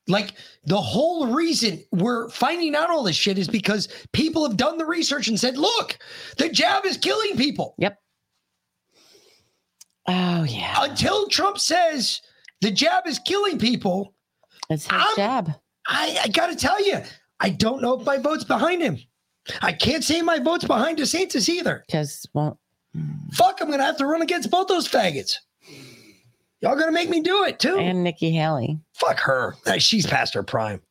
Like, 0.07 0.31
the 0.65 0.81
whole 0.81 1.27
reason 1.27 1.83
we're 1.91 2.27
finding 2.29 2.73
out 2.73 2.89
all 2.89 3.03
this 3.03 3.15
shit 3.15 3.37
is 3.37 3.47
because 3.47 3.87
people 4.13 4.47
have 4.47 4.57
done 4.57 4.79
the 4.79 4.85
research 4.87 5.27
and 5.27 5.39
said, 5.39 5.59
look, 5.59 5.99
the 6.39 6.49
jab 6.49 6.87
is 6.87 6.97
killing 6.97 7.37
people. 7.37 7.75
Yep. 7.77 7.99
Oh, 10.07 10.43
yeah. 10.43 10.73
Until 10.79 11.27
Trump 11.27 11.59
says 11.59 12.19
the 12.61 12.71
jab 12.71 13.07
is 13.07 13.19
killing 13.19 13.59
people, 13.59 14.13
It's 14.69 14.87
his 14.89 15.01
jab. 15.15 15.51
I, 15.87 16.19
I 16.23 16.27
got 16.29 16.47
to 16.47 16.55
tell 16.55 16.83
you, 16.85 17.01
I 17.39 17.49
don't 17.49 17.81
know 17.81 17.99
if 17.99 18.05
my 18.05 18.17
vote's 18.17 18.43
behind 18.43 18.81
him. 18.81 18.97
I 19.61 19.71
can't 19.71 20.03
say 20.03 20.21
my 20.21 20.39
vote's 20.39 20.65
behind 20.65 20.97
DeSantis 20.97 21.47
either. 21.47 21.83
Because, 21.87 22.25
well, 22.33 22.59
fuck, 23.31 23.59
I'm 23.61 23.67
going 23.67 23.79
to 23.79 23.85
have 23.85 23.97
to 23.97 24.05
run 24.05 24.21
against 24.21 24.51
both 24.51 24.67
those 24.67 24.87
faggots. 24.87 25.35
Y'all 26.59 26.73
going 26.75 26.87
to 26.87 26.91
make 26.91 27.09
me 27.09 27.21
do 27.21 27.43
it 27.45 27.59
too. 27.59 27.77
And 27.77 28.03
Nikki 28.03 28.31
Haley. 28.31 28.79
Fuck 28.93 29.19
her. 29.19 29.55
She's 29.77 30.07
past 30.07 30.33
her 30.33 30.43
prime. 30.43 30.81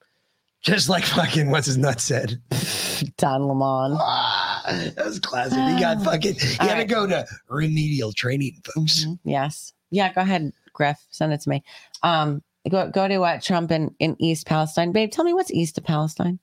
Just 0.62 0.88
like 0.88 1.04
fucking 1.04 1.50
what's 1.50 1.66
his 1.66 1.76
nut 1.76 2.00
said. 2.00 2.40
Don 3.18 3.42
Lemon. 3.42 3.98
Ah, 4.00 4.62
that 4.96 5.04
was 5.04 5.18
classic. 5.20 5.58
He 5.58 5.80
got 5.80 6.02
fucking, 6.04 6.34
he 6.34 6.58
All 6.60 6.68
had 6.68 6.76
to 6.78 6.84
go 6.84 7.06
to 7.06 7.26
remedial 7.48 8.12
training, 8.12 8.60
folks. 8.64 9.06
Yes. 9.24 9.72
Yeah, 9.90 10.12
go 10.12 10.22
ahead, 10.22 10.52
Griff. 10.76 10.98
Send 11.10 11.32
it 11.32 11.40
to 11.42 11.48
me. 11.48 11.64
Um, 12.02 12.42
go 12.70 12.90
go 12.90 13.08
to 13.08 13.22
uh, 13.22 13.40
Trump 13.40 13.70
in, 13.70 13.94
in 13.98 14.16
East 14.20 14.46
Palestine. 14.46 14.92
Babe, 14.92 15.10
tell 15.10 15.24
me 15.24 15.34
what's 15.34 15.50
east 15.50 15.78
of 15.78 15.84
Palestine. 15.84 16.38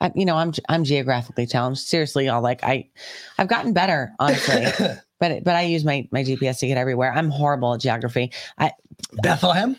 I, 0.00 0.12
you 0.14 0.24
know, 0.24 0.36
I'm 0.36 0.52
I'm 0.68 0.84
geographically 0.84 1.46
challenged. 1.46 1.80
Seriously, 1.80 2.26
y'all. 2.26 2.42
Like 2.42 2.62
I, 2.62 2.88
I've 3.38 3.48
gotten 3.48 3.72
better, 3.72 4.12
honestly. 4.18 4.66
but 5.20 5.44
but 5.44 5.54
I 5.56 5.62
use 5.62 5.84
my 5.84 6.08
my 6.10 6.22
GPS 6.22 6.58
to 6.58 6.66
get 6.66 6.76
everywhere. 6.76 7.12
I'm 7.12 7.30
horrible 7.30 7.74
at 7.74 7.80
geography. 7.80 8.32
I 8.58 8.72
Bethlehem. 9.22 9.76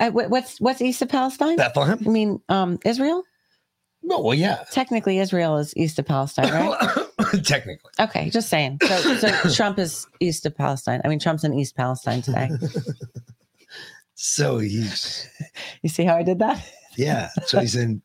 I- 0.00 0.08
what's 0.08 0.58
what's 0.60 0.80
east 0.80 1.02
of 1.02 1.08
Palestine? 1.10 1.56
Bethlehem. 1.56 1.98
I 2.06 2.08
mean, 2.08 2.40
um, 2.48 2.78
Israel. 2.84 3.22
No, 4.02 4.20
well, 4.20 4.34
yeah. 4.34 4.64
Technically, 4.70 5.18
Israel 5.18 5.58
is 5.58 5.76
east 5.76 5.98
of 5.98 6.06
Palestine, 6.06 6.52
right? 6.52 7.06
Technically. 7.44 7.90
Okay, 8.00 8.30
just 8.30 8.48
saying. 8.48 8.78
So, 8.86 9.16
so 9.16 9.50
Trump 9.54 9.78
is 9.78 10.06
east 10.20 10.46
of 10.46 10.56
Palestine. 10.56 11.00
I 11.04 11.08
mean, 11.08 11.18
Trump's 11.18 11.44
in 11.44 11.54
East 11.54 11.76
Palestine 11.76 12.22
today. 12.22 12.50
So 14.18 14.58
he's, 14.58 15.28
You 15.82 15.90
see 15.90 16.04
how 16.04 16.16
I 16.16 16.22
did 16.22 16.38
that? 16.38 16.66
yeah. 16.96 17.28
So 17.44 17.60
he's 17.60 17.76
in. 17.76 18.00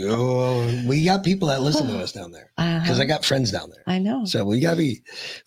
Oh, 0.00 0.84
we 0.86 1.04
got 1.04 1.24
people 1.24 1.48
that 1.48 1.62
listen 1.62 1.86
to 1.86 1.98
us 1.98 2.12
down 2.12 2.32
there 2.32 2.50
because 2.56 2.98
I 2.98 3.04
uh-huh. 3.04 3.04
got 3.04 3.24
friends 3.24 3.52
down 3.52 3.70
there. 3.70 3.82
I 3.86 3.98
know. 3.98 4.24
So 4.24 4.44
we 4.44 4.60
got 4.60 4.72
to 4.72 4.76
be 4.76 5.00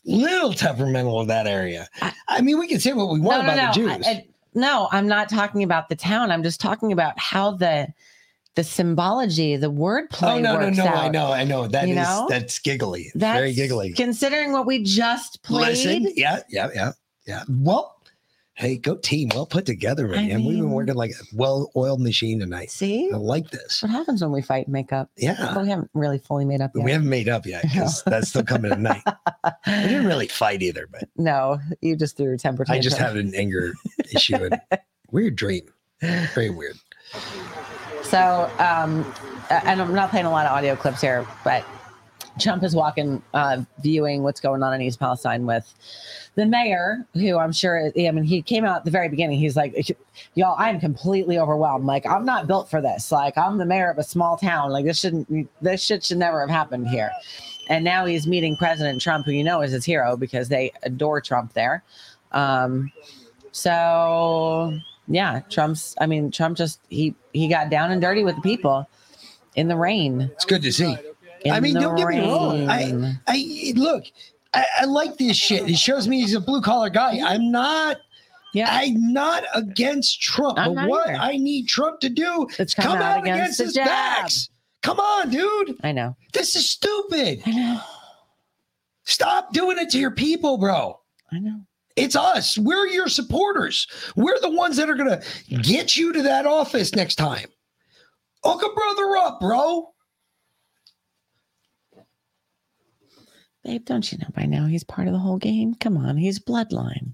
a 0.07 0.11
little 0.11 0.53
temperamental 0.53 1.21
in 1.21 1.27
that 1.27 1.45
area. 1.45 1.89
I 2.27 2.41
mean, 2.41 2.57
we 2.57 2.67
can 2.67 2.79
say 2.79 2.93
what 2.93 3.09
we 3.09 3.19
want 3.19 3.43
about 3.43 3.73
the 3.73 3.79
Jews. 3.79 4.07
I- 4.07 4.09
I- 4.09 4.27
no, 4.53 4.89
I'm 4.91 5.07
not 5.07 5.29
talking 5.29 5.63
about 5.63 5.87
the 5.87 5.95
town. 5.95 6.29
I'm 6.29 6.43
just 6.43 6.59
talking 6.59 6.91
about 6.91 7.17
how 7.17 7.51
the 7.51 7.87
the 8.56 8.64
symbology, 8.64 9.56
the 9.56 9.72
wordplay 9.72 10.36
oh 10.36 10.40
no, 10.40 10.60
no, 10.60 10.69
no! 10.69 10.86
out. 10.86 10.98
I 10.98 11.07
know, 11.10 11.32
I 11.32 11.44
know. 11.44 11.68
That 11.68 11.84
is 11.84 11.90
You 11.90 11.95
know? 11.95 12.26
that's 12.30 12.60
giggly. 12.60 13.11
That's 13.15 13.38
very 13.38 13.53
giggly. 13.53 13.94
Considering 13.94 14.52
what 14.52 14.65
we 14.65 14.84
just 14.84 15.41
played. 15.44 15.69
Listen, 15.69 16.11
yeah, 16.15 16.40
yeah, 16.49 16.69
yeah, 16.73 16.91
yeah. 17.26 17.44
Well, 17.49 17.95
hey, 18.56 18.76
go 18.78 18.95
team. 18.95 19.30
Well 19.34 19.45
put 19.45 19.65
together, 19.65 20.14
I 20.14 20.28
man. 20.28 20.44
We've 20.44 20.57
been 20.57 20.72
working 20.72 20.95
like 20.95 21.11
a 21.11 21.23
well-oiled 21.34 22.02
machine 22.02 22.40
tonight. 22.40 22.72
See, 22.72 23.10
I 23.11 23.15
like 23.15 23.52
this. 23.52 23.82
What 23.82 23.91
happens 23.91 24.22
when 24.22 24.32
we 24.32 24.41
fight 24.41 24.68
and 24.68 24.73
make 24.73 24.91
up? 24.91 25.10
Yeah. 25.15 25.52
But 25.53 25.64
we 25.64 25.69
haven't 25.69 25.90
really 25.94 26.19
fully 26.19 26.44
made 26.45 26.60
up 26.60 26.72
yet. 26.76 26.84
We 26.84 26.91
haven't 26.91 27.10
made 27.10 27.30
up 27.30 27.45
yet 27.45 27.64
because 27.64 28.03
that's 28.06 28.30
still 28.30 28.44
coming 28.44 28.72
tonight. 28.72 29.03
we 29.65 29.73
didn't 29.73 30.06
really 30.06 30.28
fight 30.28 30.61
either, 30.61 30.88
but 30.91 31.07
No, 31.15 31.57
you 31.80 31.95
just 31.95 32.18
threw 32.18 32.34
a 32.34 32.38
temper 32.38 32.65
I 32.68 32.80
just 32.80 32.98
had 32.98 33.15
an 33.15 33.34
anger 33.34 33.73
issue 34.14 34.36
and 34.36 34.60
weird 35.11 35.38
dream. 35.38 35.64
Very 36.02 36.49
weird. 36.49 36.76
So, 38.11 38.51
um, 38.59 39.05
and 39.49 39.81
I'm 39.81 39.95
not 39.95 40.09
playing 40.09 40.25
a 40.25 40.29
lot 40.29 40.45
of 40.45 40.51
audio 40.51 40.75
clips 40.75 40.99
here, 40.99 41.25
but 41.45 41.65
Trump 42.41 42.61
is 42.61 42.75
walking, 42.75 43.23
uh, 43.33 43.61
viewing 43.81 44.21
what's 44.21 44.41
going 44.41 44.61
on 44.63 44.73
in 44.73 44.81
East 44.81 44.99
Palestine 44.99 45.45
with 45.45 45.73
the 46.35 46.45
mayor, 46.45 47.07
who 47.13 47.38
I'm 47.38 47.53
sure, 47.53 47.89
I 47.97 48.11
mean, 48.11 48.25
he 48.25 48.41
came 48.41 48.65
out 48.65 48.75
at 48.75 48.83
the 48.83 48.91
very 48.91 49.07
beginning. 49.07 49.39
He's 49.39 49.55
like, 49.55 49.95
y'all, 50.35 50.57
I'm 50.59 50.77
completely 50.81 51.39
overwhelmed. 51.39 51.85
Like, 51.85 52.05
I'm 52.05 52.25
not 52.25 52.47
built 52.47 52.69
for 52.69 52.81
this. 52.81 53.13
Like, 53.13 53.38
I'm 53.38 53.57
the 53.57 53.65
mayor 53.65 53.89
of 53.89 53.97
a 53.97 54.03
small 54.03 54.35
town. 54.35 54.71
Like, 54.71 54.83
this 54.83 54.99
shouldn't, 54.99 55.49
this 55.61 55.81
shit 55.81 56.03
should 56.03 56.17
never 56.17 56.41
have 56.41 56.49
happened 56.49 56.89
here. 56.89 57.11
And 57.69 57.81
now 57.85 58.03
he's 58.03 58.27
meeting 58.27 58.57
President 58.57 58.99
Trump, 58.99 59.25
who 59.25 59.31
you 59.31 59.45
know 59.45 59.61
is 59.61 59.71
his 59.71 59.85
hero 59.85 60.17
because 60.17 60.49
they 60.49 60.73
adore 60.83 61.21
Trump 61.21 61.53
there. 61.53 61.81
Um, 62.33 62.91
so 63.53 64.77
yeah, 65.07 65.41
Trump's. 65.49 65.95
I 65.99 66.06
mean, 66.06 66.32
Trump 66.32 66.57
just 66.57 66.80
he 66.90 67.15
he 67.34 67.48
got 67.48 67.69
down 67.69 67.91
and 67.91 68.02
dirty 68.02 68.23
with 68.23 68.36
the 68.36 68.41
people 68.41 68.88
in 69.56 69.68
the 69.68 69.76
rain. 69.76 70.30
It's 70.34 70.45
good 70.45 70.61
to 70.64 70.72
see. 70.72 70.95
In 71.44 71.52
I 71.52 71.60
mean, 71.60 71.73
don't 71.73 71.95
get 71.95 72.07
me 72.07 72.19
wrong. 72.19 72.69
I. 72.69 73.18
I 73.28 73.73
look. 73.76 74.06
I, 74.53 74.65
I 74.80 74.86
like 74.86 75.18
this 75.18 75.38
shit. 75.38 75.69
It 75.69 75.78
shows 75.78 76.07
me 76.07 76.22
he's 76.22 76.34
a 76.34 76.41
blue 76.41 76.61
collar 76.61 76.90
guy. 76.90 77.19
I'm 77.23 77.52
not. 77.52 77.98
Yeah. 78.53 78.68
I'm 78.69 79.14
not 79.14 79.44
against 79.56 80.22
Trump. 80.22 80.60
I'm 80.60 80.76
but 80.76 80.90
what 80.90 81.10
either. 81.10 81.19
I 81.19 81.38
need 81.38 81.68
Trump 81.68 82.02
to 82.02 82.10
do 82.10 82.48
is 82.60 82.73
come 82.73 82.86
come, 82.86 82.98
out 82.98 83.19
out, 83.19 83.23
against 83.23 83.61
against, 83.61 83.78
his 83.78 83.86
backs. 83.86 84.49
Come 84.82 84.99
on, 84.99 85.30
dude. 85.30 85.80
I 85.84 85.94
know. 85.94 86.18
This 86.34 86.56
is 86.56 86.69
stupid. 86.69 87.41
I 87.45 87.52
know. 87.52 87.82
Stop 89.06 89.53
doing 89.53 89.78
it 89.78 89.90
to 89.91 89.99
your 89.99 90.11
people, 90.11 90.57
bro. 90.57 90.99
I 91.32 91.40
know. 91.40 91.61
It's 92.02 92.15
us. 92.15 92.57
We're 92.57 92.88
your 92.88 93.07
supporters. 93.07 93.86
We're 94.15 94.40
the 94.40 94.49
ones 94.49 94.78
that 94.78 94.90
are 94.90 94.95
gonna 94.95 95.22
get 95.61 95.95
you 95.95 96.11
to 96.14 96.23
that 96.23 96.48
office 96.48 96.95
next 96.95 97.15
time. 97.15 97.48
Hook 98.44 98.64
a 98.64 98.73
brother 98.73 99.18
up, 99.18 99.40
bro. 99.40 99.94
Babe, 103.64 103.86
don't 103.86 104.11
you 104.11 104.18
know 104.18 104.30
by 104.34 104.48
now 104.48 104.65
he's 104.65 104.84
part 104.84 105.07
of 105.07 105.14
the 105.14 105.19
whole 105.19 105.38
game? 105.38 105.76
Come 105.76 105.95
on, 105.95 106.18
he's 106.18 106.40
bloodline. 106.40 107.14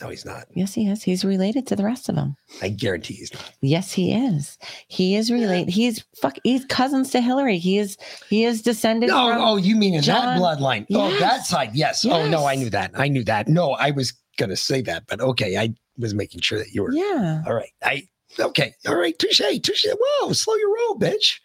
No, 0.00 0.08
he's 0.08 0.24
not. 0.24 0.46
Yes, 0.54 0.74
he 0.74 0.86
is. 0.88 1.02
He's 1.02 1.24
related 1.24 1.66
to 1.68 1.76
the 1.76 1.84
rest 1.84 2.08
of 2.08 2.14
them. 2.14 2.36
I 2.62 2.68
guarantee 2.68 3.14
he's 3.14 3.32
not. 3.34 3.52
Yes, 3.60 3.92
he 3.92 4.12
is. 4.12 4.56
He 4.86 5.16
is 5.16 5.30
related. 5.30 5.68
He's 5.68 6.04
fuck. 6.20 6.38
He's 6.44 6.64
cousins 6.66 7.10
to 7.10 7.20
Hillary. 7.20 7.58
He 7.58 7.78
is. 7.78 7.96
He 8.28 8.44
is 8.44 8.62
descended. 8.62 9.08
No, 9.08 9.32
from 9.32 9.42
oh, 9.42 9.56
you 9.56 9.74
mean 9.74 9.94
in 9.94 10.02
John- 10.02 10.38
that 10.38 10.38
bloodline? 10.38 10.86
Oh, 10.92 11.10
that 11.18 11.46
side. 11.46 11.70
Yes. 11.74 12.04
Oh 12.04 12.28
no, 12.28 12.46
I 12.46 12.54
knew 12.54 12.70
that. 12.70 12.92
I 12.94 13.08
knew 13.08 13.24
that. 13.24 13.48
No, 13.48 13.72
I 13.72 13.90
was 13.90 14.12
gonna 14.36 14.56
say 14.56 14.82
that, 14.82 15.04
but 15.08 15.20
okay, 15.20 15.56
I 15.56 15.74
was 15.96 16.14
making 16.14 16.42
sure 16.42 16.58
that 16.58 16.72
you 16.72 16.82
were. 16.82 16.92
Yeah. 16.92 17.42
All 17.46 17.54
right. 17.54 17.72
I 17.82 18.06
okay. 18.38 18.74
All 18.86 18.96
right. 18.96 19.18
Touche. 19.18 19.40
Touche. 19.62 19.86
Whoa, 19.98 20.32
slow 20.32 20.54
your 20.54 20.74
roll, 20.74 20.98
bitch. 20.98 21.40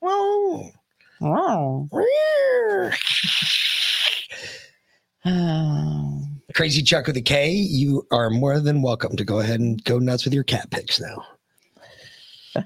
Whoa. 0.00 0.70
Wow. 1.20 1.88
Oh. 5.28 6.25
Crazy 6.56 6.82
Chuck 6.82 7.06
with 7.06 7.18
a 7.18 7.20
K, 7.20 7.50
you 7.50 8.06
are 8.10 8.30
more 8.30 8.58
than 8.60 8.80
welcome 8.80 9.14
to 9.14 9.24
go 9.24 9.40
ahead 9.40 9.60
and 9.60 9.84
go 9.84 9.98
nuts 9.98 10.24
with 10.24 10.32
your 10.32 10.42
cat 10.42 10.70
pics 10.70 10.98
now. 10.98 11.26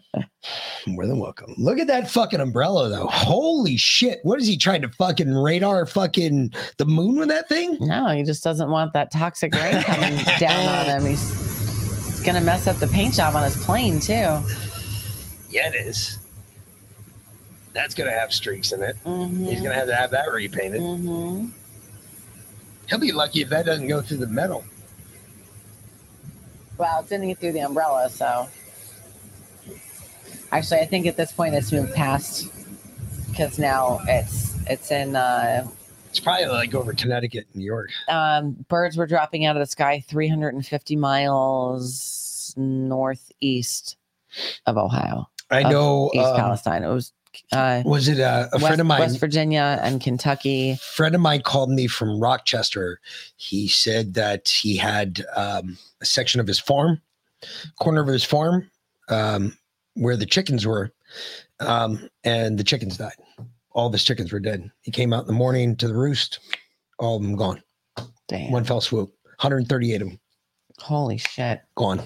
more 0.87 1.09
than 1.09 1.19
welcome. 1.19 1.53
Look 1.59 1.81
at 1.81 1.89
that 1.89 2.09
fucking 2.09 2.39
umbrella 2.39 2.89
though. 2.89 3.09
Holy 3.09 3.77
shit. 3.77 4.21
What 4.23 4.41
is 4.41 4.47
he 4.47 4.57
trying 4.57 4.83
to 4.83 4.89
fucking 4.91 5.35
radar 5.35 5.87
fucking 5.87 6.53
the 6.77 6.85
moon 6.85 7.17
with 7.19 7.31
that 7.31 7.49
thing? 7.49 7.79
No, 7.81 8.07
he 8.11 8.23
just 8.23 8.45
doesn't 8.45 8.71
want 8.71 8.93
that 8.93 9.11
toxic 9.11 9.53
rain 9.57 9.83
coming 9.83 10.25
down 10.39 10.69
on 10.69 10.87
him. 10.87 11.11
He's, 11.11 12.07
he's 12.07 12.21
gonna 12.21 12.43
mess 12.43 12.69
up 12.69 12.77
the 12.77 12.87
paint 12.87 13.15
job 13.15 13.35
on 13.35 13.43
his 13.43 13.57
plane 13.65 13.99
too. 13.99 14.13
Yeah, 15.51 15.69
it 15.69 15.75
is. 15.75 16.21
That's 17.73 17.97
gonna 17.97 18.13
have 18.13 18.33
streaks 18.33 18.71
in 18.71 18.85
it. 18.85 18.95
Mm-hmm. 19.05 19.47
He's 19.47 19.61
gonna 19.61 19.75
have 19.75 19.89
to 19.89 19.97
have 19.97 20.13
that 20.13 20.31
repainted. 20.31 20.81
He'll 22.91 22.99
be 22.99 23.13
lucky 23.13 23.41
if 23.41 23.49
that 23.51 23.67
doesn't 23.67 23.87
go 23.87 24.03
through 24.03 24.19
the 24.19 24.27
metal. 24.27 24.65
Well, 26.77 27.01
it 27.01 27.09
didn't 27.09 27.29
get 27.29 27.39
through 27.39 27.53
the 27.53 27.61
umbrella, 27.61 28.11
so. 28.11 28.49
Actually, 30.51 30.81
I 30.81 30.87
think 30.87 31.07
at 31.07 31.17
this 31.17 31.31
point 31.31 31.55
it's 31.55 31.71
moved 31.71 31.95
past 31.95 32.51
because 33.29 33.59
now 33.61 34.01
it's 34.09 34.57
it's 34.69 34.91
in 34.91 35.15
uh, 35.15 35.69
It's 36.09 36.19
probably 36.19 36.47
like 36.47 36.75
over 36.75 36.93
Connecticut, 36.93 37.47
New 37.55 37.65
York. 37.65 37.91
um, 38.09 38.65
birds 38.69 38.97
were 38.97 39.07
dropping 39.07 39.45
out 39.45 39.57
of 39.57 39.61
the 39.61 39.67
sky 39.67 40.05
350 40.09 40.97
miles 40.97 42.55
northeast 42.57 43.97
of 44.67 44.77
Ohio. 44.77 45.29
I 45.51 45.63
know, 45.63 46.11
East 46.13 46.25
um, 46.25 46.37
Palestine. 46.37 46.83
It 46.83 46.89
was. 46.89 47.13
Uh, 47.53 47.83
Was 47.85 48.09
it 48.09 48.19
a, 48.19 48.49
a 48.53 48.57
West, 48.57 48.67
friend 48.67 48.81
of 48.81 48.87
mine? 48.87 49.01
West 49.01 49.19
Virginia 49.21 49.79
and 49.83 50.01
Kentucky. 50.01 50.77
friend 50.77 51.15
of 51.15 51.21
mine 51.21 51.43
called 51.43 51.71
me 51.71 51.87
from 51.87 52.21
Rochester. 52.21 53.01
He 53.37 53.69
said 53.69 54.15
that 54.15 54.49
he 54.49 54.77
had 54.77 55.25
um, 55.37 55.79
a 56.01 56.05
section 56.05 56.41
of 56.41 56.47
his 56.47 56.59
farm, 56.59 57.01
corner 57.81 58.01
of 58.01 58.09
his 58.09 58.25
farm, 58.25 58.71
um, 59.09 59.57
where 59.95 60.17
the 60.17 60.27
chickens 60.27 60.67
were, 60.67 60.93
um, 61.61 62.09
and 62.25 62.59
the 62.59 62.65
chickens 62.65 62.97
died. 62.99 63.13
All 63.73 63.87
of 63.87 63.93
his 63.93 64.05
chickens 64.05 64.33
were 64.33 64.41
dead. 64.41 64.71
He 64.83 64.91
came 64.91 65.13
out 65.13 65.23
in 65.23 65.27
the 65.29 65.33
morning 65.33 65.77
to 65.77 65.87
the 65.89 65.95
roost, 65.95 66.41
all 66.99 67.17
of 67.17 67.23
them 67.23 67.37
gone. 67.37 67.63
Damn. 68.29 68.51
One 68.53 68.65
fell 68.65 68.81
swoop. 68.81 69.13
138 69.41 70.03
of 70.03 70.09
them 70.09 70.21
Holy 70.79 71.19
shit. 71.19 71.63
gone, 71.77 72.03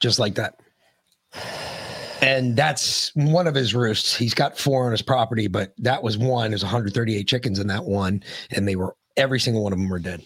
just 0.00 0.18
like 0.18 0.34
that. 0.36 0.60
And 2.20 2.56
that's 2.56 3.12
one 3.14 3.46
of 3.46 3.54
his 3.54 3.74
roosts. 3.74 4.14
He's 4.16 4.34
got 4.34 4.58
four 4.58 4.86
on 4.86 4.92
his 4.92 5.02
property, 5.02 5.46
but 5.46 5.72
that 5.78 6.02
was 6.02 6.18
one. 6.18 6.50
There's 6.50 6.62
138 6.64 7.28
chickens 7.28 7.58
in 7.58 7.66
that 7.68 7.84
one, 7.84 8.22
and 8.50 8.66
they 8.66 8.76
were 8.76 8.96
every 9.16 9.38
single 9.40 9.62
one 9.62 9.72
of 9.72 9.78
them 9.78 9.88
were 9.88 9.98
dead. 9.98 10.22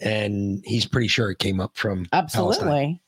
and 0.00 0.62
he's 0.64 0.86
pretty 0.86 1.08
sure 1.08 1.30
it 1.30 1.38
came 1.38 1.60
up 1.60 1.76
from 1.76 2.06
Absolutely. 2.12 3.00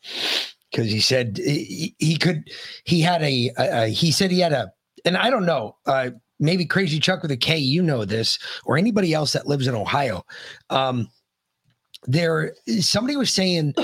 because 0.70 0.90
he 0.90 1.00
said 1.00 1.38
he, 1.38 1.94
he 1.98 2.16
could 2.16 2.44
he 2.84 3.00
had 3.00 3.20
a, 3.22 3.50
a, 3.58 3.82
a- 3.84 3.88
he 3.88 4.12
said 4.12 4.30
he 4.30 4.38
had 4.40 4.52
a 4.52 4.72
and 5.04 5.16
I 5.16 5.28
don't 5.30 5.44
know 5.46 5.76
uh 5.86 6.10
maybe 6.38 6.64
crazy 6.66 7.00
Chuck 7.00 7.22
with 7.22 7.30
a 7.32 7.36
K 7.36 7.56
you 7.58 7.82
know 7.82 8.04
this 8.04 8.38
or 8.64 8.76
anybody 8.76 9.12
else 9.12 9.32
that 9.32 9.48
lives 9.48 9.66
in 9.66 9.74
Ohio 9.74 10.24
um 10.70 11.08
there 12.06 12.54
somebody 12.80 13.16
was 13.16 13.32
saying 13.32 13.74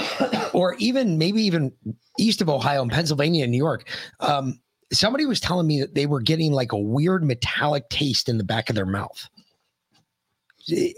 or 0.53 0.75
even 0.75 1.19
maybe 1.19 1.43
even 1.43 1.73
east 2.19 2.41
of 2.41 2.49
Ohio 2.49 2.83
and 2.83 2.91
Pennsylvania 2.91 3.45
and 3.45 3.53
New 3.53 3.59
York 3.59 3.89
um 4.21 4.61
somebody 4.93 5.25
was 5.25 5.41
telling 5.41 5.67
me 5.67 5.81
that 5.81 5.95
they 5.95 6.07
were 6.07 6.21
getting 6.21 6.53
like 6.53 6.73
a 6.73 6.79
weird 6.79 7.23
metallic 7.23 7.89
taste 7.91 8.29
in 8.29 8.39
the 8.39 8.45
back 8.45 8.69
of 8.69 8.75
their 8.77 8.87
mouth. 8.87 9.29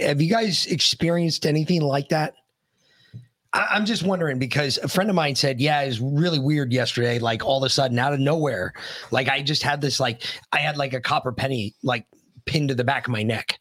Have 0.00 0.20
you 0.20 0.30
guys 0.30 0.66
experienced 0.66 1.46
anything 1.46 1.82
like 1.82 2.08
that? 2.08 2.34
I- 3.52 3.68
I'm 3.70 3.84
just 3.84 4.02
wondering 4.02 4.38
because 4.38 4.78
a 4.78 4.88
friend 4.88 5.08
of 5.10 5.16
mine 5.16 5.34
said, 5.36 5.60
"Yeah, 5.60 5.80
it 5.82 5.86
was 5.86 6.00
really 6.00 6.38
weird 6.38 6.72
yesterday. 6.72 7.18
Like 7.18 7.44
all 7.44 7.58
of 7.62 7.66
a 7.66 7.68
sudden, 7.70 7.98
out 7.98 8.12
of 8.12 8.20
nowhere, 8.20 8.72
like 9.10 9.28
I 9.28 9.42
just 9.42 9.62
had 9.62 9.80
this 9.80 10.00
like 10.00 10.22
I 10.52 10.58
had 10.58 10.76
like 10.76 10.94
a 10.94 11.00
copper 11.00 11.32
penny 11.32 11.74
like 11.82 12.06
pinned 12.46 12.70
to 12.70 12.74
the 12.74 12.84
back 12.84 13.06
of 13.06 13.12
my 13.12 13.22
neck, 13.22 13.58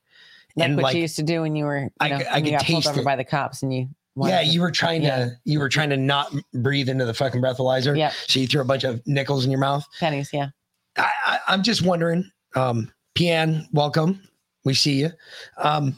Like 0.55 0.67
and 0.67 0.75
what 0.77 0.83
like 0.83 0.95
you 0.95 1.01
used 1.01 1.15
to 1.17 1.23
do 1.23 1.41
when 1.41 1.55
you 1.55 1.65
were, 1.65 1.79
you 1.83 1.89
I 1.99 2.09
know, 2.09 2.17
could- 2.17 2.27
I 2.27 2.33
when 2.35 2.45
you 2.45 2.51
got 2.51 2.65
pulled 2.65 2.83
taste 2.83 2.89
over 2.89 3.01
it. 3.01 3.05
by 3.05 3.15
the 3.15 3.23
cops 3.23 3.63
and 3.63 3.73
you 3.73 3.87
yeah, 4.17 4.41
to- 4.41 4.47
you 4.47 4.61
were 4.61 4.71
trying 4.71 5.03
yeah. 5.03 5.17
to 5.25 5.31
you 5.45 5.59
were 5.59 5.69
trying 5.69 5.89
to 5.91 5.97
not 5.97 6.33
breathe 6.53 6.89
into 6.89 7.05
the 7.05 7.13
fucking 7.13 7.41
breathalyzer. 7.41 7.97
Yeah. 7.97 8.11
So 8.27 8.39
you 8.39 8.47
threw 8.47 8.61
a 8.61 8.65
bunch 8.65 8.83
of 8.83 9.01
nickels 9.07 9.45
in 9.45 9.51
your 9.51 9.59
mouth. 9.59 9.85
pennies. 9.99 10.29
Yeah. 10.33 10.49
I, 10.97 11.09
I, 11.25 11.39
I'm 11.47 11.63
just 11.63 11.81
wondering. 11.83 12.29
Um, 12.55 12.91
Pian, 13.15 13.65
welcome. 13.71 14.21
We 14.65 14.73
see 14.73 14.99
you. 14.99 15.11
Um, 15.57 15.97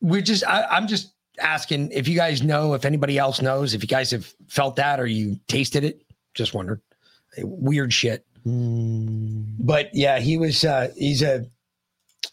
we're 0.00 0.20
just. 0.22 0.44
I, 0.46 0.64
I'm 0.64 0.86
just 0.88 1.12
asking 1.40 1.92
if 1.92 2.08
you 2.08 2.16
guys 2.16 2.42
know, 2.42 2.74
if 2.74 2.84
anybody 2.84 3.16
else 3.18 3.40
knows, 3.40 3.74
if 3.74 3.82
you 3.82 3.88
guys 3.88 4.10
have 4.10 4.32
felt 4.48 4.76
that 4.76 4.98
or 5.00 5.06
you 5.06 5.38
tasted 5.48 5.84
it. 5.84 6.02
Just 6.34 6.54
wondered. 6.54 6.80
Weird 7.38 7.92
shit. 7.92 8.24
But 8.44 9.90
yeah, 9.94 10.18
he 10.18 10.36
was. 10.38 10.64
uh 10.64 10.88
He's 10.96 11.22
a. 11.22 11.46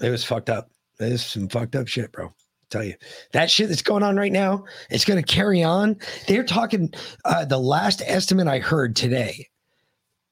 It 0.01 0.09
was 0.09 0.23
fucked 0.23 0.49
up. 0.49 0.69
Is 0.99 1.25
some 1.25 1.49
fucked 1.49 1.75
up 1.75 1.87
shit, 1.87 2.11
bro. 2.11 2.33
Tell 2.69 2.83
you 2.83 2.95
that 3.33 3.51
shit 3.51 3.69
that's 3.69 3.81
going 3.81 4.03
on 4.03 4.15
right 4.15 4.31
now. 4.31 4.63
It's 4.89 5.05
going 5.05 5.21
to 5.21 5.33
carry 5.33 5.61
on. 5.61 5.97
They're 6.27 6.43
talking. 6.43 6.93
Uh, 7.25 7.45
the 7.45 7.59
last 7.59 8.01
estimate 8.05 8.47
I 8.47 8.59
heard 8.59 8.95
today 8.95 9.49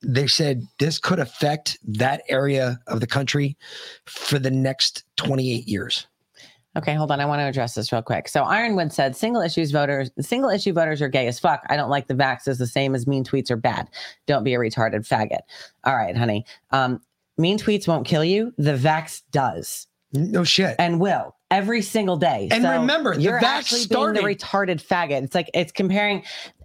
they 0.04 0.28
said 0.28 0.68
this 0.80 1.00
could 1.00 1.20
affect 1.20 1.78
that 1.84 2.22
area 2.28 2.80
of 2.88 3.00
the 3.00 3.08
country 3.08 3.58
for 4.06 4.38
the 4.38 4.52
next 4.52 5.06
28 5.16 5.68
years. 5.68 6.08
Okay, 6.76 6.96
hold 6.96 7.12
on. 7.12 7.20
I 7.20 7.26
want 7.26 7.40
to 7.40 7.44
address 7.44 7.76
this 7.76 7.92
real 7.92 8.02
quick. 8.02 8.28
So 8.28 8.44
Ironwood 8.44 8.92
said 8.92 9.16
single 9.16 9.44
issues 9.44 9.72
voters, 9.72 10.10
single 10.20 10.50
issue 10.50 10.74
voters 10.74 11.02
are 11.04 11.08
gay 11.08 11.28
as 11.28 11.40
fuck. 11.40 11.64
I 11.70 11.78
don't 11.78 11.90
like 11.90 12.08
the 12.08 12.16
vax 12.16 12.48
is 12.48 12.58
the 12.58 12.68
same 12.68 12.96
as 12.96 13.06
mean 13.06 13.24
tweets 13.24 13.52
are 13.52 13.56
bad. 13.56 13.90
Don't 14.26 14.44
be 14.44 14.56
a 14.56 14.58
retarded 14.58 15.08
faggot. 15.08 15.42
All 15.84 15.96
right, 15.96 16.18
honey. 16.18 16.46
Um, 16.72 17.00
mean 17.38 17.58
tweets 17.58 17.88
won't 17.88 18.06
kill 18.06 18.24
you. 18.24 18.54
The 18.58 18.76
vax 18.76 19.22
does. 19.32 19.88
No 20.14 20.44
shit. 20.44 20.76
And 20.78 21.00
will 21.00 21.36
every 21.50 21.82
single 21.82 22.18
day. 22.18 22.48
And 22.52 22.64
remember, 22.64 23.16
the 23.16 23.22
you're 23.22 23.40
vax 23.40 23.44
actually 23.44 23.80
started- 23.82 24.22
being 24.22 24.28
the 24.28 24.36
retarded 24.36 24.84
faggot. 24.86 25.24
It's 25.24 25.36
like 25.36 25.50
it's 25.54 25.72
comparing 25.72 26.24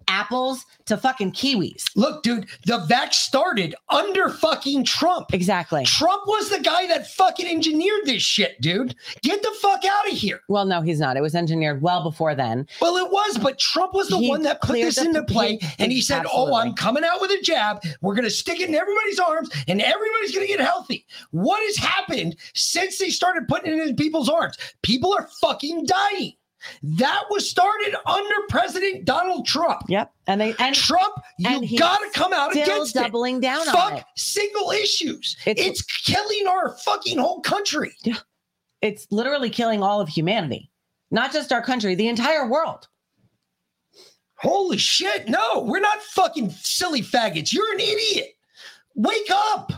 apples 0.09 0.65
to 0.87 0.97
fucking 0.97 1.33
kiwis. 1.33 1.85
Look, 1.95 2.23
dude, 2.23 2.49
the 2.67 2.79
vax 2.89 3.15
started 3.15 3.75
under 3.91 4.31
fucking 4.31 4.85
Trump. 4.85 5.33
Exactly. 5.35 5.85
Trump 5.85 6.23
was 6.27 6.49
the 6.49 6.61
guy 6.61 6.87
that 6.87 7.07
fucking 7.13 7.47
engineered 7.47 8.01
this 8.05 8.23
shit, 8.23 8.61
dude. 8.61 8.95
Get 9.23 9.43
the 9.43 9.55
fuck 9.61 9.85
out 9.85 10.07
of 10.11 10.13
here. 10.17 10.41
Well, 10.49 10.65
no, 10.65 10.81
he's 10.81 10.99
not. 10.99 11.17
It 11.17 11.21
was 11.21 11.35
engineered 11.35 11.83
well 11.83 12.03
before 12.03 12.35
then. 12.35 12.67
Well, 12.81 12.97
it 12.97 13.11
was, 13.13 13.39
but 13.39 13.59
Trump 13.59 13.93
was 13.95 14.09
the 14.09 14.19
He 14.19 14.29
one 14.29 14.43
that 14.43 14.63
put 14.63 14.73
this 14.75 14.99
into 14.99 15.23
play. 15.25 15.57
he- 15.59 15.69
and 15.79 15.93
he 15.93 16.01
said, 16.01 16.25
Oh, 16.33 16.55
I'm 16.55 16.75
coming 16.75 17.05
out 17.05 17.21
with 17.21 17.31
a 17.31 17.41
jab. 17.43 17.83
We're 18.01 18.15
going 18.15 18.25
to 18.25 18.31
stick 18.31 18.61
it 18.61 18.69
in 18.69 18.75
everybody's 18.75 19.19
arms 19.19 19.51
and 19.69 19.81
everybody's 19.83 20.35
going 20.35 20.47
to 20.47 20.53
get 20.53 20.61
healthy. 20.61 21.07
What 21.31 21.63
has 21.63 21.77
happened 21.77 22.37
since 22.55 22.99
they 22.99 23.11
started 23.11 23.47
putting 23.49 23.79
it 23.79 23.87
in 23.89 23.97
people's 23.97 24.29
arms? 24.29 24.57
People 24.83 25.15
are 25.19 25.29
fucking 25.41 25.85
dying. 25.87 26.33
That 26.83 27.25
was 27.31 27.49
started 27.49 27.95
under 28.07 28.35
President 28.49 29.05
Donald 29.05 29.47
Trump. 29.47 29.83
Yep. 29.89 30.13
And 30.27 30.41
they 30.41 30.55
and 30.59 30.75
Trump, 30.75 31.15
you 31.39 31.79
got 31.79 31.99
to 31.99 32.11
come 32.19 32.33
out 32.33 32.51
still 32.53 32.63
against 32.65 32.95
doubling 32.95 33.37
it. 33.37 33.43
down 33.43 33.61
on 33.69 33.75
Fuck 33.75 33.99
it. 33.99 34.05
single 34.17 34.71
issues. 34.73 35.37
It's- 35.47 35.65
It's, 35.67 35.83
killing 35.83 36.47
our 36.49 36.77
fucking 36.85 37.19
whole 37.19 37.41
country. 37.41 37.93
It's 38.81 39.07
literally 39.11 39.51
killing 39.51 39.83
all 39.83 40.01
of 40.01 40.09
humanity, 40.09 40.71
not 41.11 41.33
just 41.33 41.53
our 41.53 41.63
country, 41.63 41.95
the 41.95 42.09
entire 42.09 42.47
world. 42.49 42.87
Holy 44.37 44.79
shit. 44.79 45.29
No, 45.29 45.61
we're 45.63 45.81
not 45.81 46.01
fucking 46.03 46.51
silly 46.51 47.03
faggots. 47.03 47.53
You're 47.53 47.73
an 47.73 47.81
idiot. 47.81 48.29
Wake 48.95 49.29
up. 49.33 49.73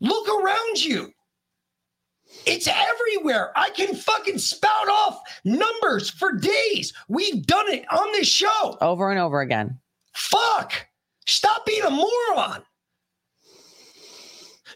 Look 0.00 0.28
around 0.28 0.84
you. 0.84 1.12
It's 2.46 2.68
everywhere. 2.68 3.52
I 3.56 3.70
can 3.70 3.94
fucking 3.94 4.38
spout 4.38 4.88
off 4.88 5.20
numbers 5.44 6.10
for 6.10 6.32
days. 6.32 6.92
We've 7.08 7.44
done 7.46 7.68
it 7.68 7.84
on 7.92 8.12
this 8.12 8.28
show. 8.28 8.78
Over 8.80 9.10
and 9.10 9.20
over 9.20 9.40
again. 9.40 9.78
Fuck. 10.12 10.86
Stop 11.26 11.64
being 11.66 11.84
a 11.84 11.90
moron. 11.90 12.62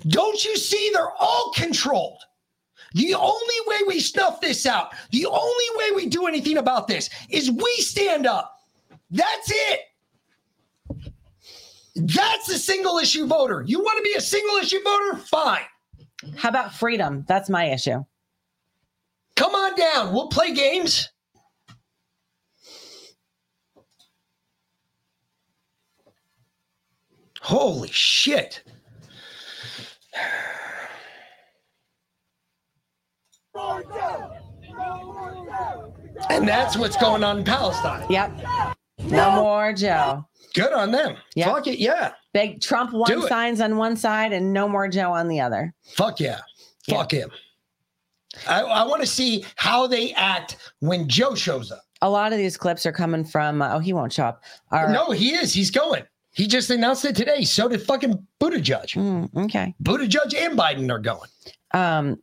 Don't 0.06 0.44
you 0.44 0.56
see 0.56 0.90
they're 0.93 1.14
all 1.18 1.52
controlled? 1.55 2.22
The 2.94 3.14
only 3.14 3.55
way 3.66 3.78
we 3.86 4.01
snuff 4.01 4.40
this 4.40 4.64
out, 4.64 4.94
the 5.10 5.26
only 5.26 5.64
way 5.76 5.90
we 5.94 6.06
do 6.06 6.26
anything 6.26 6.59
about 6.59 6.86
this 6.86 7.10
is 7.30 7.51
we 7.51 7.74
stand 7.78 8.26
up. 8.26 8.55
That's 9.10 9.51
it. 9.51 9.80
That's 11.97 12.47
the 12.47 12.59
single 12.59 12.98
issue 12.98 13.26
voter. 13.26 13.64
You 13.66 13.80
want 13.80 13.98
to 13.98 14.02
be 14.02 14.14
a 14.16 14.20
single 14.20 14.56
issue 14.56 14.82
voter? 14.82 15.16
Fine. 15.16 15.64
How 16.36 16.48
about 16.48 16.74
freedom? 16.74 17.24
That's 17.28 17.48
my 17.48 17.66
issue. 17.66 18.04
Come 19.36 19.54
on 19.54 19.76
down. 19.76 20.12
We'll 20.12 20.28
play 20.28 20.52
games. 20.52 21.10
Holy 27.40 27.90
shit. 27.92 28.62
And 36.28 36.48
that's 36.48 36.76
what's 36.76 36.96
going 36.96 37.22
on 37.22 37.38
in 37.38 37.44
Palestine. 37.44 38.04
Yep. 38.10 38.42
No 39.04 39.30
more 39.32 39.72
Joe. 39.72 40.26
Good 40.54 40.72
on 40.72 40.90
them. 40.90 41.16
Yeah. 41.34 41.52
Fuck 41.52 41.66
it. 41.66 41.78
Yeah. 41.78 42.12
Big 42.36 42.60
Trump 42.60 42.92
one 42.92 43.26
signs 43.28 43.60
on 43.62 43.76
one 43.78 43.96
side 43.96 44.32
and 44.34 44.52
no 44.52 44.68
more 44.68 44.88
Joe 44.88 45.10
on 45.12 45.26
the 45.28 45.40
other. 45.40 45.72
Fuck 45.94 46.20
yeah. 46.20 46.40
Fuck 46.88 47.10
him. 47.12 47.30
I, 48.46 48.60
I 48.62 48.84
want 48.84 49.00
to 49.00 49.06
see 49.06 49.44
how 49.56 49.86
they 49.86 50.12
act 50.12 50.56
when 50.80 51.08
Joe 51.08 51.34
shows 51.34 51.72
up. 51.72 51.80
A 52.02 52.10
lot 52.10 52.32
of 52.32 52.38
these 52.38 52.58
clips 52.58 52.84
are 52.84 52.92
coming 52.92 53.24
from. 53.24 53.62
Uh, 53.62 53.76
oh, 53.76 53.78
he 53.78 53.94
won't 53.94 54.12
show 54.12 54.24
up. 54.26 54.44
Are- 54.70 54.92
No, 54.92 55.12
he 55.12 55.30
is. 55.34 55.54
He's 55.54 55.70
going. 55.70 56.02
He 56.32 56.46
just 56.46 56.68
announced 56.68 57.06
it 57.06 57.16
today. 57.16 57.44
So 57.44 57.66
did 57.68 57.80
fucking 57.80 58.22
Buttigieg. 58.38 58.92
Mm, 58.92 59.44
okay. 59.46 59.74
Buttigieg 59.82 60.34
and 60.36 60.58
Biden 60.58 60.90
are 60.92 60.98
going. 60.98 61.30
Um, 61.72 62.22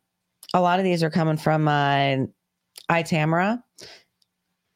a 0.54 0.60
lot 0.60 0.78
of 0.78 0.84
these 0.84 1.02
are 1.02 1.10
coming 1.10 1.36
from 1.36 1.66
uh, 1.66 2.18
iTamara 2.88 3.60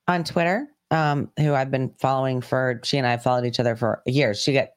on 0.08 0.24
Twitter, 0.24 0.66
um, 0.90 1.30
who 1.38 1.54
I've 1.54 1.70
been 1.70 1.94
following 2.00 2.40
for. 2.40 2.80
She 2.82 2.98
and 2.98 3.06
I 3.06 3.12
have 3.12 3.22
followed 3.22 3.44
each 3.44 3.60
other 3.60 3.76
for 3.76 4.02
years. 4.06 4.42
She 4.42 4.52
got 4.52 4.70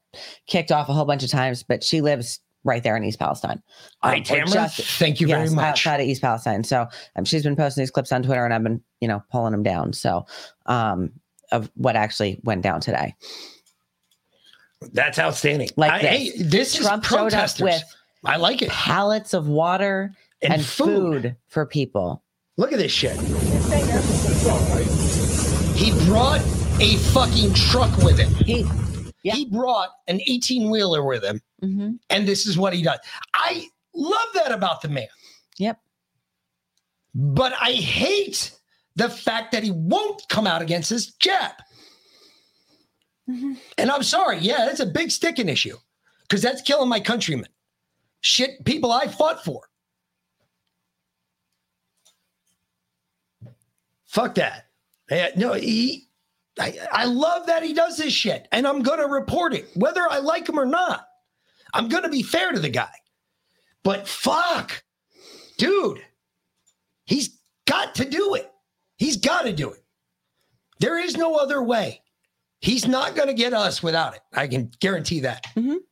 kicked 0.46 0.72
off 0.72 0.88
a 0.88 0.92
whole 0.92 1.04
bunch 1.04 1.22
of 1.22 1.30
times, 1.30 1.62
but 1.62 1.82
she 1.82 2.00
lives 2.00 2.40
right 2.64 2.82
there 2.82 2.96
in 2.96 3.04
East 3.04 3.18
Palestine. 3.18 3.62
Um, 4.02 4.12
or 4.12 4.16
iTamara, 4.16 4.98
thank 4.98 5.20
you 5.20 5.26
very 5.26 5.50
much. 5.50 5.64
Outside 5.86 6.00
of 6.00 6.06
East 6.06 6.22
Palestine, 6.22 6.62
so 6.64 6.86
um, 7.16 7.24
she's 7.24 7.42
been 7.42 7.56
posting 7.56 7.82
these 7.82 7.90
clips 7.90 8.12
on 8.12 8.22
Twitter, 8.22 8.44
and 8.44 8.54
I've 8.54 8.62
been, 8.62 8.80
you 9.00 9.08
know, 9.08 9.22
pulling 9.30 9.52
them 9.52 9.62
down. 9.62 9.92
So, 9.92 10.26
um, 10.66 11.10
of 11.50 11.70
what 11.74 11.96
actually 11.96 12.40
went 12.44 12.62
down 12.62 12.80
today. 12.80 13.14
That's 14.92 15.18
outstanding. 15.18 15.68
Like 15.76 16.00
this. 16.02 16.10
hey, 16.10 16.42
this 16.42 16.74
Trump 16.74 17.04
is 17.04 17.10
showed 17.10 17.34
up 17.34 17.60
with 17.60 17.82
I 18.24 18.36
like 18.36 18.62
it. 18.62 18.70
pallets 18.70 19.34
of 19.34 19.48
water 19.48 20.14
And 20.40 20.54
and, 20.54 20.64
food. 20.64 21.22
food. 21.22 21.36
for 21.48 21.66
people. 21.66 22.22
Look 22.56 22.72
at 22.72 22.78
this 22.78 22.92
shit. 22.92 23.18
He 25.76 25.90
brought 26.06 26.40
a 26.80 26.96
fucking 27.12 27.54
truck 27.54 27.96
with 27.98 28.18
him. 28.18 28.32
He 28.44 28.64
he 29.22 29.44
brought 29.46 29.90
an 30.08 30.20
18 30.26 30.70
wheeler 30.70 31.04
with 31.04 31.24
him, 31.24 31.40
Mhm. 31.62 31.98
and 32.10 32.26
this 32.26 32.46
is 32.46 32.58
what 32.58 32.72
he 32.74 32.82
does. 32.82 32.98
I 33.34 33.68
love 33.94 34.28
that 34.34 34.52
about 34.52 34.80
the 34.82 34.88
man. 34.88 35.08
Yep. 35.58 35.80
But 37.14 37.52
I 37.60 37.72
hate 37.72 38.58
the 38.96 39.08
fact 39.10 39.52
that 39.52 39.62
he 39.62 39.70
won't 39.70 40.22
come 40.28 40.46
out 40.46 40.62
against 40.62 40.90
this 40.90 41.12
jab. 41.14 41.52
And 43.28 43.90
I'm 43.90 44.02
sorry, 44.02 44.38
yeah, 44.40 44.66
that's 44.66 44.80
a 44.80 44.86
big 44.86 45.10
sticking 45.10 45.48
issue 45.48 45.76
because 46.22 46.42
that's 46.42 46.60
killing 46.60 46.88
my 46.88 47.00
countrymen. 47.00 47.48
Shit, 48.20 48.64
people 48.64 48.92
I 48.92 49.06
fought 49.08 49.42
for. 49.44 49.62
Fuck 54.06 54.34
that. 54.34 54.66
Yeah, 55.10 55.30
no, 55.36 55.54
he. 55.54 56.08
I, 56.58 56.78
I 56.92 57.04
love 57.06 57.46
that 57.46 57.62
he 57.62 57.72
does 57.72 57.96
this 57.96 58.12
shit, 58.12 58.46
and 58.52 58.66
I'm 58.66 58.82
gonna 58.82 59.06
report 59.06 59.54
it, 59.54 59.68
whether 59.74 60.02
I 60.08 60.18
like 60.18 60.48
him 60.48 60.58
or 60.58 60.66
not. 60.66 61.06
I'm 61.74 61.88
gonna 61.88 62.10
be 62.10 62.22
fair 62.22 62.52
to 62.52 62.60
the 62.60 62.68
guy, 62.68 62.92
but 63.82 64.06
fuck, 64.06 64.82
dude, 65.56 66.02
he's 67.04 67.38
got 67.66 67.94
to 67.96 68.04
do 68.04 68.34
it. 68.34 68.50
He's 68.96 69.16
got 69.16 69.42
to 69.42 69.52
do 69.52 69.70
it. 69.70 69.82
There 70.80 70.98
is 70.98 71.16
no 71.16 71.36
other 71.36 71.62
way. 71.62 72.02
He's 72.60 72.86
not 72.86 73.16
gonna 73.16 73.34
get 73.34 73.54
us 73.54 73.82
without 73.82 74.14
it. 74.14 74.20
I 74.32 74.46
can 74.46 74.70
guarantee 74.80 75.20
that. 75.20 75.46
Thank 75.54 75.82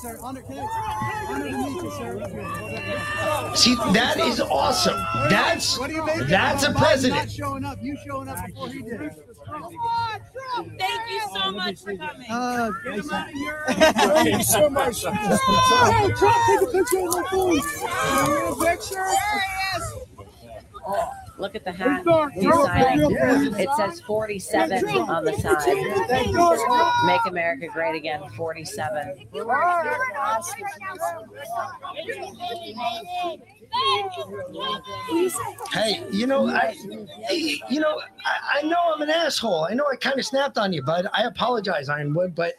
sir. 0.00 0.18
Under, 0.22 0.42
can 0.42 0.56
to 0.56 1.56
meet 1.56 1.82
you, 1.82 1.90
sir. 1.90 3.54
See, 3.54 3.74
that 3.92 4.16
is 4.18 4.40
awesome. 4.40 4.96
That's 5.28 5.78
What 5.78 5.88
do 5.88 5.96
you 5.96 6.04
make 6.04 6.26
that's 6.28 6.64
a 6.64 6.72
president. 6.72 7.20
Not 7.22 7.30
showing 7.30 7.64
up. 7.64 7.78
You 7.82 7.96
showing 8.06 8.28
up 8.28 8.46
before 8.46 8.68
he 8.68 8.82
did. 8.82 9.12
Thank 10.78 11.10
you 11.10 11.20
so 11.34 11.52
much 11.52 11.80
for 11.80 11.96
coming. 11.96 12.26
Uh, 12.30 12.70
Thank 12.84 14.36
you 14.36 14.42
so 14.42 14.70
much. 14.70 15.04
Hey, 15.04 16.10
Trump, 16.12 16.36
take 16.46 16.62
a 16.62 16.72
picture 16.72 16.98
of 16.98 17.14
my 17.14 17.24
phone. 17.30 18.66
Picture. 18.66 19.06
Look 21.40 21.54
at 21.54 21.64
the 21.64 21.72
hat. 21.72 22.02
Trump, 22.02 22.34
He's 22.34 22.44
Trump, 22.44 22.66
signing. 22.66 23.16
Trump. 23.16 23.58
It 23.58 23.68
says 23.76 24.00
47 24.02 24.84
on 25.00 25.24
the 25.24 25.32
side. 25.32 27.06
Make 27.06 27.24
America 27.26 27.66
great 27.72 27.96
again. 27.96 28.22
47. 28.36 29.26
Hey, 35.72 36.04
you 36.10 36.26
know, 36.26 36.48
I, 36.48 36.76
hey, 37.28 37.62
you 37.70 37.80
know, 37.80 38.00
I, 38.24 38.58
I 38.58 38.62
know 38.62 38.78
I'm 38.94 39.00
an 39.00 39.10
asshole. 39.10 39.64
I 39.64 39.74
know 39.74 39.86
I 39.90 39.96
kind 39.96 40.18
of 40.18 40.26
snapped 40.26 40.58
on 40.58 40.72
you, 40.72 40.82
bud. 40.82 41.06
I 41.12 41.22
apologize, 41.22 41.88
Ironwood, 41.88 42.34
but 42.34 42.54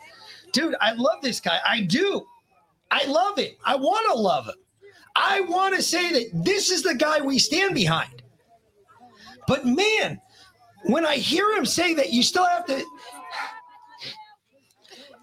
dude, 0.53 0.75
I 0.81 0.93
love 0.93 1.21
this 1.21 1.39
guy. 1.39 1.59
I 1.67 1.81
do. 1.81 2.25
I 2.89 3.05
love 3.05 3.37
it. 3.37 3.57
I 3.63 3.75
want 3.75 4.05
to 4.11 4.19
love 4.19 4.47
him. 4.47 4.55
I 5.15 5.41
want 5.41 5.75
to 5.75 5.81
say 5.81 6.11
that 6.11 6.43
this 6.45 6.71
is 6.71 6.83
the 6.83 6.95
guy 6.95 7.21
we 7.21 7.37
stand 7.37 7.75
behind. 7.75 8.20
But 9.47 9.65
man, 9.65 10.19
when 10.83 11.05
I 11.05 11.15
hear 11.15 11.49
him 11.51 11.65
say 11.65 11.93
that 11.95 12.11
you 12.11 12.23
still 12.23 12.45
have 12.45 12.65
to, 12.65 12.83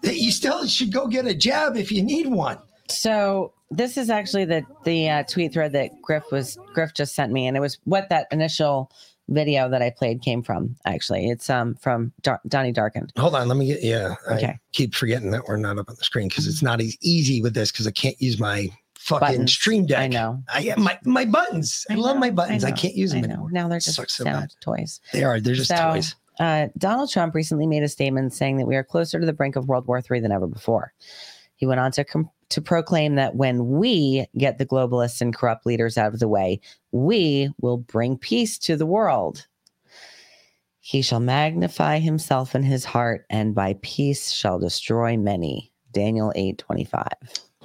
that 0.03 0.17
you 0.17 0.31
still 0.31 0.65
should 0.67 0.93
go 0.93 1.07
get 1.07 1.25
a 1.25 1.33
jab 1.33 1.75
if 1.75 1.91
you 1.91 2.03
need 2.03 2.27
one. 2.27 2.57
So 2.89 3.53
this 3.71 3.97
is 3.97 4.09
actually 4.09 4.45
the 4.45 4.63
the 4.83 5.09
uh, 5.09 5.23
tweet 5.23 5.53
thread 5.53 5.73
that 5.73 6.01
Griff 6.01 6.31
was 6.31 6.57
Griff 6.73 6.93
just 6.93 7.15
sent 7.15 7.31
me, 7.31 7.47
and 7.47 7.55
it 7.55 7.59
was 7.59 7.77
what 7.83 8.09
that 8.09 8.27
initial 8.31 8.91
video 9.27 9.69
that 9.69 9.81
I 9.81 9.91
played 9.91 10.23
came 10.23 10.41
from. 10.41 10.75
Actually, 10.85 11.29
it's 11.29 11.49
um 11.49 11.75
from 11.75 12.11
Dar- 12.21 12.41
Donnie 12.47 12.71
Darkened. 12.71 13.13
Hold 13.17 13.35
on, 13.35 13.47
let 13.47 13.57
me 13.57 13.67
get 13.67 13.83
yeah. 13.83 14.15
Okay. 14.31 14.47
I 14.47 14.59
keep 14.71 14.95
forgetting 14.95 15.31
that 15.31 15.43
we're 15.47 15.57
not 15.57 15.77
up 15.77 15.89
on 15.89 15.95
the 15.97 16.03
screen 16.03 16.29
because 16.29 16.47
it's 16.47 16.63
not 16.63 16.81
as 16.81 16.97
easy 17.01 17.41
with 17.41 17.53
this 17.53 17.71
because 17.71 17.87
I 17.87 17.91
can't 17.91 18.19
use 18.21 18.39
my 18.39 18.69
fucking 19.09 19.27
Buttons. 19.27 19.51
stream 19.51 19.85
deck. 19.85 19.99
I 19.99 20.07
know. 20.07 20.41
I 20.53 20.61
have 20.61 20.77
my 20.77 20.97
my 21.03 21.25
buttons. 21.25 21.85
I, 21.89 21.95
love 21.95 22.17
my 22.17 22.29
buttons. 22.29 22.63
I, 22.63 22.69
know, 22.69 22.75
can't 22.75 22.95
use 22.95 23.11
them 23.11 23.23
I 23.23 23.27
know. 23.27 23.33
anymore. 23.33 23.51
Now 23.51 23.67
they're 23.67 23.79
just 23.79 23.95
Sucks 23.97 24.13
so 24.15 24.23
bad. 24.23 24.49
toys. 24.61 24.99
They 25.13 25.23
are. 25.23 25.39
They're 25.41 25.55
just 25.55 25.69
So, 25.69 25.91
toys. 25.93 26.15
Uh, 26.39 26.67
Donald 26.77 27.11
Trump 27.11 27.35
recently 27.35 27.67
made 27.67 27.83
a 27.83 27.89
statement 27.89 28.33
saying 28.33 28.57
that 28.57 28.65
we 28.65 28.75
are 28.77 28.83
closer 28.83 29.19
to 29.19 29.25
the 29.25 29.33
brink 29.33 29.57
of 29.57 29.67
World 29.67 29.87
War 29.87 30.01
III 30.09 30.21
than 30.21 30.31
ever 30.31 30.47
before. 30.47 30.93
He 31.55 31.65
went 31.65 31.81
on 31.81 31.91
to 31.93 32.05
com- 32.05 32.29
to 32.49 32.61
proclaim 32.61 33.15
that 33.15 33.35
when 33.35 33.67
we 33.67 34.25
get 34.37 34.57
the 34.57 34.65
globalists 34.65 35.19
and 35.21 35.35
corrupt 35.35 35.65
leaders 35.65 35.97
out 35.97 36.13
of 36.13 36.19
the 36.19 36.27
way, 36.29 36.61
we 36.91 37.49
will 37.59 37.77
bring 37.77 38.17
peace 38.17 38.57
to 38.59 38.77
the 38.77 38.85
world. 38.85 39.45
He 40.79 41.01
shall 41.01 41.19
magnify 41.19 41.99
himself 41.99 42.55
in 42.55 42.63
his 42.63 42.85
heart, 42.85 43.25
and 43.29 43.53
by 43.53 43.75
peace 43.81 44.31
shall 44.31 44.57
destroy 44.57 45.17
many. 45.17 45.71
Daniel 45.91 46.31
eight 46.35 46.57
twenty 46.59 46.85
five. 46.85 47.11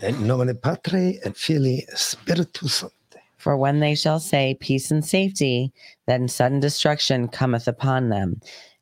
Et 0.02 0.18
nomine 0.18 0.54
Patri 0.54 1.20
et 1.24 1.36
Filii 1.36 1.86
Spiritus 1.94 2.74
Sancti. 2.74 3.20
For 3.36 3.56
when 3.56 3.78
they 3.78 3.94
shall 3.94 4.18
say 4.18 4.56
peace 4.60 4.90
and 4.90 5.04
safety, 5.04 5.72
then 6.06 6.26
sudden 6.26 6.58
destruction 6.58 7.28
cometh 7.28 7.68
upon 7.68 8.08
them, 8.08 8.40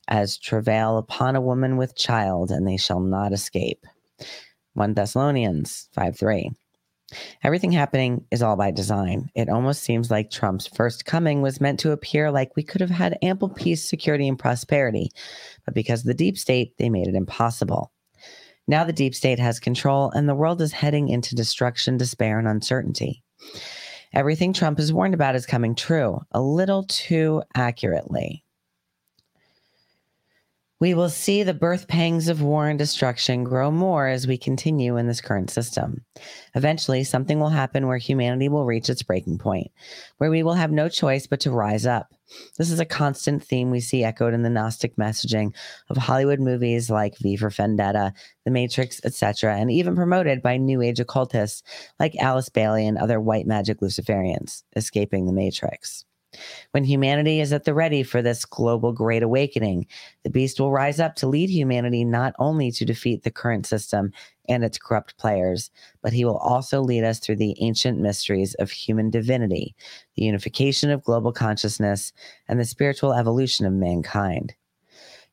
as 0.08 0.38
travail 0.38 0.96
upon 0.96 1.36
a 1.36 1.40
woman 1.40 1.76
with 1.76 1.96
child, 1.96 2.50
and 2.50 2.66
they 2.66 2.78
shall 2.78 3.00
not 3.00 3.32
escape. 3.32 3.86
1 4.74 4.94
Thessalonians 4.94 5.88
5 5.92 6.16
3. 6.16 6.50
Everything 7.42 7.72
happening 7.72 8.24
is 8.30 8.42
all 8.42 8.56
by 8.56 8.70
design. 8.70 9.28
It 9.34 9.50
almost 9.50 9.82
seems 9.82 10.10
like 10.10 10.30
Trump's 10.30 10.66
first 10.66 11.04
coming 11.04 11.42
was 11.42 11.60
meant 11.60 11.78
to 11.80 11.92
appear 11.92 12.30
like 12.30 12.56
we 12.56 12.62
could 12.62 12.80
have 12.80 12.88
had 12.88 13.18
ample 13.20 13.50
peace, 13.50 13.84
security, 13.86 14.26
and 14.28 14.38
prosperity, 14.38 15.10
but 15.66 15.74
because 15.74 16.00
of 16.00 16.06
the 16.06 16.14
deep 16.14 16.38
state, 16.38 16.78
they 16.78 16.88
made 16.88 17.08
it 17.08 17.14
impossible. 17.14 17.92
Now 18.68 18.84
the 18.84 18.92
deep 18.92 19.14
state 19.14 19.38
has 19.38 19.58
control, 19.58 20.10
and 20.10 20.28
the 20.28 20.34
world 20.34 20.60
is 20.62 20.72
heading 20.72 21.08
into 21.08 21.34
destruction, 21.34 21.96
despair, 21.96 22.38
and 22.38 22.46
uncertainty. 22.46 23.22
Everything 24.12 24.52
Trump 24.52 24.78
has 24.78 24.92
warned 24.92 25.14
about 25.14 25.34
is 25.34 25.46
coming 25.46 25.74
true, 25.74 26.20
a 26.32 26.40
little 26.40 26.84
too 26.84 27.42
accurately. 27.54 28.44
We 30.82 30.94
will 30.94 31.10
see 31.10 31.44
the 31.44 31.54
birth 31.54 31.86
pangs 31.86 32.26
of 32.26 32.42
war 32.42 32.68
and 32.68 32.76
destruction 32.76 33.44
grow 33.44 33.70
more 33.70 34.08
as 34.08 34.26
we 34.26 34.36
continue 34.36 34.96
in 34.96 35.06
this 35.06 35.20
current 35.20 35.48
system. 35.48 36.04
Eventually, 36.56 37.04
something 37.04 37.38
will 37.38 37.50
happen 37.50 37.86
where 37.86 37.98
humanity 37.98 38.48
will 38.48 38.64
reach 38.64 38.90
its 38.90 39.04
breaking 39.04 39.38
point, 39.38 39.70
where 40.18 40.28
we 40.28 40.42
will 40.42 40.54
have 40.54 40.72
no 40.72 40.88
choice 40.88 41.28
but 41.28 41.38
to 41.38 41.52
rise 41.52 41.86
up. 41.86 42.12
This 42.58 42.68
is 42.68 42.80
a 42.80 42.84
constant 42.84 43.44
theme 43.44 43.70
we 43.70 43.78
see 43.78 44.02
echoed 44.02 44.34
in 44.34 44.42
the 44.42 44.50
Gnostic 44.50 44.96
messaging 44.96 45.54
of 45.88 45.98
Hollywood 45.98 46.40
movies 46.40 46.90
like 46.90 47.16
V 47.18 47.36
for 47.36 47.48
Vendetta, 47.48 48.12
The 48.44 48.50
Matrix, 48.50 49.00
etc., 49.04 49.54
and 49.56 49.70
even 49.70 49.94
promoted 49.94 50.42
by 50.42 50.56
New 50.56 50.82
Age 50.82 50.98
occultists 50.98 51.62
like 52.00 52.16
Alice 52.16 52.48
Bailey 52.48 52.88
and 52.88 52.98
other 52.98 53.20
white 53.20 53.46
magic 53.46 53.78
Luciferians, 53.78 54.64
escaping 54.74 55.26
the 55.26 55.32
Matrix. 55.32 56.06
When 56.70 56.84
humanity 56.84 57.40
is 57.40 57.52
at 57.52 57.64
the 57.64 57.74
ready 57.74 58.02
for 58.02 58.22
this 58.22 58.44
global 58.44 58.92
great 58.92 59.22
awakening, 59.22 59.86
the 60.22 60.30
beast 60.30 60.58
will 60.58 60.70
rise 60.70 60.98
up 61.00 61.14
to 61.16 61.26
lead 61.26 61.50
humanity 61.50 62.04
not 62.04 62.34
only 62.38 62.70
to 62.72 62.84
defeat 62.84 63.22
the 63.22 63.30
current 63.30 63.66
system 63.66 64.12
and 64.48 64.64
its 64.64 64.78
corrupt 64.78 65.16
players, 65.18 65.70
but 66.02 66.12
he 66.12 66.24
will 66.24 66.38
also 66.38 66.80
lead 66.80 67.04
us 67.04 67.18
through 67.18 67.36
the 67.36 67.56
ancient 67.60 67.98
mysteries 67.98 68.54
of 68.54 68.70
human 68.70 69.10
divinity, 69.10 69.74
the 70.16 70.24
unification 70.24 70.90
of 70.90 71.04
global 71.04 71.32
consciousness, 71.32 72.12
and 72.48 72.58
the 72.58 72.64
spiritual 72.64 73.12
evolution 73.12 73.66
of 73.66 73.72
mankind. 73.72 74.54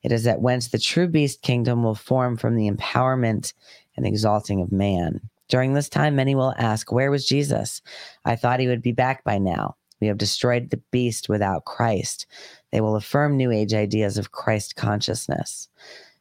It 0.03 0.11
is 0.11 0.27
at 0.27 0.41
whence 0.41 0.69
the 0.69 0.79
true 0.79 1.07
beast 1.07 1.41
kingdom 1.41 1.83
will 1.83 1.95
form 1.95 2.37
from 2.37 2.55
the 2.55 2.69
empowerment 2.69 3.53
and 3.97 4.05
exalting 4.05 4.61
of 4.61 4.71
man. 4.71 5.21
During 5.49 5.73
this 5.73 5.89
time, 5.89 6.15
many 6.15 6.35
will 6.35 6.53
ask, 6.57 6.91
Where 6.91 7.11
was 7.11 7.25
Jesus? 7.25 7.81
I 8.23 8.35
thought 8.35 8.59
he 8.59 8.67
would 8.67 8.83
be 8.83 8.91
back 8.91 9.23
by 9.23 9.39
now. 9.39 9.75
We 10.01 10.07
have 10.07 10.17
destroyed 10.17 10.69
the 10.69 10.81
beast 10.91 11.29
without 11.29 11.65
Christ. 11.65 12.25
They 12.71 12.81
will 12.81 12.95
affirm 12.95 13.35
New 13.35 13.51
Age 13.51 13.73
ideas 13.73 14.17
of 14.17 14.31
Christ 14.31 14.75
consciousness, 14.75 15.67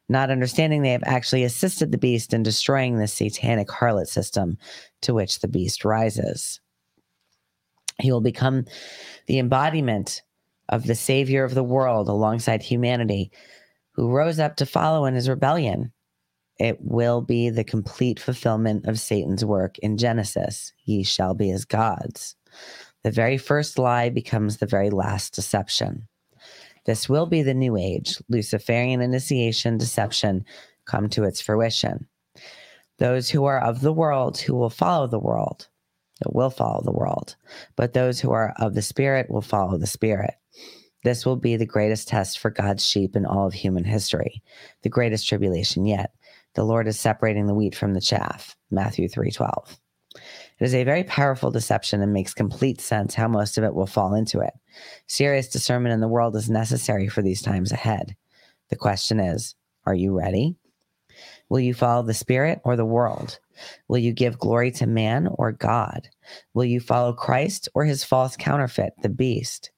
not 0.09 0.31
understanding 0.31 0.81
they 0.81 0.91
have 0.91 1.03
actually 1.05 1.43
assisted 1.43 1.91
the 1.91 1.97
beast 1.97 2.33
in 2.33 2.43
destroying 2.43 2.97
the 2.97 3.07
satanic 3.07 3.67
harlot 3.67 4.07
system 4.07 4.57
to 5.01 5.13
which 5.13 5.39
the 5.39 5.47
beast 5.47 5.85
rises. 5.85 6.59
He 7.99 8.11
will 8.11 8.21
become 8.21 8.65
the 9.27 9.39
embodiment 9.39 10.23
of 10.69 10.85
the 10.85 10.95
Savior 10.95 11.43
of 11.43 11.55
the 11.55 11.63
world 11.63 12.07
alongside 12.07 12.61
humanity, 12.61 13.31
who 13.91 14.11
rose 14.11 14.39
up 14.39 14.55
to 14.57 14.65
follow 14.65 15.05
in 15.05 15.15
his 15.15 15.27
rebellion. 15.27 15.91
It 16.57 16.77
will 16.81 17.21
be 17.21 17.49
the 17.49 17.63
complete 17.63 18.19
fulfillment 18.19 18.85
of 18.85 18.99
Satan's 18.99 19.43
work 19.43 19.77
in 19.79 19.97
Genesis. 19.97 20.73
Ye 20.85 21.03
shall 21.03 21.33
be 21.33 21.51
as 21.51 21.65
gods. 21.65 22.35
The 23.03 23.11
very 23.11 23.37
first 23.37 23.79
lie 23.79 24.09
becomes 24.09 24.57
the 24.57 24.65
very 24.65 24.89
last 24.89 25.33
deception. 25.33 26.07
This 26.85 27.07
will 27.07 27.25
be 27.25 27.41
the 27.41 27.53
new 27.53 27.77
age. 27.77 28.17
Luciferian 28.29 29.01
initiation 29.01 29.77
deception 29.77 30.45
come 30.85 31.09
to 31.09 31.23
its 31.23 31.41
fruition. 31.41 32.07
Those 32.97 33.29
who 33.29 33.45
are 33.45 33.59
of 33.59 33.81
the 33.81 33.93
world 33.93 34.39
who 34.39 34.55
will 34.55 34.69
follow 34.69 35.07
the 35.07 35.19
world 35.19 35.69
it 36.21 36.33
will 36.35 36.49
follow 36.49 36.81
the 36.83 36.91
world, 36.91 37.35
but 37.75 37.93
those 37.93 38.19
who 38.19 38.31
are 38.31 38.53
of 38.57 38.73
the 38.73 38.81
spirit 38.81 39.29
will 39.29 39.41
follow 39.41 39.77
the 39.77 39.87
spirit. 39.87 40.35
This 41.03 41.25
will 41.25 41.37
be 41.37 41.55
the 41.55 41.65
greatest 41.65 42.09
test 42.09 42.39
for 42.39 42.51
God's 42.51 42.85
sheep 42.85 43.15
in 43.15 43.25
all 43.25 43.47
of 43.47 43.53
human 43.53 43.85
history, 43.85 44.43
the 44.83 44.89
greatest 44.89 45.27
tribulation 45.27 45.85
yet. 45.85 46.13
The 46.55 46.65
Lord 46.65 46.87
is 46.87 46.99
separating 46.99 47.47
the 47.47 47.53
wheat 47.53 47.73
from 47.73 47.93
the 47.93 48.01
chaff. 48.01 48.57
Matthew 48.69 49.07
3:12. 49.07 49.78
It 50.59 50.65
is 50.65 50.75
a 50.75 50.83
very 50.83 51.03
powerful 51.03 51.51
deception 51.51 52.01
and 52.01 52.11
makes 52.11 52.33
complete 52.33 52.81
sense 52.81 53.13
how 53.13 53.27
most 53.27 53.57
of 53.57 53.63
it 53.63 53.73
will 53.73 53.87
fall 53.87 54.13
into 54.13 54.39
it. 54.39 54.53
Serious 55.07 55.47
discernment 55.47 55.93
in 55.93 56.01
the 56.01 56.07
world 56.07 56.35
is 56.35 56.49
necessary 56.49 57.07
for 57.07 57.21
these 57.21 57.41
times 57.41 57.71
ahead. 57.71 58.15
The 58.69 58.75
question 58.75 59.19
is, 59.19 59.55
are 59.85 59.95
you 59.95 60.17
ready? 60.17 60.55
Will 61.49 61.59
you 61.59 61.73
follow 61.73 62.03
the 62.03 62.13
spirit 62.13 62.59
or 62.63 62.75
the 62.75 62.85
world? 62.85 63.39
Will 63.87 63.97
you 63.97 64.13
give 64.13 64.37
glory 64.37 64.71
to 64.71 64.85
man 64.85 65.27
or 65.33 65.51
God? 65.51 66.09
Will 66.53 66.65
you 66.65 66.79
follow 66.79 67.13
Christ 67.13 67.69
or 67.73 67.85
his 67.85 68.03
false 68.03 68.37
counterfeit, 68.37 68.93
the 69.01 69.09
beast? 69.09 69.71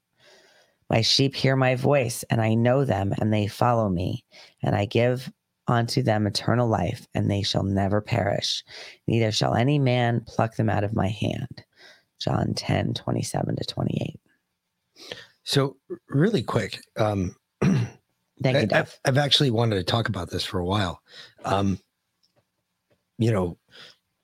My 0.89 1.01
sheep 1.01 1.35
hear 1.35 1.55
my 1.55 1.75
voice, 1.75 2.23
and 2.29 2.41
I 2.41 2.53
know 2.53 2.83
them, 2.83 3.13
and 3.19 3.31
they 3.31 3.47
follow 3.47 3.87
me, 3.87 4.25
and 4.61 4.75
I 4.75 4.85
give 4.85 5.31
unto 5.67 6.01
them 6.01 6.27
eternal 6.27 6.67
life, 6.67 7.07
and 7.13 7.29
they 7.29 7.43
shall 7.43 7.63
never 7.63 8.01
perish, 8.01 8.63
neither 9.07 9.31
shall 9.31 9.53
any 9.55 9.79
man 9.79 10.21
pluck 10.27 10.55
them 10.55 10.69
out 10.69 10.83
of 10.83 10.93
my 10.95 11.07
hand. 11.07 11.63
John 12.19 12.53
10, 12.53 12.93
27 12.93 13.55
to 13.55 13.63
28. 13.63 14.19
So, 15.43 15.77
really 16.09 16.43
quick, 16.43 16.79
um, 16.97 17.35
Thank 18.43 18.57
you, 18.61 18.67
I, 18.71 18.77
have 18.77 18.95
I've 19.05 19.17
actually 19.19 19.51
wanted 19.51 19.75
to 19.75 19.83
talk 19.83 20.09
about 20.09 20.29
this 20.31 20.43
for 20.43 20.59
a 20.59 20.65
while. 20.65 20.99
Um, 21.45 21.79
you 23.19 23.31
know, 23.31 23.57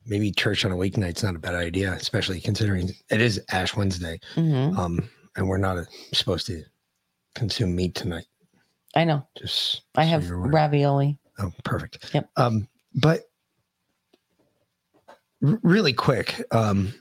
maybe 0.07 0.31
church 0.31 0.65
on 0.65 0.71
a 0.71 0.75
weeknight's 0.75 1.21
not 1.21 1.35
a 1.35 1.39
bad 1.39 1.53
idea, 1.53 1.93
especially 1.93 2.41
considering 2.41 2.89
it 3.11 3.21
is 3.21 3.39
Ash 3.51 3.75
Wednesday, 3.75 4.19
Mhm. 4.35 4.75
um, 4.77 5.09
and 5.35 5.47
we're 5.47 5.57
not 5.57 5.77
uh 5.77 5.85
supposed 6.13 6.47
to 6.47 6.63
consume 7.35 7.75
meat 7.75 7.93
tonight. 7.93 8.25
I 8.95 9.03
know. 9.03 9.27
Just 9.37 9.83
I 9.95 10.05
have 10.05 10.29
ravioli. 10.31 11.19
Oh, 11.39 11.51
perfect. 11.63 12.13
Yep. 12.13 12.29
Um, 12.37 12.67
but 12.95 13.29
r- 15.45 15.59
really 15.63 15.93
quick, 15.93 16.43
um, 16.51 16.93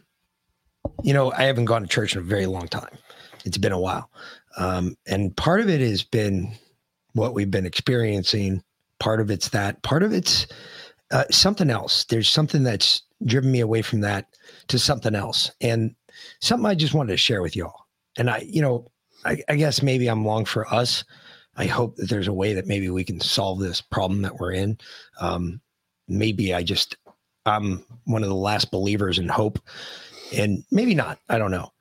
you 1.02 1.14
know, 1.14 1.32
I 1.32 1.44
haven't 1.44 1.64
gone 1.66 1.82
to 1.82 1.88
church 1.88 2.14
in 2.14 2.20
a 2.20 2.24
very 2.24 2.46
long 2.46 2.68
time. 2.68 2.96
It's 3.44 3.58
been 3.58 3.72
a 3.72 3.80
while. 3.80 4.10
Um, 4.56 4.96
and 5.06 5.36
part 5.36 5.60
of 5.60 5.68
it 5.68 5.80
has 5.80 6.02
been 6.02 6.52
what 7.12 7.34
we've 7.34 7.50
been 7.50 7.66
experiencing. 7.66 8.62
Part 8.98 9.20
of 9.20 9.30
it's 9.30 9.50
that, 9.50 9.82
part 9.82 10.02
of 10.02 10.12
it's 10.12 10.46
uh, 11.10 11.24
something 11.30 11.70
else. 11.70 12.04
There's 12.04 12.28
something 12.28 12.62
that's 12.62 13.02
driven 13.24 13.52
me 13.52 13.60
away 13.60 13.82
from 13.82 14.00
that 14.00 14.26
to 14.68 14.78
something 14.78 15.14
else. 15.14 15.50
And 15.60 15.94
something 16.40 16.66
I 16.66 16.74
just 16.74 16.94
wanted 16.94 17.12
to 17.12 17.16
share 17.16 17.42
with 17.42 17.56
y'all. 17.56 17.86
And 18.18 18.30
I, 18.30 18.38
you 18.46 18.62
know, 18.62 18.86
I, 19.24 19.38
I 19.48 19.56
guess 19.56 19.82
maybe 19.82 20.08
I'm 20.08 20.24
long 20.24 20.44
for 20.44 20.72
us. 20.72 21.04
I 21.56 21.66
hope 21.66 21.96
that 21.96 22.08
there's 22.08 22.28
a 22.28 22.32
way 22.32 22.54
that 22.54 22.66
maybe 22.66 22.90
we 22.90 23.04
can 23.04 23.20
solve 23.20 23.60
this 23.60 23.80
problem 23.80 24.22
that 24.22 24.36
we're 24.36 24.52
in. 24.52 24.78
Um, 25.20 25.60
maybe 26.08 26.54
I 26.54 26.62
just, 26.62 26.96
I'm 27.46 27.84
one 28.04 28.22
of 28.22 28.28
the 28.28 28.34
last 28.34 28.70
believers 28.70 29.18
in 29.18 29.28
hope, 29.28 29.58
and 30.34 30.64
maybe 30.70 30.94
not. 30.94 31.18
I 31.28 31.38
don't 31.38 31.50
know. 31.50 31.72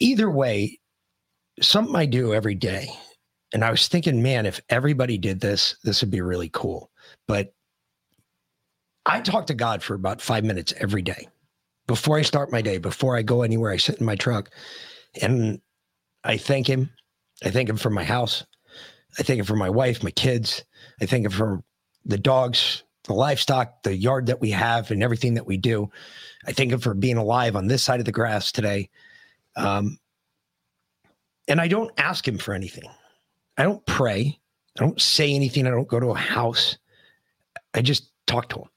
Either 0.00 0.30
way, 0.30 0.78
something 1.60 1.96
I 1.96 2.06
do 2.06 2.34
every 2.34 2.54
day. 2.54 2.88
And 3.54 3.64
I 3.64 3.70
was 3.70 3.86
thinking, 3.86 4.22
man, 4.22 4.46
if 4.46 4.60
everybody 4.70 5.18
did 5.18 5.40
this, 5.40 5.76
this 5.84 6.00
would 6.00 6.10
be 6.10 6.22
really 6.22 6.48
cool. 6.48 6.90
But 7.28 7.52
I 9.04 9.20
talk 9.20 9.46
to 9.46 9.54
God 9.54 9.82
for 9.82 9.94
about 9.94 10.22
five 10.22 10.44
minutes 10.44 10.72
every 10.78 11.02
day 11.02 11.28
before 11.86 12.18
I 12.18 12.22
start 12.22 12.52
my 12.52 12.62
day, 12.62 12.78
before 12.78 13.16
I 13.16 13.22
go 13.22 13.42
anywhere. 13.42 13.72
I 13.72 13.76
sit 13.76 13.98
in 13.98 14.06
my 14.06 14.16
truck 14.16 14.50
and 15.20 15.60
I 16.24 16.36
thank 16.36 16.66
Him. 16.66 16.90
I 17.44 17.50
thank 17.50 17.68
Him 17.68 17.76
for 17.76 17.90
my 17.90 18.04
house. 18.04 18.44
I 19.18 19.22
thank 19.22 19.38
Him 19.40 19.46
for 19.46 19.56
my 19.56 19.70
wife, 19.70 20.02
my 20.02 20.10
kids. 20.10 20.64
I 21.00 21.06
thank 21.06 21.24
Him 21.24 21.32
for 21.32 21.62
the 22.04 22.18
dogs, 22.18 22.84
the 23.04 23.14
livestock, 23.14 23.82
the 23.82 23.96
yard 23.96 24.26
that 24.26 24.40
we 24.40 24.50
have, 24.50 24.90
and 24.90 25.02
everything 25.02 25.34
that 25.34 25.46
we 25.46 25.56
do. 25.56 25.90
I 26.46 26.52
thank 26.52 26.72
Him 26.72 26.80
for 26.80 26.94
being 26.94 27.16
alive 27.16 27.56
on 27.56 27.66
this 27.66 27.82
side 27.82 28.00
of 28.00 28.06
the 28.06 28.12
grass 28.12 28.52
today. 28.52 28.90
Um, 29.56 29.98
and 31.48 31.60
I 31.60 31.68
don't 31.68 31.92
ask 31.98 32.26
Him 32.26 32.38
for 32.38 32.54
anything. 32.54 32.84
I 33.56 33.64
don't 33.64 33.84
pray. 33.86 34.38
I 34.78 34.80
don't 34.80 35.00
say 35.00 35.34
anything. 35.34 35.66
I 35.66 35.70
don't 35.70 35.88
go 35.88 36.00
to 36.00 36.10
a 36.10 36.18
house. 36.18 36.78
I 37.74 37.82
just 37.82 38.10
talk 38.26 38.48
to 38.50 38.60
Him. 38.60 38.68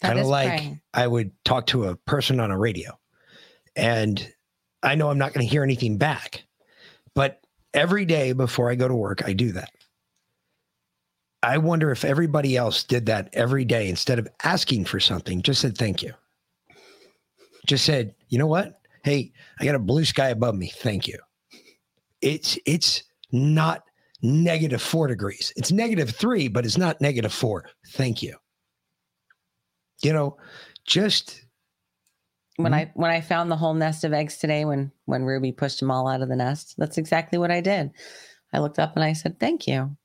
That 0.00 0.08
Kind 0.08 0.20
of 0.20 0.26
like 0.26 0.48
praying. 0.48 0.80
I 0.94 1.06
would 1.06 1.32
talk 1.44 1.66
to 1.68 1.84
a 1.84 1.96
person 1.96 2.40
on 2.40 2.50
a 2.50 2.58
radio. 2.58 2.98
And 3.76 4.26
I 4.82 4.94
know 4.94 5.10
I'm 5.10 5.18
not 5.18 5.32
going 5.32 5.46
to 5.46 5.50
hear 5.50 5.62
anything 5.62 5.96
back. 5.96 6.44
But 7.14 7.40
every 7.74 8.04
day 8.04 8.32
before 8.32 8.70
I 8.70 8.74
go 8.74 8.88
to 8.88 8.94
work, 8.94 9.22
I 9.24 9.32
do 9.32 9.52
that. 9.52 9.70
I 11.42 11.58
wonder 11.58 11.90
if 11.90 12.04
everybody 12.04 12.56
else 12.56 12.84
did 12.84 13.06
that 13.06 13.28
every 13.32 13.64
day 13.64 13.88
instead 13.88 14.18
of 14.18 14.28
asking 14.44 14.84
for 14.84 15.00
something, 15.00 15.42
just 15.42 15.60
said 15.60 15.76
thank 15.76 16.02
you. 16.02 16.12
Just 17.66 17.84
said, 17.84 18.14
you 18.28 18.38
know 18.38 18.46
what? 18.46 18.80
Hey, 19.04 19.32
I 19.58 19.64
got 19.64 19.74
a 19.74 19.80
blue 19.80 20.04
sky 20.04 20.28
above 20.28 20.54
me. 20.54 20.68
Thank 20.68 21.08
you. 21.08 21.18
It's 22.20 22.58
it's 22.66 23.02
not 23.32 23.82
negative 24.22 24.80
four 24.80 25.08
degrees. 25.08 25.52
It's 25.56 25.72
negative 25.72 26.10
three, 26.10 26.46
but 26.46 26.64
it's 26.64 26.78
not 26.78 27.00
negative 27.00 27.32
four. 27.32 27.68
Thank 27.88 28.22
you. 28.22 28.36
You 30.02 30.12
know, 30.12 30.36
just 30.86 31.44
When 32.62 32.72
mm-hmm. 32.72 32.74
I 32.74 32.90
when 32.94 33.10
I 33.10 33.20
found 33.20 33.50
the 33.50 33.56
whole 33.56 33.74
nest 33.74 34.04
of 34.04 34.12
eggs 34.12 34.38
today, 34.38 34.64
when 34.64 34.92
when 35.06 35.24
Ruby 35.24 35.52
pushed 35.52 35.80
them 35.80 35.90
all 35.90 36.08
out 36.08 36.22
of 36.22 36.28
the 36.28 36.36
nest, 36.36 36.74
that's 36.78 36.98
exactly 36.98 37.38
what 37.38 37.50
I 37.50 37.60
did. 37.60 37.90
I 38.52 38.58
looked 38.58 38.78
up 38.78 38.94
and 38.94 39.04
I 39.04 39.12
said, 39.12 39.38
"Thank 39.38 39.66
you." 39.66 39.96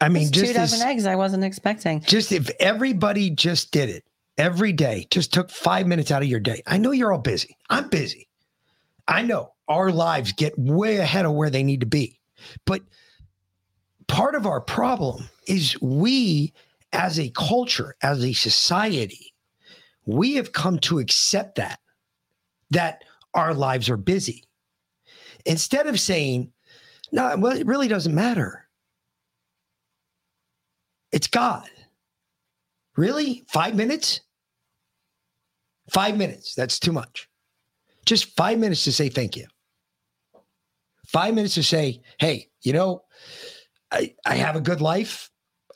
I 0.00 0.08
mean, 0.08 0.30
just 0.30 0.46
two 0.46 0.52
dozen 0.52 0.86
eggs 0.86 1.06
I 1.06 1.16
wasn't 1.16 1.44
expecting. 1.44 2.00
Just 2.02 2.32
if 2.32 2.50
everybody 2.60 3.30
just 3.30 3.72
did 3.72 3.88
it 3.88 4.04
every 4.36 4.72
day, 4.72 5.06
just 5.10 5.32
took 5.32 5.50
five 5.50 5.86
minutes 5.86 6.10
out 6.10 6.22
of 6.22 6.28
your 6.28 6.40
day. 6.40 6.62
I 6.66 6.78
know 6.78 6.92
you're 6.92 7.12
all 7.12 7.18
busy. 7.18 7.56
I'm 7.68 7.88
busy. 7.88 8.28
I 9.08 9.22
know 9.22 9.52
our 9.68 9.90
lives 9.90 10.32
get 10.32 10.58
way 10.58 10.96
ahead 10.98 11.24
of 11.24 11.32
where 11.32 11.50
they 11.50 11.62
need 11.62 11.80
to 11.80 11.86
be. 11.86 12.20
But 12.64 12.82
part 14.06 14.34
of 14.34 14.46
our 14.46 14.60
problem 14.60 15.28
is 15.46 15.80
we, 15.80 16.52
as 16.92 17.18
a 17.18 17.30
culture, 17.30 17.94
as 18.02 18.24
a 18.24 18.32
society, 18.32 19.34
we 20.08 20.36
have 20.36 20.52
come 20.52 20.78
to 20.78 20.98
accept 20.98 21.56
that, 21.56 21.78
that 22.70 23.04
our 23.34 23.52
lives 23.52 23.90
are 23.90 23.98
busy. 23.98 24.42
Instead 25.44 25.86
of 25.86 26.00
saying, 26.00 26.50
no, 27.12 27.36
well, 27.36 27.54
it 27.54 27.66
really 27.66 27.88
doesn't 27.88 28.14
matter. 28.14 28.66
It's 31.12 31.26
God. 31.26 31.68
Really? 32.96 33.44
Five 33.48 33.74
minutes? 33.74 34.22
Five 35.90 36.16
minutes. 36.16 36.54
That's 36.54 36.78
too 36.78 36.92
much. 36.92 37.28
Just 38.06 38.34
five 38.34 38.58
minutes 38.58 38.84
to 38.84 38.92
say 38.92 39.10
thank 39.10 39.36
you. 39.36 39.46
Five 41.06 41.34
minutes 41.34 41.54
to 41.54 41.62
say, 41.62 42.00
hey, 42.18 42.48
you 42.62 42.72
know, 42.72 43.02
I, 43.90 44.14
I 44.24 44.36
have 44.36 44.56
a 44.56 44.60
good 44.62 44.80
life. 44.80 45.30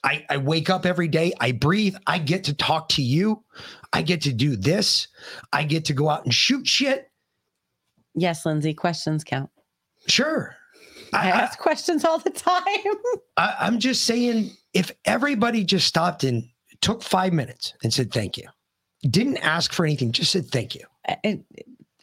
I, 0.05 0.25
I 0.29 0.37
wake 0.39 0.69
up 0.69 0.85
every 0.85 1.09
day. 1.09 1.33
I 1.41 1.53
breathe. 1.53 1.97
I 2.07 2.19
get 2.19 2.45
to 2.45 2.55
talk 2.55 2.89
to 2.91 3.03
you. 3.03 3.43
I 3.93 4.03
get 4.03 4.23
to 4.23 4.33
do 4.33 4.57
this. 4.57 5.09
I 5.53 5.65
get 5.65 5.85
to 5.87 5.93
go 5.93 6.09
out 6.09 6.25
and 6.25 6.35
shoot 6.35 6.67
shit. 6.67 7.11
Yes, 8.15 8.45
Lindsay, 8.45 8.75
questions 8.75 9.25
count. 9.25 9.51
Sure. 10.09 10.57
I, 11.13 11.29
ask 11.29 11.59
questions 11.59 12.05
all 12.05 12.19
the 12.19 12.31
time. 12.31 12.63
I, 13.37 13.55
I'm 13.61 13.79
just 13.79 14.05
saying, 14.05 14.51
if 14.73 14.91
everybody 15.05 15.63
just 15.63 15.87
stopped 15.87 16.25
and 16.25 16.45
took 16.81 17.03
five 17.03 17.33
minutes 17.33 17.75
and 17.83 17.93
said 17.93 18.13
thank 18.13 18.37
you, 18.37 18.49
didn't 19.03 19.39
ask 19.39 19.73
for 19.73 19.85
anything, 19.85 20.13
just 20.13 20.33
said 20.33 20.47
thank 20.47 20.75
you. 20.75 20.85
It, 21.23 21.45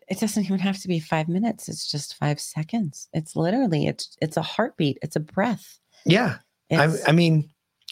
it 0.09 0.19
doesn't 0.19 0.43
even 0.43 0.59
have 0.59 0.79
to 0.81 0.87
be 0.87 0.99
five 0.99 1.27
minutes. 1.27 1.69
It's 1.69 1.89
just 1.89 2.15
five 2.15 2.39
seconds. 2.39 3.07
It's 3.13 3.35
literally 3.35 3.87
it's 3.87 4.17
it's 4.21 4.37
a 4.37 4.41
heartbeat. 4.41 4.97
It's 5.01 5.15
a 5.15 5.19
breath. 5.19 5.79
Yeah. 6.05 6.37
I, 6.71 6.95
I 7.07 7.11
mean, 7.11 7.49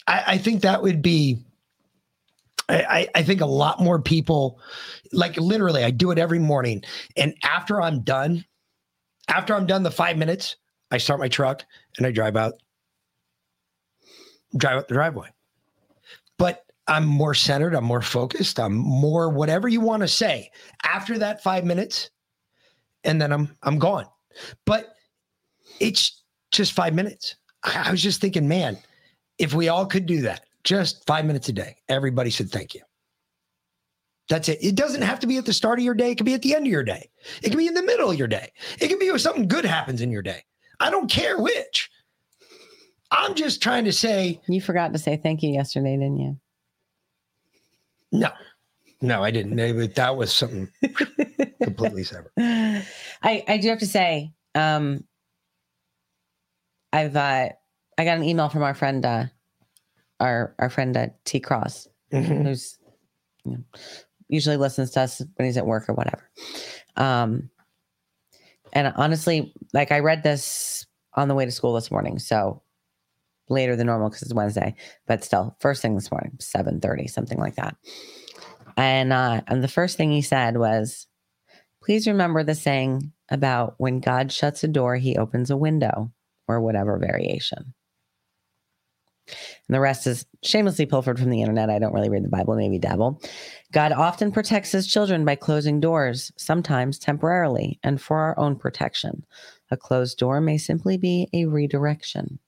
I, 0.07 0.23
I 0.27 0.37
think 0.37 0.61
that 0.61 0.81
would 0.81 1.01
be, 1.01 1.39
I, 2.69 3.07
I- 3.13 3.23
think 3.23 3.41
a 3.41 3.45
lot 3.45 3.79
more 3.79 4.01
people, 4.01 4.59
like 5.13 5.37
literally, 5.37 5.83
I 5.83 5.91
do 5.91 6.11
it 6.11 6.17
every 6.17 6.39
morning. 6.39 6.83
And 7.15 7.35
after 7.43 7.81
I'm 7.81 8.01
done, 8.01 8.45
after 9.27 9.53
I'm 9.53 9.65
done 9.65 9.83
the 9.83 9.91
five 9.91 10.17
minutes, 10.17 10.55
I 10.91 10.97
start 10.97 11.19
my 11.19 11.27
truck 11.27 11.65
and 11.97 12.07
I 12.07 12.11
drive 12.11 12.35
out, 12.37 12.53
drive 14.57 14.77
out 14.77 14.87
the 14.87 14.93
driveway. 14.93 15.27
But 16.37 16.63
I'm 16.87 17.05
more 17.05 17.33
centered. 17.33 17.73
I'm 17.75 17.83
more 17.83 18.01
focused. 18.01 18.59
I'm 18.59 18.73
more 18.75 19.29
whatever 19.29 19.67
you 19.67 19.81
want 19.81 20.01
to 20.03 20.07
say 20.07 20.51
after 20.83 21.17
that 21.19 21.43
five 21.43 21.65
minutes. 21.65 22.09
And 23.03 23.21
then 23.21 23.33
I'm, 23.33 23.55
I'm 23.63 23.79
gone. 23.79 24.05
But 24.65 24.93
it's 25.79 26.23
just 26.51 26.71
five 26.73 26.93
minutes. 26.93 27.35
I 27.63 27.91
was 27.91 28.01
just 28.01 28.21
thinking, 28.21 28.47
man, 28.47 28.77
if 29.37 29.53
we 29.53 29.69
all 29.69 29.85
could 29.85 30.05
do 30.05 30.21
that, 30.21 30.45
just 30.63 31.05
five 31.05 31.25
minutes 31.25 31.49
a 31.49 31.53
day, 31.53 31.77
everybody 31.89 32.29
should 32.29 32.51
thank 32.51 32.73
you. 32.73 32.81
That's 34.29 34.49
it. 34.49 34.57
It 34.61 34.75
doesn't 34.75 35.03
have 35.03 35.19
to 35.21 35.27
be 35.27 35.37
at 35.37 35.45
the 35.45 35.53
start 35.53 35.79
of 35.79 35.85
your 35.85 35.93
day. 35.93 36.11
It 36.11 36.15
could 36.17 36.25
be 36.25 36.33
at 36.33 36.41
the 36.41 36.53
end 36.53 36.65
of 36.67 36.71
your 36.71 36.83
day. 36.83 37.09
It 37.41 37.49
could 37.49 37.57
be 37.57 37.67
in 37.67 37.73
the 37.73 37.83
middle 37.83 38.11
of 38.11 38.17
your 38.17 38.27
day. 38.27 38.51
It 38.81 38.89
could 38.89 38.99
be 38.99 39.09
when 39.09 39.19
something 39.19 39.47
good 39.47 39.63
happens 39.63 40.01
in 40.01 40.11
your 40.11 40.21
day. 40.21 40.43
I 40.81 40.89
don't 40.89 41.09
care 41.09 41.39
which. 41.39 41.89
I'm 43.09 43.35
just 43.35 43.61
trying 43.63 43.85
to 43.85 43.93
say. 43.93 44.41
You 44.49 44.59
forgot 44.59 44.91
to 44.91 44.99
say 44.99 45.15
thank 45.15 45.43
you 45.43 45.51
yesterday, 45.51 45.95
didn't 45.95 46.17
you? 46.19 46.37
No, 48.11 48.29
no, 49.01 49.23
I 49.23 49.31
didn't. 49.31 49.57
It- 49.59 49.95
That 49.95 50.17
was 50.17 50.33
something 50.33 50.67
completely 51.63 52.03
separate. 52.03 52.33
I 52.37 53.43
I 53.47 53.57
do 53.61 53.69
have 53.69 53.79
to 53.79 53.87
say, 53.87 54.33
um, 54.55 55.05
I've 56.91 57.15
uh, 57.15 57.49
I 57.97 58.03
got 58.05 58.17
an 58.17 58.23
email 58.23 58.49
from 58.49 58.63
our 58.63 58.73
friend 58.73 59.05
uh, 59.05 59.25
our 60.19 60.55
our 60.59 60.69
friend 60.69 60.95
at 60.97 61.23
T 61.25 61.39
Cross, 61.39 61.87
Mhm. 62.11 62.43
who's 62.45 62.77
you 63.43 63.51
know, 63.53 63.63
usually 64.29 64.57
listens 64.57 64.91
to 64.91 65.01
us 65.01 65.21
when 65.35 65.45
he's 65.45 65.57
at 65.57 65.65
work 65.65 65.89
or 65.89 65.93
whatever. 65.93 66.29
Um, 66.95 67.49
and 68.73 68.93
honestly, 68.95 69.53
like 69.73 69.91
I 69.91 69.99
read 69.99 70.23
this 70.23 70.85
on 71.13 71.27
the 71.27 71.35
way 71.35 71.45
to 71.45 71.51
school 71.51 71.73
this 71.73 71.89
morning, 71.91 72.19
so 72.19 72.61
later 73.49 73.75
than 73.75 73.87
normal 73.87 74.09
because 74.09 74.23
it's 74.23 74.33
Wednesday, 74.33 74.75
but 75.05 75.23
still, 75.23 75.55
first 75.61 75.81
thing 75.81 75.95
this 75.95 76.11
morning, 76.11 76.35
seven 76.39 76.79
thirty, 76.81 77.07
something 77.07 77.37
like 77.39 77.55
that. 77.55 77.75
And 78.75 79.11
uh, 79.13 79.41
and 79.47 79.63
the 79.63 79.67
first 79.67 79.97
thing 79.97 80.11
he 80.11 80.21
said 80.21 80.57
was, 80.57 81.07
"Please 81.81 82.05
remember 82.07 82.43
the 82.43 82.55
saying 82.55 83.11
about 83.29 83.75
when 83.77 83.99
God 84.01 84.31
shuts 84.31 84.63
a 84.63 84.67
door, 84.67 84.97
He 84.97 85.17
opens 85.17 85.49
a 85.49 85.57
window, 85.57 86.11
or 86.47 86.61
whatever 86.61 86.99
variation." 86.99 87.73
And 89.27 89.75
the 89.75 89.79
rest 89.79 90.07
is 90.07 90.25
shamelessly 90.43 90.85
pilfered 90.85 91.19
from 91.19 91.29
the 91.29 91.41
internet. 91.41 91.69
I 91.69 91.79
don't 91.79 91.93
really 91.93 92.09
read 92.09 92.23
the 92.23 92.29
Bible, 92.29 92.55
maybe 92.55 92.79
dabble. 92.79 93.21
God 93.71 93.91
often 93.91 94.31
protects 94.31 94.71
his 94.71 94.87
children 94.87 95.25
by 95.25 95.35
closing 95.35 95.79
doors, 95.79 96.31
sometimes 96.37 96.99
temporarily, 96.99 97.79
and 97.83 98.01
for 98.01 98.17
our 98.17 98.39
own 98.39 98.55
protection. 98.55 99.25
A 99.71 99.77
closed 99.77 100.17
door 100.17 100.39
may 100.39 100.57
simply 100.57 100.97
be 100.97 101.27
a 101.33 101.45
redirection. 101.45 102.39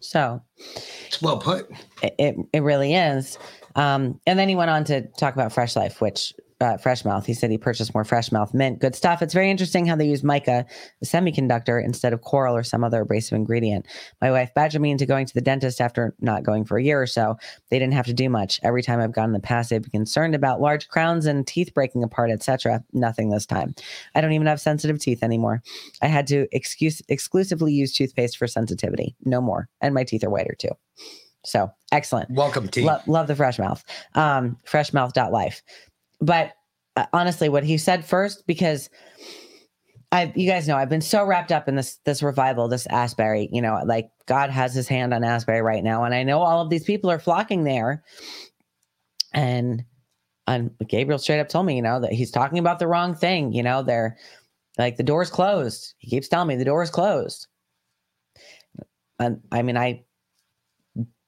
So 0.00 0.42
it's 1.06 1.22
well 1.22 1.38
put. 1.38 1.70
It, 2.02 2.14
it, 2.18 2.36
it 2.52 2.62
really 2.62 2.94
is. 2.94 3.38
Um, 3.76 4.20
and 4.26 4.38
then 4.38 4.48
he 4.48 4.54
went 4.54 4.70
on 4.70 4.84
to 4.84 5.02
talk 5.18 5.34
about 5.34 5.52
Fresh 5.52 5.76
Life, 5.76 6.00
which 6.00 6.34
uh, 6.62 6.76
Fresh 6.76 7.04
Mouth. 7.04 7.26
He 7.26 7.34
said 7.34 7.50
he 7.50 7.58
purchased 7.58 7.92
more 7.92 8.04
Fresh 8.04 8.30
Mouth 8.32 8.54
mint. 8.54 8.78
Good 8.78 8.94
stuff. 8.94 9.20
It's 9.20 9.34
very 9.34 9.50
interesting 9.50 9.84
how 9.84 9.96
they 9.96 10.06
use 10.06 10.22
mica, 10.22 10.64
a 11.02 11.04
semiconductor, 11.04 11.84
instead 11.84 12.12
of 12.12 12.22
coral 12.22 12.56
or 12.56 12.62
some 12.62 12.84
other 12.84 13.02
abrasive 13.02 13.36
ingredient. 13.36 13.86
My 14.20 14.30
wife 14.30 14.54
badgered 14.54 14.80
me 14.80 14.92
into 14.92 15.04
going 15.04 15.26
to 15.26 15.34
the 15.34 15.40
dentist 15.40 15.80
after 15.80 16.14
not 16.20 16.44
going 16.44 16.64
for 16.64 16.78
a 16.78 16.82
year 16.82 17.02
or 17.02 17.06
so. 17.06 17.36
They 17.70 17.78
didn't 17.78 17.94
have 17.94 18.06
to 18.06 18.14
do 18.14 18.30
much. 18.30 18.60
Every 18.62 18.82
time 18.82 19.00
I've 19.00 19.12
gone 19.12 19.30
in 19.30 19.32
the 19.32 19.40
past, 19.40 19.70
they've 19.70 19.82
been 19.82 19.90
concerned 19.90 20.34
about 20.34 20.60
large 20.60 20.88
crowns 20.88 21.26
and 21.26 21.46
teeth 21.46 21.74
breaking 21.74 22.04
apart, 22.04 22.30
etc. 22.30 22.84
Nothing 22.92 23.30
this 23.30 23.46
time. 23.46 23.74
I 24.14 24.20
don't 24.20 24.32
even 24.32 24.46
have 24.46 24.60
sensitive 24.60 25.00
teeth 25.00 25.22
anymore. 25.22 25.62
I 26.00 26.06
had 26.06 26.26
to 26.28 26.46
excuse 26.52 27.02
exclusively 27.08 27.72
use 27.72 27.92
toothpaste 27.92 28.38
for 28.38 28.46
sensitivity. 28.46 29.16
No 29.24 29.40
more. 29.40 29.68
And 29.80 29.94
my 29.94 30.04
teeth 30.04 30.22
are 30.22 30.30
whiter 30.30 30.54
too. 30.56 30.70
So 31.44 31.70
excellent. 31.90 32.30
Welcome, 32.30 32.68
teeth. 32.68 32.84
Lo- 32.84 33.00
love 33.06 33.26
the 33.26 33.36
fresh 33.36 33.58
mouth. 33.58 33.84
Um, 34.14 34.56
freshmouth.life. 34.66 35.62
But 36.20 36.52
uh, 36.96 37.06
honestly, 37.12 37.48
what 37.48 37.64
he 37.64 37.78
said 37.78 38.04
first, 38.04 38.46
because 38.46 38.88
I, 40.12 40.32
you 40.36 40.48
guys 40.48 40.68
know, 40.68 40.76
I've 40.76 40.90
been 40.90 41.00
so 41.00 41.24
wrapped 41.24 41.50
up 41.50 41.68
in 41.68 41.74
this 41.74 41.96
this 42.04 42.22
revival, 42.22 42.68
this 42.68 42.86
Asbury. 42.88 43.48
You 43.50 43.62
know, 43.62 43.80
like 43.86 44.10
God 44.26 44.50
has 44.50 44.74
His 44.74 44.86
hand 44.86 45.14
on 45.14 45.24
Asbury 45.24 45.62
right 45.62 45.82
now, 45.82 46.04
and 46.04 46.14
I 46.14 46.22
know 46.22 46.40
all 46.40 46.60
of 46.60 46.70
these 46.70 46.84
people 46.84 47.10
are 47.10 47.18
flocking 47.18 47.64
there. 47.64 48.04
And 49.32 49.84
and 50.46 50.70
Gabriel 50.86 51.18
straight 51.18 51.40
up 51.40 51.48
told 51.48 51.66
me, 51.66 51.76
you 51.76 51.82
know, 51.82 52.00
that 52.00 52.12
he's 52.12 52.30
talking 52.30 52.58
about 52.58 52.78
the 52.78 52.86
wrong 52.86 53.14
thing. 53.14 53.52
You 53.52 53.62
know, 53.62 53.82
they're 53.82 54.18
like 54.78 54.96
the 54.96 55.02
door's 55.02 55.30
closed. 55.30 55.94
He 55.98 56.10
keeps 56.10 56.28
telling 56.28 56.48
me 56.48 56.56
the 56.56 56.64
door 56.64 56.82
is 56.82 56.90
closed. 56.90 57.46
And 59.18 59.40
I 59.50 59.62
mean, 59.62 59.76
I 59.76 60.04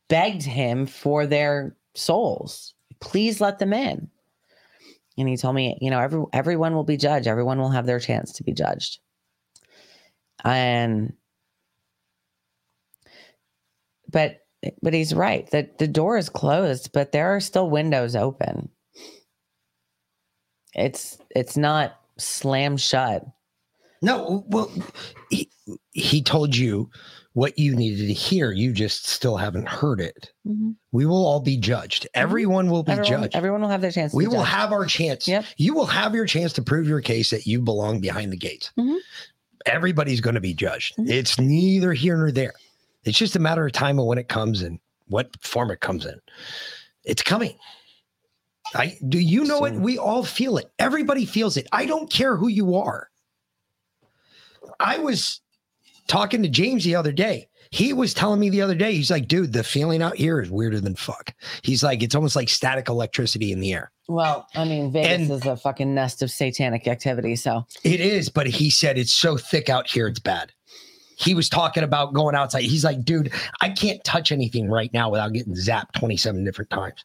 begged 0.08 0.42
him 0.42 0.86
for 0.86 1.26
their 1.26 1.76
souls. 1.94 2.74
Please 3.00 3.40
let 3.40 3.58
them 3.58 3.72
in. 3.72 4.10
And 5.16 5.28
he 5.28 5.36
told 5.36 5.54
me, 5.54 5.78
you 5.80 5.90
know, 5.90 6.00
every 6.00 6.24
everyone 6.32 6.74
will 6.74 6.84
be 6.84 6.96
judged. 6.96 7.28
Everyone 7.28 7.58
will 7.58 7.70
have 7.70 7.86
their 7.86 8.00
chance 8.00 8.32
to 8.32 8.42
be 8.42 8.52
judged. 8.52 8.98
And 10.44 11.12
but 14.10 14.40
but 14.82 14.94
he's 14.94 15.14
right. 15.14 15.48
that 15.50 15.78
the 15.78 15.88
door 15.88 16.16
is 16.16 16.28
closed, 16.28 16.90
but 16.92 17.12
there 17.12 17.34
are 17.34 17.40
still 17.40 17.70
windows 17.70 18.16
open. 18.16 18.70
It's 20.74 21.18
it's 21.30 21.56
not 21.56 22.00
slam 22.18 22.76
shut. 22.76 23.24
No, 24.02 24.44
well, 24.48 24.70
he, 25.30 25.50
he 25.92 26.22
told 26.22 26.54
you 26.54 26.90
what 27.34 27.58
you 27.58 27.74
needed 27.76 28.06
to 28.06 28.12
hear. 28.12 28.50
You 28.52 28.72
just 28.72 29.06
still 29.06 29.36
haven't 29.36 29.68
heard 29.68 30.00
it. 30.00 30.32
Mhm. 30.46 30.76
We 30.92 31.04
will 31.06 31.26
all 31.26 31.40
be 31.40 31.56
judged. 31.56 32.06
Everyone 32.14 32.70
will 32.70 32.82
be 32.84 32.92
Everyone, 32.92 33.22
judged. 33.24 33.36
everyone 33.36 33.60
will 33.60 33.68
have 33.68 33.80
their 33.80 33.90
chance. 33.92 34.12
we 34.14 34.26
will 34.26 34.34
judged. 34.36 34.48
have 34.50 34.72
our 34.72 34.86
chance. 34.86 35.26
Yep. 35.28 35.44
You 35.56 35.74
will 35.74 35.86
have 35.86 36.14
your 36.14 36.26
chance 36.26 36.52
to 36.54 36.62
prove 36.62 36.88
your 36.88 37.00
case 37.00 37.30
that 37.30 37.46
you 37.46 37.60
belong 37.60 38.00
behind 38.00 38.32
the 38.32 38.36
gates. 38.36 38.70
Mhm. 38.78 38.98
Everybody's 39.66 40.20
going 40.20 40.34
to 40.34 40.40
be 40.40 40.54
judged. 40.54 40.94
Mm-hmm. 40.96 41.10
It's 41.10 41.38
neither 41.38 41.92
here 41.92 42.16
nor 42.16 42.30
there. 42.30 42.54
It's 43.04 43.18
just 43.18 43.34
a 43.36 43.40
matter 43.40 43.66
of 43.66 43.72
time 43.72 43.98
of 43.98 44.06
when 44.06 44.18
it 44.18 44.28
comes 44.28 44.62
and 44.62 44.78
what 45.08 45.30
form 45.44 45.70
it 45.70 45.80
comes 45.80 46.06
in. 46.06 46.20
It's 47.04 47.22
coming. 47.22 47.56
I 48.74 48.96
do 49.08 49.18
you 49.18 49.44
know 49.44 49.64
it? 49.64 49.74
We 49.74 49.98
all 49.98 50.24
feel 50.24 50.56
it. 50.56 50.70
Everybody 50.78 51.26
feels 51.26 51.56
it. 51.56 51.66
I 51.72 51.84
don't 51.86 52.08
care 52.10 52.36
who 52.36 52.48
you 52.48 52.76
are. 52.76 53.10
I 54.80 54.98
was 54.98 55.40
talking 56.06 56.42
to 56.42 56.48
James 56.48 56.84
the 56.84 56.94
other 56.96 57.12
day. 57.12 57.48
He 57.70 57.92
was 57.92 58.14
telling 58.14 58.38
me 58.38 58.50
the 58.50 58.62
other 58.62 58.76
day, 58.76 58.92
he's 58.94 59.10
like, 59.10 59.26
dude, 59.26 59.52
the 59.52 59.64
feeling 59.64 60.00
out 60.00 60.16
here 60.16 60.40
is 60.40 60.48
weirder 60.48 60.80
than 60.80 60.94
fuck. 60.94 61.34
He's 61.62 61.82
like, 61.82 62.02
it's 62.04 62.14
almost 62.14 62.36
like 62.36 62.48
static 62.48 62.88
electricity 62.88 63.50
in 63.50 63.58
the 63.58 63.72
air. 63.72 63.90
Well, 64.06 64.46
I 64.54 64.64
mean, 64.64 64.92
Vegas 64.92 65.28
is 65.30 65.44
a 65.46 65.56
fucking 65.56 65.92
nest 65.92 66.22
of 66.22 66.30
satanic 66.30 66.86
activity. 66.86 67.34
So 67.34 67.66
It 67.82 68.00
is, 68.00 68.28
but 68.28 68.46
he 68.46 68.70
said 68.70 68.96
it's 68.96 69.12
so 69.12 69.36
thick 69.36 69.68
out 69.68 69.88
here, 69.90 70.06
it's 70.06 70.20
bad. 70.20 70.52
He 71.16 71.34
was 71.34 71.48
talking 71.48 71.82
about 71.82 72.12
going 72.12 72.34
outside. 72.36 72.62
He's 72.62 72.84
like, 72.84 73.04
dude, 73.04 73.32
I 73.60 73.70
can't 73.70 74.02
touch 74.04 74.30
anything 74.30 74.68
right 74.68 74.92
now 74.92 75.10
without 75.10 75.32
getting 75.32 75.54
zapped 75.54 75.92
27 75.94 76.44
different 76.44 76.70
times. 76.70 77.04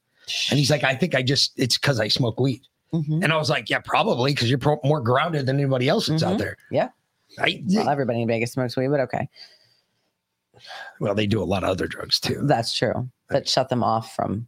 And 0.50 0.60
he's 0.60 0.70
like, 0.70 0.84
I 0.84 0.94
think 0.94 1.16
I 1.16 1.24
just, 1.24 1.54
it's 1.58 1.78
because 1.78 2.00
I 2.00 2.10
smoke 2.10 2.40
weed. 2.40 2.62
Mm-hmm. 2.94 3.24
And 3.24 3.32
I 3.32 3.38
was 3.38 3.50
like, 3.50 3.70
yeah, 3.70 3.80
probably 3.80 4.32
because 4.34 4.50
you're 4.50 4.60
pro- 4.60 4.80
more 4.84 5.02
grounded 5.02 5.46
than 5.46 5.58
anybody 5.58 5.88
else 5.88 6.08
that's 6.08 6.24
out 6.24 6.38
there. 6.38 6.58
yeah. 6.72 6.90
I, 7.40 7.64
well, 7.68 7.90
everybody 7.90 8.22
in 8.22 8.28
Vegas 8.28 8.54
smokes 8.54 8.76
weed, 8.76 8.90
but 8.90 9.00
okay. 9.02 9.30
Well, 11.00 11.16
they 11.16 11.28
do 11.28 11.42
a 11.42 11.46
lot 11.46 11.64
of 11.64 11.70
other 11.70 11.88
drugs 11.88 12.20
too. 12.20 12.42
That's 12.44 12.78
true. 12.78 13.10
That 13.30 13.48
shut 13.48 13.70
them 13.70 13.84
off 13.84 14.16
from 14.16 14.48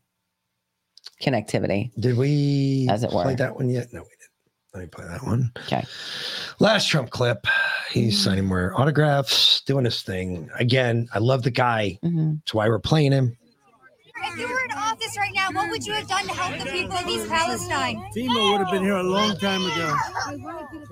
connectivity. 1.22 1.92
Did 2.00 2.18
we 2.18 2.88
as 2.90 3.04
it 3.04 3.12
were? 3.12 3.24
play 3.24 3.36
that 3.36 3.56
one 3.56 3.70
yet? 3.70 3.94
No, 3.94 4.02
we 4.02 4.10
didn't. 4.10 4.22
Let 4.74 4.82
me 4.82 4.88
play 4.88 5.06
that 5.06 5.24
one. 5.24 5.52
Okay. 5.66 5.84
Last 6.60 6.88
Trump 6.88 7.10
clip. 7.10 7.46
He's 7.92 8.22
signing 8.22 8.46
more 8.46 8.72
autographs, 8.80 9.62
doing 9.62 9.84
his 9.84 10.02
thing. 10.02 10.50
Again, 10.58 11.10
I 11.14 11.20
love 11.20 11.44
the 11.44 11.52
guy. 11.52 12.00
Mm-hmm. 12.04 12.36
That's 12.36 12.54
why 12.54 12.70
we're 12.70 12.80
playing 12.80 13.12
him. 13.12 13.38
If 14.24 14.38
you 14.38 14.48
were 14.48 14.60
in 14.66 14.72
office 14.78 15.18
right 15.18 15.32
now, 15.34 15.52
what 15.52 15.70
would 15.70 15.86
you 15.86 15.94
have 15.94 16.08
done 16.08 16.26
to 16.28 16.34
help 16.34 16.64
the 16.64 16.72
people 16.72 16.96
of 16.98 17.08
East 17.08 17.28
Palestine? 17.28 17.98
FEMA 18.16 18.52
would 18.52 18.62
have 18.62 18.72
been 18.72 18.84
here 18.84 18.96
a 18.98 19.04
long 19.04 19.36
time 19.38 19.62
ago. 19.66 19.96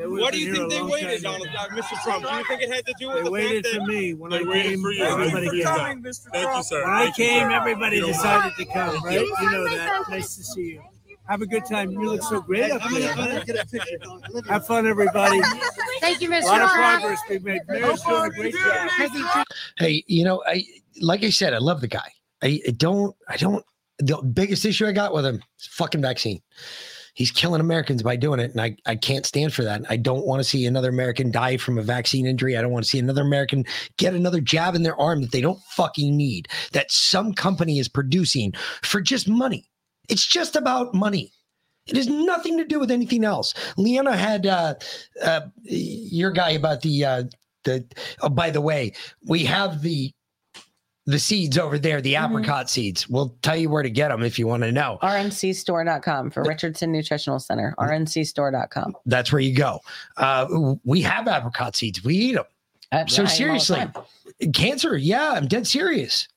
What 0.10 0.34
do 0.34 0.39
you 0.39 0.53
think 0.56 0.69
they 0.72 0.81
waited, 0.81 1.23
Donald, 1.23 1.47
Mr. 1.47 2.03
Trump? 2.03 2.26
Do 2.27 2.35
you 2.35 2.43
think 2.45 2.61
it 2.64 2.73
had 2.73 2.85
to 2.85 2.93
do 2.99 3.07
with 3.07 3.18
They 3.18 3.23
the 3.23 3.31
waited 3.31 3.65
fact 3.65 3.76
for 3.76 3.80
that 3.81 3.88
me. 3.88 4.14
When 4.14 4.31
they 4.31 4.39
I 4.39 4.43
waited 4.43 4.64
came, 4.72 4.81
for 4.81 4.91
you? 4.91 5.03
everybody 5.03 5.34
Thank 5.47 5.51
came. 5.51 5.64
for 5.64 5.77
coming, 5.77 6.03
Mr. 6.03 6.27
Thank 6.31 6.56
you, 6.57 6.64
sir. 6.64 6.84
When 6.84 6.93
I 6.93 7.06
you, 7.06 7.11
came, 7.14 7.41
sir. 7.43 7.51
everybody 7.51 7.97
You 7.97 8.06
decided 8.07 8.53
to 8.57 8.65
come, 8.65 9.03
right? 9.03 9.19
you. 9.19 9.35
You 9.41 9.51
know 9.51 9.64
that. 9.69 10.03
Nice 10.10 10.35
to 10.38 10.43
see 10.43 10.61
you. 10.61 10.84
Have 11.27 11.41
a 11.43 11.45
good 11.45 11.65
time. 11.65 11.91
You 11.91 12.10
look 12.10 12.23
so 12.23 12.41
great 12.41 12.72
up 12.72 12.81
there. 12.89 13.14
Have 14.47 14.65
fun, 14.65 14.88
everybody. 14.88 15.39
Thank 15.99 16.22
you, 16.22 16.30
Mr. 16.30 16.43
A 16.43 16.45
lot 16.47 16.61
of 16.61 16.69
Trump. 16.72 17.01
progress 17.01 17.19
being 17.30 17.43
made. 17.43 17.61
Mayor's 17.68 18.01
doing 18.01 18.26
a 18.26 18.30
great 18.31 18.56
job. 18.56 19.45
Hey, 19.77 20.03
you 20.07 20.23
know, 20.23 20.41
I 20.47 20.64
like 21.01 21.23
I 21.23 21.30
said, 21.30 21.53
I 21.53 21.60
love 21.60 21.81
the 21.81 21.88
guy. 21.88 22.11
I, 22.41 22.60
I 22.68 22.72
don't, 22.72 23.16
I 23.28 23.38
don't. 23.38 23.64
The 23.99 24.18
biggest 24.18 24.66
issue 24.66 24.88
I 24.88 24.91
got 24.94 25.14
with 25.14 25.26
him 25.26 25.36
is 25.36 25.68
fucking 25.72 26.02
vaccine. 26.02 26.41
He's 27.16 27.32
killing 27.32 27.60
Americans 27.60 28.02
by 28.02 28.16
doing 28.16 28.40
it, 28.40 28.52
and 28.52 28.61
I, 28.61 28.78
I 28.86 28.95
can't 28.95 29.26
stand 29.26 29.53
for 29.53 29.64
that. 29.64 29.82
I 29.90 29.98
don't 29.98 30.26
want 30.26 30.40
to 30.40 30.44
see 30.45 30.66
another 30.66 30.90
American 30.90 31.32
die 31.32 31.57
from 31.57 31.78
a 31.78 31.82
vaccine 31.82 32.26
injury. 32.26 32.56
I 32.56 32.61
don't 32.61 32.72
want 32.72 32.86
to 32.86 32.90
see 32.90 32.99
another 32.99 33.24
American 33.24 33.66
get 33.98 34.14
another 34.14 34.40
jab 34.40 34.74
in 34.74 34.84
their 34.84 34.99
arm 34.99 35.22
that 35.22 35.32
they 35.32 35.41
don't 35.41 35.60
fucking 35.72 36.16
need. 36.16 36.48
That 36.72 36.91
some 36.91 37.34
company 37.34 37.78
is 37.78 37.90
producing 37.90 38.53
for 38.84 39.02
just 39.02 39.28
money. 39.28 39.70
It's 40.07 40.26
just 40.26 40.56
about 40.56 40.94
money. 40.94 41.34
It 41.88 41.98
has 41.98 42.07
nothing 42.07 42.57
to 42.57 42.66
do 42.66 42.80
with 42.80 42.91
anything 42.91 43.26
else. 43.26 43.53
Leanna 43.76 44.16
had 44.16 44.45
uh, 44.45 44.76
uh, 45.22 45.41
your 45.64 46.32
guy 46.32 46.52
about 46.52 46.82
the 46.82 47.03
uh, 47.03 47.24
the. 47.64 47.86
Oh, 48.22 48.30
by 48.30 48.49
the 48.49 48.61
way, 48.61 48.94
we 49.26 49.44
have 49.45 49.82
the 49.82 50.14
the 51.10 51.19
seeds 51.19 51.57
over 51.57 51.80
there, 51.80 52.02
the 52.02 52.15
apricot 52.15 52.69
seeds. 52.69 53.10
We'll 53.10 53.36
tell 53.41 53.56
you 53.56 53.69
where 53.69 53.81
to 53.84 53.90
get 53.90 54.10
them 54.10 54.22
if 54.23 54.38
you 54.38 54.45
want 54.48 54.64
to 54.64 54.72
know. 54.72 54.99
RNCstore.com 55.02 56.30
for 56.31 56.44
Richardson 56.44 56.91
Nutritional 56.91 57.40
Center. 57.40 57.73
RNCstore.com. 57.80 58.95
That's 59.06 59.31
where 59.31 59.41
you 59.41 59.56
go. 59.56 59.80
Uh, 60.18 60.76
we 60.84 61.02
have 61.02 61.27
apricot 61.27 61.76
seeds. 61.76 62.03
We 62.03 62.15
eat 62.15 62.36
them. 62.36 62.45
So 63.07 63.23
yeah, 63.23 63.30
I 63.30 63.34
eat 63.34 63.41
'em 63.41 63.49
all 63.52 63.60
seriously, 63.65 64.52
cancer. 64.53 64.98
Yeah, 64.98 65.31
I'm 65.31 65.48
dead 65.48 65.68
serious. 65.68 66.27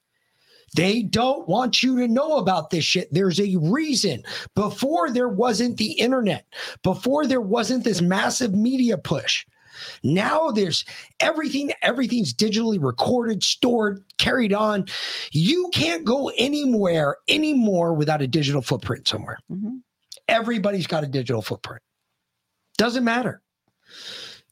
They 0.75 1.03
don't 1.03 1.47
want 1.49 1.83
you 1.83 1.99
to 1.99 2.09
know 2.09 2.39
about 2.39 2.71
this 2.71 2.85
shit. 2.85 3.13
There's 3.13 3.39
a 3.41 3.57
reason. 3.61 4.23
Before 4.55 5.11
there 5.11 5.29
wasn't 5.29 5.77
the 5.77 5.93
internet, 5.93 6.47
before 6.83 7.27
there 7.27 7.43
wasn't 7.43 7.85
this 7.85 8.01
massive 8.01 8.55
media 8.55 8.97
push, 8.97 9.45
Now 10.03 10.51
there's 10.51 10.85
everything, 11.21 11.73
everything's 11.83 12.35
digitally 12.35 12.83
recorded, 12.83 13.43
stored, 13.43 14.05
carried 14.19 14.53
on. 14.53 14.87
You 15.33 15.71
can't 15.73 16.05
go 16.05 16.31
anywhere 16.37 17.17
anymore 17.29 17.95
without 17.95 18.23
a 18.23 18.27
digital 18.27 18.63
footprint 18.63 19.09
somewhere. 19.09 19.39
Mm-hmm. 19.51 19.77
Everybody's 20.29 20.87
got 20.87 21.05
a 21.05 21.09
digital 21.09 21.43
footprint. 21.43 21.83
Doesn't 22.79 23.05
matter. 23.05 23.43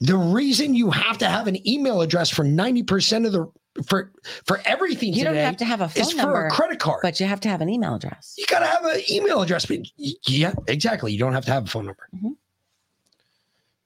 The 0.00 0.16
reason 0.16 0.74
you 0.74 0.90
have 0.90 1.18
to 1.18 1.28
have 1.28 1.46
an 1.46 1.66
email 1.68 2.00
address 2.00 2.30
for 2.30 2.44
90% 2.44 3.26
of 3.26 3.32
the 3.32 3.46
for 3.86 4.10
for 4.46 4.60
everything 4.64 5.12
You 5.12 5.24
don't 5.24 5.34
have 5.36 5.56
to 5.58 5.64
have 5.64 5.80
a 5.80 5.88
phone 5.88 6.16
number, 6.16 6.34
for 6.34 6.46
a 6.46 6.50
credit 6.50 6.80
card. 6.80 7.00
but 7.02 7.20
you 7.20 7.26
have 7.26 7.40
to 7.40 7.48
have 7.48 7.60
an 7.60 7.68
email 7.68 7.94
address. 7.94 8.34
You 8.36 8.44
gotta 8.46 8.66
have 8.66 8.84
an 8.84 9.00
email 9.08 9.42
address. 9.42 9.70
Yeah, 10.26 10.54
exactly. 10.66 11.12
You 11.12 11.18
don't 11.18 11.34
have 11.34 11.44
to 11.44 11.52
have 11.52 11.64
a 11.64 11.68
phone 11.68 11.86
number. 11.86 12.08
Mm-hmm. 12.14 12.30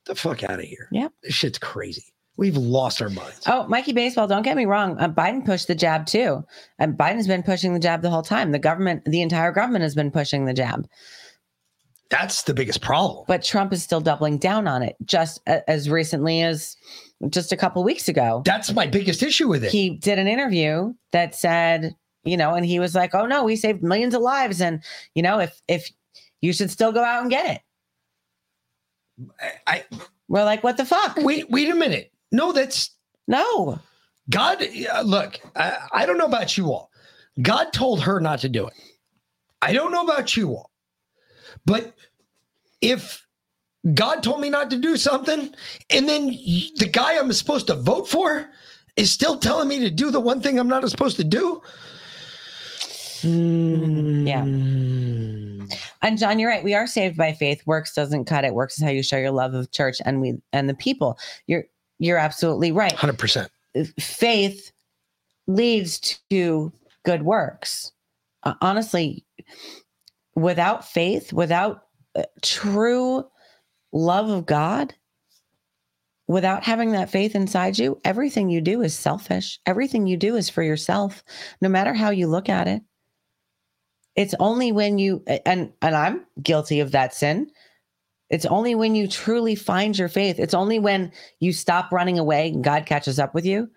The 0.07 0.15
fuck 0.15 0.43
out 0.45 0.59
of 0.59 0.65
here. 0.65 0.89
Yeah. 0.93 1.09
This 1.23 1.35
shit's 1.35 1.59
crazy. 1.59 2.05
We've 2.37 2.57
lost 2.57 3.01
our 3.01 3.11
minds. 3.11 3.43
Oh, 3.47 3.67
Mikey 3.69 3.93
Baseball, 3.93 4.27
don't 4.27 4.43
get 4.43 4.57
me 4.57 4.65
wrong. 4.67 4.99
Uh, 4.99 5.09
Biden 5.09 5.47
pushed 5.47 5.69
the 5.69 5.75
jab 5.75 6.05
too. 6.07 6.45
And 6.81 6.99
Biden's 6.99 7.29
been 7.29 7.45
pushing 7.45 7.73
the 7.75 7.79
jab 7.79 8.03
the 8.03 8.11
whole 8.11 8.23
time. 8.23 8.51
The 8.51 8.59
government, 8.59 9.05
the 9.05 9.23
entire 9.23 9.53
government 9.53 9.83
has 9.83 9.95
been 9.95 10.11
pushing 10.11 10.45
the 10.45 10.53
jab. 10.53 10.89
That's 12.11 12.43
the 12.43 12.53
biggest 12.55 12.81
problem. 12.81 13.25
But 13.29 13.43
Trump 13.43 13.73
is 13.73 13.83
still 13.83 14.01
doubling 14.01 14.39
down 14.39 14.69
on 14.69 14.83
it 14.83 14.97
just 15.05 15.41
a- 15.47 15.69
as 15.71 15.89
recently 15.89 16.43
as 16.43 16.77
just 17.31 17.53
a 17.53 17.57
couple 17.57 17.83
weeks 17.83 18.09
ago. 18.09 18.43
That's 18.45 18.73
my 18.73 18.87
biggest 18.87 19.23
issue 19.23 19.49
with 19.49 19.65
it. 19.65 19.71
He 19.71 19.91
did 19.91 20.19
an 20.19 20.27
interview 20.29 20.93
that 21.13 21.35
said, 21.35 21.95
you 22.25 22.37
know, 22.37 22.55
and 22.55 22.67
he 22.67 22.79
was 22.79 22.95
like, 22.95 23.15
"Oh 23.15 23.27
no, 23.27 23.45
we 23.45 23.57
saved 23.57 23.83
millions 23.83 24.15
of 24.15 24.21
lives 24.23 24.61
and, 24.61 24.83
you 25.15 25.23
know, 25.23 25.39
if 25.41 25.61
if 25.67 25.89
you 26.41 26.53
should 26.53 26.71
still 26.71 26.93
go 26.93 27.03
out 27.03 27.23
and 27.23 27.31
get 27.31 27.49
it." 27.57 27.63
I 29.67 29.85
We're 30.29 30.45
like, 30.45 30.65
"What 30.65 30.77
the 30.77 30.85
fuck?" 30.85 31.17
Wait, 31.17 31.51
wait 31.51 31.71
a 31.71 31.75
minute. 31.75 32.13
No, 32.33 32.53
that's 32.53 32.91
no. 33.29 33.79
God, 34.31 34.65
look, 35.05 35.39
I, 35.55 35.77
I 35.93 36.07
don't 36.07 36.19
know 36.19 36.25
about 36.25 36.57
you 36.57 36.73
all. 36.73 36.91
God 37.43 37.73
told 37.73 38.03
her 38.03 38.21
not 38.21 38.41
to 38.41 38.49
do 38.49 38.67
it. 38.67 38.75
I 39.61 39.73
don't 39.73 39.93
know 39.93 40.03
about 40.03 40.37
you 40.37 40.51
all. 40.51 40.71
But 41.67 41.95
if 42.81 43.27
God 43.93 44.23
told 44.23 44.41
me 44.41 44.49
not 44.49 44.71
to 44.71 44.79
do 44.79 44.97
something, 44.97 45.55
and 45.91 46.09
then 46.09 46.29
the 46.29 46.89
guy 46.91 47.19
I'm 47.19 47.33
supposed 47.33 47.67
to 47.67 47.75
vote 47.75 48.09
for 48.09 48.49
is 48.97 49.11
still 49.11 49.37
telling 49.39 49.69
me 49.69 49.81
to 49.81 49.91
do 49.91 50.11
the 50.11 50.21
one 50.21 50.41
thing 50.41 50.59
I'm 50.59 50.69
not 50.69 50.89
supposed 50.89 51.17
to 51.19 51.25
do, 51.25 51.61
Yeah. 53.23 54.45
And 56.05 56.19
John, 56.19 56.39
you're 56.39 56.51
right. 56.51 56.63
We 56.63 56.75
are 56.75 56.87
saved 56.87 57.17
by 57.17 57.33
faith. 57.33 57.67
Works 57.67 57.95
doesn't 57.95 58.27
cut 58.27 58.45
it. 58.45 58.55
Works 58.55 58.77
is 58.77 58.85
how 58.85 58.91
you 58.91 59.03
show 59.03 59.17
your 59.17 59.31
love 59.31 59.55
of 59.55 59.71
church 59.71 59.97
and 60.05 60.21
we 60.21 60.35
and 60.53 60.69
the 60.69 60.75
people. 60.75 61.19
You're 61.47 61.65
you're 61.99 62.19
absolutely 62.19 62.73
right. 62.73 62.93
100%. 62.93 63.49
Faith 63.99 64.71
leads 65.47 66.21
to 66.29 66.73
good 67.05 67.23
works. 67.23 67.91
Uh, 68.43 68.53
honestly, 68.61 69.25
without 70.35 70.87
faith, 70.87 71.33
without 71.33 71.85
uh, 72.15 72.25
true 72.43 73.25
love 73.93 74.29
of 74.29 74.45
God, 74.45 74.93
without 76.27 76.65
having 76.65 76.93
that 76.93 77.09
faith 77.09 77.35
inside 77.35 77.79
you, 77.79 77.99
everything 78.05 78.51
you 78.51 78.61
do 78.61 78.83
is 78.83 78.95
selfish. 78.95 79.59
Everything 79.65 80.07
you 80.07 80.19
do 80.19 80.37
is 80.37 80.51
for 80.51 80.63
yourself, 80.63 81.25
no 81.63 81.71
matter 81.71 81.95
how 81.95 82.11
you 82.11 82.27
look 82.27 82.51
at 82.51 82.69
it. 82.69 82.83
It's 84.17 84.35
only 84.39 84.73
when 84.73 84.99
you 84.99 85.23
and 85.27 85.73
and 85.83 85.97
I'm 85.97 86.25
guilty 86.43 86.81
of 86.81 86.93
that 86.93 87.15
sin. 87.15 87.51
It's 88.31 88.47
only 88.47 88.75
when 88.75 88.95
you 88.95 89.07
truly 89.07 89.55
find 89.55 89.97
your 89.97 90.09
faith. 90.09 90.39
It's 90.39 90.55
only 90.55 90.79
when 90.79 91.13
you 91.41 91.53
stop 91.53 91.93
running 91.93 92.19
away 92.19 92.49
and 92.49 92.65
God 92.65 92.87
catches 92.87 93.19
up 93.19 93.35
with 93.35 93.45
you. 93.45 93.69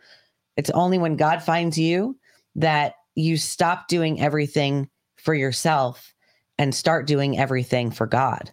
It's 0.55 0.69
only 0.71 0.97
when 0.97 1.15
God 1.15 1.43
finds 1.43 1.77
you 1.77 2.17
that 2.55 2.95
you 3.15 3.37
stop 3.37 3.87
doing 3.87 4.21
everything 4.21 4.89
for 5.17 5.33
yourself 5.33 6.13
and 6.57 6.73
start 6.73 7.07
doing 7.07 7.37
everything 7.37 7.91
for 7.91 8.07
God. 8.07 8.51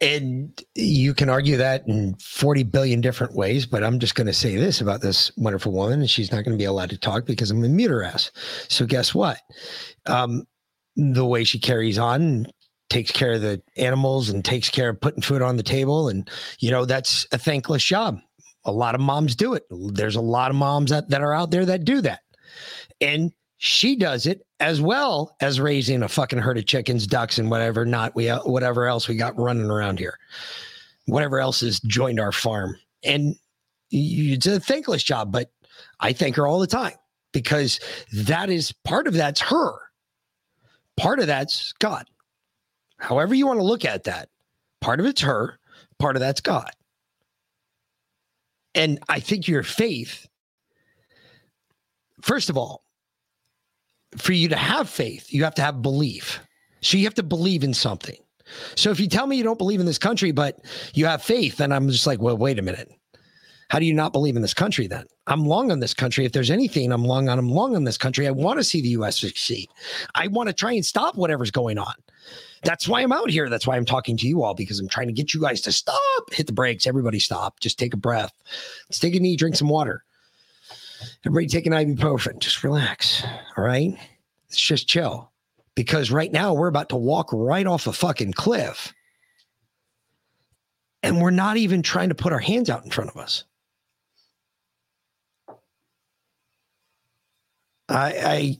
And 0.00 0.58
you 0.74 1.12
can 1.12 1.28
argue 1.28 1.58
that 1.58 1.86
in 1.86 2.14
40 2.14 2.62
billion 2.64 3.02
different 3.02 3.34
ways, 3.34 3.66
but 3.66 3.84
I'm 3.84 3.98
just 3.98 4.14
going 4.14 4.26
to 4.28 4.32
say 4.32 4.56
this 4.56 4.80
about 4.80 5.02
this 5.02 5.30
wonderful 5.36 5.72
woman, 5.72 6.00
and 6.00 6.08
she's 6.08 6.32
not 6.32 6.44
going 6.44 6.56
to 6.56 6.62
be 6.62 6.64
allowed 6.64 6.90
to 6.90 6.98
talk 6.98 7.26
because 7.26 7.50
I'm 7.50 7.58
going 7.58 7.70
to 7.70 7.76
mute 7.76 7.90
her 7.90 8.02
ass. 8.02 8.30
So, 8.68 8.86
guess 8.86 9.14
what? 9.14 9.38
Um, 10.06 10.44
the 10.96 11.26
way 11.26 11.44
she 11.44 11.58
carries 11.58 11.98
on, 11.98 12.46
takes 12.88 13.10
care 13.10 13.32
of 13.32 13.42
the 13.42 13.62
animals, 13.76 14.30
and 14.30 14.42
takes 14.42 14.70
care 14.70 14.88
of 14.88 15.00
putting 15.02 15.22
food 15.22 15.42
on 15.42 15.58
the 15.58 15.62
table, 15.62 16.08
and 16.08 16.30
you 16.60 16.70
know, 16.70 16.86
that's 16.86 17.26
a 17.32 17.38
thankless 17.38 17.84
job. 17.84 18.20
A 18.64 18.72
lot 18.72 18.94
of 18.94 19.02
moms 19.02 19.36
do 19.36 19.52
it. 19.52 19.64
There's 19.70 20.16
a 20.16 20.20
lot 20.22 20.50
of 20.50 20.56
moms 20.56 20.90
that, 20.90 21.10
that 21.10 21.20
are 21.20 21.34
out 21.34 21.50
there 21.50 21.66
that 21.66 21.84
do 21.84 22.00
that. 22.02 22.20
And 23.02 23.32
she 23.62 23.94
does 23.94 24.24
it 24.24 24.46
as 24.58 24.80
well 24.80 25.36
as 25.42 25.60
raising 25.60 26.02
a 26.02 26.08
fucking 26.08 26.38
herd 26.38 26.56
of 26.56 26.64
chickens, 26.64 27.06
ducks, 27.06 27.38
and 27.38 27.50
whatever 27.50 27.84
not 27.84 28.14
we 28.14 28.28
whatever 28.28 28.86
else 28.86 29.06
we 29.06 29.16
got 29.16 29.38
running 29.38 29.70
around 29.70 29.98
here, 29.98 30.18
whatever 31.04 31.38
else 31.38 31.60
has 31.60 31.78
joined 31.80 32.18
our 32.18 32.32
farm. 32.32 32.74
And 33.04 33.36
it's 33.90 34.46
a 34.46 34.60
thankless 34.60 35.02
job, 35.02 35.30
but 35.30 35.50
I 36.00 36.14
thank 36.14 36.36
her 36.36 36.46
all 36.46 36.58
the 36.58 36.66
time 36.66 36.94
because 37.34 37.78
that 38.14 38.48
is 38.48 38.72
part 38.72 39.06
of 39.06 39.12
that's 39.12 39.42
her. 39.42 39.74
Part 40.96 41.20
of 41.20 41.26
that's 41.26 41.74
God. 41.74 42.08
However 42.96 43.34
you 43.34 43.46
want 43.46 43.58
to 43.58 43.64
look 43.64 43.84
at 43.84 44.04
that, 44.04 44.30
part 44.80 45.00
of 45.00 45.06
it's 45.06 45.20
her, 45.20 45.58
part 45.98 46.16
of 46.16 46.20
that's 46.20 46.40
God. 46.40 46.70
And 48.74 49.00
I 49.10 49.20
think 49.20 49.48
your 49.48 49.62
faith, 49.62 50.26
first 52.22 52.48
of 52.48 52.56
all, 52.56 52.84
for 54.16 54.32
you 54.32 54.48
to 54.48 54.56
have 54.56 54.88
faith, 54.88 55.32
you 55.32 55.44
have 55.44 55.54
to 55.56 55.62
have 55.62 55.82
belief. 55.82 56.40
So 56.80 56.96
you 56.96 57.04
have 57.04 57.14
to 57.14 57.22
believe 57.22 57.62
in 57.62 57.74
something. 57.74 58.16
So 58.74 58.90
if 58.90 58.98
you 58.98 59.06
tell 59.06 59.26
me 59.26 59.36
you 59.36 59.44
don't 59.44 59.58
believe 59.58 59.80
in 59.80 59.86
this 59.86 59.98
country, 59.98 60.32
but 60.32 60.64
you 60.94 61.06
have 61.06 61.22
faith, 61.22 61.58
then 61.58 61.72
I'm 61.72 61.88
just 61.88 62.06
like, 62.06 62.20
well, 62.20 62.36
wait 62.36 62.58
a 62.58 62.62
minute. 62.62 62.90
How 63.68 63.78
do 63.78 63.84
you 63.84 63.94
not 63.94 64.12
believe 64.12 64.34
in 64.34 64.42
this 64.42 64.54
country 64.54 64.88
then? 64.88 65.04
I'm 65.28 65.44
long 65.44 65.70
on 65.70 65.78
this 65.78 65.94
country. 65.94 66.24
If 66.24 66.32
there's 66.32 66.50
anything 66.50 66.90
I'm 66.90 67.04
long 67.04 67.28
on, 67.28 67.38
I'm 67.38 67.50
long 67.50 67.76
on 67.76 67.84
this 67.84 67.96
country. 67.96 68.26
I 68.26 68.32
want 68.32 68.58
to 68.58 68.64
see 68.64 68.80
the 68.80 68.88
US 68.88 69.20
succeed. 69.20 69.68
I 70.16 70.26
want 70.26 70.48
to 70.48 70.52
try 70.52 70.72
and 70.72 70.84
stop 70.84 71.16
whatever's 71.16 71.52
going 71.52 71.78
on. 71.78 71.94
That's 72.64 72.88
why 72.88 73.00
I'm 73.00 73.12
out 73.12 73.30
here. 73.30 73.48
That's 73.48 73.68
why 73.68 73.76
I'm 73.76 73.84
talking 73.84 74.16
to 74.18 74.26
you 74.26 74.42
all 74.42 74.54
because 74.54 74.80
I'm 74.80 74.88
trying 74.88 75.06
to 75.06 75.12
get 75.12 75.32
you 75.32 75.40
guys 75.40 75.60
to 75.62 75.72
stop. 75.72 76.32
Hit 76.32 76.48
the 76.48 76.52
brakes. 76.52 76.86
Everybody 76.86 77.20
stop. 77.20 77.60
Just 77.60 77.78
take 77.78 77.94
a 77.94 77.96
breath. 77.96 78.32
Let's 78.88 78.98
take 78.98 79.14
a 79.14 79.20
knee, 79.20 79.36
drink 79.36 79.54
some 79.54 79.68
water. 79.68 80.04
Everybody 81.24 81.46
take 81.46 81.66
an 81.66 81.72
ibuprofen. 81.72 82.38
Just 82.38 82.64
relax. 82.64 83.24
All 83.56 83.64
right. 83.64 83.96
It's 84.48 84.60
just 84.60 84.88
chill. 84.88 85.30
Because 85.74 86.10
right 86.10 86.32
now 86.32 86.52
we're 86.52 86.68
about 86.68 86.88
to 86.90 86.96
walk 86.96 87.30
right 87.32 87.66
off 87.66 87.86
a 87.86 87.92
fucking 87.92 88.32
cliff. 88.32 88.92
And 91.02 91.20
we're 91.22 91.30
not 91.30 91.56
even 91.56 91.82
trying 91.82 92.10
to 92.10 92.14
put 92.14 92.32
our 92.32 92.38
hands 92.38 92.68
out 92.68 92.84
in 92.84 92.90
front 92.90 93.10
of 93.10 93.16
us. 93.16 93.44
I, 97.88 98.58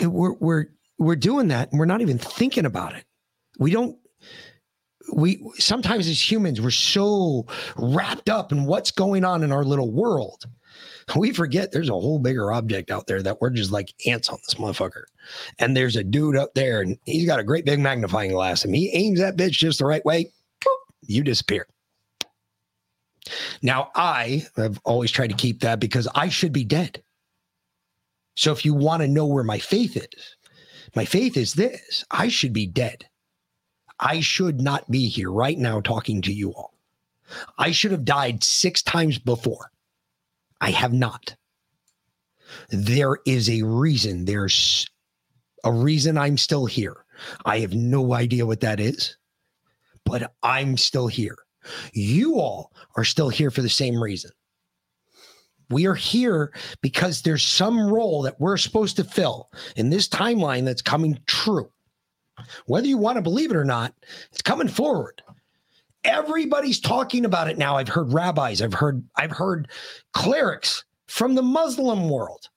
I 0.00 0.06
we're 0.06 0.32
we're 0.34 0.66
we're 0.98 1.16
doing 1.16 1.48
that 1.48 1.70
and 1.70 1.78
we're 1.78 1.86
not 1.86 2.00
even 2.00 2.18
thinking 2.18 2.66
about 2.66 2.94
it. 2.94 3.04
We 3.58 3.70
don't 3.70 3.96
we 5.12 5.44
sometimes 5.58 6.08
as 6.08 6.30
humans 6.30 6.60
we're 6.60 6.70
so 6.70 7.46
wrapped 7.76 8.28
up 8.28 8.52
in 8.52 8.64
what's 8.64 8.90
going 8.90 9.24
on 9.24 9.42
in 9.42 9.52
our 9.52 9.64
little 9.64 9.92
world 9.92 10.44
we 11.16 11.32
forget 11.32 11.72
there's 11.72 11.88
a 11.88 11.92
whole 11.92 12.18
bigger 12.18 12.52
object 12.52 12.90
out 12.90 13.06
there 13.06 13.22
that 13.22 13.40
we're 13.40 13.50
just 13.50 13.72
like 13.72 13.94
ants 14.06 14.28
on 14.28 14.38
this 14.44 14.54
motherfucker. 14.54 15.04
And 15.58 15.76
there's 15.76 15.96
a 15.96 16.04
dude 16.04 16.36
up 16.36 16.54
there 16.54 16.80
and 16.80 16.98
he's 17.04 17.26
got 17.26 17.40
a 17.40 17.44
great 17.44 17.64
big 17.64 17.80
magnifying 17.80 18.32
glass 18.32 18.64
and 18.64 18.74
he 18.74 18.90
aims 18.90 19.20
that 19.20 19.36
bitch 19.36 19.52
just 19.52 19.78
the 19.78 19.86
right 19.86 20.04
way, 20.04 20.32
you 21.02 21.22
disappear. 21.22 21.66
Now, 23.62 23.90
I 23.94 24.46
have 24.56 24.78
always 24.84 25.10
tried 25.10 25.30
to 25.30 25.36
keep 25.36 25.60
that 25.60 25.80
because 25.80 26.08
I 26.14 26.28
should 26.28 26.52
be 26.52 26.64
dead. 26.64 27.02
So 28.36 28.52
if 28.52 28.64
you 28.64 28.74
want 28.74 29.02
to 29.02 29.08
know 29.08 29.26
where 29.26 29.44
my 29.44 29.58
faith 29.58 29.96
is, 29.96 30.36
my 30.94 31.04
faith 31.04 31.36
is 31.36 31.54
this 31.54 32.04
I 32.10 32.28
should 32.28 32.52
be 32.52 32.66
dead. 32.66 33.06
I 34.00 34.20
should 34.20 34.60
not 34.60 34.90
be 34.90 35.08
here 35.08 35.30
right 35.30 35.56
now 35.56 35.80
talking 35.80 36.20
to 36.22 36.32
you 36.32 36.52
all. 36.52 36.74
I 37.58 37.70
should 37.70 37.92
have 37.92 38.04
died 38.04 38.44
six 38.44 38.82
times 38.82 39.18
before. 39.18 39.70
I 40.64 40.70
have 40.70 40.94
not. 40.94 41.36
There 42.70 43.18
is 43.26 43.50
a 43.50 43.60
reason. 43.60 44.24
There's 44.24 44.86
a 45.62 45.70
reason 45.70 46.16
I'm 46.16 46.38
still 46.38 46.64
here. 46.64 47.04
I 47.44 47.58
have 47.58 47.74
no 47.74 48.14
idea 48.14 48.46
what 48.46 48.60
that 48.60 48.80
is, 48.80 49.18
but 50.06 50.32
I'm 50.42 50.78
still 50.78 51.06
here. 51.06 51.36
You 51.92 52.40
all 52.40 52.72
are 52.96 53.04
still 53.04 53.28
here 53.28 53.50
for 53.50 53.60
the 53.60 53.68
same 53.68 54.02
reason. 54.02 54.30
We 55.68 55.86
are 55.86 55.94
here 55.94 56.50
because 56.80 57.20
there's 57.20 57.44
some 57.44 57.92
role 57.92 58.22
that 58.22 58.40
we're 58.40 58.56
supposed 58.56 58.96
to 58.96 59.04
fill 59.04 59.50
in 59.76 59.90
this 59.90 60.08
timeline 60.08 60.64
that's 60.64 60.80
coming 60.80 61.18
true. 61.26 61.70
Whether 62.64 62.86
you 62.86 62.96
want 62.96 63.16
to 63.16 63.22
believe 63.22 63.50
it 63.50 63.56
or 63.56 63.66
not, 63.66 63.92
it's 64.32 64.40
coming 64.40 64.68
forward. 64.68 65.20
Everybody's 66.04 66.80
talking 66.80 67.24
about 67.24 67.48
it 67.48 67.58
now. 67.58 67.76
I've 67.76 67.88
heard 67.88 68.12
rabbis, 68.12 68.60
I've 68.60 68.74
heard 68.74 69.02
I've 69.16 69.30
heard 69.30 69.68
clerics 70.12 70.84
from 71.06 71.34
the 71.34 71.42
Muslim 71.42 72.10
world 72.10 72.48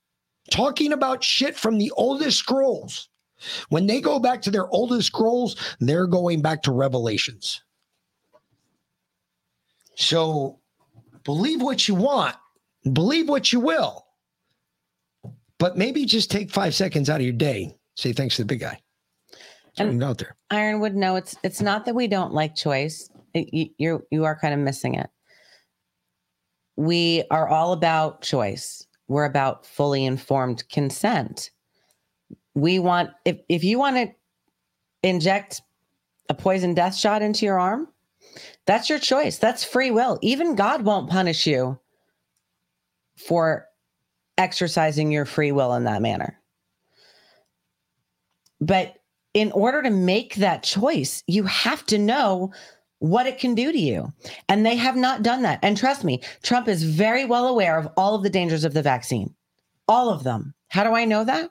talking 0.51 0.93
about 0.93 1.23
shit 1.23 1.55
from 1.55 1.77
the 1.77 1.91
oldest 1.91 2.37
scrolls. 2.37 3.09
When 3.69 3.85
they 3.85 4.01
go 4.01 4.19
back 4.19 4.41
to 4.43 4.51
their 4.51 4.67
oldest 4.69 5.07
scrolls, 5.07 5.55
they're 5.79 6.07
going 6.07 6.41
back 6.41 6.63
to 6.63 6.71
revelations. 6.71 7.61
So 9.95 10.59
believe 11.23 11.61
what 11.61 11.87
you 11.87 11.95
want, 11.95 12.35
believe 12.93 13.29
what 13.29 13.53
you 13.53 13.59
will, 13.59 14.05
but 15.59 15.77
maybe 15.77 16.05
just 16.05 16.31
take 16.31 16.51
five 16.51 16.73
seconds 16.75 17.09
out 17.09 17.19
of 17.19 17.25
your 17.25 17.33
day. 17.33 17.75
Say 17.95 18.13
thanks 18.13 18.35
to 18.35 18.43
the 18.43 18.47
big 18.47 18.59
guy. 18.59 18.79
And 19.79 20.03
out 20.03 20.17
there. 20.17 20.35
Ironwood, 20.49 20.95
no, 20.95 21.17
it's 21.17 21.35
it's 21.43 21.61
not 21.61 21.85
that 21.85 21.93
we 21.93 22.07
don't 22.07 22.33
like 22.33 22.55
choice. 22.55 23.09
It- 23.33 23.73
you, 23.77 24.05
you 24.11 24.25
are 24.25 24.37
kind 24.37 24.53
of 24.53 24.59
missing 24.59 24.95
it. 24.95 25.09
We 26.75 27.23
are 27.31 27.47
all 27.47 27.73
about 27.73 28.21
choice. 28.21 28.85
We're 29.07 29.25
about 29.25 29.65
fully 29.65 30.05
informed 30.05 30.67
consent. 30.69 31.51
We 32.55 32.79
want 32.79 33.11
if 33.25 33.37
if 33.49 33.63
you 33.63 33.79
want 33.79 33.95
to 33.97 34.11
inject 35.07 35.61
a 36.29 36.33
poison 36.33 36.73
death 36.73 36.95
shot 36.95 37.21
into 37.21 37.45
your 37.45 37.59
arm, 37.59 37.87
that's 38.65 38.89
your 38.89 38.99
choice. 38.99 39.37
That's 39.37 39.63
free 39.63 39.91
will. 39.91 40.19
Even 40.21 40.55
God 40.55 40.83
won't 40.83 41.09
punish 41.09 41.47
you 41.47 41.79
for 43.15 43.65
exercising 44.37 45.11
your 45.11 45.25
free 45.25 45.51
will 45.51 45.73
in 45.73 45.83
that 45.85 46.01
manner. 46.01 46.39
But 48.59 48.95
in 49.33 49.51
order 49.51 49.81
to 49.83 49.89
make 49.89 50.35
that 50.35 50.63
choice, 50.63 51.23
you 51.27 51.43
have 51.43 51.85
to 51.87 51.97
know 51.97 52.51
what 52.99 53.27
it 53.27 53.37
can 53.39 53.53
do 53.55 53.71
to 53.71 53.77
you. 53.77 54.11
And 54.49 54.65
they 54.65 54.75
have 54.75 54.95
not 54.95 55.23
done 55.23 55.41
that. 55.43 55.59
And 55.61 55.77
trust 55.77 56.03
me, 56.03 56.21
Trump 56.43 56.67
is 56.67 56.83
very 56.83 57.25
well 57.25 57.47
aware 57.47 57.77
of 57.77 57.87
all 57.97 58.15
of 58.15 58.23
the 58.23 58.29
dangers 58.29 58.63
of 58.63 58.73
the 58.73 58.81
vaccine, 58.81 59.33
all 59.87 60.09
of 60.09 60.23
them. 60.23 60.53
How 60.69 60.83
do 60.83 60.95
I 60.95 61.05
know 61.05 61.23
that? 61.23 61.49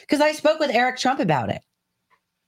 Because 0.00 0.20
I 0.20 0.32
spoke 0.32 0.58
with 0.60 0.70
Eric 0.70 0.98
Trump 0.98 1.20
about 1.20 1.50
it. 1.50 1.62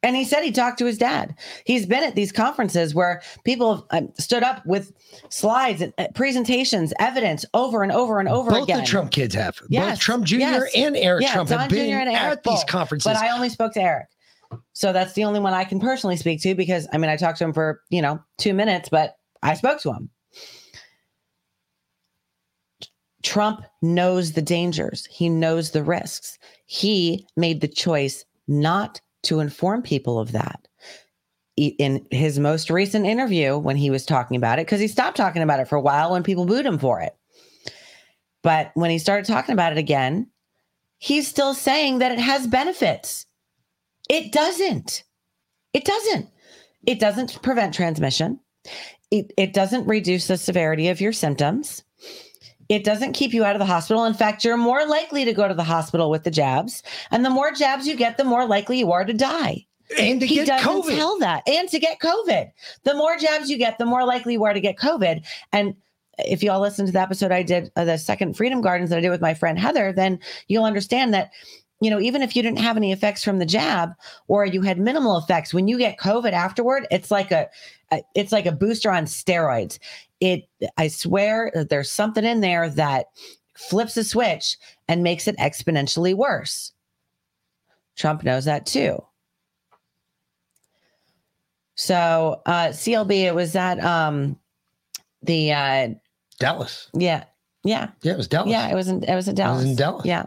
And 0.02 0.16
he 0.16 0.24
said 0.24 0.42
he 0.42 0.50
talked 0.50 0.78
to 0.78 0.86
his 0.86 0.96
dad. 0.96 1.34
He's 1.66 1.84
been 1.84 2.02
at 2.02 2.14
these 2.14 2.32
conferences 2.32 2.94
where 2.94 3.20
people 3.44 3.86
have 3.90 4.04
um, 4.04 4.12
stood 4.18 4.42
up 4.42 4.64
with 4.64 4.92
slides, 5.28 5.82
and 5.82 5.92
uh, 5.98 6.06
presentations, 6.14 6.94
evidence 6.98 7.44
over 7.52 7.82
and 7.82 7.92
over 7.92 8.18
and 8.18 8.26
over 8.26 8.50
Both 8.50 8.62
again. 8.64 8.80
the 8.80 8.86
Trump 8.86 9.10
kids 9.10 9.34
have. 9.34 9.60
Yes, 9.68 9.90
Both 9.90 9.98
Trump 10.00 10.24
Jr. 10.24 10.36
yes. 10.38 10.62
and 10.74 10.96
Eric 10.96 11.22
Yeah, 11.24 11.34
Trump 11.34 11.50
Don 11.50 11.58
have 11.60 11.68
Jr. 11.68 11.74
been 11.76 11.90
and 11.90 12.08
Eric 12.08 12.32
at 12.38 12.42
these 12.44 12.54
both. 12.60 12.66
conferences. 12.66 13.12
But 13.12 13.16
I 13.18 13.28
only 13.30 13.50
spoke 13.50 13.74
to 13.74 13.82
Eric. 13.82 14.06
So 14.72 14.92
that's 14.92 15.12
the 15.12 15.24
only 15.24 15.40
one 15.40 15.54
I 15.54 15.64
can 15.64 15.80
personally 15.80 16.16
speak 16.16 16.40
to 16.42 16.54
because 16.54 16.88
I 16.92 16.98
mean 16.98 17.10
I 17.10 17.16
talked 17.16 17.38
to 17.38 17.44
him 17.44 17.52
for, 17.52 17.82
you 17.90 18.02
know, 18.02 18.20
2 18.38 18.54
minutes, 18.54 18.88
but 18.88 19.16
I 19.42 19.54
spoke 19.54 19.80
to 19.82 19.92
him. 19.92 20.10
Trump 23.22 23.64
knows 23.82 24.32
the 24.32 24.42
dangers. 24.42 25.06
He 25.06 25.28
knows 25.28 25.70
the 25.70 25.84
risks. 25.84 26.38
He 26.66 27.26
made 27.36 27.60
the 27.60 27.68
choice 27.68 28.24
not 28.48 29.00
to 29.24 29.40
inform 29.40 29.82
people 29.82 30.18
of 30.18 30.32
that. 30.32 30.66
In 31.56 32.06
his 32.10 32.38
most 32.38 32.70
recent 32.70 33.04
interview, 33.04 33.58
when 33.58 33.76
he 33.76 33.90
was 33.90 34.06
talking 34.06 34.38
about 34.38 34.58
it, 34.58 34.66
because 34.66 34.80
he 34.80 34.88
stopped 34.88 35.18
talking 35.18 35.42
about 35.42 35.60
it 35.60 35.68
for 35.68 35.76
a 35.76 35.80
while 35.80 36.12
when 36.12 36.22
people 36.22 36.46
booed 36.46 36.64
him 36.64 36.78
for 36.78 37.00
it. 37.02 37.14
But 38.42 38.70
when 38.72 38.90
he 38.90 38.98
started 38.98 39.26
talking 39.26 39.52
about 39.52 39.72
it 39.72 39.78
again, 39.78 40.30
he's 40.96 41.28
still 41.28 41.52
saying 41.52 41.98
that 41.98 42.12
it 42.12 42.18
has 42.18 42.46
benefits. 42.46 43.26
It 44.10 44.32
doesn't. 44.32 45.04
It 45.72 45.84
doesn't. 45.84 46.28
It 46.84 46.98
doesn't 46.98 47.40
prevent 47.42 47.72
transmission. 47.72 48.40
It, 49.12 49.32
it 49.38 49.54
doesn't 49.54 49.86
reduce 49.86 50.26
the 50.26 50.36
severity 50.36 50.88
of 50.88 51.00
your 51.00 51.12
symptoms. 51.12 51.84
It 52.68 52.82
doesn't 52.84 53.12
keep 53.12 53.32
you 53.32 53.44
out 53.44 53.54
of 53.54 53.60
the 53.60 53.66
hospital. 53.66 54.04
In 54.04 54.14
fact, 54.14 54.44
you're 54.44 54.56
more 54.56 54.84
likely 54.84 55.24
to 55.24 55.32
go 55.32 55.46
to 55.46 55.54
the 55.54 55.62
hospital 55.62 56.10
with 56.10 56.24
the 56.24 56.30
jabs. 56.30 56.82
And 57.12 57.24
the 57.24 57.30
more 57.30 57.52
jabs 57.52 57.86
you 57.86 57.94
get, 57.94 58.16
the 58.16 58.24
more 58.24 58.46
likely 58.46 58.80
you 58.80 58.90
are 58.90 59.04
to 59.04 59.12
die. 59.12 59.64
And 59.96 60.20
to 60.20 60.26
he 60.26 60.36
get 60.36 60.46
doesn't 60.48 60.82
COVID. 60.82 60.96
tell 60.96 61.18
that. 61.20 61.48
And 61.48 61.68
to 61.68 61.78
get 61.78 62.00
COVID. 62.00 62.50
The 62.82 62.94
more 62.94 63.16
jabs 63.16 63.48
you 63.48 63.58
get, 63.58 63.78
the 63.78 63.86
more 63.86 64.04
likely 64.04 64.32
you 64.32 64.44
are 64.44 64.54
to 64.54 64.60
get 64.60 64.76
COVID. 64.76 65.24
And 65.52 65.76
if 66.18 66.42
you 66.42 66.50
all 66.50 66.60
listen 66.60 66.86
to 66.86 66.92
the 66.92 67.00
episode 67.00 67.32
I 67.32 67.42
did, 67.42 67.70
uh, 67.76 67.84
the 67.84 67.96
second 67.96 68.36
Freedom 68.36 68.60
Gardens 68.60 68.90
that 68.90 68.98
I 68.98 69.00
did 69.00 69.10
with 69.10 69.20
my 69.20 69.34
friend 69.34 69.58
Heather, 69.58 69.92
then 69.92 70.18
you'll 70.48 70.64
understand 70.64 71.14
that, 71.14 71.30
you 71.80 71.88
know, 71.90 72.00
even 72.00 72.20
if 72.22 72.36
you 72.36 72.42
didn't 72.42 72.58
have 72.58 72.76
any 72.76 72.92
effects 72.92 73.24
from 73.24 73.38
the 73.38 73.46
jab 73.46 73.94
or 74.28 74.44
you 74.44 74.60
had 74.62 74.78
minimal 74.78 75.16
effects, 75.16 75.54
when 75.54 75.66
you 75.66 75.78
get 75.78 75.98
COVID 75.98 76.32
afterward, 76.32 76.86
it's 76.90 77.10
like 77.10 77.30
a, 77.30 77.48
a 77.90 78.02
it's 78.14 78.32
like 78.32 78.46
a 78.46 78.52
booster 78.52 78.90
on 78.90 79.04
steroids. 79.04 79.78
It, 80.20 80.46
I 80.76 80.88
swear, 80.88 81.50
that 81.54 81.70
there's 81.70 81.90
something 81.90 82.24
in 82.24 82.40
there 82.40 82.68
that 82.68 83.06
flips 83.56 83.96
a 83.96 84.04
switch 84.04 84.58
and 84.88 85.02
makes 85.02 85.26
it 85.26 85.36
exponentially 85.38 86.14
worse. 86.14 86.72
Trump 87.96 88.24
knows 88.24 88.44
that 88.44 88.66
too. 88.66 89.02
So 91.76 92.42
uh 92.44 92.68
CLB, 92.68 93.22
it 93.22 93.34
was 93.34 93.56
at 93.56 93.82
um 93.82 94.38
the 95.22 95.52
uh 95.52 95.88
Dallas. 96.38 96.88
Yeah. 96.92 97.24
Yeah. 97.64 97.90
Yeah, 98.02 98.12
it 98.12 98.16
was 98.18 98.28
Dallas. 98.28 98.50
Yeah, 98.50 98.70
it 98.70 98.74
was 98.74 98.88
in 98.88 99.02
it 99.04 99.14
was 99.14 99.28
in 99.28 99.34
Dallas. 99.34 99.64
in 99.64 99.76
Dallas. 99.76 100.04
Yeah. 100.04 100.26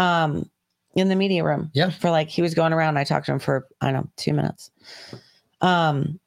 Um 0.00 0.50
in 0.94 1.08
the 1.08 1.14
media 1.14 1.44
room. 1.44 1.70
Yeah. 1.72 1.90
For 1.90 2.10
like 2.10 2.28
he 2.28 2.42
was 2.42 2.54
going 2.54 2.72
around. 2.72 2.96
I 2.96 3.04
talked 3.04 3.26
to 3.26 3.32
him 3.32 3.38
for 3.38 3.68
I 3.80 3.92
don't 3.92 4.02
know, 4.02 4.10
two 4.16 4.32
minutes. 4.32 4.70
Um 5.60 6.18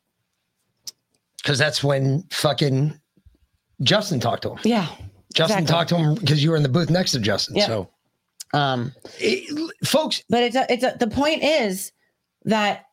Because 1.38 1.58
that's 1.58 1.84
when 1.84 2.24
fucking 2.32 2.98
Justin 3.82 4.20
talked 4.20 4.44
to 4.44 4.52
him. 4.52 4.60
Yeah. 4.64 4.88
Justin 5.34 5.64
exactly. 5.64 5.66
talked 5.66 5.90
to 5.90 5.98
him 5.98 6.16
because 6.16 6.44
you 6.44 6.52
were 6.52 6.58
in 6.58 6.64
the 6.64 6.70
booth 6.70 6.90
next 6.90 7.12
to 7.12 7.20
Justin. 7.20 7.56
Yeah. 7.56 7.66
So, 7.66 7.90
um 8.54 8.94
it, 9.20 9.74
folks, 9.84 10.24
but 10.30 10.44
it's 10.44 10.56
a, 10.56 10.72
it's 10.72 10.84
a, 10.84 10.95
the 11.00 11.08
point 11.08 11.44
is 11.44 11.91
that 12.45 12.86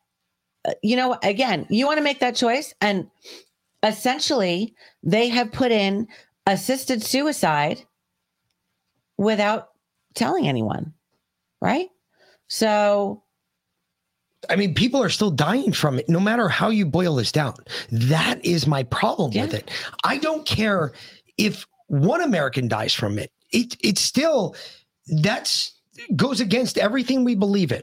uh, 0.65 0.73
you 0.81 0.95
know 0.95 1.17
again 1.23 1.67
you 1.69 1.85
want 1.85 1.97
to 1.97 2.03
make 2.03 2.19
that 2.19 2.35
choice 2.35 2.73
and 2.81 3.09
essentially 3.83 4.73
they 5.03 5.29
have 5.29 5.51
put 5.51 5.71
in 5.71 6.07
assisted 6.47 7.03
suicide 7.03 7.83
without 9.17 9.70
telling 10.15 10.47
anyone 10.47 10.93
right 11.61 11.89
so 12.47 13.23
I 14.49 14.55
mean, 14.55 14.73
people 14.73 15.01
are 15.03 15.09
still 15.09 15.31
dying 15.31 15.71
from 15.71 15.99
it, 15.99 16.09
no 16.09 16.19
matter 16.19 16.49
how 16.49 16.69
you 16.69 16.85
boil 16.85 17.15
this 17.15 17.31
down. 17.31 17.55
That 17.91 18.43
is 18.43 18.65
my 18.65 18.83
problem 18.83 19.31
with 19.31 19.53
it. 19.53 19.69
I 20.03 20.17
don't 20.17 20.45
care 20.45 20.93
if 21.37 21.67
one 21.87 22.21
American 22.21 22.67
dies 22.67 22.93
from 22.93 23.19
it. 23.19 23.31
It 23.51 23.75
it's 23.81 24.01
still 24.01 24.55
that's 25.21 25.73
goes 26.15 26.41
against 26.41 26.77
everything 26.77 27.23
we 27.23 27.35
believe 27.35 27.71
in. 27.71 27.81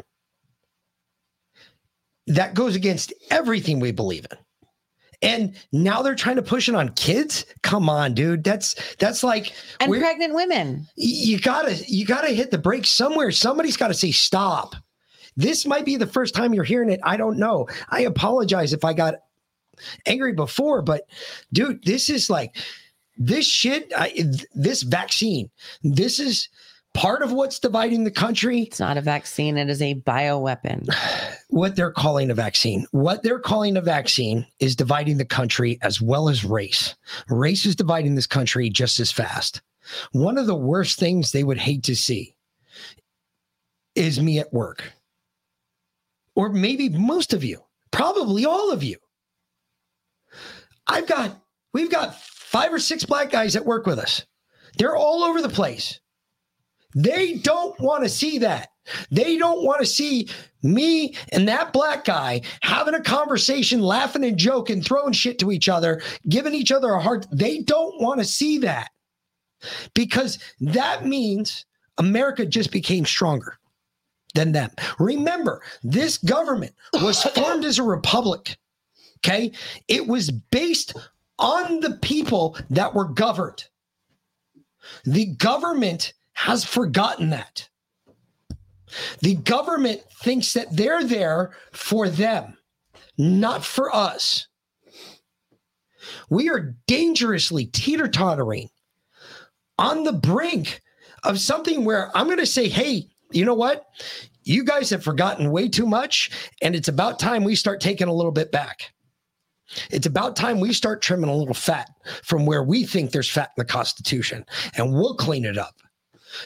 That 2.26 2.54
goes 2.54 2.74
against 2.74 3.12
everything 3.30 3.80
we 3.80 3.92
believe 3.92 4.26
in. 4.30 4.38
And 5.20 5.56
now 5.72 6.02
they're 6.02 6.14
trying 6.14 6.36
to 6.36 6.42
push 6.42 6.68
it 6.68 6.76
on 6.76 6.90
kids. 6.90 7.44
Come 7.62 7.88
on, 7.88 8.14
dude. 8.14 8.44
That's 8.44 8.76
that's 8.96 9.24
like 9.24 9.52
and 9.80 9.92
pregnant 9.92 10.34
women. 10.34 10.86
You 10.94 11.40
gotta 11.40 11.74
you 11.88 12.06
gotta 12.06 12.28
hit 12.28 12.52
the 12.52 12.58
brakes 12.58 12.90
somewhere. 12.90 13.32
Somebody's 13.32 13.76
gotta 13.76 13.94
say 13.94 14.12
stop. 14.12 14.76
This 15.36 15.66
might 15.66 15.84
be 15.84 15.96
the 15.96 16.06
first 16.06 16.34
time 16.34 16.54
you're 16.54 16.64
hearing 16.64 16.90
it. 16.90 17.00
I 17.02 17.16
don't 17.16 17.38
know. 17.38 17.68
I 17.88 18.02
apologize 18.02 18.72
if 18.72 18.84
i 18.84 18.92
got 18.92 19.14
angry 20.06 20.32
before 20.32 20.82
but 20.82 21.02
dude 21.52 21.82
this 21.84 22.10
is 22.10 22.28
like 22.28 22.56
this 23.16 23.46
shit 23.46 23.92
I, 23.96 24.24
this 24.54 24.82
vaccine 24.82 25.50
this 25.82 26.20
is 26.20 26.48
part 26.94 27.22
of 27.22 27.32
what's 27.32 27.58
dividing 27.58 28.04
the 28.04 28.10
country? 28.10 28.62
It's 28.62 28.80
not 28.80 28.96
a 28.96 29.00
vaccine. 29.00 29.56
It 29.56 29.68
is 29.68 29.82
a 29.82 29.94
bioweapon. 29.94 30.88
What 31.50 31.76
they're 31.76 31.90
calling 31.90 32.30
a 32.30 32.34
vaccine. 32.34 32.86
What 32.90 33.22
they're 33.22 33.40
calling 33.40 33.78
a 33.78 33.80
vaccine 33.80 34.46
is 34.60 34.76
dividing 34.76 35.16
the 35.16 35.24
country 35.24 35.78
as 35.80 35.98
well 35.98 36.28
as 36.28 36.44
race. 36.44 36.94
Race 37.30 37.64
is 37.64 37.74
dividing 37.74 38.14
this 38.14 38.26
country 38.26 38.68
just 38.68 39.00
as 39.00 39.10
fast. 39.10 39.62
One 40.12 40.36
of 40.36 40.46
the 40.46 40.54
worst 40.54 40.98
things 40.98 41.32
they 41.32 41.44
would 41.44 41.56
hate 41.56 41.84
to 41.84 41.96
see 41.96 42.36
is 43.94 44.20
me 44.20 44.38
at 44.38 44.52
work. 44.52 44.92
Or 46.34 46.50
maybe 46.50 46.90
most 46.90 47.32
of 47.32 47.42
you 47.42 47.62
probably 47.90 48.44
all 48.44 48.70
of 48.70 48.82
you. 48.82 48.98
I've 50.86 51.06
got 51.06 51.36
we've 51.72 51.90
got 51.90 52.14
five 52.20 52.72
or 52.72 52.78
six 52.78 53.04
black 53.04 53.30
guys 53.30 53.54
that 53.54 53.66
work 53.66 53.86
with 53.86 53.98
us. 53.98 54.24
They're 54.76 54.96
all 54.96 55.24
over 55.24 55.42
the 55.42 55.48
place 55.48 55.98
they 56.98 57.34
don't 57.34 57.78
want 57.80 58.02
to 58.02 58.08
see 58.08 58.38
that. 58.38 58.70
They 59.10 59.38
don't 59.38 59.64
want 59.64 59.80
to 59.80 59.86
see 59.86 60.28
me 60.62 61.14
and 61.32 61.46
that 61.46 61.72
black 61.72 62.04
guy 62.04 62.40
having 62.62 62.94
a 62.94 63.00
conversation, 63.00 63.80
laughing 63.80 64.24
and 64.24 64.36
joking, 64.36 64.82
throwing 64.82 65.12
shit 65.12 65.38
to 65.38 65.52
each 65.52 65.68
other, 65.68 66.02
giving 66.28 66.54
each 66.54 66.72
other 66.72 66.90
a 66.92 67.00
heart. 67.00 67.26
They 67.30 67.60
don't 67.60 68.00
want 68.00 68.18
to 68.20 68.24
see 68.24 68.58
that 68.58 68.88
because 69.94 70.38
that 70.60 71.06
means 71.06 71.64
America 71.98 72.44
just 72.44 72.72
became 72.72 73.04
stronger. 73.06 73.58
than 74.34 74.52
them. 74.52 74.70
Remember, 74.98 75.62
this 75.82 76.18
government 76.18 76.74
was 76.94 77.22
formed 77.34 77.64
as 77.64 77.78
a 77.78 77.82
republic. 77.82 78.56
Okay. 79.18 79.52
It 79.88 80.06
was 80.06 80.30
based 80.30 80.96
on 81.38 81.80
the 81.80 81.92
people 82.02 82.56
that 82.70 82.94
were 82.94 83.06
governed. 83.06 83.64
The 85.04 85.26
government 85.26 86.12
has 86.38 86.64
forgotten 86.64 87.30
that. 87.30 87.68
The 89.18 89.34
government 89.34 90.02
thinks 90.22 90.52
that 90.52 90.68
they're 90.70 91.02
there 91.02 91.50
for 91.72 92.08
them, 92.08 92.56
not 93.18 93.64
for 93.64 93.92
us. 93.92 94.46
We 96.30 96.48
are 96.48 96.76
dangerously 96.86 97.66
teeter 97.66 98.06
tottering 98.06 98.70
on 99.80 100.04
the 100.04 100.12
brink 100.12 100.80
of 101.24 101.40
something 101.40 101.84
where 101.84 102.16
I'm 102.16 102.26
going 102.26 102.38
to 102.38 102.46
say, 102.46 102.68
hey, 102.68 103.08
you 103.32 103.44
know 103.44 103.54
what? 103.54 103.86
You 104.44 104.62
guys 104.62 104.90
have 104.90 105.02
forgotten 105.02 105.50
way 105.50 105.68
too 105.68 105.86
much, 105.86 106.30
and 106.62 106.76
it's 106.76 106.88
about 106.88 107.18
time 107.18 107.42
we 107.42 107.56
start 107.56 107.80
taking 107.80 108.06
a 108.06 108.14
little 108.14 108.30
bit 108.30 108.52
back. 108.52 108.92
It's 109.90 110.06
about 110.06 110.36
time 110.36 110.60
we 110.60 110.72
start 110.72 111.02
trimming 111.02 111.30
a 111.30 111.36
little 111.36 111.52
fat 111.52 111.90
from 112.22 112.46
where 112.46 112.62
we 112.62 112.86
think 112.86 113.10
there's 113.10 113.28
fat 113.28 113.50
in 113.56 113.60
the 113.60 113.70
Constitution, 113.70 114.46
and 114.76 114.94
we'll 114.94 115.16
clean 115.16 115.44
it 115.44 115.58
up. 115.58 115.74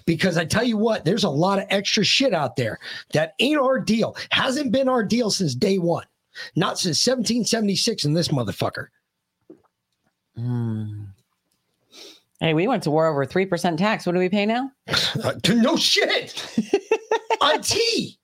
Because 0.07 0.37
I 0.37 0.45
tell 0.45 0.65
you 0.65 0.77
what, 0.77 1.05
there's 1.05 1.25
a 1.25 1.31
lot 1.31 1.59
of 1.59 1.67
extra 1.71 2.05
shit 2.05 2.33
out 2.35 2.57
there 2.57 2.79
that 3.13 3.35
ain't 3.41 3.61
our 3.61 3.79
deal. 3.81 4.17
Hasn't 4.31 4.73
been 4.73 4.89
our 4.89 5.03
deal 5.05 5.31
since 5.31 5.55
day 5.55 5.79
one, 5.79 6.05
not 6.57 6.79
since 6.79 7.05
1776 7.07 8.05
in 8.05 8.13
this 8.15 8.29
motherfucker. 8.29 8.87
Hmm. 10.37 11.05
Hey, 12.41 12.55
we 12.55 12.67
went 12.67 12.83
to 12.85 12.91
war 12.91 13.07
over 13.07 13.25
3% 13.25 13.77
tax. 13.77 14.05
What 14.05 14.13
do 14.13 14.19
we 14.19 14.29
pay 14.29 14.47
now? 14.47 14.71
Uh, 15.23 15.35
no 15.55 15.77
shit. 15.77 16.43
on 17.43 17.61
tea. 17.61 18.19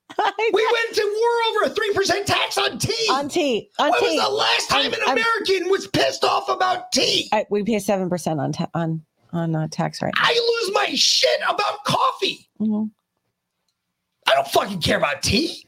We 0.53 0.69
went 0.73 0.95
to 0.97 1.03
war 1.21 1.65
over 1.67 1.71
a 1.73 1.75
3% 2.15 2.25
tax 2.25 2.57
on 2.59 2.79
tea. 2.79 3.09
On 3.11 3.29
tea. 3.29 3.69
On 3.79 3.91
when 3.91 4.01
tea. 4.01 4.17
was 4.17 4.25
the 4.25 4.35
last 4.35 4.69
time 4.71 4.81
I'm- 4.85 4.93
an 4.95 5.01
I'm- 5.07 5.19
American 5.19 5.71
was 5.71 5.87
pissed 5.87 6.25
off 6.25 6.49
about 6.49 6.91
tea? 6.93 7.29
I, 7.31 7.45
we 7.51 7.63
pay 7.63 7.77
7% 7.77 8.39
on, 8.41 8.53
ta- 8.53 8.71
on, 8.75 9.05
on 9.33 9.55
uh, 9.55 9.69
tax 9.71 10.01
right 10.03 10.13
now. 10.17 10.23
I 10.25 10.33
lose 10.65 10.75
my 10.75 10.95
shit 10.95 11.41
about 11.49 11.85
coffee. 11.85 12.49
Mhm. 12.61 12.91
I 14.27 14.35
don't 14.35 14.49
fucking 14.49 14.81
care 14.81 14.99
about 14.99 15.23
tea. 15.23 15.67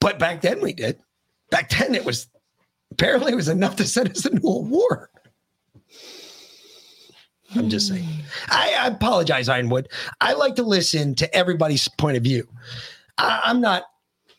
But 0.00 0.18
back 0.18 0.40
then 0.40 0.60
we 0.60 0.72
did. 0.72 0.98
Back 1.50 1.70
then 1.70 1.94
it 1.94 2.04
was 2.04 2.28
apparently 2.90 3.32
it 3.32 3.36
was 3.36 3.48
enough 3.48 3.76
to 3.76 3.84
send 3.86 4.10
us 4.10 4.24
into 4.24 4.46
a 4.46 4.60
war. 4.60 5.10
I'm 7.54 7.70
just 7.70 7.88
saying. 7.88 8.06
I, 8.48 8.74
I 8.78 8.86
apologize, 8.88 9.48
Ironwood. 9.48 9.88
I 10.20 10.34
like 10.34 10.54
to 10.56 10.62
listen 10.62 11.14
to 11.16 11.34
everybody's 11.34 11.88
point 11.88 12.16
of 12.18 12.22
view. 12.22 12.46
I, 13.16 13.40
I'm 13.44 13.60
not 13.60 13.84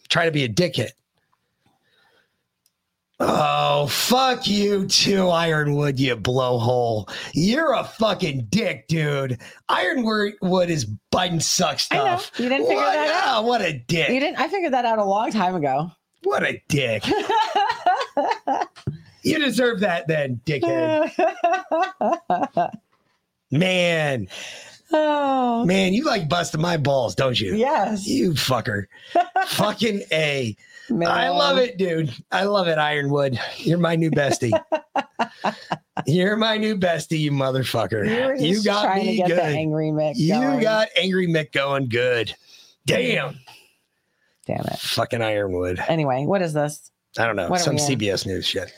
trying 0.10 0.28
to 0.28 0.32
be 0.32 0.44
a 0.44 0.50
dickhead. 0.50 0.92
Oh, 3.22 3.88
fuck 3.88 4.48
you 4.48 4.88
too, 4.88 5.28
Ironwood, 5.30 6.00
you 6.00 6.16
blowhole. 6.16 7.10
You're 7.34 7.74
a 7.74 7.84
fucking 7.84 8.48
dick, 8.50 8.88
dude. 8.88 9.40
Ironwood 9.68 10.70
is 10.70 10.86
Biden 11.12 11.42
suck 11.42 11.80
I 11.92 11.98
know. 11.98 12.18
stuff. 12.18 12.32
You 12.40 12.48
didn't 12.48 12.68
figure 12.68 12.82
What- 12.84 12.94
that 12.94 13.08
out. 13.10 13.24
ah, 13.26 13.42
what 13.42 13.62
a 13.62 13.74
dick. 13.74 14.08
You 14.10 14.20
didn't. 14.22 14.40
I 14.40 14.48
figured 14.48 14.72
that 14.74 14.86
out 14.86 15.00
a 15.00 15.04
long 15.04 15.32
time 15.32 15.56
ago. 15.56 15.92
What 16.24 16.44
a 16.44 16.62
dick. 16.70 17.04
you 19.24 19.40
deserve 19.40 19.82
that 19.82 20.08
then, 20.08 20.40
dickhead. 20.46 21.12
Man. 23.52 24.28
Oh. 24.92 25.66
Man, 25.66 25.94
you 25.94 26.04
like 26.06 26.30
busting 26.30 26.62
my 26.62 26.78
balls, 26.78 27.16
don't 27.16 27.40
you? 27.40 27.56
Yes. 27.56 28.08
You 28.08 28.32
fucker. 28.32 28.86
Fucking 29.48 30.02
A. 30.12 30.56
I 30.92 31.30
love 31.30 31.58
it, 31.58 31.78
dude. 31.78 32.12
I 32.32 32.44
love 32.44 32.68
it, 32.68 32.78
Ironwood. 32.78 33.40
You're 33.58 33.78
my 33.78 33.96
new 33.96 34.12
bestie. 34.12 34.52
You're 36.06 36.38
my 36.38 36.58
new 36.58 36.78
bestie, 36.78 37.20
you 37.20 37.32
motherfucker. 37.32 38.40
You 38.40 38.64
got 38.64 38.84
trying 38.84 39.06
me 39.06 39.12
to 39.12 39.18
get 39.18 39.28
good. 39.28 39.38
the 39.38 39.44
angry 39.44 39.90
Mick. 39.92 40.14
you 40.16 40.34
going. 40.34 40.62
got 40.62 40.88
Angry 40.96 41.28
Mick 41.28 41.52
going 41.52 41.90
good. 41.90 42.34
Damn. 42.86 43.38
Damn 44.48 44.62
it. 44.66 44.80
Fucking 44.80 45.22
Ironwood. 45.22 45.80
Anyway, 45.88 46.24
what 46.26 46.42
is 46.42 46.54
this? 46.54 46.92
I 47.18 47.26
don't 47.28 47.36
know. 47.36 47.50
What 47.50 47.60
Some? 47.62 47.76
CBS 47.76 48.26
News 48.26 48.46
shit. 48.48 48.72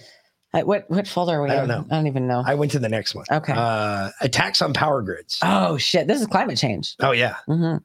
Uh, 0.54 0.62
what 0.62 0.90
what 0.90 1.08
folder 1.08 1.34
are 1.34 1.44
we 1.44 1.50
I 1.50 1.56
don't 1.56 1.64
in? 1.64 1.70
know. 1.70 1.86
I 1.92 1.96
don't 1.96 2.08
even 2.08 2.28
know. 2.28 2.44
I 2.46 2.56
went 2.56 2.72
to 2.74 2.80
the 2.80 2.90
next 2.90 3.16
one. 3.16 3.26
Okay. 3.32 3.54
Uh, 3.56 4.10
attacks 4.20 4.62
on 4.62 4.74
power 4.74 5.02
grids. 5.02 5.38
oh 5.44 5.78
shit! 5.78 6.08
This 6.08 6.20
is 6.20 6.28
climate 6.28 6.58
change. 6.58 6.96
Oh 7.00 7.12
yeah. 7.12 7.36
hmm 7.46 7.78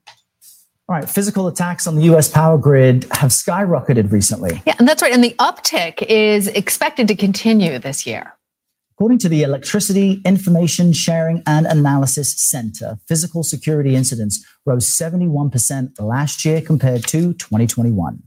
All 0.89 0.95
right, 0.95 1.11
physical 1.11 1.49
attacks 1.49 1.89
on 1.89 1.97
the 1.97 2.03
US 2.15 2.29
power 2.29 2.57
grid 2.57 3.07
have 3.11 3.31
skyrocketed 3.31 4.13
recently. 4.13 4.63
Yeah, 4.67 4.75
and 4.79 4.87
that's 4.87 5.03
right. 5.03 5.13
And 5.13 5.25
the 5.25 5.35
uptick 5.41 6.03
is 6.03 6.47
expected 6.49 7.09
to 7.09 7.17
continue 7.17 7.79
this 7.81 8.07
year. 8.07 8.35
According 8.97 9.19
to 9.19 9.29
the 9.29 9.43
Electricity 9.43 10.23
Information 10.25 10.93
Sharing 10.93 11.43
and 11.45 11.67
Analysis 11.67 12.35
Center, 12.41 12.99
physical 13.09 13.43
security 13.43 13.97
incidents 13.97 14.47
rose 14.65 14.87
71% 14.87 16.01
last 16.01 16.45
year 16.45 16.63
compared 16.63 17.03
to 17.09 17.35
2021. 17.35 18.23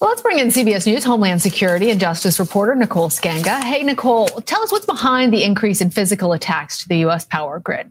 Well, 0.00 0.10
let's 0.10 0.22
bring 0.22 0.38
in 0.38 0.48
CBS 0.48 0.86
News 0.86 1.02
Homeland 1.02 1.42
Security 1.42 1.90
and 1.90 1.98
Justice 1.98 2.38
reporter 2.38 2.76
Nicole 2.76 3.08
Sganga. 3.08 3.60
Hey, 3.64 3.82
Nicole, 3.82 4.28
tell 4.28 4.62
us 4.62 4.70
what's 4.70 4.86
behind 4.86 5.32
the 5.32 5.42
increase 5.42 5.80
in 5.80 5.90
physical 5.90 6.34
attacks 6.34 6.78
to 6.82 6.88
the 6.88 6.98
U.S. 6.98 7.24
power 7.24 7.58
grid. 7.58 7.90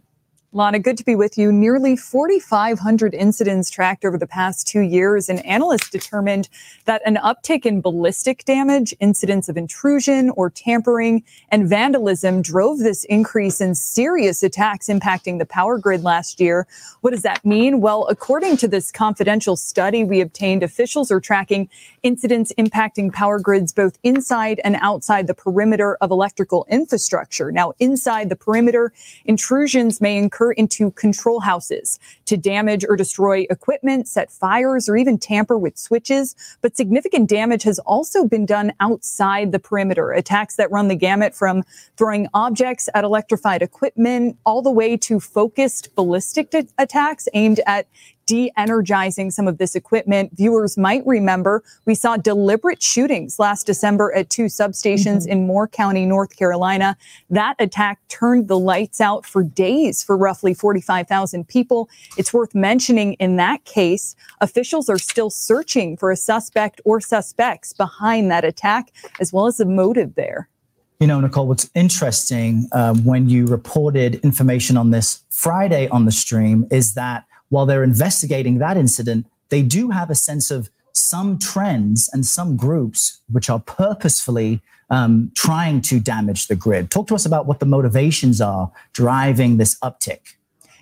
Lana, 0.57 0.79
good 0.79 0.97
to 0.97 1.05
be 1.05 1.13
with 1.13 1.37
you. 1.37 1.51
Nearly 1.51 1.95
4,500 1.95 3.13
incidents 3.13 3.69
tracked 3.69 4.03
over 4.03 4.17
the 4.17 4.25
past 4.25 4.65
two 4.65 4.79
years, 4.79 5.29
and 5.29 5.45
analysts 5.45 5.91
determined 5.91 6.49
that 6.85 7.03
an 7.05 7.17
uptick 7.17 7.63
in 7.63 7.79
ballistic 7.79 8.43
damage, 8.43 8.91
incidents 8.99 9.49
of 9.49 9.55
intrusion 9.55 10.31
or 10.31 10.49
tampering, 10.49 11.23
and 11.49 11.69
vandalism 11.69 12.41
drove 12.41 12.79
this 12.79 13.03
increase 13.03 13.61
in 13.61 13.75
serious 13.75 14.41
attacks 14.41 14.87
impacting 14.87 15.37
the 15.37 15.45
power 15.45 15.77
grid 15.77 16.03
last 16.03 16.39
year. 16.39 16.65
What 17.01 17.11
does 17.11 17.21
that 17.21 17.45
mean? 17.45 17.79
Well, 17.79 18.07
according 18.07 18.57
to 18.57 18.67
this 18.67 18.91
confidential 18.91 19.57
study 19.57 20.03
we 20.03 20.21
obtained, 20.21 20.63
officials 20.63 21.11
are 21.11 21.19
tracking 21.19 21.69
incidents 22.07 22.53
impacting 22.57 23.11
power 23.11 23.37
grids 23.37 23.73
both 23.73 23.99
inside 24.01 24.61
and 24.63 24.77
outside 24.79 25.27
the 25.27 25.33
perimeter 25.33 25.97
of 25.99 26.09
electrical 26.09 26.65
infrastructure. 26.69 27.51
Now, 27.51 27.73
inside 27.79 28.29
the 28.29 28.35
perimeter, 28.37 28.93
intrusions 29.25 29.99
may 29.99 30.23
occur 30.23 30.53
into 30.53 30.91
control 30.91 31.41
houses 31.41 31.99
to 32.23 32.37
damage 32.37 32.85
or 32.87 32.95
destroy 32.95 33.45
equipment, 33.49 34.07
set 34.07 34.31
fires, 34.31 34.87
or 34.87 34.95
even 34.95 35.17
tamper 35.17 35.57
with 35.57 35.77
switches. 35.77 36.33
But 36.61 36.77
significant 36.77 37.29
damage 37.29 37.63
has 37.63 37.77
also 37.79 38.25
been 38.25 38.45
done 38.45 38.71
outside 38.79 39.51
the 39.51 39.59
perimeter. 39.59 40.13
Attacks 40.13 40.55
that 40.55 40.71
run 40.71 40.87
the 40.87 40.95
gamut 40.95 41.35
from 41.35 41.63
throwing 41.97 42.29
objects 42.33 42.87
at 42.95 43.03
electrified 43.03 43.61
equipment 43.61 44.37
all 44.45 44.61
the 44.61 44.71
way 44.71 44.95
to 44.95 45.19
focused 45.19 45.93
ballistic 45.93 46.53
attacks 46.77 47.27
aimed 47.33 47.59
at 47.67 47.85
de-energizing 48.27 49.31
some 49.31 49.47
of 49.47 49.57
this 49.57 49.75
equipment. 49.75 50.31
Viewers 50.35 50.77
might 50.77 51.05
remember 51.07 51.63
we 51.85 51.95
saw 51.95 52.17
deliberate 52.17 52.83
shootings 52.83 53.39
last 53.39 53.65
December 53.65 54.13
at 54.13 54.29
two 54.29 54.45
substations 54.45 55.25
in 55.25 55.47
Moore 55.47 55.67
County, 55.67 56.05
North 56.05 56.35
Carolina. 56.35 56.95
That 57.31 57.55
attack 57.57 57.99
turned 58.09 58.47
the 58.47 58.59
lights 58.59 59.01
out 59.01 59.25
for 59.25 59.41
days 59.41 60.03
for 60.03 60.15
roughly 60.15 60.53
45,000 60.53 61.47
people. 61.47 61.89
It's 62.17 62.33
worth 62.33 62.53
mentioning 62.53 63.13
in 63.13 63.37
that 63.37 63.65
case, 63.65 64.15
officials 64.41 64.89
are 64.89 64.99
still 64.99 65.29
searching 65.29 65.97
for 65.97 66.11
a 66.11 66.17
suspect 66.17 66.81
or 66.85 66.99
suspects 67.01 67.73
behind 67.73 68.29
that 68.29 68.43
attack, 68.43 68.91
as 69.19 69.31
well 69.31 69.47
as 69.47 69.57
the 69.57 69.65
motive 69.65 70.15
there. 70.15 70.49
You 70.99 71.05
know, 71.05 71.19
Nicole, 71.19 71.47
what's 71.47 71.69
interesting 71.75 72.67
um, 72.71 73.05
when 73.05 73.29
you 73.29 73.45
reported 73.45 74.15
information 74.15 74.77
on 74.77 74.89
this 74.89 75.23
Friday 75.29 75.87
on 75.89 76.05
the 76.05 76.11
stream 76.11 76.67
is 76.71 76.95
that 76.95 77.25
while 77.49 77.65
they're 77.65 77.83
investigating 77.83 78.57
that 78.59 78.77
incident, 78.77 79.25
they 79.49 79.61
do 79.61 79.89
have 79.89 80.09
a 80.09 80.15
sense 80.15 80.51
of 80.51 80.69
some 80.93 81.37
trends 81.39 82.09
and 82.11 82.25
some 82.25 82.57
groups 82.57 83.21
which 83.31 83.49
are 83.49 83.59
purposefully 83.59 84.61
um, 84.89 85.31
trying 85.35 85.81
to 85.81 85.99
damage 85.99 86.47
the 86.47 86.55
grid. 86.55 86.89
Talk 86.89 87.07
to 87.07 87.15
us 87.15 87.25
about 87.25 87.45
what 87.45 87.59
the 87.59 87.65
motivations 87.65 88.41
are 88.41 88.71
driving 88.93 89.57
this 89.57 89.77
uptick. 89.79 90.19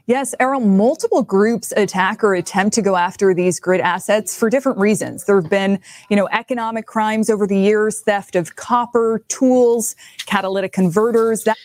Yes, 0.07 0.35
Errol, 0.39 0.59
multiple 0.59 1.23
groups 1.23 1.73
attack 1.75 2.23
or 2.23 2.35
attempt 2.35 2.75
to 2.75 2.83
go 2.83 2.95
after 2.95 3.33
these 3.33 3.59
grid 3.59 3.81
assets 3.81 4.37
for 4.37 4.51
different 4.51 4.77
reasons. 4.77 5.25
There 5.25 5.41
have 5.41 5.49
been, 5.49 5.79
you 6.09 6.15
know, 6.15 6.27
economic 6.31 6.85
crimes 6.85 7.27
over 7.27 7.47
the 7.47 7.57
years, 7.57 8.01
theft 8.01 8.35
of 8.35 8.55
copper, 8.55 9.23
tools, 9.29 9.95
catalytic 10.27 10.73
converters. 10.73 11.43
That 11.45 11.57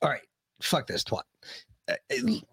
All 0.00 0.10
right. 0.10 0.22
Fuck 0.60 0.86
this 0.86 1.02
twat. 1.02 1.22
Uh, 1.88 1.94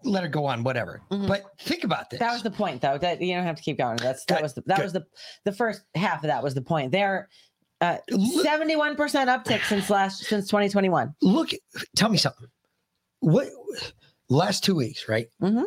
let 0.02 0.24
her 0.24 0.28
go 0.28 0.44
on, 0.44 0.64
whatever. 0.64 1.02
But 1.08 1.44
think 1.60 1.84
about 1.84 2.10
this. 2.10 2.18
That 2.18 2.32
was 2.32 2.42
the 2.42 2.50
point, 2.50 2.82
though. 2.82 2.98
That 2.98 3.20
you 3.20 3.34
don't 3.34 3.44
have 3.44 3.56
to 3.56 3.62
keep 3.62 3.78
going. 3.78 3.96
That's 3.96 4.24
that 4.24 4.38
Good, 4.38 4.42
was 4.42 4.54
the, 4.54 4.62
that 4.66 4.76
good. 4.76 4.82
was 4.82 4.92
the 4.92 5.06
the 5.44 5.52
first 5.52 5.82
half 5.94 6.24
of 6.24 6.28
that 6.28 6.42
was 6.42 6.54
the 6.54 6.62
point. 6.62 6.90
There, 6.90 7.28
seventy 8.42 8.74
one 8.74 8.96
percent 8.96 9.30
uptick 9.30 9.64
since 9.64 9.88
last 9.88 10.24
since 10.24 10.48
twenty 10.48 10.68
twenty 10.68 10.88
one. 10.88 11.14
Look, 11.22 11.50
tell 11.94 12.08
me 12.08 12.18
something. 12.18 12.48
What 13.20 13.48
last 14.28 14.64
two 14.64 14.74
weeks, 14.74 15.08
right? 15.08 15.28
Mm-hmm. 15.40 15.64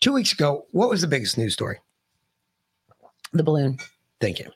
Two 0.00 0.12
weeks 0.12 0.32
ago, 0.32 0.66
what 0.70 0.88
was 0.88 1.00
the 1.00 1.08
biggest 1.08 1.36
news 1.36 1.52
story? 1.54 1.80
The 3.32 3.42
balloon. 3.42 3.78
Thank 4.20 4.38
you. 4.38 4.50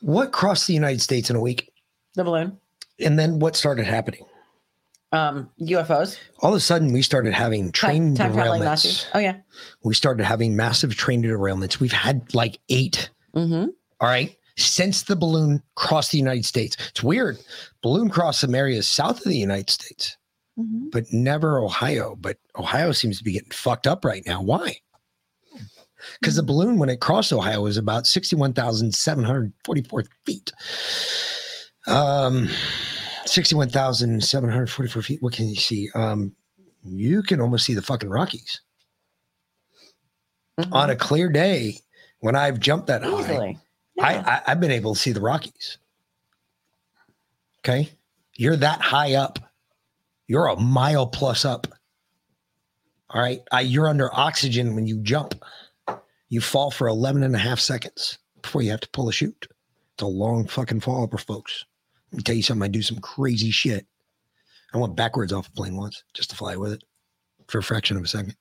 What 0.00 0.32
crossed 0.32 0.66
the 0.66 0.74
United 0.74 1.00
States 1.00 1.30
in 1.30 1.36
a 1.36 1.40
week? 1.40 1.72
The 2.14 2.24
balloon. 2.24 2.58
And 2.98 3.18
then 3.18 3.38
what 3.38 3.54
started 3.56 3.86
happening? 3.86 4.24
Um, 5.14 5.48
UFOs. 5.60 6.18
All 6.40 6.50
of 6.50 6.56
a 6.56 6.60
sudden, 6.60 6.92
we 6.92 7.00
started 7.02 7.32
having 7.34 7.70
train 7.72 8.14
Time 8.14 8.32
traveling 8.34 8.62
derailments. 8.62 9.06
Oh 9.14 9.18
yeah. 9.20 9.36
We 9.84 9.94
started 9.94 10.24
having 10.24 10.56
massive 10.56 10.96
train 10.96 11.22
derailments. 11.22 11.78
We've 11.80 11.92
had 11.92 12.34
like 12.34 12.58
8 12.68 13.10
Mm-hmm. 13.36 13.68
All 14.00 14.08
right. 14.08 14.36
Since 14.56 15.02
the 15.04 15.16
balloon 15.16 15.60
crossed 15.74 16.12
the 16.12 16.18
United 16.18 16.44
States. 16.44 16.76
It's 16.90 17.02
weird. 17.02 17.38
Balloon 17.82 18.08
crossed 18.10 18.40
some 18.40 18.54
areas 18.54 18.86
south 18.86 19.18
of 19.18 19.24
the 19.24 19.36
United 19.36 19.70
States, 19.70 20.16
Mhm. 20.58 20.90
but 20.92 21.12
never 21.12 21.58
Ohio. 21.58 22.14
But 22.20 22.36
Ohio 22.56 22.92
seems 22.92 23.18
to 23.18 23.24
be 23.24 23.32
getting 23.32 23.50
fucked 23.50 23.86
up 23.88 24.04
right 24.04 24.22
now. 24.26 24.40
Why? 24.42 24.76
Because 26.20 26.36
the 26.36 26.42
balloon, 26.44 26.78
when 26.78 26.88
it 26.90 27.00
crossed 27.00 27.32
Ohio, 27.32 27.62
was 27.62 27.76
about 27.76 28.06
61,744 28.06 30.04
feet. 30.26 30.52
Um, 31.86 32.48
61,744 33.26 35.02
feet. 35.02 35.22
What 35.22 35.32
can 35.32 35.48
you 35.48 35.56
see? 35.56 35.88
Um, 35.94 36.34
you 36.84 37.22
can 37.22 37.40
almost 37.40 37.64
see 37.64 37.74
the 37.74 37.82
fucking 37.82 38.10
Rockies. 38.10 38.60
On 40.72 40.90
a 40.90 40.96
clear 40.96 41.28
day, 41.28 41.78
when 42.20 42.36
I've 42.36 42.60
jumped 42.60 42.86
that 42.86 43.02
high, 43.02 43.20
Easily. 43.20 43.58
I, 44.00 44.14
I 44.16 44.42
I've 44.46 44.60
been 44.60 44.70
able 44.70 44.94
to 44.94 45.00
see 45.00 45.12
the 45.12 45.20
Rockies. 45.20 45.78
Okay, 47.60 47.90
you're 48.36 48.56
that 48.56 48.80
high 48.80 49.14
up. 49.14 49.38
You're 50.26 50.46
a 50.46 50.60
mile 50.60 51.06
plus 51.06 51.44
up. 51.44 51.66
All 53.10 53.20
right, 53.20 53.40
I, 53.52 53.62
you're 53.62 53.88
under 53.88 54.14
oxygen 54.14 54.74
when 54.74 54.86
you 54.86 55.00
jump. 55.00 55.34
You 56.28 56.40
fall 56.40 56.70
for 56.70 56.88
11 56.88 57.22
and 57.22 57.34
a 57.34 57.38
half 57.38 57.60
seconds 57.60 58.18
before 58.40 58.62
you 58.62 58.70
have 58.70 58.80
to 58.80 58.88
pull 58.90 59.08
a 59.08 59.12
chute. 59.12 59.46
It's 59.94 60.02
a 60.02 60.06
long 60.06 60.46
fucking 60.46 60.80
fall 60.80 61.06
for 61.06 61.18
folks. 61.18 61.64
Let 62.14 62.18
me 62.18 62.22
tell 62.22 62.36
you 62.36 62.42
something. 62.42 62.62
I 62.62 62.68
do 62.68 62.80
some 62.80 62.98
crazy 62.98 63.50
shit. 63.50 63.88
I 64.72 64.78
went 64.78 64.94
backwards 64.94 65.32
off 65.32 65.48
a 65.48 65.50
plane 65.50 65.76
once 65.76 66.04
just 66.14 66.30
to 66.30 66.36
fly 66.36 66.54
with 66.54 66.74
it 66.74 66.84
for 67.48 67.58
a 67.58 67.62
fraction 67.62 67.96
of 67.96 68.04
a 68.04 68.06
second. 68.06 68.36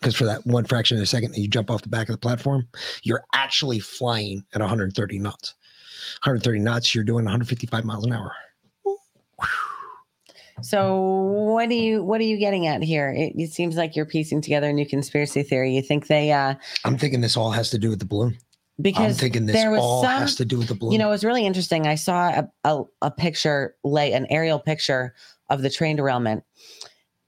Because 0.00 0.16
for 0.16 0.24
that 0.24 0.44
one 0.44 0.64
fraction 0.64 0.96
of 0.96 1.04
a 1.04 1.06
second 1.06 1.30
that 1.30 1.40
you 1.40 1.46
jump 1.46 1.70
off 1.70 1.82
the 1.82 1.88
back 1.88 2.08
of 2.08 2.14
the 2.14 2.18
platform, 2.18 2.66
you're 3.04 3.22
actually 3.32 3.78
flying 3.78 4.44
at 4.54 4.60
130 4.60 5.20
knots. 5.20 5.54
130 6.24 6.58
knots, 6.58 6.96
you're 6.96 7.04
doing 7.04 7.24
155 7.24 7.84
miles 7.84 8.04
an 8.04 8.12
hour. 8.12 8.32
So 10.62 11.00
what 11.00 11.68
do 11.68 11.76
you 11.76 12.02
what 12.02 12.20
are 12.20 12.24
you 12.24 12.38
getting 12.38 12.66
at 12.66 12.82
here? 12.82 13.12
It, 13.16 13.34
it 13.36 13.52
seems 13.52 13.76
like 13.76 13.94
you're 13.94 14.04
piecing 14.04 14.40
together 14.40 14.70
a 14.70 14.72
new 14.72 14.86
conspiracy 14.86 15.44
theory. 15.44 15.76
You 15.76 15.82
think 15.82 16.08
they 16.08 16.32
uh 16.32 16.56
I'm 16.84 16.98
thinking 16.98 17.20
this 17.20 17.36
all 17.36 17.52
has 17.52 17.70
to 17.70 17.78
do 17.78 17.90
with 17.90 18.00
the 18.00 18.04
balloon. 18.04 18.36
Because 18.82 19.14
I'm 19.16 19.20
thinking 19.20 19.46
this 19.46 19.54
there 19.56 19.70
was 19.70 19.80
all 19.80 20.02
some, 20.02 20.20
has 20.20 20.36
to 20.36 20.44
do 20.44 20.58
with 20.58 20.68
the 20.68 20.74
balloon. 20.74 20.92
You 20.92 20.98
know, 20.98 21.08
it 21.08 21.10
was 21.10 21.24
really 21.24 21.46
interesting. 21.46 21.86
I 21.86 21.94
saw 21.94 22.28
a, 22.30 22.48
a, 22.64 22.82
a 23.02 23.10
picture, 23.10 23.76
lay 23.84 24.12
an 24.12 24.26
aerial 24.30 24.58
picture 24.58 25.14
of 25.48 25.62
the 25.62 25.70
train 25.70 25.96
derailment 25.96 26.44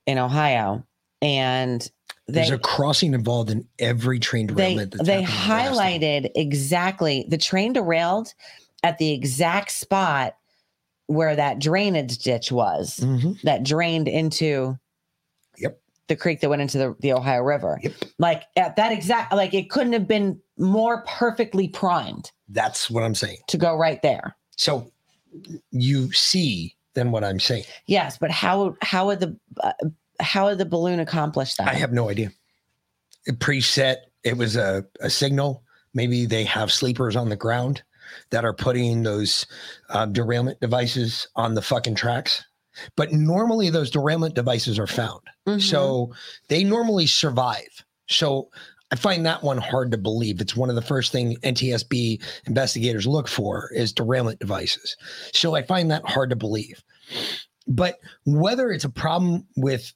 in 0.07 0.19
Ohio, 0.19 0.85
and 1.23 1.81
they 2.27 2.33
There's 2.41 2.51
a 2.51 2.59
crossing 2.59 3.15
involved 3.15 3.51
in 3.51 3.67
every 3.79 4.19
train 4.19 4.47
they 4.49 4.55
derailment. 4.55 4.93
that's 4.93 5.07
they 5.07 5.23
happened 5.23 5.77
the 5.77 5.79
highlighted 5.79 6.31
exactly 6.35 7.27
the 7.29 7.39
train 7.39 7.73
derailed 7.75 8.33
at 8.83 8.99
the 8.99 9.13
exact 9.13 9.71
spot 9.71 10.37
where 11.07 11.37
that 11.37 11.59
drainage 11.59 12.19
ditch 12.19 12.51
was 12.51 12.99
Mhm. 13.01 13.41
that 13.43 13.63
drained 13.63 14.09
into 14.09 14.79
Yep. 15.59 15.79
the 16.09 16.17
creek 16.17 16.41
that 16.41 16.49
went 16.49 16.63
into 16.63 16.79
the, 16.79 16.97
the 17.01 17.13
Ohio 17.13 17.43
River. 17.43 17.79
Like 18.19 18.45
at 18.57 18.77
that 18.77 18.91
exact 18.93 19.33
like 19.33 19.53
it 19.55 19.69
couldn't 19.71 19.93
have 19.93 20.09
been 20.09 20.41
more 20.59 21.03
perfectly 21.03 21.69
primed 21.69 22.31
That's 22.49 22.91
what 22.91 23.03
I'm 23.03 23.15
saying. 23.15 23.39
to 23.49 23.59
go 23.59 23.77
right 23.77 24.01
there. 24.03 24.37
So 24.57 24.91
you 25.71 26.13
see 26.13 26.77
then 26.95 27.11
what 27.11 27.25
I'm 27.25 27.41
saying. 27.41 27.65
Yes, 27.87 28.19
but 28.19 28.31
how 28.31 28.77
how 28.81 29.07
would 29.07 29.21
the 29.21 29.37
uh, 29.63 29.73
how 30.21 30.47
would 30.47 30.59
the 30.59 30.65
balloon 30.65 31.01
accomplish 31.01 31.55
that? 31.57 31.69
I 31.69 31.75
have 31.75 31.93
no 31.93 32.09
idea. 32.09 32.31
It 33.27 33.41
preset. 33.41 33.97
It 34.23 34.37
was 34.37 34.57
a, 34.57 34.85
a 35.01 35.11
signal. 35.11 35.65
Maybe 35.93 36.27
they 36.27 36.45
have 36.45 36.73
sleepers 36.73 37.17
on 37.17 37.29
the 37.29 37.37
ground 37.37 37.83
that 38.31 38.45
are 38.45 38.53
putting 38.53 39.03
those 39.03 39.47
uh, 39.91 40.07
derailment 40.07 40.61
devices 40.61 41.27
on 41.37 41.55
the 41.55 41.63
fucking 41.63 41.97
tracks. 41.97 42.45
But 42.97 43.13
normally 43.13 43.71
those 43.71 43.91
derailment 43.91 44.35
devices 44.35 44.79
are 44.79 44.87
found. 44.87 45.21
So 45.61 46.13
they 46.49 46.65
normally 46.65 47.07
survive. 47.07 47.85
So 48.09 48.49
I 48.95 48.97
find 48.97 49.27
that 49.27 49.43
one 49.43 49.59
hard 49.59 49.91
to 49.91 49.99
believe. 49.99 50.41
It's 50.41 50.55
one 50.55 50.69
of 50.69 50.77
the 50.77 50.81
first 50.81 51.11
thing 51.11 51.37
NTSB 51.39 52.23
investigators 52.47 53.09
look 53.09 53.27
for 53.27 53.69
is 53.73 53.93
derailment 53.93 54.39
devices. 54.39 54.97
So 55.33 55.57
I 55.57 55.62
find 55.62 55.91
that 55.91 56.09
hard 56.09 56.31
to 56.31 56.37
believe. 56.37 56.81
But 57.66 57.99
whether 58.25 58.71
it's 58.71 58.85
a 58.85 58.89
problem 58.89 59.49
with 59.57 59.93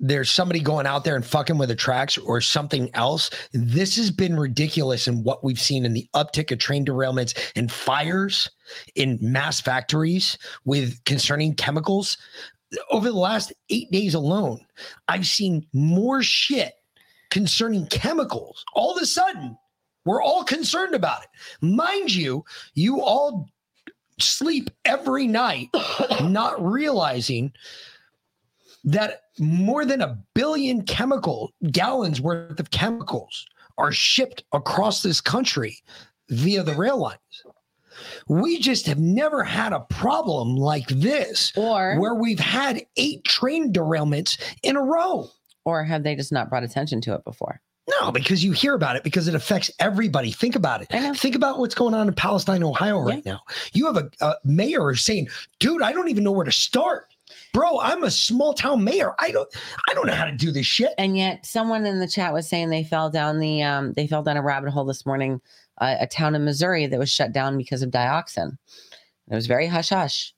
there's 0.00 0.30
somebody 0.30 0.60
going 0.60 0.86
out 0.86 1.04
there 1.04 1.16
and 1.16 1.26
fucking 1.26 1.58
with 1.58 1.68
the 1.68 1.74
tracks 1.74 2.16
or 2.16 2.40
something 2.40 2.88
else. 2.94 3.30
This 3.52 3.96
has 3.96 4.12
been 4.12 4.38
ridiculous 4.38 5.08
in 5.08 5.24
what 5.24 5.42
we've 5.44 5.60
seen 5.60 5.84
in 5.84 5.92
the 5.92 6.08
uptick 6.14 6.50
of 6.52 6.60
train 6.60 6.86
derailments 6.86 7.36
and 7.56 7.70
fires 7.70 8.48
in 8.94 9.18
mass 9.20 9.60
factories 9.60 10.38
with 10.64 11.02
concerning 11.04 11.56
chemicals. 11.56 12.16
Over 12.92 13.10
the 13.10 13.18
last 13.18 13.52
eight 13.70 13.90
days 13.90 14.14
alone, 14.14 14.64
I've 15.08 15.26
seen 15.26 15.66
more 15.72 16.22
shit 16.22 16.74
concerning 17.30 17.86
chemicals. 17.86 18.64
All 18.74 18.94
of 18.94 19.02
a 19.02 19.06
sudden, 19.06 19.56
we're 20.04 20.22
all 20.22 20.44
concerned 20.44 20.94
about 20.94 21.22
it. 21.22 21.28
Mind 21.60 22.14
you, 22.14 22.44
you 22.74 23.02
all 23.02 23.48
sleep 24.20 24.70
every 24.84 25.26
night, 25.26 25.68
not 26.22 26.64
realizing 26.64 27.52
that 28.84 29.22
more 29.38 29.84
than 29.84 30.00
a 30.00 30.18
billion 30.34 30.82
chemical 30.82 31.52
gallons 31.70 32.20
worth 32.20 32.58
of 32.58 32.70
chemicals 32.70 33.46
are 33.76 33.92
shipped 33.92 34.44
across 34.52 35.02
this 35.02 35.20
country 35.20 35.78
via 36.30 36.62
the 36.62 36.74
rail 36.74 36.98
lines. 36.98 37.44
We 38.28 38.58
just 38.60 38.86
have 38.86 38.98
never 38.98 39.42
had 39.42 39.72
a 39.72 39.80
problem 39.80 40.56
like 40.56 40.86
this, 40.86 41.52
or 41.56 41.96
where 41.98 42.14
we've 42.14 42.38
had 42.38 42.86
eight 42.96 43.24
train 43.24 43.72
derailments 43.72 44.38
in 44.62 44.76
a 44.76 44.82
row. 44.82 45.28
Or 45.68 45.84
have 45.84 46.02
they 46.02 46.16
just 46.16 46.32
not 46.32 46.48
brought 46.48 46.64
attention 46.64 47.00
to 47.02 47.14
it 47.14 47.24
before? 47.24 47.60
No, 48.00 48.10
because 48.10 48.42
you 48.42 48.52
hear 48.52 48.74
about 48.74 48.96
it 48.96 49.04
because 49.04 49.28
it 49.28 49.34
affects 49.34 49.70
everybody. 49.80 50.30
Think 50.30 50.56
about 50.56 50.82
it. 50.82 50.88
Think 51.16 51.34
about 51.34 51.58
what's 51.58 51.74
going 51.74 51.94
on 51.94 52.08
in 52.08 52.14
Palestine, 52.14 52.62
Ohio 52.62 53.00
right 53.00 53.24
now. 53.24 53.40
You 53.72 53.86
have 53.86 53.96
a, 53.96 54.10
a 54.20 54.34
mayor 54.44 54.94
saying, 54.94 55.28
"Dude, 55.58 55.82
I 55.82 55.92
don't 55.92 56.08
even 56.08 56.24
know 56.24 56.32
where 56.32 56.44
to 56.44 56.52
start." 56.52 57.14
Bro, 57.52 57.80
I'm 57.80 58.04
a 58.04 58.10
small 58.10 58.54
town 58.54 58.84
mayor. 58.84 59.14
I 59.18 59.30
don't 59.30 59.48
I 59.90 59.94
don't 59.94 60.06
know 60.06 60.14
how 60.14 60.26
to 60.26 60.32
do 60.32 60.50
this 60.50 60.66
shit. 60.66 60.92
And 60.98 61.16
yet, 61.16 61.46
someone 61.46 61.86
in 61.86 62.00
the 62.00 62.08
chat 62.08 62.32
was 62.32 62.48
saying 62.48 62.70
they 62.70 62.84
fell 62.84 63.10
down 63.10 63.40
the 63.40 63.62
um, 63.62 63.92
they 63.94 64.06
fell 64.06 64.22
down 64.22 64.36
a 64.36 64.42
rabbit 64.42 64.70
hole 64.70 64.84
this 64.84 65.06
morning. 65.06 65.40
Uh, 65.78 65.96
a 66.00 66.06
town 66.06 66.34
in 66.34 66.44
Missouri 66.44 66.86
that 66.86 66.98
was 66.98 67.10
shut 67.10 67.32
down 67.32 67.56
because 67.56 67.82
of 67.82 67.90
dioxin. 67.90 68.58
It 69.30 69.34
was 69.34 69.46
very 69.46 69.66
hush 69.66 69.90
hush, 69.90 70.34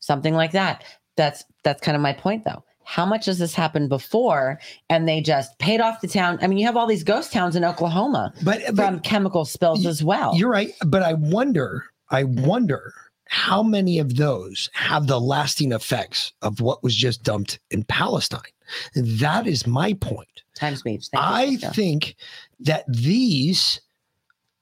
something 0.00 0.34
like 0.34 0.52
that. 0.52 0.84
That's 1.16 1.44
that's 1.64 1.82
kind 1.82 1.96
of 1.96 2.02
my 2.02 2.12
point, 2.12 2.44
though. 2.44 2.64
How 2.84 3.04
much 3.06 3.26
has 3.26 3.38
this 3.38 3.54
happened 3.54 3.88
before? 3.88 4.60
And 4.88 5.08
they 5.08 5.20
just 5.20 5.58
paid 5.58 5.80
off 5.80 6.00
the 6.00 6.08
town. 6.08 6.38
I 6.42 6.46
mean, 6.46 6.58
you 6.58 6.66
have 6.66 6.76
all 6.76 6.86
these 6.86 7.04
ghost 7.04 7.32
towns 7.32 7.56
in 7.56 7.64
Oklahoma, 7.64 8.32
but 8.42 8.62
from 8.76 9.00
chemical 9.00 9.44
spills 9.44 9.86
as 9.86 10.02
well. 10.02 10.36
You're 10.36 10.50
right, 10.50 10.72
but 10.86 11.02
I 11.02 11.14
wonder, 11.14 11.86
I 12.10 12.22
mm-hmm. 12.24 12.44
wonder 12.44 12.94
how 13.26 13.62
many 13.62 13.98
of 13.98 14.16
those 14.16 14.70
have 14.74 15.06
the 15.06 15.20
lasting 15.20 15.72
effects 15.72 16.32
of 16.42 16.60
what 16.60 16.82
was 16.82 16.94
just 16.94 17.22
dumped 17.22 17.58
in 17.70 17.84
Palestine. 17.84 18.40
That 18.94 19.46
is 19.46 19.66
my 19.66 19.94
point. 19.94 20.42
Time 20.54 20.76
speech. 20.76 21.08
Thank 21.12 21.64
I 21.64 21.70
think 21.72 22.16
that 22.60 22.84
these, 22.86 23.80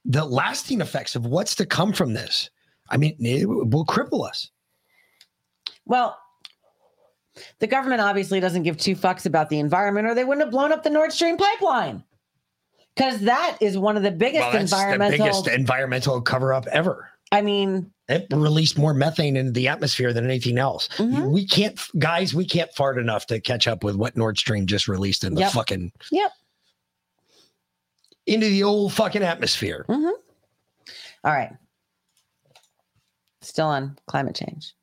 the 0.05 0.25
lasting 0.25 0.81
effects 0.81 1.15
of 1.15 1.25
what's 1.25 1.55
to 1.55 1.65
come 1.65 1.93
from 1.93 2.13
this, 2.13 2.49
I 2.89 2.97
mean, 2.97 3.15
it 3.19 3.47
will 3.47 3.85
cripple 3.85 4.27
us. 4.27 4.49
Well, 5.85 6.17
the 7.59 7.67
government 7.67 8.01
obviously 8.01 8.39
doesn't 8.39 8.63
give 8.63 8.77
two 8.77 8.95
fucks 8.95 9.25
about 9.25 9.49
the 9.49 9.59
environment, 9.59 10.07
or 10.07 10.13
they 10.15 10.23
wouldn't 10.23 10.45
have 10.45 10.51
blown 10.51 10.71
up 10.71 10.83
the 10.83 10.89
Nord 10.89 11.11
Stream 11.11 11.37
pipeline. 11.37 12.03
Because 12.95 13.21
that 13.21 13.57
is 13.59 13.77
one 13.77 13.97
of 13.97 14.03
the 14.03 14.11
biggest 14.11 14.45
Well, 14.53 14.57
environmental. 14.61 15.17
the 15.17 15.23
biggest 15.23 15.47
environmental 15.47 16.21
cover 16.21 16.53
up 16.53 16.67
ever. 16.67 17.09
I 17.31 17.41
mean, 17.41 17.91
It 18.07 18.27
released 18.31 18.77
more 18.77 18.93
methane 18.93 19.35
into 19.35 19.51
the 19.51 19.67
atmosphere 19.67 20.13
than 20.13 20.25
anything 20.25 20.59
else. 20.59 20.89
Mm-hmm. 20.97 21.31
We 21.31 21.47
can't, 21.47 21.79
guys, 21.97 22.35
we 22.35 22.45
can't 22.45 22.71
fart 22.75 22.99
enough 22.99 23.25
to 23.27 23.39
catch 23.39 23.67
up 23.67 23.83
with 23.83 23.95
what 23.95 24.15
Nord 24.15 24.37
Stream 24.37 24.67
just 24.67 24.87
released 24.87 25.23
in 25.23 25.33
the 25.33 25.41
Yep. 25.41 25.51
fucking 25.53 25.91
yep. 26.11 26.31
into 28.27 28.47
the 28.47 28.61
old 28.63 28.93
fucking 28.93 29.23
atmosphere. 29.23 29.85
Mm-hmm. 29.89 30.05
All 31.25 31.33
right. 31.33 31.51
Still 33.41 33.67
on 33.67 33.97
climate 34.05 34.35
change. 34.35 34.75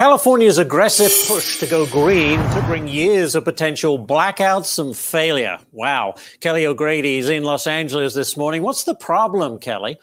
California's 0.00 0.56
aggressive 0.56 1.12
push 1.28 1.58
to 1.58 1.66
go 1.66 1.84
green 1.84 2.40
could 2.52 2.64
bring 2.64 2.88
years 2.88 3.34
of 3.34 3.44
potential 3.44 3.98
blackouts 3.98 4.78
and 4.78 4.96
failure. 4.96 5.58
Wow. 5.72 6.14
Kelly 6.40 6.64
O'Grady 6.64 7.18
is 7.18 7.28
in 7.28 7.42
Los 7.44 7.66
Angeles 7.66 8.14
this 8.14 8.34
morning. 8.34 8.62
What's 8.62 8.84
the 8.84 8.94
problem, 8.94 9.58
Kelly? 9.58 9.98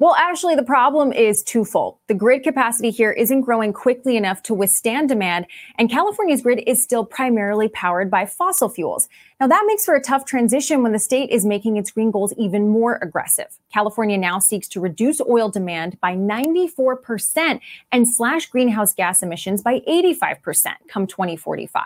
Well, 0.00 0.16
actually, 0.18 0.56
the 0.56 0.64
problem 0.64 1.12
is 1.12 1.44
twofold. 1.44 1.98
The 2.12 2.18
grid 2.18 2.42
capacity 2.42 2.90
here 2.90 3.10
isn't 3.10 3.40
growing 3.40 3.72
quickly 3.72 4.18
enough 4.18 4.42
to 4.42 4.52
withstand 4.52 5.08
demand, 5.08 5.46
and 5.78 5.90
California's 5.90 6.42
grid 6.42 6.62
is 6.66 6.82
still 6.82 7.06
primarily 7.06 7.70
powered 7.70 8.10
by 8.10 8.26
fossil 8.26 8.68
fuels. 8.68 9.08
Now, 9.40 9.46
that 9.46 9.64
makes 9.66 9.86
for 9.86 9.94
a 9.94 10.00
tough 10.00 10.26
transition 10.26 10.82
when 10.82 10.92
the 10.92 10.98
state 10.98 11.30
is 11.30 11.46
making 11.46 11.78
its 11.78 11.90
green 11.90 12.10
goals 12.10 12.34
even 12.36 12.68
more 12.68 12.98
aggressive. 13.00 13.58
California 13.72 14.18
now 14.18 14.38
seeks 14.38 14.68
to 14.68 14.80
reduce 14.80 15.22
oil 15.22 15.48
demand 15.48 15.98
by 16.00 16.14
94% 16.14 17.60
and 17.90 18.06
slash 18.06 18.46
greenhouse 18.46 18.92
gas 18.94 19.22
emissions 19.22 19.62
by 19.62 19.80
85% 19.88 20.74
come 20.88 21.06
2045. 21.06 21.82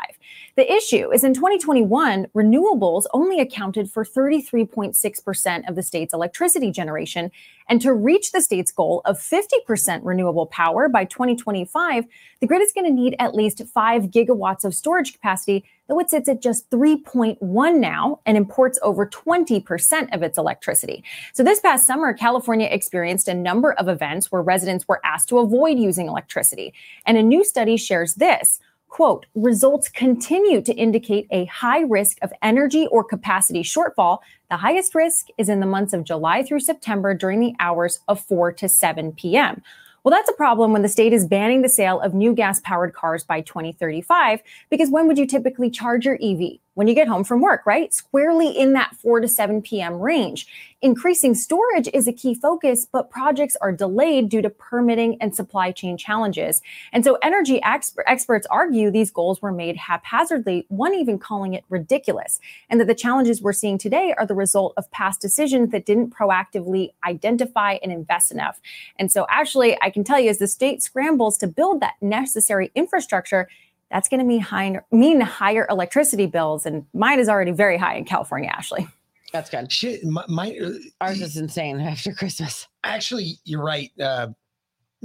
The 0.57 0.70
issue 0.70 1.12
is 1.12 1.23
in 1.23 1.35
2021, 1.35 2.27
renewables 2.35 3.05
only 3.15 3.40
accounted 3.40 3.90
for 3.90 4.05
33.6% 4.05 5.69
of 5.69 5.77
the 5.77 5.82
state's 5.82 6.12
electricity 6.12 6.73
generation. 6.73 7.31
And 7.69 7.81
to 7.81 7.94
reach 7.94 8.32
the 8.32 8.43
state's 8.43 8.70
goal 8.70 9.03
of 9.07 9.19
50% 9.19 10.01
renewable 10.16 10.47
power 10.47 10.88
by 10.88 11.05
2025, 11.05 12.06
the 12.40 12.47
grid 12.47 12.62
is 12.62 12.72
going 12.72 12.86
to 12.86 12.93
need 12.93 13.14
at 13.18 13.34
least 13.34 13.62
5 13.62 14.05
gigawatts 14.05 14.64
of 14.64 14.74
storage 14.74 15.12
capacity, 15.12 15.64
though 15.88 16.01
it 16.01 16.10
sits 16.10 16.28
at 16.28 16.40
just 16.40 16.68
3.1 16.70 17.78
now 17.78 18.20
and 18.24 18.36
imports 18.36 18.78
over 18.82 19.06
20% 19.06 20.14
of 20.14 20.22
its 20.22 20.38
electricity. 20.38 21.05
So 21.34 21.43
this 21.43 21.60
past 21.60 21.86
summer, 21.86 22.12
California 22.14 22.68
experienced 22.70 23.28
a 23.28 23.34
number 23.34 23.72
of 23.74 23.88
events 23.88 24.32
where 24.32 24.43
residents 24.43 24.88
were 24.88 25.01
asked 25.05 25.28
to 25.28 25.38
avoid 25.38 25.78
using 25.78 26.09
electricity. 26.09 26.72
And 27.05 27.18
a 27.18 27.22
new 27.22 27.44
study 27.44 27.76
shares 27.76 28.14
this. 28.14 28.60
Quote, 28.88 29.26
results 29.34 29.90
continue 29.90 30.62
to 30.62 30.72
indicate 30.72 31.26
a 31.30 31.44
high 31.47 31.80
risk 31.80 32.16
of 32.22 32.32
energy 32.40 32.86
or 32.86 33.05
capacity 33.05 33.62
shortfall. 33.62 34.20
The 34.48 34.56
highest 34.56 34.94
risk 34.94 35.26
is 35.36 35.51
in 35.51 35.60
the 35.60 35.66
months 35.66 35.93
of 35.93 36.05
July 36.05 36.43
through 36.43 36.60
September 36.60 37.12
during 37.12 37.40
the 37.40 37.52
hours 37.60 38.01
of 38.09 38.20
4 38.20 38.52
to 38.52 38.68
7 38.68 39.12
p.m. 39.12 39.62
Well, 40.06 40.14
that's 40.14 40.30
a 40.30 40.34
problem 40.34 40.72
when 40.72 40.82
the 40.82 40.88
state 40.88 41.12
is 41.12 41.26
banning 41.26 41.62
the 41.62 41.68
sale 41.68 41.98
of 41.98 42.14
new 42.14 42.32
gas 42.32 42.60
powered 42.60 42.94
cars 42.94 43.24
by 43.24 43.40
2035, 43.40 44.40
because 44.70 44.88
when 44.88 45.08
would 45.08 45.18
you 45.18 45.26
typically 45.26 45.68
charge 45.68 46.06
your 46.06 46.16
EV? 46.22 46.60
When 46.77 46.89
you 46.89 46.94
get 46.94 47.09
home 47.09 47.24
from 47.24 47.40
work, 47.40 47.65
right? 47.65 47.93
Squarely 47.94 48.51
in 48.51 48.74
that 48.74 48.94
4 48.97 49.20
to 49.20 49.28
7 49.28 49.62
p.m. 49.62 49.94
range. 49.98 50.47
Increasing 50.82 51.35
storage 51.35 51.89
is 51.94 52.07
a 52.07 52.12
key 52.12 52.35
focus, 52.35 52.85
but 52.85 53.09
projects 53.09 53.57
are 53.62 53.73
delayed 53.73 54.28
due 54.28 54.43
to 54.43 54.51
permitting 54.51 55.16
and 55.23 55.35
supply 55.35 55.73
chain 55.73 55.97
challenges. 55.97 56.61
And 56.93 57.03
so 57.03 57.16
energy 57.23 57.61
exper- 57.61 58.03
experts 58.07 58.47
argue 58.51 58.90
these 58.90 59.11
goals 59.11 59.40
were 59.40 59.53
made 59.53 59.78
haphazardly, 59.78 60.66
one 60.69 60.94
even 60.94 61.19
calling 61.19 61.55
it 61.55 61.65
ridiculous, 61.70 62.40
and 62.69 62.78
that 62.78 62.89
the 62.89 62.94
challenges 62.94 63.40
we're 63.40 63.55
seeing 63.55 63.78
today 63.78 64.15
are 64.19 64.27
the 64.27 64.35
result 64.35 64.74
of 64.77 64.90
past 64.90 65.19
decisions 65.19 65.70
that 65.70 65.86
didn't 65.86 66.15
proactively 66.15 66.90
identify 67.07 67.78
and 67.82 67.90
invest 67.90 68.31
enough. 68.31 68.61
And 68.98 69.11
so 69.11 69.24
actually, 69.31 69.81
I 69.81 69.89
can 69.89 70.05
tell 70.05 70.20
you 70.20 70.28
as 70.28 70.39
the 70.39 70.47
state 70.47 70.82
scrambles 70.82 71.39
to 71.39 71.47
build 71.47 71.81
that 71.81 71.94
necessary 72.03 72.70
infrastructure, 72.74 73.48
that's 73.90 74.08
going 74.08 74.20
to 74.20 74.26
mean 74.26 74.40
higher, 74.40 74.84
mean 74.90 75.20
higher 75.20 75.66
electricity 75.70 76.26
bills, 76.26 76.66
and 76.66 76.84
mine 76.94 77.18
is 77.20 77.28
already 77.28 77.52
very 77.52 77.76
high 77.78 77.96
in 77.96 78.04
California, 78.04 78.50
Ashley. 78.50 78.86
That's 79.32 79.50
good. 79.50 79.70
Shit, 79.70 80.04
my, 80.04 80.24
my 80.28 80.56
uh, 80.62 80.70
Ours 81.00 81.20
is 81.20 81.36
insane 81.36 81.80
after 81.92 82.12
Christmas. 82.12 82.66
actually, 82.84 83.38
you're 83.44 83.62
right. 83.62 83.90
Uh, 84.00 84.28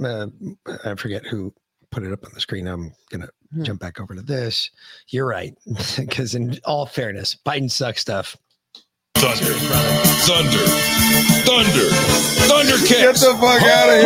uh, 0.02 0.26
I 0.84 0.94
forget 0.94 1.24
who 1.26 1.52
put 1.90 2.02
it 2.02 2.12
up 2.12 2.24
on 2.24 2.30
the 2.34 2.40
screen. 2.40 2.66
I'm 2.66 2.92
gonna 3.10 3.28
Hmm. 3.52 3.64
jump 3.64 3.80
back 3.80 4.00
over 4.00 4.14
to 4.14 4.22
this. 4.22 4.70
You're 5.08 5.26
right, 5.26 5.54
because 5.98 6.34
in 6.34 6.58
all 6.64 6.86
fairness, 6.86 7.36
Biden 7.44 7.70
sucks 7.70 8.00
stuff. 8.00 8.34
Thunder, 9.14 9.52
thunder, 10.24 10.66
thunder, 11.44 11.88
thunder 12.48 12.78
kicks. 12.78 12.90
Get 12.90 13.14
the 13.14 13.36
fuck 13.38 13.62
out 13.62 13.90
of 13.90 14.00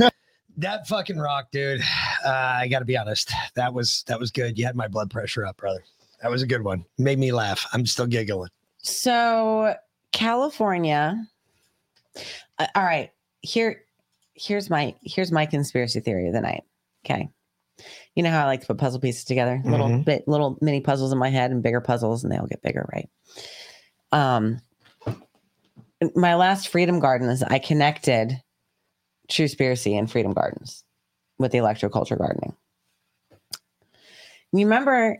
here. 0.00 0.10
that 0.58 0.86
fucking 0.86 1.18
rock, 1.18 1.48
dude. 1.52 1.80
Uh, 2.24 2.56
I 2.60 2.68
got 2.68 2.78
to 2.78 2.86
be 2.86 2.96
honest. 2.96 3.30
That 3.54 3.74
was 3.74 4.02
that 4.06 4.18
was 4.18 4.30
good. 4.30 4.58
You 4.58 4.64
had 4.64 4.74
my 4.76 4.88
blood 4.88 5.10
pressure 5.10 5.44
up, 5.44 5.58
brother. 5.58 5.84
That 6.22 6.30
was 6.30 6.40
a 6.40 6.46
good 6.46 6.64
one. 6.64 6.86
Made 6.96 7.18
me 7.18 7.32
laugh. 7.32 7.66
I'm 7.74 7.84
still 7.84 8.06
giggling. 8.06 8.48
So 8.78 9.74
California. 10.12 11.22
uh, 12.58 12.66
all 12.74 12.82
right, 12.82 13.10
here, 13.42 13.82
here's 14.32 14.70
my 14.70 14.94
here's 15.02 15.30
my 15.30 15.44
conspiracy 15.44 16.00
theory 16.00 16.28
of 16.28 16.32
the 16.32 16.40
night. 16.40 16.62
Okay, 17.04 17.28
you 18.14 18.22
know 18.22 18.30
how 18.30 18.44
I 18.44 18.46
like 18.46 18.62
to 18.62 18.66
put 18.68 18.78
puzzle 18.78 19.00
pieces 19.00 19.24
together, 19.24 19.60
little 19.66 19.88
Mhm. 19.90 20.04
bit, 20.06 20.26
little 20.26 20.56
mini 20.62 20.80
puzzles 20.80 21.12
in 21.12 21.18
my 21.18 21.28
head, 21.28 21.50
and 21.50 21.62
bigger 21.62 21.82
puzzles, 21.82 22.24
and 22.24 22.32
they 22.32 22.38
all 22.38 22.46
get 22.46 22.62
bigger, 22.62 22.88
right? 22.90 23.10
Um, 24.12 24.62
my 26.14 26.36
last 26.36 26.68
Freedom 26.68 27.00
Gardens, 27.00 27.42
I 27.42 27.58
connected 27.58 28.40
True 29.28 29.46
Spiracy 29.46 29.98
and 29.98 30.10
Freedom 30.10 30.32
Gardens 30.32 30.84
with 31.38 31.52
the 31.52 31.58
electroculture 31.58 32.18
gardening. 32.18 32.54
You 34.52 34.66
remember 34.66 35.18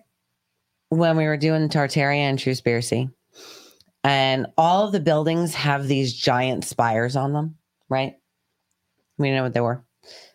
when 0.90 1.16
we 1.16 1.24
were 1.24 1.36
doing 1.36 1.68
Tartaria 1.68 2.18
and 2.18 2.38
True 2.38 2.52
Spiracy, 2.52 3.12
and 4.04 4.46
all 4.56 4.86
of 4.86 4.92
the 4.92 5.00
buildings 5.00 5.54
have 5.54 5.88
these 5.88 6.14
giant 6.14 6.64
spires 6.64 7.16
on 7.16 7.32
them, 7.32 7.56
right? 7.88 8.14
We 9.18 9.30
know 9.32 9.42
what 9.42 9.54
they 9.54 9.60
were, 9.60 9.82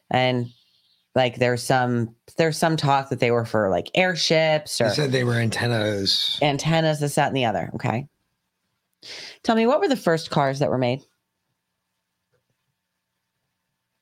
and 0.09 0.47
like 1.15 1.37
there's 1.37 1.63
some 1.63 2.15
there's 2.37 2.57
some 2.57 2.77
talk 2.77 3.09
that 3.09 3.19
they 3.19 3.31
were 3.31 3.45
for 3.45 3.69
like 3.69 3.89
airships 3.95 4.79
or 4.81 4.89
They 4.89 4.95
said 4.95 5.11
they 5.11 5.23
were 5.23 5.33
antennas. 5.35 6.37
antennas, 6.41 6.99
this, 6.99 7.15
that, 7.15 7.27
and 7.27 7.35
the 7.37 7.45
other. 7.45 7.69
Okay. 7.75 8.07
Tell 9.43 9.55
me, 9.55 9.65
what 9.65 9.79
were 9.79 9.87
the 9.87 9.95
first 9.95 10.29
cars 10.29 10.59
that 10.59 10.69
were 10.69 10.77
made? 10.77 11.01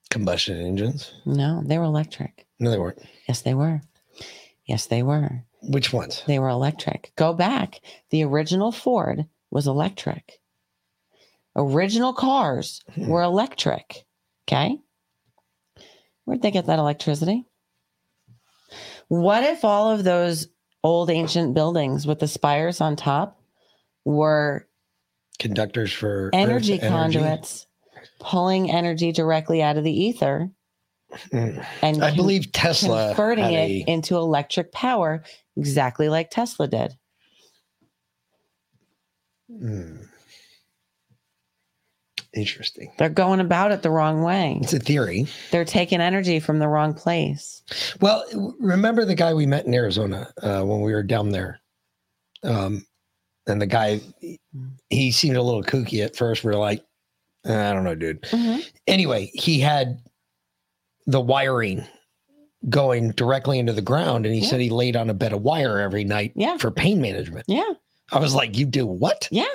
Combustion 0.09 0.59
engines? 0.61 1.11
No, 1.25 1.61
they 1.65 1.77
were 1.77 1.83
electric. 1.83 2.45
No, 2.59 2.71
they 2.71 2.77
weren't. 2.79 2.99
Yes, 3.27 3.41
they 3.41 3.53
were. 3.53 3.81
Yes, 4.65 4.85
they 4.87 5.03
were. 5.03 5.43
Which 5.63 5.91
ones? 5.93 6.23
They 6.27 6.39
were 6.39 6.49
electric. 6.49 7.11
Go 7.15 7.33
back. 7.33 7.81
The 8.09 8.23
original 8.23 8.71
Ford 8.71 9.25
was 9.51 9.67
electric. 9.67 10.39
Original 11.55 12.13
cars 12.13 12.83
Hmm. 12.93 13.07
were 13.07 13.23
electric. 13.23 14.05
Okay. 14.47 14.77
Where'd 16.25 16.41
they 16.41 16.51
get 16.51 16.65
that 16.67 16.79
electricity? 16.79 17.45
What 19.07 19.43
if 19.43 19.63
all 19.63 19.91
of 19.91 20.03
those 20.03 20.47
old 20.83 21.09
ancient 21.09 21.53
buildings 21.53 22.05
with 22.05 22.19
the 22.19 22.27
spires 22.27 22.81
on 22.81 22.95
top 22.95 23.41
were 24.05 24.67
Conductors 25.39 25.93
for 25.93 26.29
energy 26.33 26.77
conduits 26.79 27.67
pulling 28.19 28.71
energy 28.71 29.11
directly 29.11 29.61
out 29.61 29.77
of 29.77 29.83
the 29.83 29.91
ether 30.05 30.49
Mm. 31.31 31.65
and 31.81 32.03
I 32.03 32.09
con- 32.09 32.17
believe 32.17 32.51
Tesla 32.51 33.07
converting 33.15 33.45
had 33.45 33.71
it 33.71 33.87
into 33.87 34.17
electric 34.17 34.73
power 34.73 35.23
exactly 35.55 36.09
like 36.09 36.29
Tesla 36.29 36.67
did. 36.67 36.97
Hmm. 39.49 39.95
Interesting. 42.33 42.91
They're 42.97 43.09
going 43.09 43.39
about 43.39 43.71
it 43.71 43.81
the 43.81 43.89
wrong 43.89 44.21
way. 44.21 44.59
It's 44.61 44.73
a 44.73 44.79
theory. 44.79 45.27
They're 45.51 45.65
taking 45.65 46.01
energy 46.01 46.39
from 46.39 46.59
the 46.59 46.67
wrong 46.67 46.93
place. 46.93 47.63
Well, 48.01 48.25
remember 48.59 49.05
the 49.05 49.15
guy 49.15 49.33
we 49.33 49.45
met 49.45 49.65
in 49.65 49.73
Arizona 49.73 50.31
uh, 50.43 50.61
when 50.63 50.81
we 50.81 50.93
were 50.93 51.03
down 51.03 51.29
there? 51.29 51.61
Um, 52.43 52.85
and 53.47 53.61
the 53.61 53.65
guy, 53.65 54.01
he 54.89 55.11
seemed 55.11 55.37
a 55.37 55.41
little 55.41 55.63
kooky 55.63 56.03
at 56.03 56.15
first. 56.17 56.43
We 56.43 56.51
are 56.51 56.57
like, 56.57 56.81
"Uh, 56.81 56.83
I 57.47 57.73
don't 57.73 57.83
know, 57.83 57.95
dude. 57.95 58.21
Mm-hmm. 58.23 58.59
Anyway, 58.87 59.31
he 59.33 59.59
had 59.59 59.99
the 61.05 61.21
wiring 61.21 61.85
going 62.69 63.11
directly 63.11 63.59
into 63.59 63.73
the 63.73 63.81
ground, 63.81 64.25
and 64.25 64.35
he 64.35 64.43
said 64.43 64.59
he 64.59 64.69
laid 64.69 64.95
on 64.95 65.09
a 65.09 65.13
bed 65.13 65.33
of 65.33 65.41
wire 65.41 65.79
every 65.79 66.03
night 66.03 66.33
for 66.59 66.71
pain 66.71 67.01
management. 67.01 67.45
Yeah. 67.47 67.73
I 68.11 68.19
was 68.19 68.33
like, 68.35 68.57
You 68.57 68.65
do 68.65 68.85
what? 68.85 69.27
Yeah. 69.31 69.45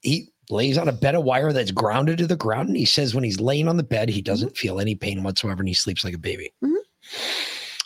He 0.00 0.28
lays 0.50 0.76
on 0.76 0.88
a 0.88 0.92
bed 0.92 1.14
of 1.14 1.24
wire 1.24 1.52
that's 1.52 1.70
grounded 1.70 2.18
to 2.18 2.26
the 2.26 2.36
ground, 2.36 2.68
and 2.68 2.76
he 2.76 2.84
says 2.84 3.14
when 3.14 3.24
he's 3.24 3.40
laying 3.40 3.68
on 3.68 3.76
the 3.76 3.82
bed, 3.82 4.08
he 4.08 4.22
doesn't 4.22 4.50
mm-hmm. 4.50 4.56
feel 4.56 4.80
any 4.80 4.94
pain 4.94 5.22
whatsoever, 5.22 5.60
and 5.60 5.68
he 5.68 5.74
sleeps 5.74 6.04
like 6.04 6.14
a 6.14 6.18
baby. 6.18 6.52
Mm-hmm. 6.62 6.74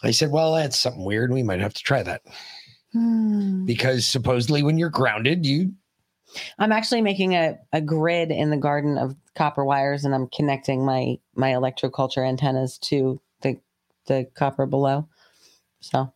I 0.07 0.11
said, 0.11 0.31
Well, 0.31 0.55
that's 0.55 0.79
something 0.79 1.05
weird. 1.05 1.33
We 1.33 1.43
might 1.43 1.61
have 1.61 1.75
to 1.75 1.83
try 1.83 2.03
that. 2.03 2.23
Hmm. 2.93 3.65
Because 3.65 4.07
supposedly 4.07 4.63
when 4.63 4.79
you're 4.79 4.91
grounded, 4.91 5.45
you 5.45 5.73
I'm 6.59 6.73
actually 6.73 7.03
making 7.03 7.35
a, 7.35 7.59
a 7.73 7.81
grid 7.81 8.31
in 8.31 8.51
the 8.51 8.57
garden 8.57 8.99
of 8.99 9.17
copper 9.35 9.65
wires 9.65 10.05
and 10.05 10.15
I'm 10.15 10.29
connecting 10.29 10.85
my 10.85 11.19
my 11.35 11.53
electroculture 11.53 12.27
antennas 12.27 12.79
to 12.79 13.21
the 13.43 13.59
the 14.07 14.27
copper 14.35 14.67
below. 14.67 15.09
So 15.81 16.13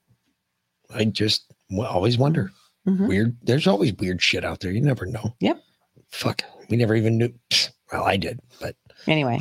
I 0.95 1.05
just 1.05 1.53
always 1.79 2.19
wonder. 2.19 2.51
Mm-hmm. 2.89 3.07
Weird. 3.07 3.37
There's 3.43 3.67
always 3.67 3.93
weird 3.95 4.23
shit 4.23 4.45
out 4.45 4.61
there. 4.61 4.73
You 4.73 4.81
never 4.81 5.07
know. 5.07 5.35
Yep. 5.41 5.63
Fuck. 6.11 6.43
We 6.69 6.77
never 6.77 6.95
even 6.95 7.19
knew. 7.19 7.33
Well, 7.93 8.05
I 8.05 8.17
did, 8.17 8.41
but 8.61 8.77
Anyway, 9.07 9.41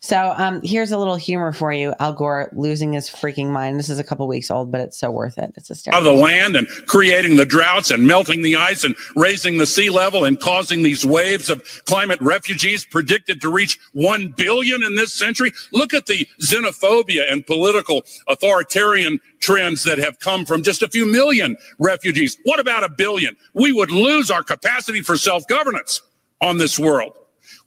so 0.00 0.34
um, 0.36 0.60
here's 0.62 0.92
a 0.92 0.98
little 0.98 1.16
humor 1.16 1.52
for 1.52 1.72
you. 1.72 1.94
Al 1.98 2.12
Gore 2.12 2.50
losing 2.52 2.92
his 2.92 3.08
freaking 3.08 3.50
mind. 3.50 3.78
This 3.78 3.88
is 3.88 3.98
a 3.98 4.04
couple 4.04 4.26
weeks 4.28 4.50
old, 4.50 4.70
but 4.70 4.80
it's 4.80 4.98
so 4.98 5.10
worth 5.10 5.38
it. 5.38 5.52
It's 5.56 5.70
a 5.70 5.74
stare 5.74 5.94
of 5.94 6.04
the 6.04 6.12
land 6.12 6.56
and 6.56 6.68
creating 6.86 7.36
the 7.36 7.44
droughts 7.44 7.90
and 7.90 8.06
melting 8.06 8.42
the 8.42 8.56
ice 8.56 8.84
and 8.84 8.94
raising 9.16 9.58
the 9.58 9.66
sea 9.66 9.90
level 9.90 10.24
and 10.24 10.38
causing 10.38 10.82
these 10.82 11.04
waves 11.04 11.50
of 11.50 11.62
climate 11.86 12.20
refugees 12.20 12.84
predicted 12.84 13.40
to 13.40 13.50
reach 13.50 13.78
1 13.92 14.34
billion 14.36 14.82
in 14.82 14.94
this 14.94 15.12
century. 15.12 15.52
Look 15.72 15.92
at 15.92 16.06
the 16.06 16.26
xenophobia 16.40 17.30
and 17.30 17.46
political 17.46 18.02
authoritarian 18.28 19.20
trends 19.40 19.84
that 19.84 19.98
have 19.98 20.18
come 20.20 20.44
from 20.44 20.62
just 20.62 20.82
a 20.82 20.88
few 20.88 21.10
million 21.10 21.56
refugees. 21.78 22.38
What 22.44 22.60
about 22.60 22.84
a 22.84 22.88
billion? 22.88 23.36
We 23.54 23.72
would 23.72 23.90
lose 23.90 24.30
our 24.30 24.42
capacity 24.42 25.02
for 25.02 25.16
self 25.16 25.46
governance 25.46 26.02
on 26.40 26.58
this 26.58 26.78
world. 26.78 27.12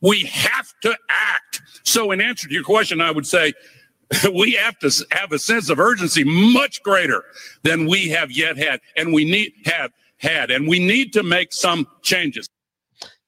We 0.04 0.26
have 0.26 0.72
to 0.84 0.96
act. 1.10 1.62
So, 1.84 2.12
in 2.12 2.22
answer 2.22 2.48
to 2.48 2.54
your 2.54 2.64
question, 2.64 3.02
I 3.02 3.10
would 3.10 3.26
say 3.26 3.54
we 4.34 4.52
have 4.52 4.78
to 4.80 4.92
have 5.12 5.32
a 5.32 5.40
sense 5.40 5.70
of 5.70 5.80
urgency 5.80 6.24
much 6.24 6.84
greater 6.84 7.24
than 7.64 7.88
we 7.88 8.10
have 8.10 8.32
yet 8.32 8.58
had, 8.58 8.82
and 8.96 9.14
we 9.14 9.26
need 9.26 9.54
have 9.66 9.92
had, 10.18 10.52
and 10.52 10.68
we 10.68 10.80
need 10.80 11.14
to 11.14 11.24
make 11.24 11.54
some 11.54 11.88
changes. 12.02 12.48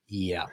Yeah. 0.07 0.45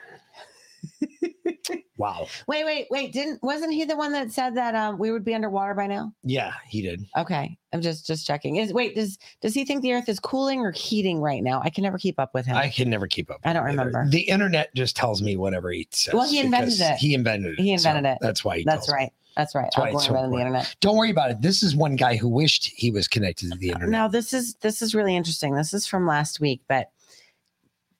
Wow. 1.97 2.27
Wait, 2.47 2.65
wait, 2.65 2.87
wait. 2.89 3.13
Didn't 3.13 3.41
wasn't 3.43 3.73
he 3.73 3.85
the 3.85 3.95
one 3.95 4.11
that 4.13 4.31
said 4.31 4.55
that 4.55 4.75
um, 4.75 4.97
we 4.97 5.11
would 5.11 5.23
be 5.23 5.33
underwater 5.33 5.73
by 5.73 5.87
now? 5.87 6.13
Yeah, 6.23 6.53
he 6.67 6.81
did. 6.81 7.05
Okay, 7.17 7.57
I'm 7.71 7.81
just 7.81 8.05
just 8.05 8.25
checking. 8.25 8.57
Is 8.57 8.73
wait 8.73 8.95
does 8.95 9.17
does 9.41 9.53
he 9.53 9.65
think 9.65 9.81
the 9.81 9.93
Earth 9.93 10.09
is 10.09 10.19
cooling 10.19 10.61
or 10.61 10.71
heating 10.71 11.21
right 11.21 11.43
now? 11.43 11.61
I 11.63 11.69
can 11.69 11.83
never 11.83 11.97
keep 11.97 12.19
up 12.19 12.33
with 12.33 12.45
him. 12.45 12.55
I 12.55 12.69
can 12.69 12.89
never 12.89 13.07
keep 13.07 13.29
up. 13.29 13.39
I 13.43 13.53
don't 13.53 13.65
remember. 13.65 14.05
The 14.09 14.21
internet 14.21 14.73
just 14.75 14.95
tells 14.95 15.21
me 15.21 15.37
whatever 15.37 15.71
he 15.71 15.87
says. 15.91 16.13
Well, 16.13 16.27
he 16.27 16.39
invented 16.39 16.79
it. 16.79 16.97
He 16.97 17.13
invented 17.13 17.59
it. 17.59 17.61
He 17.61 17.77
so 17.77 17.89
invented 17.89 18.13
it. 18.13 18.17
That's 18.21 18.43
why 18.43 18.59
he 18.59 18.63
That's 18.63 18.87
tells 18.87 18.95
me. 18.95 19.03
right. 19.03 19.13
That's 19.35 19.55
right. 19.55 19.63
That's 19.63 19.77
why 19.77 19.91
Gore 19.91 20.01
so 20.01 20.07
invented 20.09 20.33
the 20.33 20.39
internet. 20.39 20.75
Don't 20.79 20.95
worry 20.95 21.09
about 21.09 21.31
it. 21.31 21.41
This 21.41 21.63
is 21.63 21.75
one 21.75 21.95
guy 21.95 22.15
who 22.15 22.27
wished 22.27 22.71
he 22.75 22.91
was 22.91 23.07
connected 23.07 23.51
to 23.51 23.57
the 23.57 23.69
internet. 23.69 23.89
Now 23.89 24.07
this 24.07 24.33
is 24.33 24.55
this 24.55 24.81
is 24.81 24.93
really 24.93 25.15
interesting. 25.15 25.55
This 25.55 25.73
is 25.73 25.87
from 25.87 26.05
last 26.05 26.39
week, 26.39 26.61
but 26.67 26.91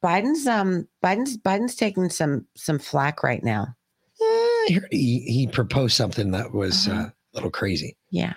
Biden's 0.03 0.45
um 0.47 0.87
Biden's 1.03 1.37
Biden's 1.37 1.75
taking 1.75 2.09
some 2.09 2.45
some 2.55 2.77
flack 2.77 3.23
right 3.23 3.43
now. 3.43 3.75
I 4.69 4.73
heard 4.73 4.87
he, 4.91 5.19
he 5.21 5.47
proposed 5.47 5.95
something 5.95 6.31
that 6.31 6.53
was 6.53 6.87
Uh-huh. 6.87 7.01
uh, 7.01 7.05
a 7.05 7.13
little 7.33 7.51
crazy. 7.51 7.95
Yeah. 8.11 8.33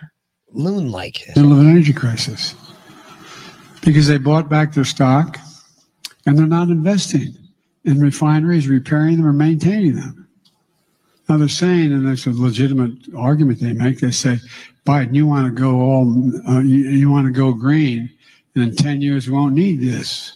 Loon 0.52 0.90
like. 0.90 1.22
middle 1.36 1.52
of 1.52 1.58
an 1.58 1.68
energy 1.68 1.92
crisis 1.92 2.54
because 3.82 4.06
they 4.08 4.16
bought 4.18 4.48
back 4.48 4.72
their 4.72 4.84
stock 4.84 5.38
and 6.24 6.38
they're 6.38 6.46
not 6.46 6.68
investing 6.68 7.36
in 7.84 8.00
refineries, 8.00 8.66
repairing 8.68 9.18
them, 9.18 9.26
or 9.26 9.32
maintaining 9.32 9.96
them. 9.96 10.26
Now 11.28 11.36
they're 11.36 11.48
saying, 11.48 11.92
and 11.92 12.08
it's 12.08 12.26
a 12.26 12.30
legitimate 12.30 12.92
argument 13.16 13.60
they 13.60 13.72
make. 13.72 14.00
They 14.00 14.12
say, 14.12 14.38
Biden, 14.86 15.14
you 15.14 15.26
want 15.26 15.46
to 15.46 15.60
go 15.60 15.80
all, 15.80 16.32
uh, 16.48 16.60
you, 16.60 16.78
you 16.88 17.10
want 17.10 17.26
to 17.26 17.32
go 17.32 17.52
green, 17.52 18.08
and 18.54 18.64
in 18.64 18.76
ten 18.76 19.02
years 19.02 19.26
we 19.28 19.34
won't 19.34 19.54
need 19.54 19.80
this. 19.80 20.32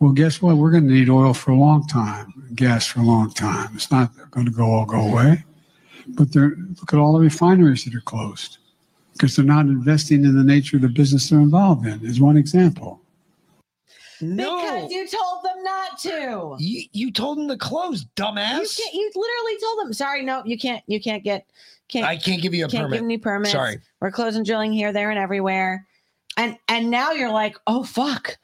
Well, 0.00 0.12
guess 0.12 0.42
what? 0.42 0.56
We're 0.56 0.72
going 0.72 0.88
to 0.88 0.92
need 0.92 1.08
oil 1.08 1.32
for 1.32 1.52
a 1.52 1.56
long 1.56 1.86
time, 1.86 2.35
gas 2.54 2.86
for 2.86 3.00
a 3.00 3.04
long 3.04 3.30
time. 3.32 3.70
It's 3.74 3.90
not 3.90 4.10
going 4.30 4.46
to 4.46 4.52
go 4.52 4.64
all 4.64 4.86
go 4.86 5.00
away. 5.00 5.44
But 6.08 6.32
they're, 6.32 6.56
look 6.80 6.92
at 6.92 6.98
all 6.98 7.14
the 7.14 7.20
refineries 7.20 7.84
that 7.84 7.94
are 7.94 8.00
closed 8.00 8.58
because 9.12 9.34
they're 9.34 9.44
not 9.44 9.66
investing 9.66 10.24
in 10.24 10.36
the 10.36 10.44
nature 10.44 10.76
of 10.76 10.82
the 10.82 10.88
business 10.88 11.28
they're 11.28 11.40
involved 11.40 11.86
in. 11.86 12.04
Is 12.04 12.20
one 12.20 12.36
example. 12.36 13.00
No. 14.20 14.60
Because 14.60 14.90
you 14.92 15.06
told 15.08 15.44
them 15.44 15.62
not 15.64 15.98
to. 15.98 16.56
You, 16.58 16.84
you 16.92 17.12
told 17.12 17.38
them 17.38 17.48
to 17.48 17.56
close, 17.56 18.04
dumbass. 18.16 18.78
You, 18.78 18.86
you 18.92 19.10
literally 19.14 19.60
told 19.60 19.78
them. 19.80 19.92
Sorry, 19.92 20.22
no, 20.22 20.42
you 20.44 20.58
can't. 20.58 20.82
You 20.86 21.00
can't 21.00 21.24
get. 21.24 21.46
Can't. 21.88 22.06
I 22.06 22.16
can't 22.16 22.42
give 22.42 22.54
you 22.54 22.64
a 22.64 22.68
can't 22.68 22.84
permit. 22.84 22.98
give 22.98 23.04
any 23.04 23.18
permits. 23.18 23.52
Sorry. 23.52 23.78
we're 24.00 24.10
closing 24.10 24.42
drilling 24.42 24.72
here, 24.72 24.92
there, 24.92 25.10
and 25.10 25.18
everywhere. 25.18 25.86
And 26.36 26.56
and 26.68 26.90
now 26.90 27.12
you're 27.12 27.30
like, 27.30 27.56
oh 27.66 27.84
fuck, 27.84 28.36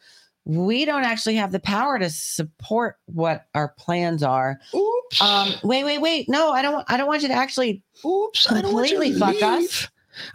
we 0.44 0.84
don't 0.84 1.04
actually 1.04 1.36
have 1.36 1.52
the 1.52 1.60
power 1.60 1.98
to 1.98 2.10
support 2.10 2.96
what 3.06 3.46
our 3.54 3.68
plans 3.78 4.22
are. 4.22 4.58
Oops. 4.74 5.22
Um. 5.22 5.52
Wait, 5.62 5.84
wait, 5.84 6.00
wait. 6.00 6.28
No, 6.28 6.50
I 6.50 6.62
don't. 6.62 6.84
I 6.88 6.96
don't 6.96 7.06
want 7.06 7.22
you 7.22 7.28
to 7.28 7.34
actually. 7.34 7.82
Oops. 8.04 8.50
I 8.50 8.60
don't 8.62 8.72
want 8.74 8.90
you 8.90 8.98
to 8.98 9.04
completely 9.04 9.40
fuck 9.40 9.42
us. 9.42 9.88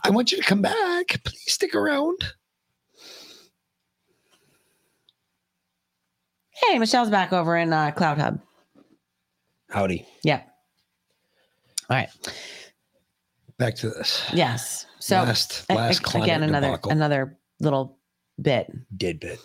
I 0.03 0.09
want 0.09 0.31
you 0.31 0.37
to 0.37 0.43
come 0.43 0.61
back. 0.61 1.21
Please 1.23 1.43
stick 1.53 1.75
around. 1.75 2.17
Hey, 6.51 6.79
Michelle's 6.79 7.09
back 7.11 7.33
over 7.33 7.55
in 7.55 7.71
uh, 7.71 7.91
CloutHub. 7.91 8.41
Howdy. 9.69 10.05
Yep. 10.23 10.47
All 11.89 11.97
right. 11.97 12.09
Back 13.59 13.75
to 13.75 13.89
this. 13.89 14.27
Yes. 14.33 14.85
So 14.99 15.17
Last- 15.17 15.69
last 15.69 16.15
again, 16.15 16.43
another 16.43 16.67
debacle. 16.67 16.91
another 16.91 17.37
little 17.59 17.97
bit. 18.41 18.71
Did 18.95 19.19
bit. 19.19 19.39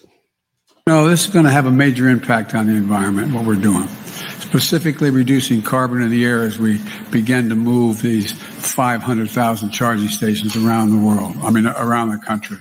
No, 0.88 1.08
this 1.08 1.24
is 1.26 1.32
going 1.32 1.44
to 1.44 1.50
have 1.50 1.66
a 1.66 1.70
major 1.70 2.08
impact 2.08 2.54
on 2.56 2.66
the 2.66 2.72
environment, 2.72 3.32
what 3.32 3.44
we're 3.44 3.54
doing. 3.54 3.86
Specifically 4.40 5.10
reducing 5.10 5.62
carbon 5.62 6.02
in 6.02 6.10
the 6.10 6.24
air 6.24 6.42
as 6.42 6.58
we 6.58 6.80
begin 7.10 7.48
to 7.50 7.54
move 7.54 8.02
these 8.02 8.32
500,000 8.32 9.70
charging 9.70 10.08
stations 10.08 10.56
around 10.56 10.90
the 10.90 10.98
world, 10.98 11.36
I 11.42 11.50
mean, 11.50 11.66
around 11.66 12.10
the 12.10 12.18
country. 12.18 12.58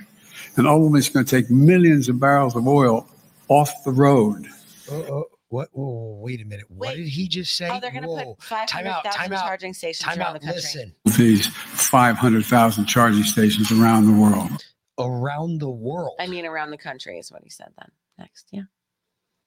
And 0.56 0.68
ultimately, 0.68 0.99
it's 0.99 1.10
going 1.10 1.26
to 1.26 1.41
take 1.41 1.49
millions 1.49 2.10
of 2.10 2.19
barrels 2.19 2.56
of 2.56 2.68
oil 2.68 3.10
off 3.48 3.72
the 3.85 3.91
road. 3.91 4.45
Oh, 4.91 4.95
oh, 5.10 5.26
what? 5.49 5.69
Whoa, 5.73 6.19
wait 6.22 6.41
a 6.41 6.45
minute. 6.45 6.65
What 6.69 6.95
did 6.95 7.07
he 7.07 7.27
just 7.27 7.56
say? 7.56 7.69
Oh, 7.69 7.80
they're 7.80 7.89
going 7.91 8.03
to 8.03 8.07
put 8.07 8.43
five 8.43 8.68
Time 8.68 8.85
hundred 8.85 8.98
out. 8.98 9.03
Time 9.06 9.14
thousand 9.14 9.34
out. 9.34 9.41
charging 9.48 9.73
stations 9.73 10.06
Time 10.06 10.19
around 10.19 10.35
out. 10.35 10.41
the 10.41 10.48
country. 10.48 10.61
Listen. 10.61 10.95
These 11.18 11.48
500,000 11.48 12.85
charging 12.85 13.23
stations 13.23 13.72
around 13.72 14.06
the 14.06 14.14
world. 14.22 14.64
Around 14.99 15.60
the 15.60 15.69
world. 15.69 16.15
I 16.19 16.27
mean, 16.27 16.45
around 16.45 16.69
the 16.69 16.77
country 16.77 17.18
is 17.18 17.31
what 17.31 17.41
he 17.43 17.49
said. 17.49 17.69
Then 17.77 17.89
next, 18.22 18.48
yeah. 18.52 18.64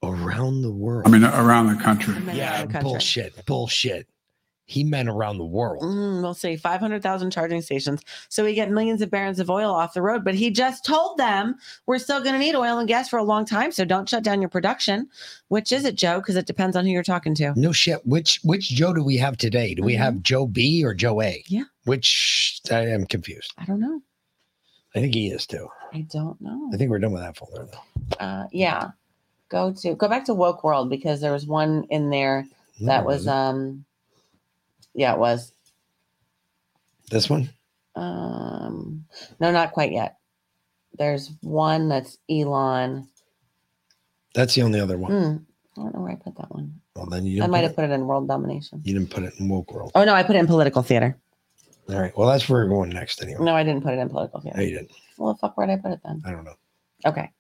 Around 0.02 0.62
the 0.62 0.72
world. 0.72 1.06
I 1.06 1.10
mean, 1.10 1.24
around 1.24 1.68
the 1.68 1.82
country. 1.82 2.18
meant 2.20 2.36
yeah, 2.36 2.62
the 2.66 2.72
country. 2.72 2.90
bullshit. 2.90 3.46
Bullshit. 3.46 4.06
He 4.66 4.82
meant 4.82 5.10
around 5.10 5.36
the 5.38 5.44
world. 5.44 5.82
Mm, 5.82 6.22
we'll 6.22 6.32
say 6.32 6.56
500,000 6.56 7.30
charging 7.30 7.60
stations. 7.60 8.00
So 8.30 8.44
we 8.44 8.54
get 8.54 8.70
millions 8.70 9.02
of 9.02 9.10
barrels 9.10 9.38
of 9.38 9.50
oil 9.50 9.70
off 9.70 9.92
the 9.92 10.00
road. 10.00 10.24
But 10.24 10.34
he 10.34 10.50
just 10.50 10.86
told 10.86 11.18
them 11.18 11.56
we're 11.86 11.98
still 11.98 12.22
going 12.22 12.32
to 12.32 12.38
need 12.38 12.54
oil 12.54 12.78
and 12.78 12.88
gas 12.88 13.08
for 13.08 13.18
a 13.18 13.22
long 13.22 13.44
time. 13.44 13.72
So 13.72 13.84
don't 13.84 14.08
shut 14.08 14.24
down 14.24 14.40
your 14.40 14.48
production. 14.48 15.08
Which 15.48 15.70
is 15.70 15.84
it, 15.84 15.96
Joe? 15.96 16.18
Because 16.18 16.36
it 16.36 16.46
depends 16.46 16.76
on 16.76 16.86
who 16.86 16.92
you're 16.92 17.02
talking 17.02 17.34
to. 17.36 17.52
No 17.56 17.72
shit. 17.72 18.04
Which 18.06 18.40
which 18.42 18.70
Joe 18.70 18.94
do 18.94 19.04
we 19.04 19.18
have 19.18 19.36
today? 19.36 19.74
Do 19.74 19.82
we 19.82 19.94
have 19.94 20.22
Joe 20.22 20.46
B 20.46 20.82
or 20.82 20.94
Joe 20.94 21.20
A? 21.20 21.32
Mm-hmm. 21.32 21.54
Yeah. 21.54 21.64
Which 21.84 22.60
I 22.70 22.86
am 22.86 23.04
confused. 23.04 23.52
I 23.58 23.66
don't 23.66 23.80
know. 23.80 24.00
I 24.94 25.00
think 25.00 25.14
he 25.14 25.28
is 25.28 25.46
too. 25.46 25.68
I 25.94 26.00
don't 26.10 26.40
know. 26.40 26.70
I 26.72 26.76
think 26.76 26.90
we're 26.90 26.98
done 26.98 27.12
with 27.12 27.22
that 27.22 27.36
folder 27.36 27.66
though. 27.70 28.16
Uh, 28.24 28.46
yeah. 28.52 28.90
Go 29.48 29.72
to 29.72 29.94
go 29.94 30.08
back 30.08 30.24
to 30.24 30.34
woke 30.34 30.64
world 30.64 30.90
because 30.90 31.20
there 31.20 31.32
was 31.32 31.46
one 31.46 31.84
in 31.90 32.10
there 32.10 32.44
No, 32.80 32.86
that 32.88 33.00
it 33.02 33.06
was 33.06 33.26
wasn't. 33.26 33.36
um 33.36 33.84
yeah 34.94 35.12
it 35.12 35.18
was 35.18 35.52
This 37.10 37.30
one? 37.30 37.48
um 37.94 39.04
no 39.38 39.52
not 39.52 39.70
quite 39.72 39.92
yet 39.92 40.16
there's 40.98 41.30
one 41.42 41.88
that's 41.88 42.18
elon 42.28 43.06
That's 44.34 44.54
the 44.54 44.62
only 44.62 44.80
other 44.80 44.98
one. 44.98 45.12
Hmm, 45.12 45.36
i 45.80 45.84
don't 45.84 45.94
know 45.94 46.00
where 46.00 46.10
i 46.12 46.16
put 46.16 46.36
that 46.36 46.50
one 46.52 46.80
Well, 46.96 47.06
then 47.06 47.24
you 47.24 47.40
i 47.44 47.46
might 47.46 47.62
have 47.62 47.76
put 47.76 47.84
it 47.84 47.92
in 47.92 48.06
world 48.08 48.26
domination 48.26 48.80
you 48.84 48.94
didn't 48.94 49.10
put 49.10 49.22
it 49.22 49.34
in 49.38 49.48
woke 49.48 49.72
world. 49.72 49.92
oh 49.94 50.04
no 50.04 50.12
i 50.14 50.24
put 50.24 50.34
it 50.34 50.40
in 50.40 50.46
political 50.48 50.82
theater 50.82 51.16
All 51.88 52.00
right. 52.00 52.16
Well, 52.16 52.28
that's 52.28 52.48
where 52.48 52.64
we're 52.64 52.68
going 52.70 52.90
next 52.90 53.22
anyway. 53.22 53.44
no 53.44 53.54
i 53.54 53.62
didn't 53.62 53.82
put 53.82 53.92
it 53.94 53.98
in 53.98 54.08
political 54.08 54.40
No, 54.40 54.50
theater 54.52 54.62
you 54.62 54.70
didn't. 54.78 54.92
well 55.18 55.34
fuck 55.34 55.56
where 55.56 55.66
did 55.66 55.74
i 55.78 55.82
put 55.82 55.92
it 55.92 56.00
then 56.04 56.22
I 56.24 56.30
don't 56.30 56.44
know. 56.44 56.54
okay 57.06 57.30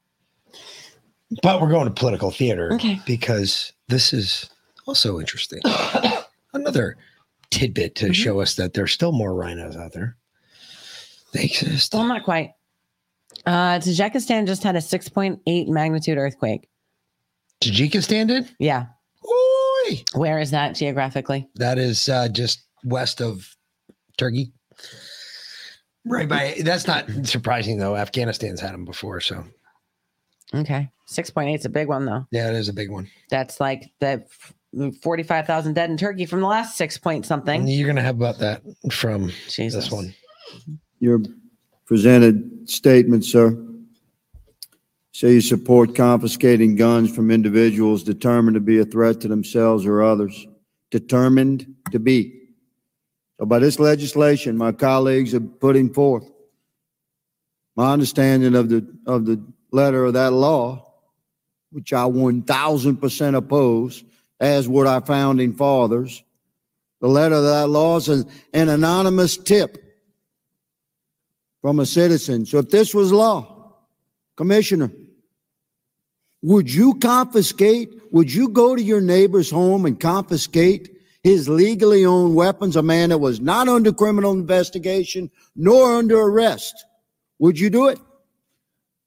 But 1.42 1.60
we're 1.60 1.70
going 1.70 1.86
to 1.86 1.90
political 1.92 2.30
theater 2.30 2.72
Okay. 2.74 3.00
because 3.06 3.72
this 3.88 4.12
is 4.12 4.50
also 4.86 5.18
interesting. 5.18 5.60
Another 6.52 6.96
tidbit 7.50 7.94
Mm-hmm. 7.94 8.06
to 8.08 8.14
show 8.14 8.40
us 8.40 8.54
that 8.56 8.74
there's 8.74 8.92
still 8.92 9.12
more 9.12 9.30
RINOs 9.32 9.76
out 9.76 9.92
there. 9.92 10.16
They 11.32 11.44
exist. 11.44 11.94
well 11.94 12.04
not 12.04 12.24
quite 12.24 12.52
uh 13.46 13.78
tajikistan 13.80 14.46
just 14.46 14.62
had 14.62 14.76
a 14.76 14.80
6.8 14.80 15.68
magnitude 15.68 16.16
earthquake 16.18 16.68
Tajikistan 17.60 18.28
did? 18.28 18.48
yeah 18.58 18.86
Oi! 19.26 20.04
where 20.14 20.38
is 20.38 20.50
that 20.52 20.74
geographically 20.76 21.48
That 21.56 21.78
is 21.78 22.08
uh, 22.08 22.28
just 22.28 22.64
west 22.84 23.20
of 23.20 23.53
Turkey. 24.16 24.52
Right 26.06 26.28
by 26.28 26.56
that's 26.62 26.86
not 26.86 27.08
surprising 27.24 27.78
though. 27.78 27.96
Afghanistan's 27.96 28.60
had 28.60 28.72
them 28.72 28.84
before, 28.84 29.20
so 29.20 29.44
okay 30.54 30.88
6.8 31.08 31.54
is 31.56 31.64
a 31.64 31.68
big 31.70 31.88
one 31.88 32.04
though 32.04 32.26
yeah, 32.30 32.48
it 32.50 32.54
is 32.54 32.68
a 32.68 32.72
big 32.72 32.90
one. 32.90 33.08
That's 33.30 33.58
like 33.60 33.90
the 34.00 34.24
f- 34.26 34.54
45,000 35.02 35.74
dead 35.74 35.88
in 35.90 35.96
Turkey 35.96 36.26
from 36.26 36.40
the 36.40 36.46
last 36.46 36.76
six 36.76 36.98
point 36.98 37.24
something. 37.24 37.60
And 37.62 37.70
you're 37.70 37.86
gonna 37.86 38.02
have 38.02 38.16
about 38.16 38.38
that 38.38 38.62
from 38.90 39.30
Jesus. 39.48 39.84
this 39.84 39.92
one. 39.92 40.14
Your 41.00 41.20
presented 41.86 42.68
statement, 42.68 43.24
sir. 43.24 43.56
Say 45.12 45.34
you 45.34 45.40
support 45.40 45.94
confiscating 45.94 46.74
guns 46.74 47.14
from 47.14 47.30
individuals 47.30 48.02
determined 48.02 48.54
to 48.56 48.60
be 48.60 48.80
a 48.80 48.84
threat 48.84 49.20
to 49.22 49.28
themselves 49.28 49.86
or 49.86 50.02
others. 50.02 50.46
determined 50.90 51.66
to 51.92 51.98
be. 51.98 52.40
So 53.38 53.46
by 53.46 53.58
this 53.58 53.78
legislation, 53.78 54.56
my 54.56 54.72
colleagues 54.72 55.34
are 55.34 55.40
putting 55.40 55.92
forth 55.92 56.30
my 57.76 57.92
understanding 57.92 58.54
of 58.54 58.68
the 58.68 58.86
of 59.06 59.26
the 59.26 59.44
letter 59.72 60.04
of 60.04 60.12
that 60.12 60.32
law, 60.32 60.92
which 61.70 61.92
I 61.92 62.04
one 62.04 62.42
thousand 62.42 62.98
percent 62.98 63.34
oppose, 63.34 64.04
as 64.38 64.68
would 64.68 64.86
our 64.86 65.00
founding 65.00 65.54
fathers. 65.54 66.22
The 67.00 67.08
letter 67.08 67.34
of 67.34 67.44
that 67.44 67.68
law 67.68 67.96
is 67.96 68.08
an, 68.08 68.30
an 68.52 68.68
anonymous 68.68 69.36
tip 69.36 69.82
from 71.60 71.80
a 71.80 71.86
citizen. 71.86 72.46
So 72.46 72.58
if 72.58 72.70
this 72.70 72.94
was 72.94 73.12
law, 73.12 73.74
Commissioner, 74.36 74.92
would 76.42 76.72
you 76.72 76.94
confiscate? 76.94 77.90
Would 78.12 78.32
you 78.32 78.48
go 78.50 78.76
to 78.76 78.82
your 78.82 79.00
neighbor's 79.00 79.50
home 79.50 79.84
and 79.84 79.98
confiscate 79.98 80.93
his 81.24 81.48
legally 81.48 82.04
owned 82.04 82.34
weapons, 82.36 82.76
a 82.76 82.82
man 82.82 83.08
that 83.08 83.18
was 83.18 83.40
not 83.40 83.66
under 83.66 83.92
criminal 83.92 84.30
investigation 84.32 85.30
nor 85.56 85.96
under 85.96 86.20
arrest? 86.20 86.84
Would 87.40 87.58
you 87.58 87.70
do 87.70 87.88
it? 87.88 87.98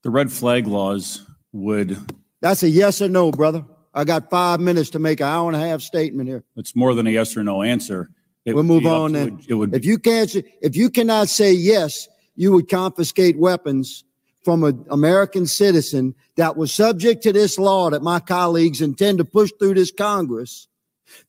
The 0.02 0.10
red 0.10 0.32
flag 0.32 0.68
laws 0.68 1.26
would, 1.54 1.98
That's 2.42 2.64
a 2.64 2.70
yes 2.70 3.02
or 3.02 3.08
no, 3.08 3.32
brother. 3.32 3.64
I 3.94 4.04
got 4.04 4.30
five 4.30 4.60
minutes 4.60 4.90
to 4.92 5.00
make 5.00 5.22
an 5.22 5.28
hour 5.28 5.48
and 5.50 5.56
a 5.56 5.66
half 5.66 5.82
statement 5.82 6.28
here. 6.28 6.44
it's 6.56 6.76
more 6.76 6.94
than 6.94 7.08
a 7.08 7.12
yes 7.12 7.38
or 7.38 7.44
no 7.44 7.62
answer. 7.64 8.10
It 8.46 8.54
We'll 8.54 8.64
move 8.64 8.86
on 8.86 9.14
to- 9.14 9.20
then. 9.20 9.40
It 9.48 9.54
would, 9.56 9.76
If 9.76 9.86
you 9.86 9.98
can't, 9.98 10.34
if 10.62 10.76
you 10.76 10.90
cannot 10.90 11.30
say 11.30 11.52
yes, 11.54 12.08
you 12.36 12.52
would 12.54 12.70
confiscate 12.70 13.38
weapons 13.38 14.04
from 14.44 14.64
an 14.64 14.86
American 14.90 15.46
citizen 15.46 16.16
that 16.36 16.56
was 16.56 16.74
subject 16.74 17.22
to 17.24 17.34
this 17.34 17.58
law 17.60 17.90
that 17.90 18.02
my 18.04 18.20
colleagues 18.20 18.82
intend 18.82 19.18
to 19.18 19.26
push 19.26 19.52
through 19.60 19.74
this 19.74 19.92
Congress, 19.92 20.67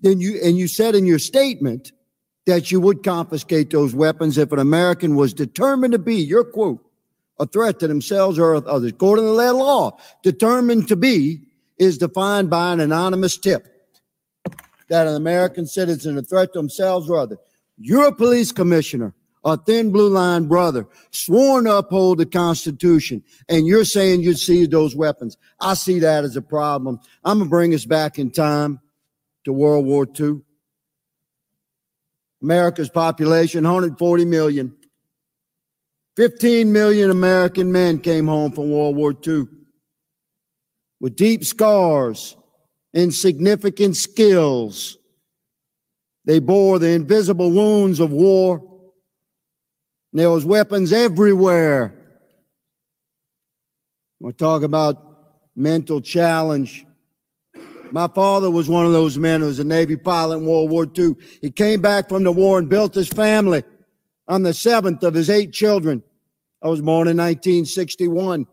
then 0.00 0.20
you, 0.20 0.40
and 0.42 0.56
you 0.56 0.68
said 0.68 0.94
in 0.94 1.06
your 1.06 1.18
statement 1.18 1.92
that 2.46 2.70
you 2.70 2.80
would 2.80 3.02
confiscate 3.02 3.70
those 3.70 3.94
weapons 3.94 4.38
if 4.38 4.52
an 4.52 4.58
American 4.58 5.16
was 5.16 5.34
determined 5.34 5.92
to 5.92 5.98
be, 5.98 6.16
your 6.16 6.44
quote, 6.44 6.84
a 7.38 7.46
threat 7.46 7.78
to 7.80 7.88
themselves 7.88 8.38
or 8.38 8.54
others. 8.54 8.90
According 8.90 9.26
to 9.26 9.36
that 9.36 9.54
law, 9.54 9.98
determined 10.22 10.88
to 10.88 10.96
be 10.96 11.42
is 11.78 11.98
defined 11.98 12.50
by 12.50 12.72
an 12.72 12.80
anonymous 12.80 13.38
tip 13.38 13.68
that 14.88 15.06
an 15.06 15.14
American 15.14 15.66
citizen, 15.66 16.18
a 16.18 16.22
threat 16.22 16.52
to 16.52 16.58
themselves 16.58 17.08
or 17.08 17.18
others. 17.18 17.38
You're 17.76 18.08
a 18.08 18.14
police 18.14 18.50
commissioner, 18.50 19.14
a 19.44 19.56
thin 19.56 19.92
blue 19.92 20.08
line 20.08 20.46
brother, 20.46 20.86
sworn 21.10 21.64
to 21.64 21.76
uphold 21.76 22.18
the 22.18 22.26
Constitution, 22.26 23.22
and 23.48 23.66
you're 23.66 23.84
saying 23.84 24.22
you'd 24.22 24.38
seize 24.38 24.68
those 24.68 24.96
weapons. 24.96 25.36
I 25.60 25.74
see 25.74 25.98
that 26.00 26.24
as 26.24 26.36
a 26.36 26.42
problem. 26.42 26.98
I'm 27.24 27.38
gonna 27.38 27.50
bring 27.50 27.74
us 27.74 27.84
back 27.84 28.18
in 28.18 28.30
time 28.30 28.80
to 29.48 29.52
World 29.54 29.86
War 29.86 30.06
II. 30.20 30.42
America's 32.42 32.90
population, 32.90 33.64
140 33.64 34.26
million. 34.26 34.76
15 36.16 36.70
million 36.70 37.10
American 37.10 37.72
men 37.72 37.98
came 37.98 38.26
home 38.26 38.52
from 38.52 38.70
World 38.70 38.94
War 38.94 39.14
II 39.26 39.44
with 41.00 41.16
deep 41.16 41.44
scars 41.44 42.36
and 42.92 43.14
significant 43.14 43.96
skills. 43.96 44.98
They 46.26 46.40
bore 46.40 46.78
the 46.78 46.90
invisible 46.90 47.50
wounds 47.50 48.00
of 48.00 48.12
war. 48.12 48.62
There 50.12 50.30
was 50.30 50.44
weapons 50.44 50.92
everywhere. 50.92 51.94
We'll 54.20 54.32
talk 54.32 54.62
about 54.62 55.02
mental 55.56 56.02
challenge. 56.02 56.84
My 57.92 58.08
father 58.08 58.50
was 58.50 58.68
one 58.68 58.86
of 58.86 58.92
those 58.92 59.18
men 59.18 59.40
who 59.40 59.46
was 59.46 59.58
a 59.58 59.64
Navy 59.64 59.96
pilot 59.96 60.38
in 60.38 60.46
World 60.46 60.70
War 60.70 60.86
II. 60.96 61.14
He 61.40 61.50
came 61.50 61.80
back 61.80 62.08
from 62.08 62.24
the 62.24 62.32
war 62.32 62.58
and 62.58 62.68
built 62.68 62.94
his 62.94 63.08
family. 63.08 63.62
I'm 64.26 64.42
the 64.42 64.54
seventh 64.54 65.02
of 65.02 65.14
his 65.14 65.30
eight 65.30 65.52
children. 65.52 66.02
I 66.62 66.68
was 66.68 66.80
born 66.80 67.08
in 67.08 67.16
1961. 67.16 68.46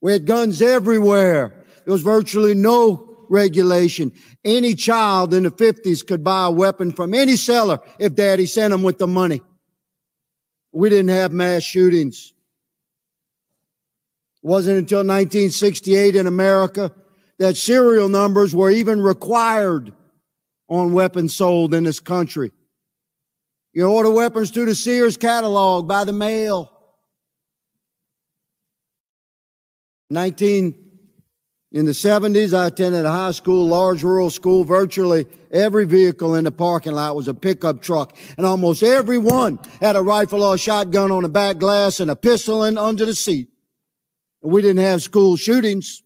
We 0.00 0.12
had 0.12 0.26
guns 0.26 0.62
everywhere. 0.62 1.64
There 1.84 1.92
was 1.92 2.02
virtually 2.02 2.54
no 2.54 3.26
regulation. 3.28 4.12
Any 4.44 4.74
child 4.74 5.34
in 5.34 5.44
the 5.44 5.50
50s 5.50 6.06
could 6.06 6.24
buy 6.24 6.46
a 6.46 6.50
weapon 6.50 6.92
from 6.92 7.14
any 7.14 7.36
seller 7.36 7.78
if 7.98 8.14
daddy 8.14 8.46
sent 8.46 8.72
them 8.72 8.82
with 8.82 8.98
the 8.98 9.06
money. 9.06 9.42
We 10.72 10.90
didn't 10.90 11.08
have 11.08 11.32
mass 11.32 11.62
shootings. 11.62 12.32
It 14.42 14.46
wasn't 14.46 14.78
until 14.78 14.98
1968 14.98 16.16
in 16.16 16.26
America 16.26 16.92
that 17.38 17.56
serial 17.56 18.08
numbers 18.08 18.54
were 18.54 18.70
even 18.70 19.00
required 19.00 19.92
on 20.68 20.92
weapons 20.92 21.34
sold 21.34 21.74
in 21.74 21.84
this 21.84 22.00
country. 22.00 22.52
You 23.72 23.86
order 23.86 24.10
weapons 24.10 24.50
through 24.50 24.66
the 24.66 24.74
Sears 24.74 25.16
catalog 25.16 25.86
by 25.86 26.04
the 26.04 26.12
mail. 26.12 26.72
19 30.08 30.86
in 31.72 31.84
the 31.84 31.92
70s, 31.92 32.56
I 32.56 32.68
attended 32.68 33.04
a 33.04 33.10
high 33.10 33.32
school, 33.32 33.66
large 33.66 34.02
rural 34.02 34.30
school. 34.30 34.64
Virtually 34.64 35.26
every 35.50 35.84
vehicle 35.84 36.34
in 36.36 36.44
the 36.44 36.52
parking 36.52 36.92
lot 36.92 37.16
was 37.16 37.28
a 37.28 37.34
pickup 37.34 37.82
truck, 37.82 38.16
and 38.38 38.46
almost 38.46 38.82
every 38.82 39.18
one 39.18 39.58
had 39.80 39.96
a 39.96 40.02
rifle 40.02 40.42
or 40.42 40.54
a 40.54 40.58
shotgun 40.58 41.10
on 41.10 41.22
the 41.22 41.28
back 41.28 41.58
glass 41.58 42.00
and 42.00 42.10
a 42.10 42.16
pistol 42.16 42.64
in 42.64 42.78
under 42.78 43.04
the 43.04 43.14
seat. 43.14 43.48
We 44.42 44.62
didn't 44.62 44.84
have 44.84 45.02
school 45.02 45.36
shootings. 45.36 46.02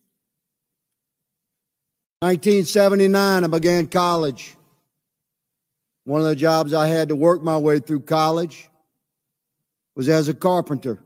1979, 2.22 3.44
I 3.44 3.46
began 3.46 3.86
college. 3.86 4.54
One 6.04 6.20
of 6.20 6.26
the 6.26 6.36
jobs 6.36 6.74
I 6.74 6.86
had 6.86 7.08
to 7.08 7.16
work 7.16 7.42
my 7.42 7.56
way 7.56 7.78
through 7.78 8.00
college 8.00 8.68
was 9.96 10.06
as 10.10 10.28
a 10.28 10.34
carpenter. 10.34 11.02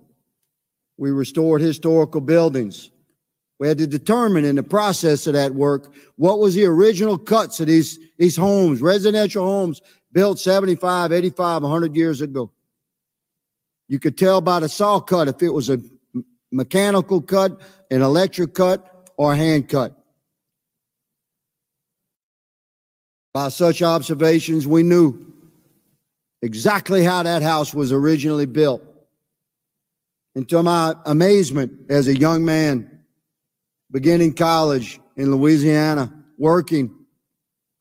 We 0.97 1.13
restored 1.13 1.61
historical 1.61 2.21
buildings. 2.21 2.91
We 3.61 3.69
had 3.69 3.79
to 3.79 3.87
determine 3.87 4.45
in 4.45 4.57
the 4.57 4.65
process 4.65 5.29
of 5.29 5.35
that 5.35 5.55
work 5.55 5.95
what 6.17 6.41
was 6.41 6.57
the 6.57 6.65
original 6.65 7.17
cuts 7.17 7.61
of 7.61 7.69
these, 7.69 7.97
these 8.19 8.37
homes, 8.37 8.83
residential 8.83 9.47
homes 9.47 9.81
built 10.11 10.41
75, 10.41 11.13
85, 11.13 11.63
100 11.63 11.95
years 11.95 12.23
ago. 12.23 12.51
You 13.87 14.01
could 14.01 14.19
tell 14.19 14.41
by 14.41 14.59
the 14.59 14.69
saw 14.69 14.99
cut 14.99 15.29
if 15.29 15.41
it 15.45 15.51
was 15.51 15.71
a 15.71 15.81
mechanical 16.51 17.21
cut, 17.21 17.61
an 17.93 18.03
electric 18.03 18.53
cut, 18.53 19.13
or 19.17 19.35
a 19.35 19.37
hand 19.37 19.69
cut. 19.69 20.04
By 23.35 23.49
such 23.49 23.83
observations, 23.83 24.65
we 24.65 24.85
knew 24.85 25.27
exactly 26.41 27.03
how 27.03 27.25
that 27.25 27.43
house 27.43 27.75
was 27.75 27.91
originally 27.91 28.47
built. 28.47 28.81
And 30.37 30.49
to 30.49 30.63
my 30.63 30.95
amazement 31.05 31.91
as 31.91 32.07
a 32.07 32.17
young 32.17 32.45
man, 32.45 33.01
beginning 33.91 34.35
college 34.35 35.01
in 35.17 35.33
Louisiana, 35.33 36.13
working, 36.39 36.95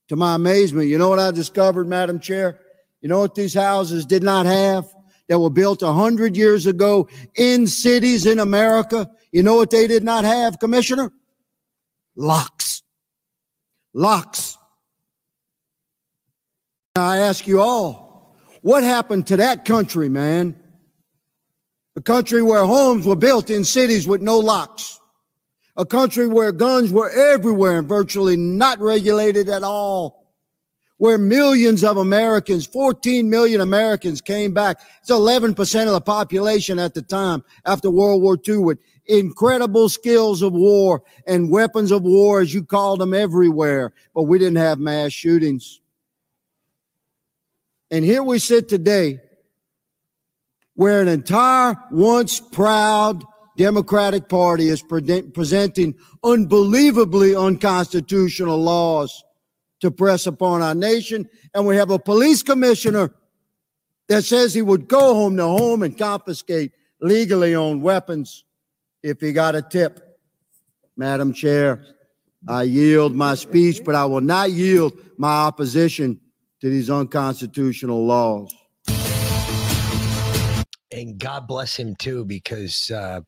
to 0.09 0.15
my 0.15 0.33
amazement, 0.33 0.89
you 0.89 0.97
know 0.97 1.09
what 1.09 1.19
I 1.19 1.29
discovered, 1.29 1.87
Madam 1.87 2.19
Chair? 2.19 2.59
You 3.01 3.09
know 3.09 3.19
what 3.19 3.35
these 3.35 3.53
houses 3.53 4.07
did 4.07 4.23
not 4.23 4.47
have 4.47 4.87
that 5.29 5.39
were 5.39 5.49
built 5.51 5.83
a 5.83 5.93
hundred 5.93 6.35
years 6.35 6.65
ago 6.65 7.07
in 7.35 7.67
cities 7.67 8.25
in 8.25 8.39
America? 8.39 9.09
You 9.31 9.43
know 9.43 9.55
what 9.55 9.69
they 9.69 9.85
did 9.85 10.03
not 10.03 10.23
have, 10.23 10.57
Commissioner? 10.57 11.11
Locks. 12.15 12.81
Locks. 13.93 14.57
I 16.95 17.17
ask 17.17 17.47
you 17.47 17.59
all, 17.59 18.37
what 18.61 18.83
happened 18.83 19.25
to 19.27 19.37
that 19.37 19.65
country, 19.65 20.09
man? 20.09 20.55
A 21.95 22.01
country 22.01 22.43
where 22.43 22.65
homes 22.65 23.07
were 23.07 23.15
built 23.15 23.49
in 23.49 23.63
cities 23.63 24.07
with 24.07 24.21
no 24.21 24.37
locks. 24.37 24.99
A 25.75 25.87
country 25.87 26.27
where 26.27 26.51
guns 26.51 26.91
were 26.91 27.09
everywhere 27.09 27.79
and 27.79 27.89
virtually 27.89 28.37
not 28.37 28.79
regulated 28.79 29.49
at 29.49 29.63
all. 29.63 30.27
Where 30.97 31.17
millions 31.17 31.83
of 31.83 31.97
Americans, 31.97 32.67
14 32.67 33.27
million 33.27 33.59
Americans 33.59 34.21
came 34.21 34.53
back. 34.53 34.79
It's 35.01 35.09
11% 35.09 35.87
of 35.87 35.93
the 35.93 36.01
population 36.01 36.77
at 36.77 36.93
the 36.93 37.01
time 37.01 37.43
after 37.65 37.89
World 37.89 38.21
War 38.21 38.37
II 38.47 38.57
with 38.57 38.77
incredible 39.07 39.89
skills 39.89 40.43
of 40.43 40.53
war 40.53 41.01
and 41.25 41.49
weapons 41.49 41.89
of 41.89 42.03
war, 42.03 42.41
as 42.41 42.53
you 42.53 42.63
called 42.63 42.99
them, 42.99 43.15
everywhere. 43.15 43.93
But 44.13 44.23
we 44.23 44.37
didn't 44.37 44.57
have 44.57 44.77
mass 44.77 45.11
shootings. 45.11 45.79
And 47.93 48.03
here 48.03 48.23
we 48.23 48.39
sit 48.39 48.69
today 48.69 49.19
where 50.73 50.99
an 50.99 51.07
entire 51.07 51.75
once 51.91 52.39
proud 52.39 53.23
Democratic 53.55 54.27
Party 54.27 54.69
is 54.69 54.81
pre- 54.81 55.21
presenting 55.21 55.93
unbelievably 56.23 57.35
unconstitutional 57.35 58.57
laws 58.57 59.23
to 59.81 59.91
press 59.91 60.25
upon 60.25 60.63
our 60.63 60.73
nation. 60.73 61.29
And 61.53 61.67
we 61.67 61.75
have 61.75 61.91
a 61.91 61.99
police 61.99 62.41
commissioner 62.41 63.13
that 64.07 64.23
says 64.23 64.55
he 64.55 64.63
would 64.63 64.87
go 64.87 65.13
home 65.13 65.37
to 65.37 65.45
home 65.45 65.83
and 65.83 65.95
confiscate 65.95 66.71
legally 66.99 67.53
owned 67.53 67.83
weapons 67.83 68.43
if 69.03 69.21
he 69.21 69.33
got 69.33 69.53
a 69.53 69.61
tip. 69.61 70.17
Madam 70.97 71.31
Chair, 71.31 71.85
I 72.47 72.63
yield 72.63 73.13
my 73.13 73.35
speech, 73.35 73.83
but 73.85 73.93
I 73.93 74.05
will 74.05 74.21
not 74.21 74.49
yield 74.49 74.97
my 75.19 75.43
opposition 75.43 76.19
to 76.63 76.69
these 76.69 76.89
unconstitutional 76.89 78.05
laws. 78.05 78.55
and 80.93 81.19
God 81.19 81.45
bless 81.45 81.75
him 81.75 81.93
too, 81.97 82.23
because 82.23 82.89
uh, 82.89 83.19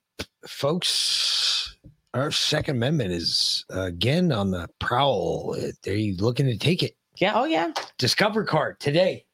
folks, 0.48 1.76
our 2.14 2.32
Second 2.32 2.78
Amendment 2.78 3.12
is 3.12 3.66
uh, 3.76 3.82
again 3.82 4.32
on 4.32 4.52
the 4.52 4.70
prowl. 4.80 5.54
Uh, 5.58 5.72
They're 5.84 6.14
looking 6.18 6.46
to 6.46 6.58
take 6.58 6.82
it. 6.82 6.96
Yeah. 7.18 7.34
Oh, 7.36 7.44
yeah. 7.44 7.74
Discover 7.98 8.46
card 8.46 8.80
today. 8.80 9.26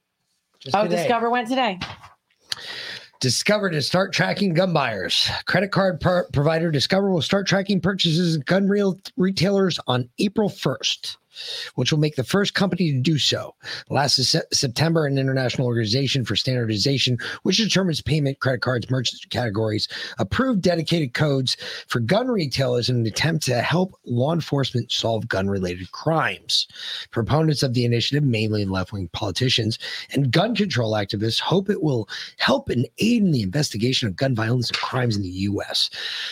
Just 0.60 0.76
oh, 0.76 0.84
today. 0.84 0.96
Discover 0.96 1.30
went 1.30 1.48
today. 1.48 1.78
Discover 3.20 3.70
to 3.70 3.84
start 3.84 4.14
tracking 4.14 4.56
gun 4.56 4.74
buyers. 4.74 5.30
Credit 5.46 5.72
card 5.72 6.02
par- 6.02 6.26
provider 6.34 6.72
Discover 6.72 7.12
will 7.12 7.22
start 7.22 7.46
tracking 7.46 7.80
purchases 7.80 8.36
of 8.36 8.46
gun 8.46 8.68
real 8.68 9.00
retailers 9.16 9.80
on 9.86 10.10
April 10.18 10.50
1st, 10.50 11.18
which 11.76 11.92
will 11.92 12.00
make 12.00 12.16
the 12.16 12.24
first 12.24 12.54
company 12.54 12.92
to 12.92 13.00
do 13.00 13.18
so. 13.18 13.56
Last 13.90 14.16
Se- 14.16 14.42
September, 14.52 15.06
an 15.06 15.18
international 15.18 15.68
organization 15.68 16.26
for 16.26 16.36
standardization, 16.36 17.18
which 17.44 17.58
determines 17.58 18.02
payment, 18.02 18.40
credit 18.40 18.62
cards, 18.62 18.90
merchant 18.90 19.30
categories, 19.30 19.88
approved 20.20 20.62
dedicated 20.62 21.14
codes 21.14 21.58
for 21.88 22.00
gun 22.00 22.28
retailers 22.28 22.90
in 22.90 22.98
an 22.98 23.06
attempt 23.06 23.44
to 23.46 23.62
help 23.62 23.94
law 24.06 24.34
enforcement 24.34 24.92
solve 24.92 25.28
gun 25.28 25.48
related 25.48 25.92
crimes. 25.92 26.68
Proponents 27.12 27.64
of 27.64 27.74
the 27.74 27.86
initiative, 27.86 28.24
mainly 28.24 28.66
left 28.66 28.94
wing 28.94 29.10
politicians 29.14 29.80
and 30.12 30.32
gun 30.32 30.56
control 30.56 30.94
activists, 30.94 31.40
hope 31.40 31.70
it 31.70 31.82
will 31.82 32.08
help 32.38 32.70
and 32.70 32.88
aid 33.00 33.24
in 33.24 33.32
the 33.32 33.42
investigation 33.42 34.08
of 34.08 34.16
gun 34.16 34.36
violence 34.36 34.70
and 34.70 34.78
crimes 34.78 35.16
in 35.16 35.24
the 35.24 35.30
U.S. 35.30 35.90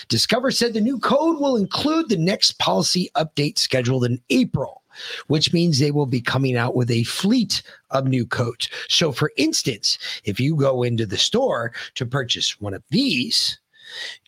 Discover 0.08 0.52
said 0.52 0.74
the 0.74 0.82
new 0.82 1.00
code 1.00 1.40
will 1.40 1.56
include 1.56 2.10
the 2.10 2.18
next 2.18 2.60
policy 2.60 3.10
update 3.16 3.58
scheduled 3.58 4.06
in 4.06 4.22
April, 4.30 4.84
which 5.28 5.54
means 5.54 5.80
they 5.80 5.92
will 5.92 6.06
be 6.06 6.22
coming 6.22 6.56
out 6.56 6.76
with 6.76 6.92
a 6.92 7.04
fleet 7.04 7.62
of 7.92 8.08
new 8.08 8.26
coats. 8.26 8.70
So, 8.88 9.12
for 9.12 9.32
instance, 9.38 9.98
if 10.24 10.40
you 10.40 10.56
go 10.56 10.84
into 10.84 11.06
the 11.06 11.18
store 11.18 11.74
to 11.96 12.06
purchase 12.06 12.60
one 12.60 12.74
of 12.74 12.84
these, 12.90 13.60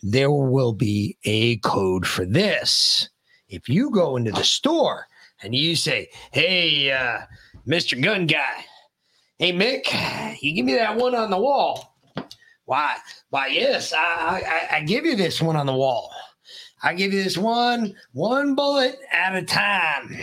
there 0.02 0.32
will 0.32 0.74
be 0.74 1.18
a 1.24 1.58
code 1.58 2.08
for 2.08 2.26
this. 2.26 3.10
If 3.50 3.70
you 3.70 3.92
go 3.92 4.16
into 4.16 4.32
the 4.32 4.44
store 4.44 5.08
and 5.42 5.54
you 5.54 5.76
say, 5.76 6.10
Hey, 6.32 6.92
uh, 6.92 7.20
Mr. 7.68 8.02
Gun 8.02 8.26
Guy, 8.26 8.66
hey, 9.38 9.54
Mick, 9.54 10.42
you 10.42 10.54
give 10.54 10.66
me 10.66 10.76
that 10.76 10.96
one 10.96 11.16
on 11.16 11.30
the 11.30 11.38
wall. 11.38 11.96
Why? 12.66 12.96
Why, 13.30 13.48
yes, 13.48 13.92
I, 13.94 14.42
I, 14.46 14.78
I 14.78 14.82
give 14.82 15.06
you 15.06 15.16
this 15.16 15.42
one 15.42 15.56
on 15.56 15.66
the 15.66 15.74
wall. 15.74 16.12
I 16.84 16.94
give 16.94 17.14
you 17.14 17.24
this 17.24 17.38
one, 17.38 17.94
one 18.14 18.56
bullet 18.56 18.98
at 19.12 19.36
a 19.36 19.44
time, 19.44 20.18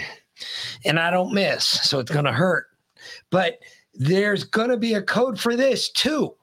and 0.84 0.98
I 0.98 1.10
don't 1.10 1.32
miss. 1.32 1.64
So 1.64 1.98
it's 1.98 2.10
going 2.10 2.24
to 2.24 2.32
hurt. 2.32 2.66
But 3.30 3.58
there's 3.94 4.44
going 4.44 4.70
to 4.70 4.76
be 4.76 4.94
a 4.94 5.02
code 5.02 5.38
for 5.40 5.56
this 5.56 5.90
too. 5.90 6.34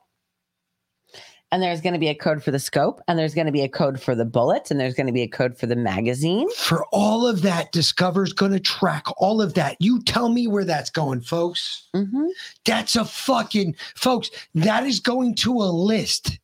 And 1.52 1.62
there's 1.62 1.80
going 1.80 1.94
to 1.94 2.00
be 2.00 2.10
a 2.10 2.16
code 2.16 2.44
for 2.44 2.52
the 2.52 2.60
scope, 2.60 3.02
and 3.08 3.18
there's 3.18 3.36
going 3.36 3.46
to 3.46 3.52
be 3.52 3.62
a 3.62 3.70
code 3.70 4.02
for 4.02 4.14
the 4.14 4.26
bullets, 4.26 4.72
and 4.72 4.80
there's 4.80 4.96
going 4.96 5.08
to 5.08 5.14
be 5.14 5.22
a 5.22 5.28
code 5.28 5.58
for 5.58 5.68
the 5.68 5.76
magazine. 5.76 6.50
For 6.58 6.86
all 6.92 7.26
of 7.26 7.44
that, 7.44 7.72
Discover's 7.72 8.34
going 8.34 8.52
to 8.52 8.60
track 8.60 9.06
all 9.18 9.42
of 9.42 9.54
that. 9.54 9.78
You 9.80 10.02
tell 10.04 10.30
me 10.30 10.48
where 10.48 10.66
that's 10.66 10.90
going, 10.90 11.22
folks. 11.22 11.88
Mm-hmm. 11.96 12.26
That's 12.66 12.96
a 12.98 13.06
fucking, 13.06 13.76
folks, 13.96 14.32
that 14.56 14.86
is 14.86 15.00
going 15.00 15.36
to 15.36 15.54
a 15.54 15.72
list. 15.72 16.40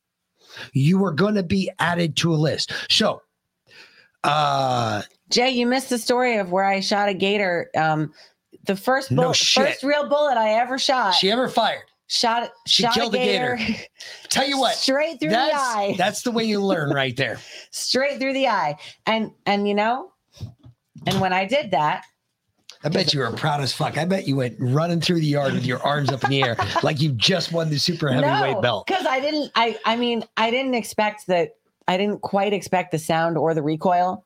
You 0.72 1.04
are 1.04 1.12
going 1.12 1.36
to 1.36 1.44
be 1.44 1.70
added 1.80 2.16
to 2.18 2.34
a 2.34 2.38
list. 2.38 2.72
So, 2.90 3.22
uh, 4.24 5.02
Jay, 5.30 5.50
you 5.50 5.66
missed 5.66 5.90
the 5.90 5.98
story 5.98 6.38
of 6.38 6.52
where 6.52 6.66
I 6.66 6.80
shot 6.80 7.10
a 7.10 7.14
gator. 7.14 7.70
Um, 7.76 8.14
the 8.66 8.76
first 8.76 9.16
bullet, 9.16 9.36
shit. 9.36 9.66
first 9.66 9.84
real 9.84 10.08
bullet 10.08 10.38
I 10.38 10.52
ever 10.52 10.78
shot. 10.78 11.12
she 11.12 11.32
ever 11.32 11.48
fired. 11.48 11.84
shot. 12.08 12.44
It, 12.44 12.52
she 12.68 12.84
shot 12.84 12.94
killed 12.94 13.16
a 13.16 13.18
gator. 13.18 13.58
Tell 14.30 14.48
you 14.48 14.60
what, 14.60 14.76
straight 14.76 15.20
through 15.20 15.30
the 15.30 15.40
eye. 15.40 15.96
That's 15.98 16.22
the 16.22 16.32
way 16.32 16.44
you 16.44 16.62
learn 16.62 16.92
right 16.92 17.16
there. 17.16 17.40
straight 17.72 18.20
through 18.20 18.34
the 18.34 18.48
eye. 18.48 18.78
And 19.06 19.32
and 19.46 19.68
you 19.68 19.74
know, 19.74 20.12
and 21.08 21.20
when 21.20 21.34
I 21.34 21.46
did 21.46 21.72
that, 21.72 22.06
I 22.84 22.90
bet 22.90 23.14
you 23.14 23.20
were 23.20 23.32
proud 23.32 23.62
as 23.62 23.74
fuck. 23.74 23.98
I 23.98 24.06
bet 24.06 24.28
you 24.28 24.36
went 24.36 24.56
running 24.60 25.02
through 25.02 25.20
the 25.20 25.28
yard 25.28 25.54
with 25.54 25.66
your 25.66 25.82
arms 25.84 26.10
up 26.10 26.24
in 26.24 26.32
the 26.32 26.44
air 26.44 26.56
like 26.84 27.00
you 27.00 27.12
just 27.14 27.52
won 27.52 27.70
the 27.70 27.78
super 27.78 28.10
heavyweight 28.10 28.62
belt. 28.62 28.88
Because 28.88 29.06
I 29.06 29.20
didn't. 29.20 29.52
I 29.56 29.80
I 29.86 29.96
mean, 29.96 30.24
I 30.38 30.52
didn't 30.52 30.76
expect 30.76 31.28
that. 31.28 31.56
I 31.92 31.98
didn't 31.98 32.22
quite 32.22 32.54
expect 32.54 32.92
the 32.92 33.00
sound 33.00 33.38
or 33.38 33.54
the 33.54 33.62
recoil. 33.62 34.26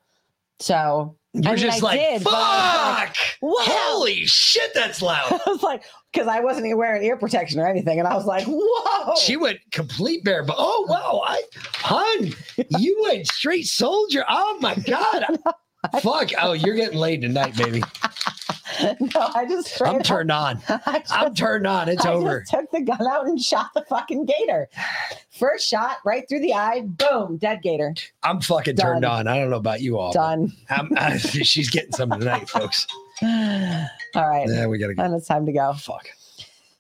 So 0.60 1.18
You're 1.34 1.48
I 1.48 1.56
mean, 1.56 1.58
just 1.58 1.84
I 1.84 1.86
like, 1.86 2.00
did, 2.00 2.22
fuck! 2.22 2.32
was 2.34 2.98
like, 3.00 3.18
wow. 3.42 3.56
Holy 3.60 4.26
shit, 4.26 4.72
that's 4.76 5.02
loud. 5.02 5.32
I 5.32 5.50
was 5.50 5.64
like, 5.64 5.84
because 6.14 6.28
I 6.28 6.42
wasn't 6.42 6.68
even 6.68 6.78
wearing 6.78 7.04
ear 7.04 7.18
protection 7.18 7.60
or 7.60 7.68
anything, 7.68 7.98
and 7.98 8.08
I 8.08 8.14
was 8.16 8.26
like, 8.26 8.46
whoa. 8.48 9.16
She 9.20 9.36
went 9.36 9.60
complete 9.72 10.24
bare, 10.24 10.44
but 10.44 10.56
oh 10.60 10.86
wow, 10.88 11.24
I 11.26 11.42
hun, 11.74 12.34
you 12.80 13.02
went 13.04 13.28
straight 13.28 13.66
soldier. 13.66 14.24
Oh 14.30 14.58
my 14.62 14.76
god. 14.76 15.26
Fuck. 16.02 16.32
Oh, 16.42 16.54
you're 16.54 16.76
getting 16.76 16.98
laid 16.98 17.22
tonight, 17.22 17.56
baby. 17.56 17.84
no, 19.00 19.30
I 19.36 19.46
just 19.48 19.82
I'm 19.82 20.02
turned 20.02 20.32
on. 20.32 20.62
Just- 20.68 21.12
I'm 21.12 21.34
turned 21.34 21.68
on. 21.68 21.90
It's 21.90 22.06
I 22.06 22.14
over. 22.14 22.44
Took 22.50 22.72
the 22.72 22.82
gun 22.82 23.06
out 23.08 23.26
and 23.28 23.42
shot 23.42 23.74
the 23.74 23.82
fucking 23.84 24.26
gator. 24.26 24.70
First 25.32 25.68
shot, 25.68 25.98
right 26.06 26.28
through 26.28 26.42
the 26.42 26.54
eye. 26.54 26.82
Boom, 26.86 27.38
dead 27.38 27.62
gator. 27.62 27.94
I'm 28.24 28.42
fucking 28.42 28.78
turned 28.78 29.06
on. 29.06 29.28
I 29.28 29.40
don't 29.40 29.50
know 29.50 29.58
about 29.58 29.82
you 29.82 29.98
all. 29.98 30.12
Done. 30.12 30.52
I, 30.70 31.18
she's 31.18 31.70
getting 31.70 31.92
some 31.92 32.10
tonight, 32.12 32.50
folks. 32.50 32.88
All 33.22 33.30
right. 34.16 34.48
Yeah, 34.48 34.68
we 34.68 34.78
gotta 34.78 34.94
go. 34.94 35.04
And 35.04 35.14
it's 35.14 35.28
time 35.28 35.46
to 35.46 35.52
go. 35.52 35.74
Fuck. 35.74 36.08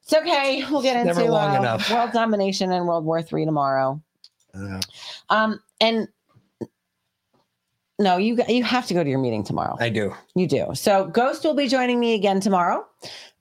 It's 0.03 0.13
okay. 0.13 0.63
We'll 0.69 0.81
get 0.81 1.05
into 1.07 1.23
long 1.25 1.55
uh, 1.55 1.59
enough. 1.59 1.89
world 1.89 2.11
domination 2.11 2.71
and 2.71 2.87
World 2.87 3.05
War 3.05 3.21
Three 3.21 3.45
tomorrow. 3.45 4.01
Uh, 4.53 4.81
Um, 5.29 5.59
and 5.81 6.07
no, 7.99 8.17
you 8.17 8.37
you 8.47 8.63
have 8.63 8.85
to 8.87 8.93
go 8.93 9.03
to 9.03 9.09
your 9.09 9.19
meeting 9.19 9.43
tomorrow. 9.43 9.75
I 9.79 9.89
do. 9.89 10.13
You 10.35 10.47
do. 10.47 10.67
So 10.73 11.05
Ghost 11.07 11.43
will 11.43 11.53
be 11.53 11.67
joining 11.67 11.99
me 11.99 12.13
again 12.13 12.39
tomorrow. 12.41 12.85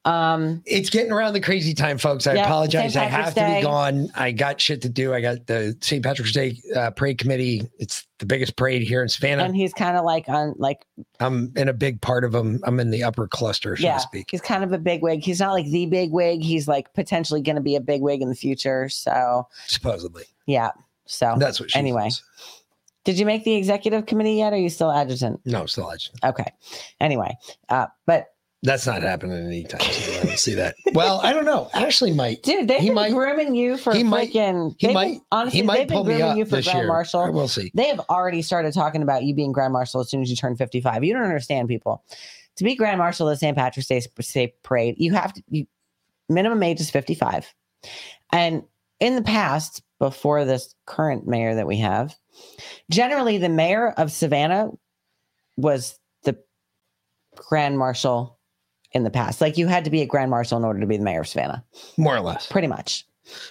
Um, 0.07 0.63
It's 0.67 0.91
getting 0.91 1.11
around 1.13 1.33
the 1.33 1.41
crazy 1.41 1.73
time, 1.73 1.97
folks. 1.97 2.27
I 2.27 2.35
Yeah, 2.35 2.45
apologize. 2.45 2.95
I 2.95 3.05
have 3.05 3.35
Patrick's 3.35 3.53
to 3.53 3.57
be 3.57 3.63
gone. 3.63 4.09
I 4.15 4.33
got 4.33 4.61
shit 4.61 4.83
to 4.83 4.91
do. 4.91 5.15
I 5.15 5.23
got 5.23 5.47
the 5.47 5.75
St. 5.81 6.05
Patrick's 6.05 6.33
Day 6.33 6.59
uh, 6.77 6.91
parade 6.91 7.17
committee. 7.17 7.63
It's 7.79 8.07
the 8.19 8.27
biggest 8.27 8.55
parade 8.57 8.83
here 8.83 9.03
in 9.03 9.09
Savannah. 9.09 9.45
and 9.45 9.57
he's 9.57 9.73
kind 9.73 9.97
of 9.97 10.05
like 10.05 10.29
on 10.29 10.55
like 10.59 10.85
I'm 11.21 11.53
in 11.57 11.69
a 11.71 11.73
big 11.73 12.03
part 12.03 12.23
of 12.25 12.33
them. 12.33 12.61
I'm 12.65 12.79
in 12.81 12.91
the 12.91 13.03
upper 13.03 13.27
cluster, 13.27 13.77
so 13.79 13.83
yeah, 13.83 13.95
to 13.95 14.01
speak. 14.01 14.29
he's 14.31 14.43
kind 14.43 14.63
of 14.63 14.73
a 14.75 14.79
big 14.79 15.01
wig. 15.01 15.25
He's 15.25 15.41
not 15.41 15.53
like 15.53 15.67
the 15.71 15.87
big 15.87 16.13
wig. 16.13 16.43
He's 16.43 16.69
like 16.69 16.93
potentially 16.93 17.41
going 17.41 17.57
to 17.57 17.63
be 17.63 17.75
a 17.75 17.81
big 17.81 18.03
wig 18.03 18.21
in 18.21 18.29
the 18.29 18.35
future. 18.35 18.91
So 18.91 19.49
Supposedly. 19.69 20.25
yeah. 20.47 20.71
So 21.07 21.35
That's 21.39 21.61
what 21.61 21.71
she 21.71 21.79
anyway. 21.79 22.11
says. 22.11 22.23
Did 23.05 23.19
you 23.19 23.27
make 23.27 23.45
the 23.45 23.55
executive 23.55 24.07
committee 24.07 24.35
yet? 24.35 24.53
Or 24.53 24.57
are 24.57 24.59
you 24.59 24.69
still 24.71 24.91
adjutant? 24.91 25.41
No, 25.45 25.67
still 25.67 25.91
adjutant. 25.93 26.25
Okay. 26.25 26.53
Anyway, 27.01 27.37
uh, 27.69 27.87
but 28.07 28.29
That's 28.63 28.87
not 28.87 29.03
happening 29.03 29.45
anytime 29.47 29.81
soon. 29.83 30.21
I 30.21 30.25
don't 30.25 30.39
see 30.39 30.55
that. 30.55 30.75
Well, 30.95 31.21
I 31.23 31.35
don't 31.35 31.45
know. 31.45 31.69
Ashley 31.75 32.13
might. 32.13 32.43
dude, 32.45 32.67
they've 32.67 32.81
He 32.81 32.87
been 32.89 32.95
might- 32.95 33.13
grooming 33.13 33.55
you 33.55 33.77
for 33.77 33.95
he 33.95 34.03
might- 34.03 34.33
freaking. 34.33 34.75
he 34.79 34.93
might- 34.95 35.13
been- 35.13 35.21
honestly, 35.31 35.61
he 35.61 35.67
might 35.67 35.77
they've 35.81 35.89
been 35.89 36.05
grooming 36.05 36.37
you 36.39 36.45
for 36.47 36.63
grand 36.63 36.79
year. 36.79 36.87
marshal. 36.87 37.31
We'll 37.31 37.47
see. 37.49 37.71
They 37.75 37.89
have 37.89 38.01
already 38.09 38.41
started 38.41 38.73
talking 38.73 39.03
about 39.03 39.23
you 39.25 39.35
being 39.35 39.53
grand 39.53 39.73
marshal 39.75 40.01
as 40.01 40.09
soon 40.09 40.23
as 40.23 40.31
you 40.31 40.37
turn 40.37 40.57
55. 40.57 41.05
You 41.05 41.13
don't 41.13 41.23
understand, 41.25 41.69
people. 41.69 42.03
To 42.57 42.65
be 42.65 42.75
grand 42.75 42.99
marshal 42.99 43.29
of 43.29 43.35
the 43.35 43.39
St. 43.39 43.55
Patrick's 43.57 43.89
Day 44.33 44.55
Parade, 44.63 44.95
you 44.97 45.13
have 45.13 45.33
to. 45.35 45.43
You, 45.51 45.67
minimum 46.31 46.63
age 46.63 46.81
is 46.81 46.89
55, 46.89 47.53
and 48.33 48.63
in 49.01 49.17
the 49.17 49.23
past, 49.23 49.83
before 50.05 50.45
this 50.45 50.75
current 50.87 51.27
mayor 51.27 51.55
that 51.55 51.67
we 51.67 51.79
have, 51.79 52.15
generally 52.91 53.39
the 53.39 53.49
mayor 53.49 53.89
of 53.93 54.13
Savannah 54.13 54.69
was 55.57 55.99
the 56.25 56.37
grand 57.37 57.79
marshal 57.79 58.39
in 58.93 59.03
the 59.03 59.11
past. 59.11 59.41
Like 59.41 59.57
you 59.57 59.67
had 59.67 59.85
to 59.85 59.91
be 59.91 60.03
a 60.03 60.07
grand 60.07 60.31
marshal 60.31 60.59
in 60.59 60.65
order 60.65 60.81
to 60.81 60.87
be 60.87 60.99
the 60.99 61.05
mayor 61.05 61.23
of 61.23 61.29
Savannah, 61.29 61.65
More 61.97 62.17
or 62.17 62.21
less. 62.21 62.47
pretty 62.47 62.69
much. 62.69 63.07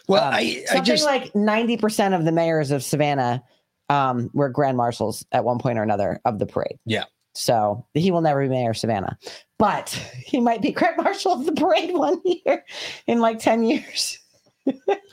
Well, 0.08 0.24
Um, 0.24 0.34
I, 0.36 0.40
I 0.40 0.64
something 0.68 0.84
just 0.84 1.06
like 1.06 1.34
90% 1.34 2.16
of 2.16 2.24
the 2.24 2.32
mayors 2.32 2.70
of 2.70 2.84
Savannah 2.84 3.44
um, 3.90 4.30
were 4.36 4.50
grand 4.50 4.78
marshals 4.78 5.26
at 5.32 5.44
one 5.44 5.58
point 5.58 5.80
or 5.80 5.84
another 5.84 6.22
of 6.26 6.38
the 6.38 6.46
parade. 6.46 6.78
yeah. 6.86 7.06
So 7.36 7.88
he 7.96 8.12
will 8.12 8.22
never 8.22 8.44
be 8.44 8.48
mayor 8.50 8.70
of 8.70 8.78
Savannah, 8.78 9.18
but 9.58 9.90
he 10.24 10.40
might 10.40 10.62
be 10.62 10.72
grand 10.72 10.98
marshal 10.98 11.32
of 11.34 11.48
the 11.48 11.54
parade 11.54 11.92
one 11.98 12.22
year 12.24 12.64
in 13.08 13.22
like 13.22 13.40
10 13.40 13.64
years. 13.64 14.20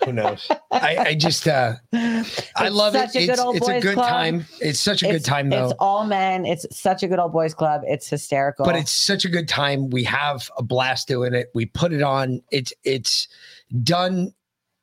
Who 0.05 0.13
knows? 0.13 0.49
I, 0.71 0.97
I 0.99 1.15
just 1.15 1.47
uh 1.47 1.75
I 1.93 2.25
It's 2.67 2.75
love 2.75 2.95
it. 2.95 3.11
a 3.15 3.27
good 3.27 3.29
It's, 3.31 3.41
it's 3.57 3.69
a 3.69 3.81
good 3.81 3.95
club. 3.95 4.09
time. 4.09 4.47
It's 4.61 4.81
such 4.81 5.03
a 5.03 5.07
good 5.11 5.25
time 5.25 5.51
though. 5.51 5.67
It's 5.67 5.75
all 5.79 6.07
men. 6.07 6.47
It's 6.47 6.67
such 6.77 7.03
a 7.03 7.09
good 7.09 7.19
old 7.19 7.33
boys 7.33 7.55
club. 7.55 7.83
It's 7.85 8.09
hysterical. 8.09 8.65
but 8.65 8.77
it's 8.77 8.93
such 8.93 9.25
a 9.25 9.29
good 9.29 9.49
time. 9.49 9.91
We 9.91 10.05
have 10.05 10.51
a 10.57 10.63
blast 10.63 11.09
doing 11.09 11.35
it. 11.35 11.49
We 11.55 11.67
put 11.67 11.93
it 11.93 12.03
on. 12.03 12.41
It's 12.51 12.73
it's 12.85 13.29
done. 13.83 14.33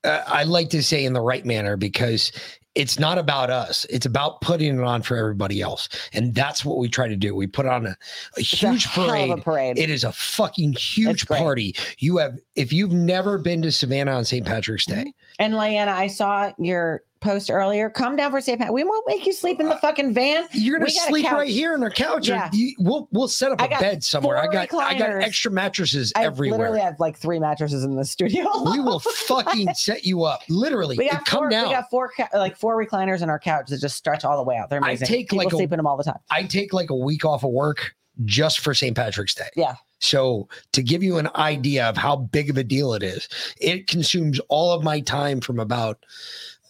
Uh, 0.03 0.23
I 0.27 0.43
like 0.43 0.69
to 0.69 0.83
say 0.83 1.03
in 1.05 1.13
the 1.13 1.21
right 1.21 1.45
manner 1.45 1.75
because 1.77 2.31
it's 2.77 2.99
not 2.99 3.17
about 3.17 3.49
us. 3.49 3.85
It's 3.89 4.05
about 4.05 4.39
putting 4.41 4.77
it 4.77 4.83
on 4.83 5.01
for 5.01 5.17
everybody 5.17 5.61
else. 5.61 5.89
And 6.13 6.35
that's 6.35 6.63
what 6.63 6.77
we 6.77 6.87
try 6.87 7.07
to 7.07 7.15
do. 7.15 7.35
We 7.35 7.47
put 7.47 7.65
on 7.65 7.87
a, 7.87 7.89
a 7.89 7.95
a 8.37 8.41
huge 8.41 8.85
hell 8.85 9.09
of 9.09 9.29
a 9.31 9.41
parade. 9.41 9.43
parade. 9.43 9.79
It 9.79 9.89
is 9.89 10.03
a 10.03 10.11
fucking 10.11 10.73
huge 10.73 11.27
party. 11.27 11.75
You 11.97 12.17
have, 12.17 12.37
if 12.55 12.71
you've 12.71 12.93
never 12.93 13.39
been 13.39 13.63
to 13.63 13.71
Savannah 13.71 14.11
on 14.11 14.25
St. 14.25 14.45
Patrick's 14.45 14.85
Day, 14.85 14.93
mm-hmm. 14.93 15.09
And 15.39 15.55
Leanna, 15.55 15.91
I 15.91 16.07
saw 16.07 16.51
your 16.57 17.03
post 17.19 17.49
earlier. 17.49 17.89
Come 17.89 18.15
down 18.15 18.31
for 18.31 18.37
a 18.37 18.57
Pat. 18.57 18.71
We 18.71 18.83
won't 18.83 19.05
make 19.07 19.25
you 19.25 19.33
sleep 19.33 19.59
in 19.59 19.67
the 19.67 19.75
fucking 19.77 20.13
van. 20.13 20.47
you're 20.51 20.77
gonna 20.79 20.87
a 20.89 20.91
sleep 20.91 21.29
right 21.31 21.49
here 21.49 21.73
on 21.73 21.83
our 21.83 21.89
couch. 21.89 22.27
Yeah. 22.27 22.49
you- 22.53 22.75
we'll 22.79 23.07
we'll 23.11 23.27
set 23.27 23.51
up 23.51 23.61
a 23.61 23.67
bed 23.67 24.03
somewhere. 24.03 24.37
I 24.37 24.47
got 24.47 24.73
I 24.73 24.97
got 24.97 25.09
extra 25.23 25.51
mattresses 25.51 26.13
I 26.15 26.25
everywhere. 26.25 26.57
literally 26.59 26.81
have 26.81 26.99
like 26.99 27.17
three 27.17 27.39
mattresses 27.39 27.83
in 27.83 27.95
the 27.95 28.05
studio. 28.05 28.45
we 28.71 28.79
will 28.79 28.99
fucking 28.99 29.73
set 29.75 30.05
you 30.05 30.23
up. 30.23 30.41
Literally, 30.49 30.97
We 30.97 31.09
got 31.09 31.25
come 31.25 31.39
four, 31.41 31.49
down. 31.49 31.67
We 31.67 31.73
got 31.73 31.89
four, 31.89 32.11
like 32.33 32.55
four 32.57 32.75
recliners 32.83 33.21
in 33.21 33.29
our 33.29 33.39
couch 33.39 33.69
that 33.69 33.79
just 33.81 33.95
stretch 33.97 34.23
all 34.25 34.37
the 34.37 34.43
way 34.43 34.57
out. 34.57 34.69
They're 34.69 34.83
I 34.83 34.89
amazing. 34.89 35.07
take 35.07 35.29
People 35.29 35.39
like 35.39 35.53
a- 35.53 35.55
sleep 35.55 35.71
in 35.73 35.77
them 35.77 35.87
all 35.87 35.97
the 35.97 36.03
time. 36.03 36.19
I 36.29 36.43
take 36.43 36.71
like 36.73 36.89
a 36.91 36.95
week 36.95 37.25
off 37.25 37.43
of 37.43 37.51
work 37.51 37.95
just 38.25 38.59
for 38.59 38.73
St. 38.73 38.95
Patrick's 38.95 39.35
Day. 39.35 39.49
Yeah. 39.55 39.75
So 39.99 40.47
to 40.73 40.83
give 40.83 41.01
you 41.03 41.17
an 41.17 41.29
idea 41.35 41.85
of 41.89 41.97
how 41.97 42.15
big 42.15 42.49
of 42.49 42.57
a 42.57 42.63
deal 42.63 42.93
it 42.93 43.03
is, 43.03 43.27
it 43.59 43.87
consumes 43.87 44.39
all 44.49 44.71
of 44.71 44.83
my 44.83 44.99
time 44.99 45.41
from 45.41 45.59
about 45.59 46.05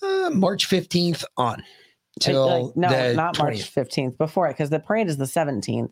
uh, 0.01 0.29
March 0.33 0.69
15th 0.69 1.23
on 1.35 1.63
till 2.19 2.67
Like, 2.67 2.77
no, 2.77 3.13
not 3.13 3.35
20th. 3.35 3.39
March 3.39 3.75
15th. 3.75 4.17
Before 4.17 4.47
it, 4.47 4.51
because 4.53 4.69
the 4.69 4.79
parade 4.79 5.07
is 5.07 5.17
the 5.17 5.25
17th. 5.25 5.91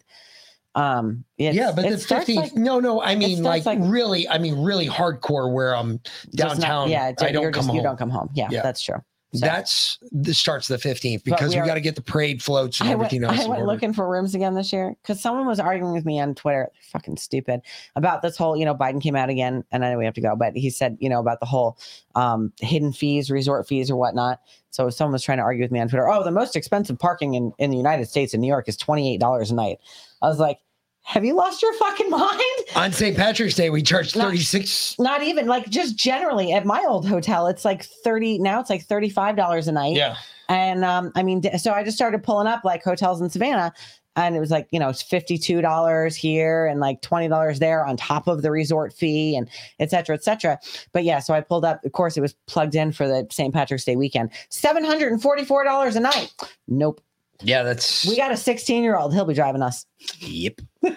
Um, 0.76 1.24
it's- 1.38 1.56
yeah, 1.56 1.72
but 1.76 1.84
the 1.84 1.96
15th. 1.96 2.36
like- 2.36 2.56
no, 2.56 2.80
no, 2.80 3.02
I 3.02 3.16
mean 3.16 3.44
like, 3.44 3.66
like- 3.66 3.80
really, 3.82 4.28
I 4.28 4.38
mean 4.40 4.64
really 4.64 4.88
hardcore 4.88 5.52
where 5.54 5.76
I'm 5.76 6.00
just 6.36 6.38
not- 6.38 6.50
downtown. 6.62 6.90
yeah, 6.90 7.12
I 7.22 7.32
don't 7.32 7.44
come 7.46 7.54
just, 7.54 7.68
home. 7.68 7.76
You 7.78 7.82
don't 7.84 7.98
come 7.98 8.10
home. 8.10 8.30
Yeah, 8.34 8.50
Yeah. 8.52 8.62
that's 8.62 8.82
true. 8.82 9.02
So- 9.36 9.46
That's 9.46 10.00
this 10.12 10.38
starts 10.38 10.68
the 10.68 10.78
15th 10.78 11.24
because 11.24 11.56
we 11.56 11.62
we, 11.62 11.68
got 11.68 11.76
to 11.76 11.82
get 11.82 11.96
the 11.96 12.02
parade 12.02 12.42
floats 12.42 12.80
and 12.80 12.90
I 12.90 12.96
went, 12.96 13.14
everything 13.14 13.24
else. 13.24 13.40
I 13.46 13.48
went 13.48 13.62
order. 13.62 13.66
looking 13.74 13.94
for 13.94 14.10
rooms 14.10 14.36
again 14.36 14.54
this 14.56 14.72
year 14.72 14.96
because 15.02 15.22
someone 15.22 15.46
was 15.46 15.60
arguing 15.60 15.94
with 15.94 16.06
me 16.06 16.20
on 16.20 16.36
Twitter, 16.36 16.70
fucking 16.92 17.18
stupid, 17.18 17.62
about 17.96 18.22
this 18.22 18.38
whole, 18.38 18.56
you 18.58 18.66
know, 18.66 18.76
Biden 18.76 19.02
came 19.02 19.16
out 19.16 19.30
again, 19.30 19.64
and 19.72 19.86
I 19.86 19.92
know 19.92 19.98
we 19.98 20.06
have 20.06 20.14
to 20.16 20.22
go, 20.22 20.36
but 20.36 20.56
he 20.56 20.70
said, 20.70 20.98
you 21.00 21.10
know, 21.10 21.20
about 21.20 21.40
the 21.40 21.46
whole 21.46 21.78
um, 22.16 22.54
hidden 22.60 22.94
fees, 22.94 23.30
resort 23.30 23.68
fees, 23.68 23.90
or 23.92 23.96
whatnot. 23.96 24.40
So 24.72 24.90
someone 24.90 25.14
was 25.14 25.24
trying 25.24 25.38
to 25.38 25.44
argue 25.44 25.64
with 25.64 25.72
me 25.72 25.80
on 25.80 25.88
Twitter. 25.88 26.08
Oh, 26.10 26.24
the 26.24 26.32
most 26.32 26.56
expensive 26.56 27.00
parking 27.00 27.34
in, 27.36 27.54
in 27.58 27.72
the 27.72 27.78
United 27.78 28.10
States 28.10 28.34
in 28.34 28.42
New 28.42 28.48
York 28.48 28.68
is 28.68 28.76
twenty 28.76 29.14
eight 29.14 29.20
dollars 29.22 29.50
a 29.52 29.56
night. 29.56 29.78
I 30.22 30.28
was 30.28 30.40
like, 30.40 30.60
have 31.06 31.24
you 31.24 31.36
lost 31.36 31.62
your 31.62 31.74
fucking 31.76 32.10
mind? 32.10 32.42
On 32.76 32.92
St. 32.92 33.16
Patrick's 33.16 33.54
Day, 33.54 33.70
we 33.70 33.82
charge 33.82 34.12
36. 34.12 35.00
Not 35.00 35.24
even 35.24 35.48
like 35.48 35.70
just 35.70 35.96
generally 35.96 36.52
at 36.52 36.66
my 36.66 36.84
old 36.88 37.08
hotel, 37.08 37.48
it's 37.48 37.64
like 37.64 37.84
30 37.84 38.40
now 38.40 38.60
it's 38.60 38.70
like 38.70 38.86
$35 38.86 39.68
a 39.68 39.72
night. 39.72 39.96
Yeah. 39.96 40.18
And 40.50 40.84
um, 40.84 41.12
I 41.16 41.24
mean, 41.24 41.42
so 41.58 41.72
I 41.72 41.84
just 41.84 41.96
started 41.96 42.24
pulling 42.24 42.48
up 42.48 42.64
like 42.64 42.84
hotels 42.84 43.22
in 43.22 43.30
Savannah 43.30 43.72
and 44.16 44.36
it 44.36 44.40
was 44.40 44.50
like, 44.52 44.68
you 44.72 44.80
know, 44.80 44.90
it's 44.90 45.04
$52 45.04 46.16
here 46.16 46.66
and 46.66 46.80
like 46.80 47.02
$20 47.02 47.60
there 47.60 47.86
on 47.86 47.98
top 47.98 48.28
of 48.28 48.42
the 48.42 48.52
resort 48.52 48.94
fee 48.94 49.36
and 49.36 49.50
et 49.80 49.92
cetera, 49.92 50.16
et 50.16 50.24
cetera. 50.24 50.60
But 50.92 51.04
yeah, 51.04 51.20
so 51.20 51.34
I 51.34 51.42
pulled 51.42 51.66
up, 51.66 51.84
of 51.84 51.92
course, 51.92 52.16
it 52.18 52.22
was 52.22 52.34
plugged 52.48 52.76
in 52.76 52.92
for 52.92 53.08
the 53.08 53.28
St. 53.32 53.54
Patrick's 53.54 53.86
Day 53.86 53.96
weekend, 53.96 54.32
$744 54.50 55.96
a 55.96 56.00
night. 56.00 56.34
Nope. 56.68 57.02
Yeah, 57.42 57.64
that's. 57.64 58.06
We 58.08 58.16
got 58.16 58.32
a 58.32 58.38
16 58.38 58.82
year 58.84 58.98
old. 58.98 59.14
He'll 59.14 59.26
be 59.26 59.34
driving 59.34 59.62
us. 59.62 59.86
Yep. 60.20 60.62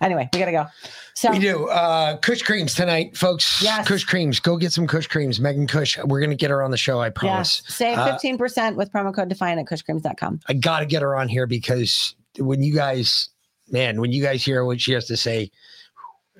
Anyway, 0.00 0.28
we 0.32 0.38
got 0.38 0.46
to 0.46 0.52
go. 0.52 0.66
So 1.14 1.30
we 1.30 1.38
do. 1.38 1.66
Uh, 1.68 2.16
Kush 2.16 2.42
creams 2.42 2.74
tonight, 2.74 3.16
folks. 3.16 3.62
Yes. 3.62 3.86
Kush 3.86 4.04
creams. 4.04 4.40
Go 4.40 4.56
get 4.56 4.72
some 4.72 4.86
Kush 4.86 5.06
creams. 5.06 5.38
Megan 5.40 5.66
Kush. 5.66 5.98
We're 6.04 6.20
gonna 6.20 6.34
get 6.34 6.50
her 6.50 6.62
on 6.62 6.70
the 6.70 6.76
show. 6.76 7.00
I 7.00 7.10
promise. 7.10 7.62
Yes. 7.66 7.76
Save 7.76 7.98
Uh, 7.98 8.18
15% 8.18 8.76
with 8.76 8.90
promo 8.90 9.14
code 9.14 9.28
Defiant 9.28 9.60
at 9.60 9.66
kushcreams.com. 9.66 10.40
I 10.48 10.54
got 10.54 10.80
to 10.80 10.86
get 10.86 11.02
her 11.02 11.14
on 11.16 11.28
here 11.28 11.46
because 11.46 12.14
when 12.38 12.62
you 12.62 12.74
guys, 12.74 13.28
man, 13.70 14.00
when 14.00 14.12
you 14.12 14.22
guys 14.22 14.42
hear 14.44 14.64
what 14.64 14.80
she 14.80 14.92
has 14.92 15.06
to 15.06 15.16
say, 15.16 15.50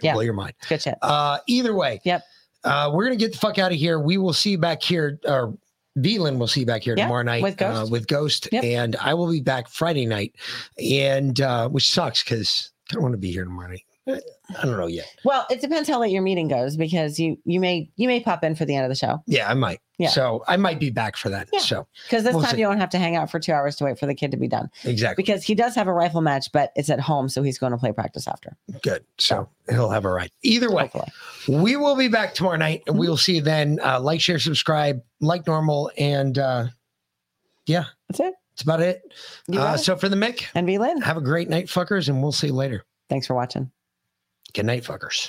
Yeah. 0.00 0.14
blow 0.14 0.22
your 0.22 0.32
mind. 0.34 0.54
Good 0.68 0.82
shit. 0.82 0.96
Uh, 1.02 1.38
either 1.46 1.74
way, 1.74 2.00
yep. 2.04 2.22
Uh, 2.64 2.90
we're 2.92 3.04
gonna 3.04 3.16
get 3.16 3.32
the 3.32 3.38
fuck 3.38 3.58
out 3.58 3.72
of 3.72 3.78
here. 3.78 4.00
We 4.00 4.16
will 4.16 4.32
see 4.32 4.50
you 4.50 4.58
back 4.58 4.82
here. 4.82 5.18
Or 5.26 5.54
Veland 5.98 6.38
will 6.38 6.46
see 6.46 6.60
you 6.60 6.66
back 6.66 6.82
here 6.82 6.94
Yeah, 6.96 7.04
tomorrow 7.04 7.22
night 7.22 7.42
with 7.42 7.56
Ghost. 7.56 7.82
Uh, 7.82 7.86
with 7.90 8.06
Ghost, 8.06 8.48
and 8.52 8.96
I 8.96 9.14
will 9.14 9.30
be 9.30 9.40
back 9.40 9.68
Friday 9.68 10.06
night, 10.06 10.36
and 10.78 11.40
uh, 11.40 11.68
which 11.68 11.90
sucks 11.90 12.22
because 12.22 12.72
I 12.90 12.94
don't 12.94 13.02
want 13.02 13.14
to 13.14 13.18
be 13.18 13.32
here 13.32 13.44
tomorrow 13.44 13.70
night. 13.70 14.22
I 14.58 14.66
don't 14.66 14.76
know 14.76 14.86
yet. 14.86 15.06
Well, 15.24 15.46
it 15.50 15.60
depends 15.60 15.88
how 15.88 16.00
late 16.00 16.12
your 16.12 16.22
meeting 16.22 16.48
goes 16.48 16.76
because 16.76 17.18
you 17.18 17.38
you 17.44 17.60
may 17.60 17.90
you 17.96 18.08
may 18.08 18.20
pop 18.20 18.44
in 18.44 18.54
for 18.54 18.64
the 18.64 18.74
end 18.74 18.84
of 18.84 18.88
the 18.88 18.94
show 18.94 19.22
Yeah, 19.26 19.48
I 19.48 19.54
might. 19.54 19.80
Yeah. 19.98 20.08
So 20.08 20.42
I 20.48 20.56
might 20.56 20.80
be 20.80 20.88
back 20.88 21.16
for 21.16 21.28
that. 21.28 21.48
So 21.60 21.86
because 22.06 22.24
this 22.24 22.32
we'll 22.32 22.42
time 22.42 22.52
see. 22.52 22.60
you 22.60 22.66
don't 22.66 22.78
have 22.78 22.88
to 22.90 22.98
hang 22.98 23.16
out 23.16 23.30
for 23.30 23.38
two 23.38 23.52
hours 23.52 23.76
to 23.76 23.84
wait 23.84 23.98
for 23.98 24.06
the 24.06 24.14
kid 24.14 24.30
to 24.30 24.38
be 24.38 24.48
done. 24.48 24.70
Exactly. 24.84 25.22
Because 25.22 25.44
he 25.44 25.54
does 25.54 25.74
have 25.74 25.88
a 25.88 25.92
rifle 25.92 26.22
match, 26.22 26.50
but 26.52 26.72
it's 26.74 26.88
at 26.88 27.00
home, 27.00 27.28
so 27.28 27.42
he's 27.42 27.58
going 27.58 27.72
to 27.72 27.78
play 27.78 27.92
practice 27.92 28.26
after. 28.26 28.56
Good. 28.82 29.04
So 29.18 29.48
he'll 29.68 29.90
have 29.90 30.06
a 30.06 30.10
right. 30.10 30.32
Either 30.42 30.70
way, 30.70 30.90
we 31.48 31.76
will 31.76 31.96
be 31.96 32.08
back 32.08 32.32
tomorrow 32.32 32.56
night 32.56 32.82
and 32.86 32.98
we 32.98 33.08
will 33.08 33.18
see 33.18 33.36
you 33.36 33.42
then. 33.42 33.78
Uh, 33.84 34.00
like, 34.00 34.22
share, 34.22 34.38
subscribe, 34.38 35.02
like 35.20 35.46
normal. 35.46 35.90
And 35.98 36.38
uh, 36.38 36.68
yeah, 37.66 37.84
that's 38.08 38.20
it. 38.20 38.34
That's 38.52 38.62
about 38.62 38.80
it. 38.80 39.02
Uh, 39.54 39.74
it. 39.74 39.78
so 39.78 39.96
for 39.96 40.08
the 40.08 40.16
Mick 40.16 40.46
and 40.54 40.66
V 40.66 40.78
Lynn, 40.78 41.00
have 41.02 41.16
a 41.16 41.22
great 41.22 41.48
night, 41.48 41.66
fuckers, 41.66 42.08
and 42.08 42.22
we'll 42.22 42.32
see 42.32 42.48
you 42.48 42.52
later. 42.54 42.84
Thanks 43.08 43.26
for 43.26 43.34
watching. 43.34 43.70
Good 44.52 44.66
night, 44.66 44.84
fuckers. 44.84 45.28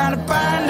can 0.00 0.16
fuck 0.26 0.69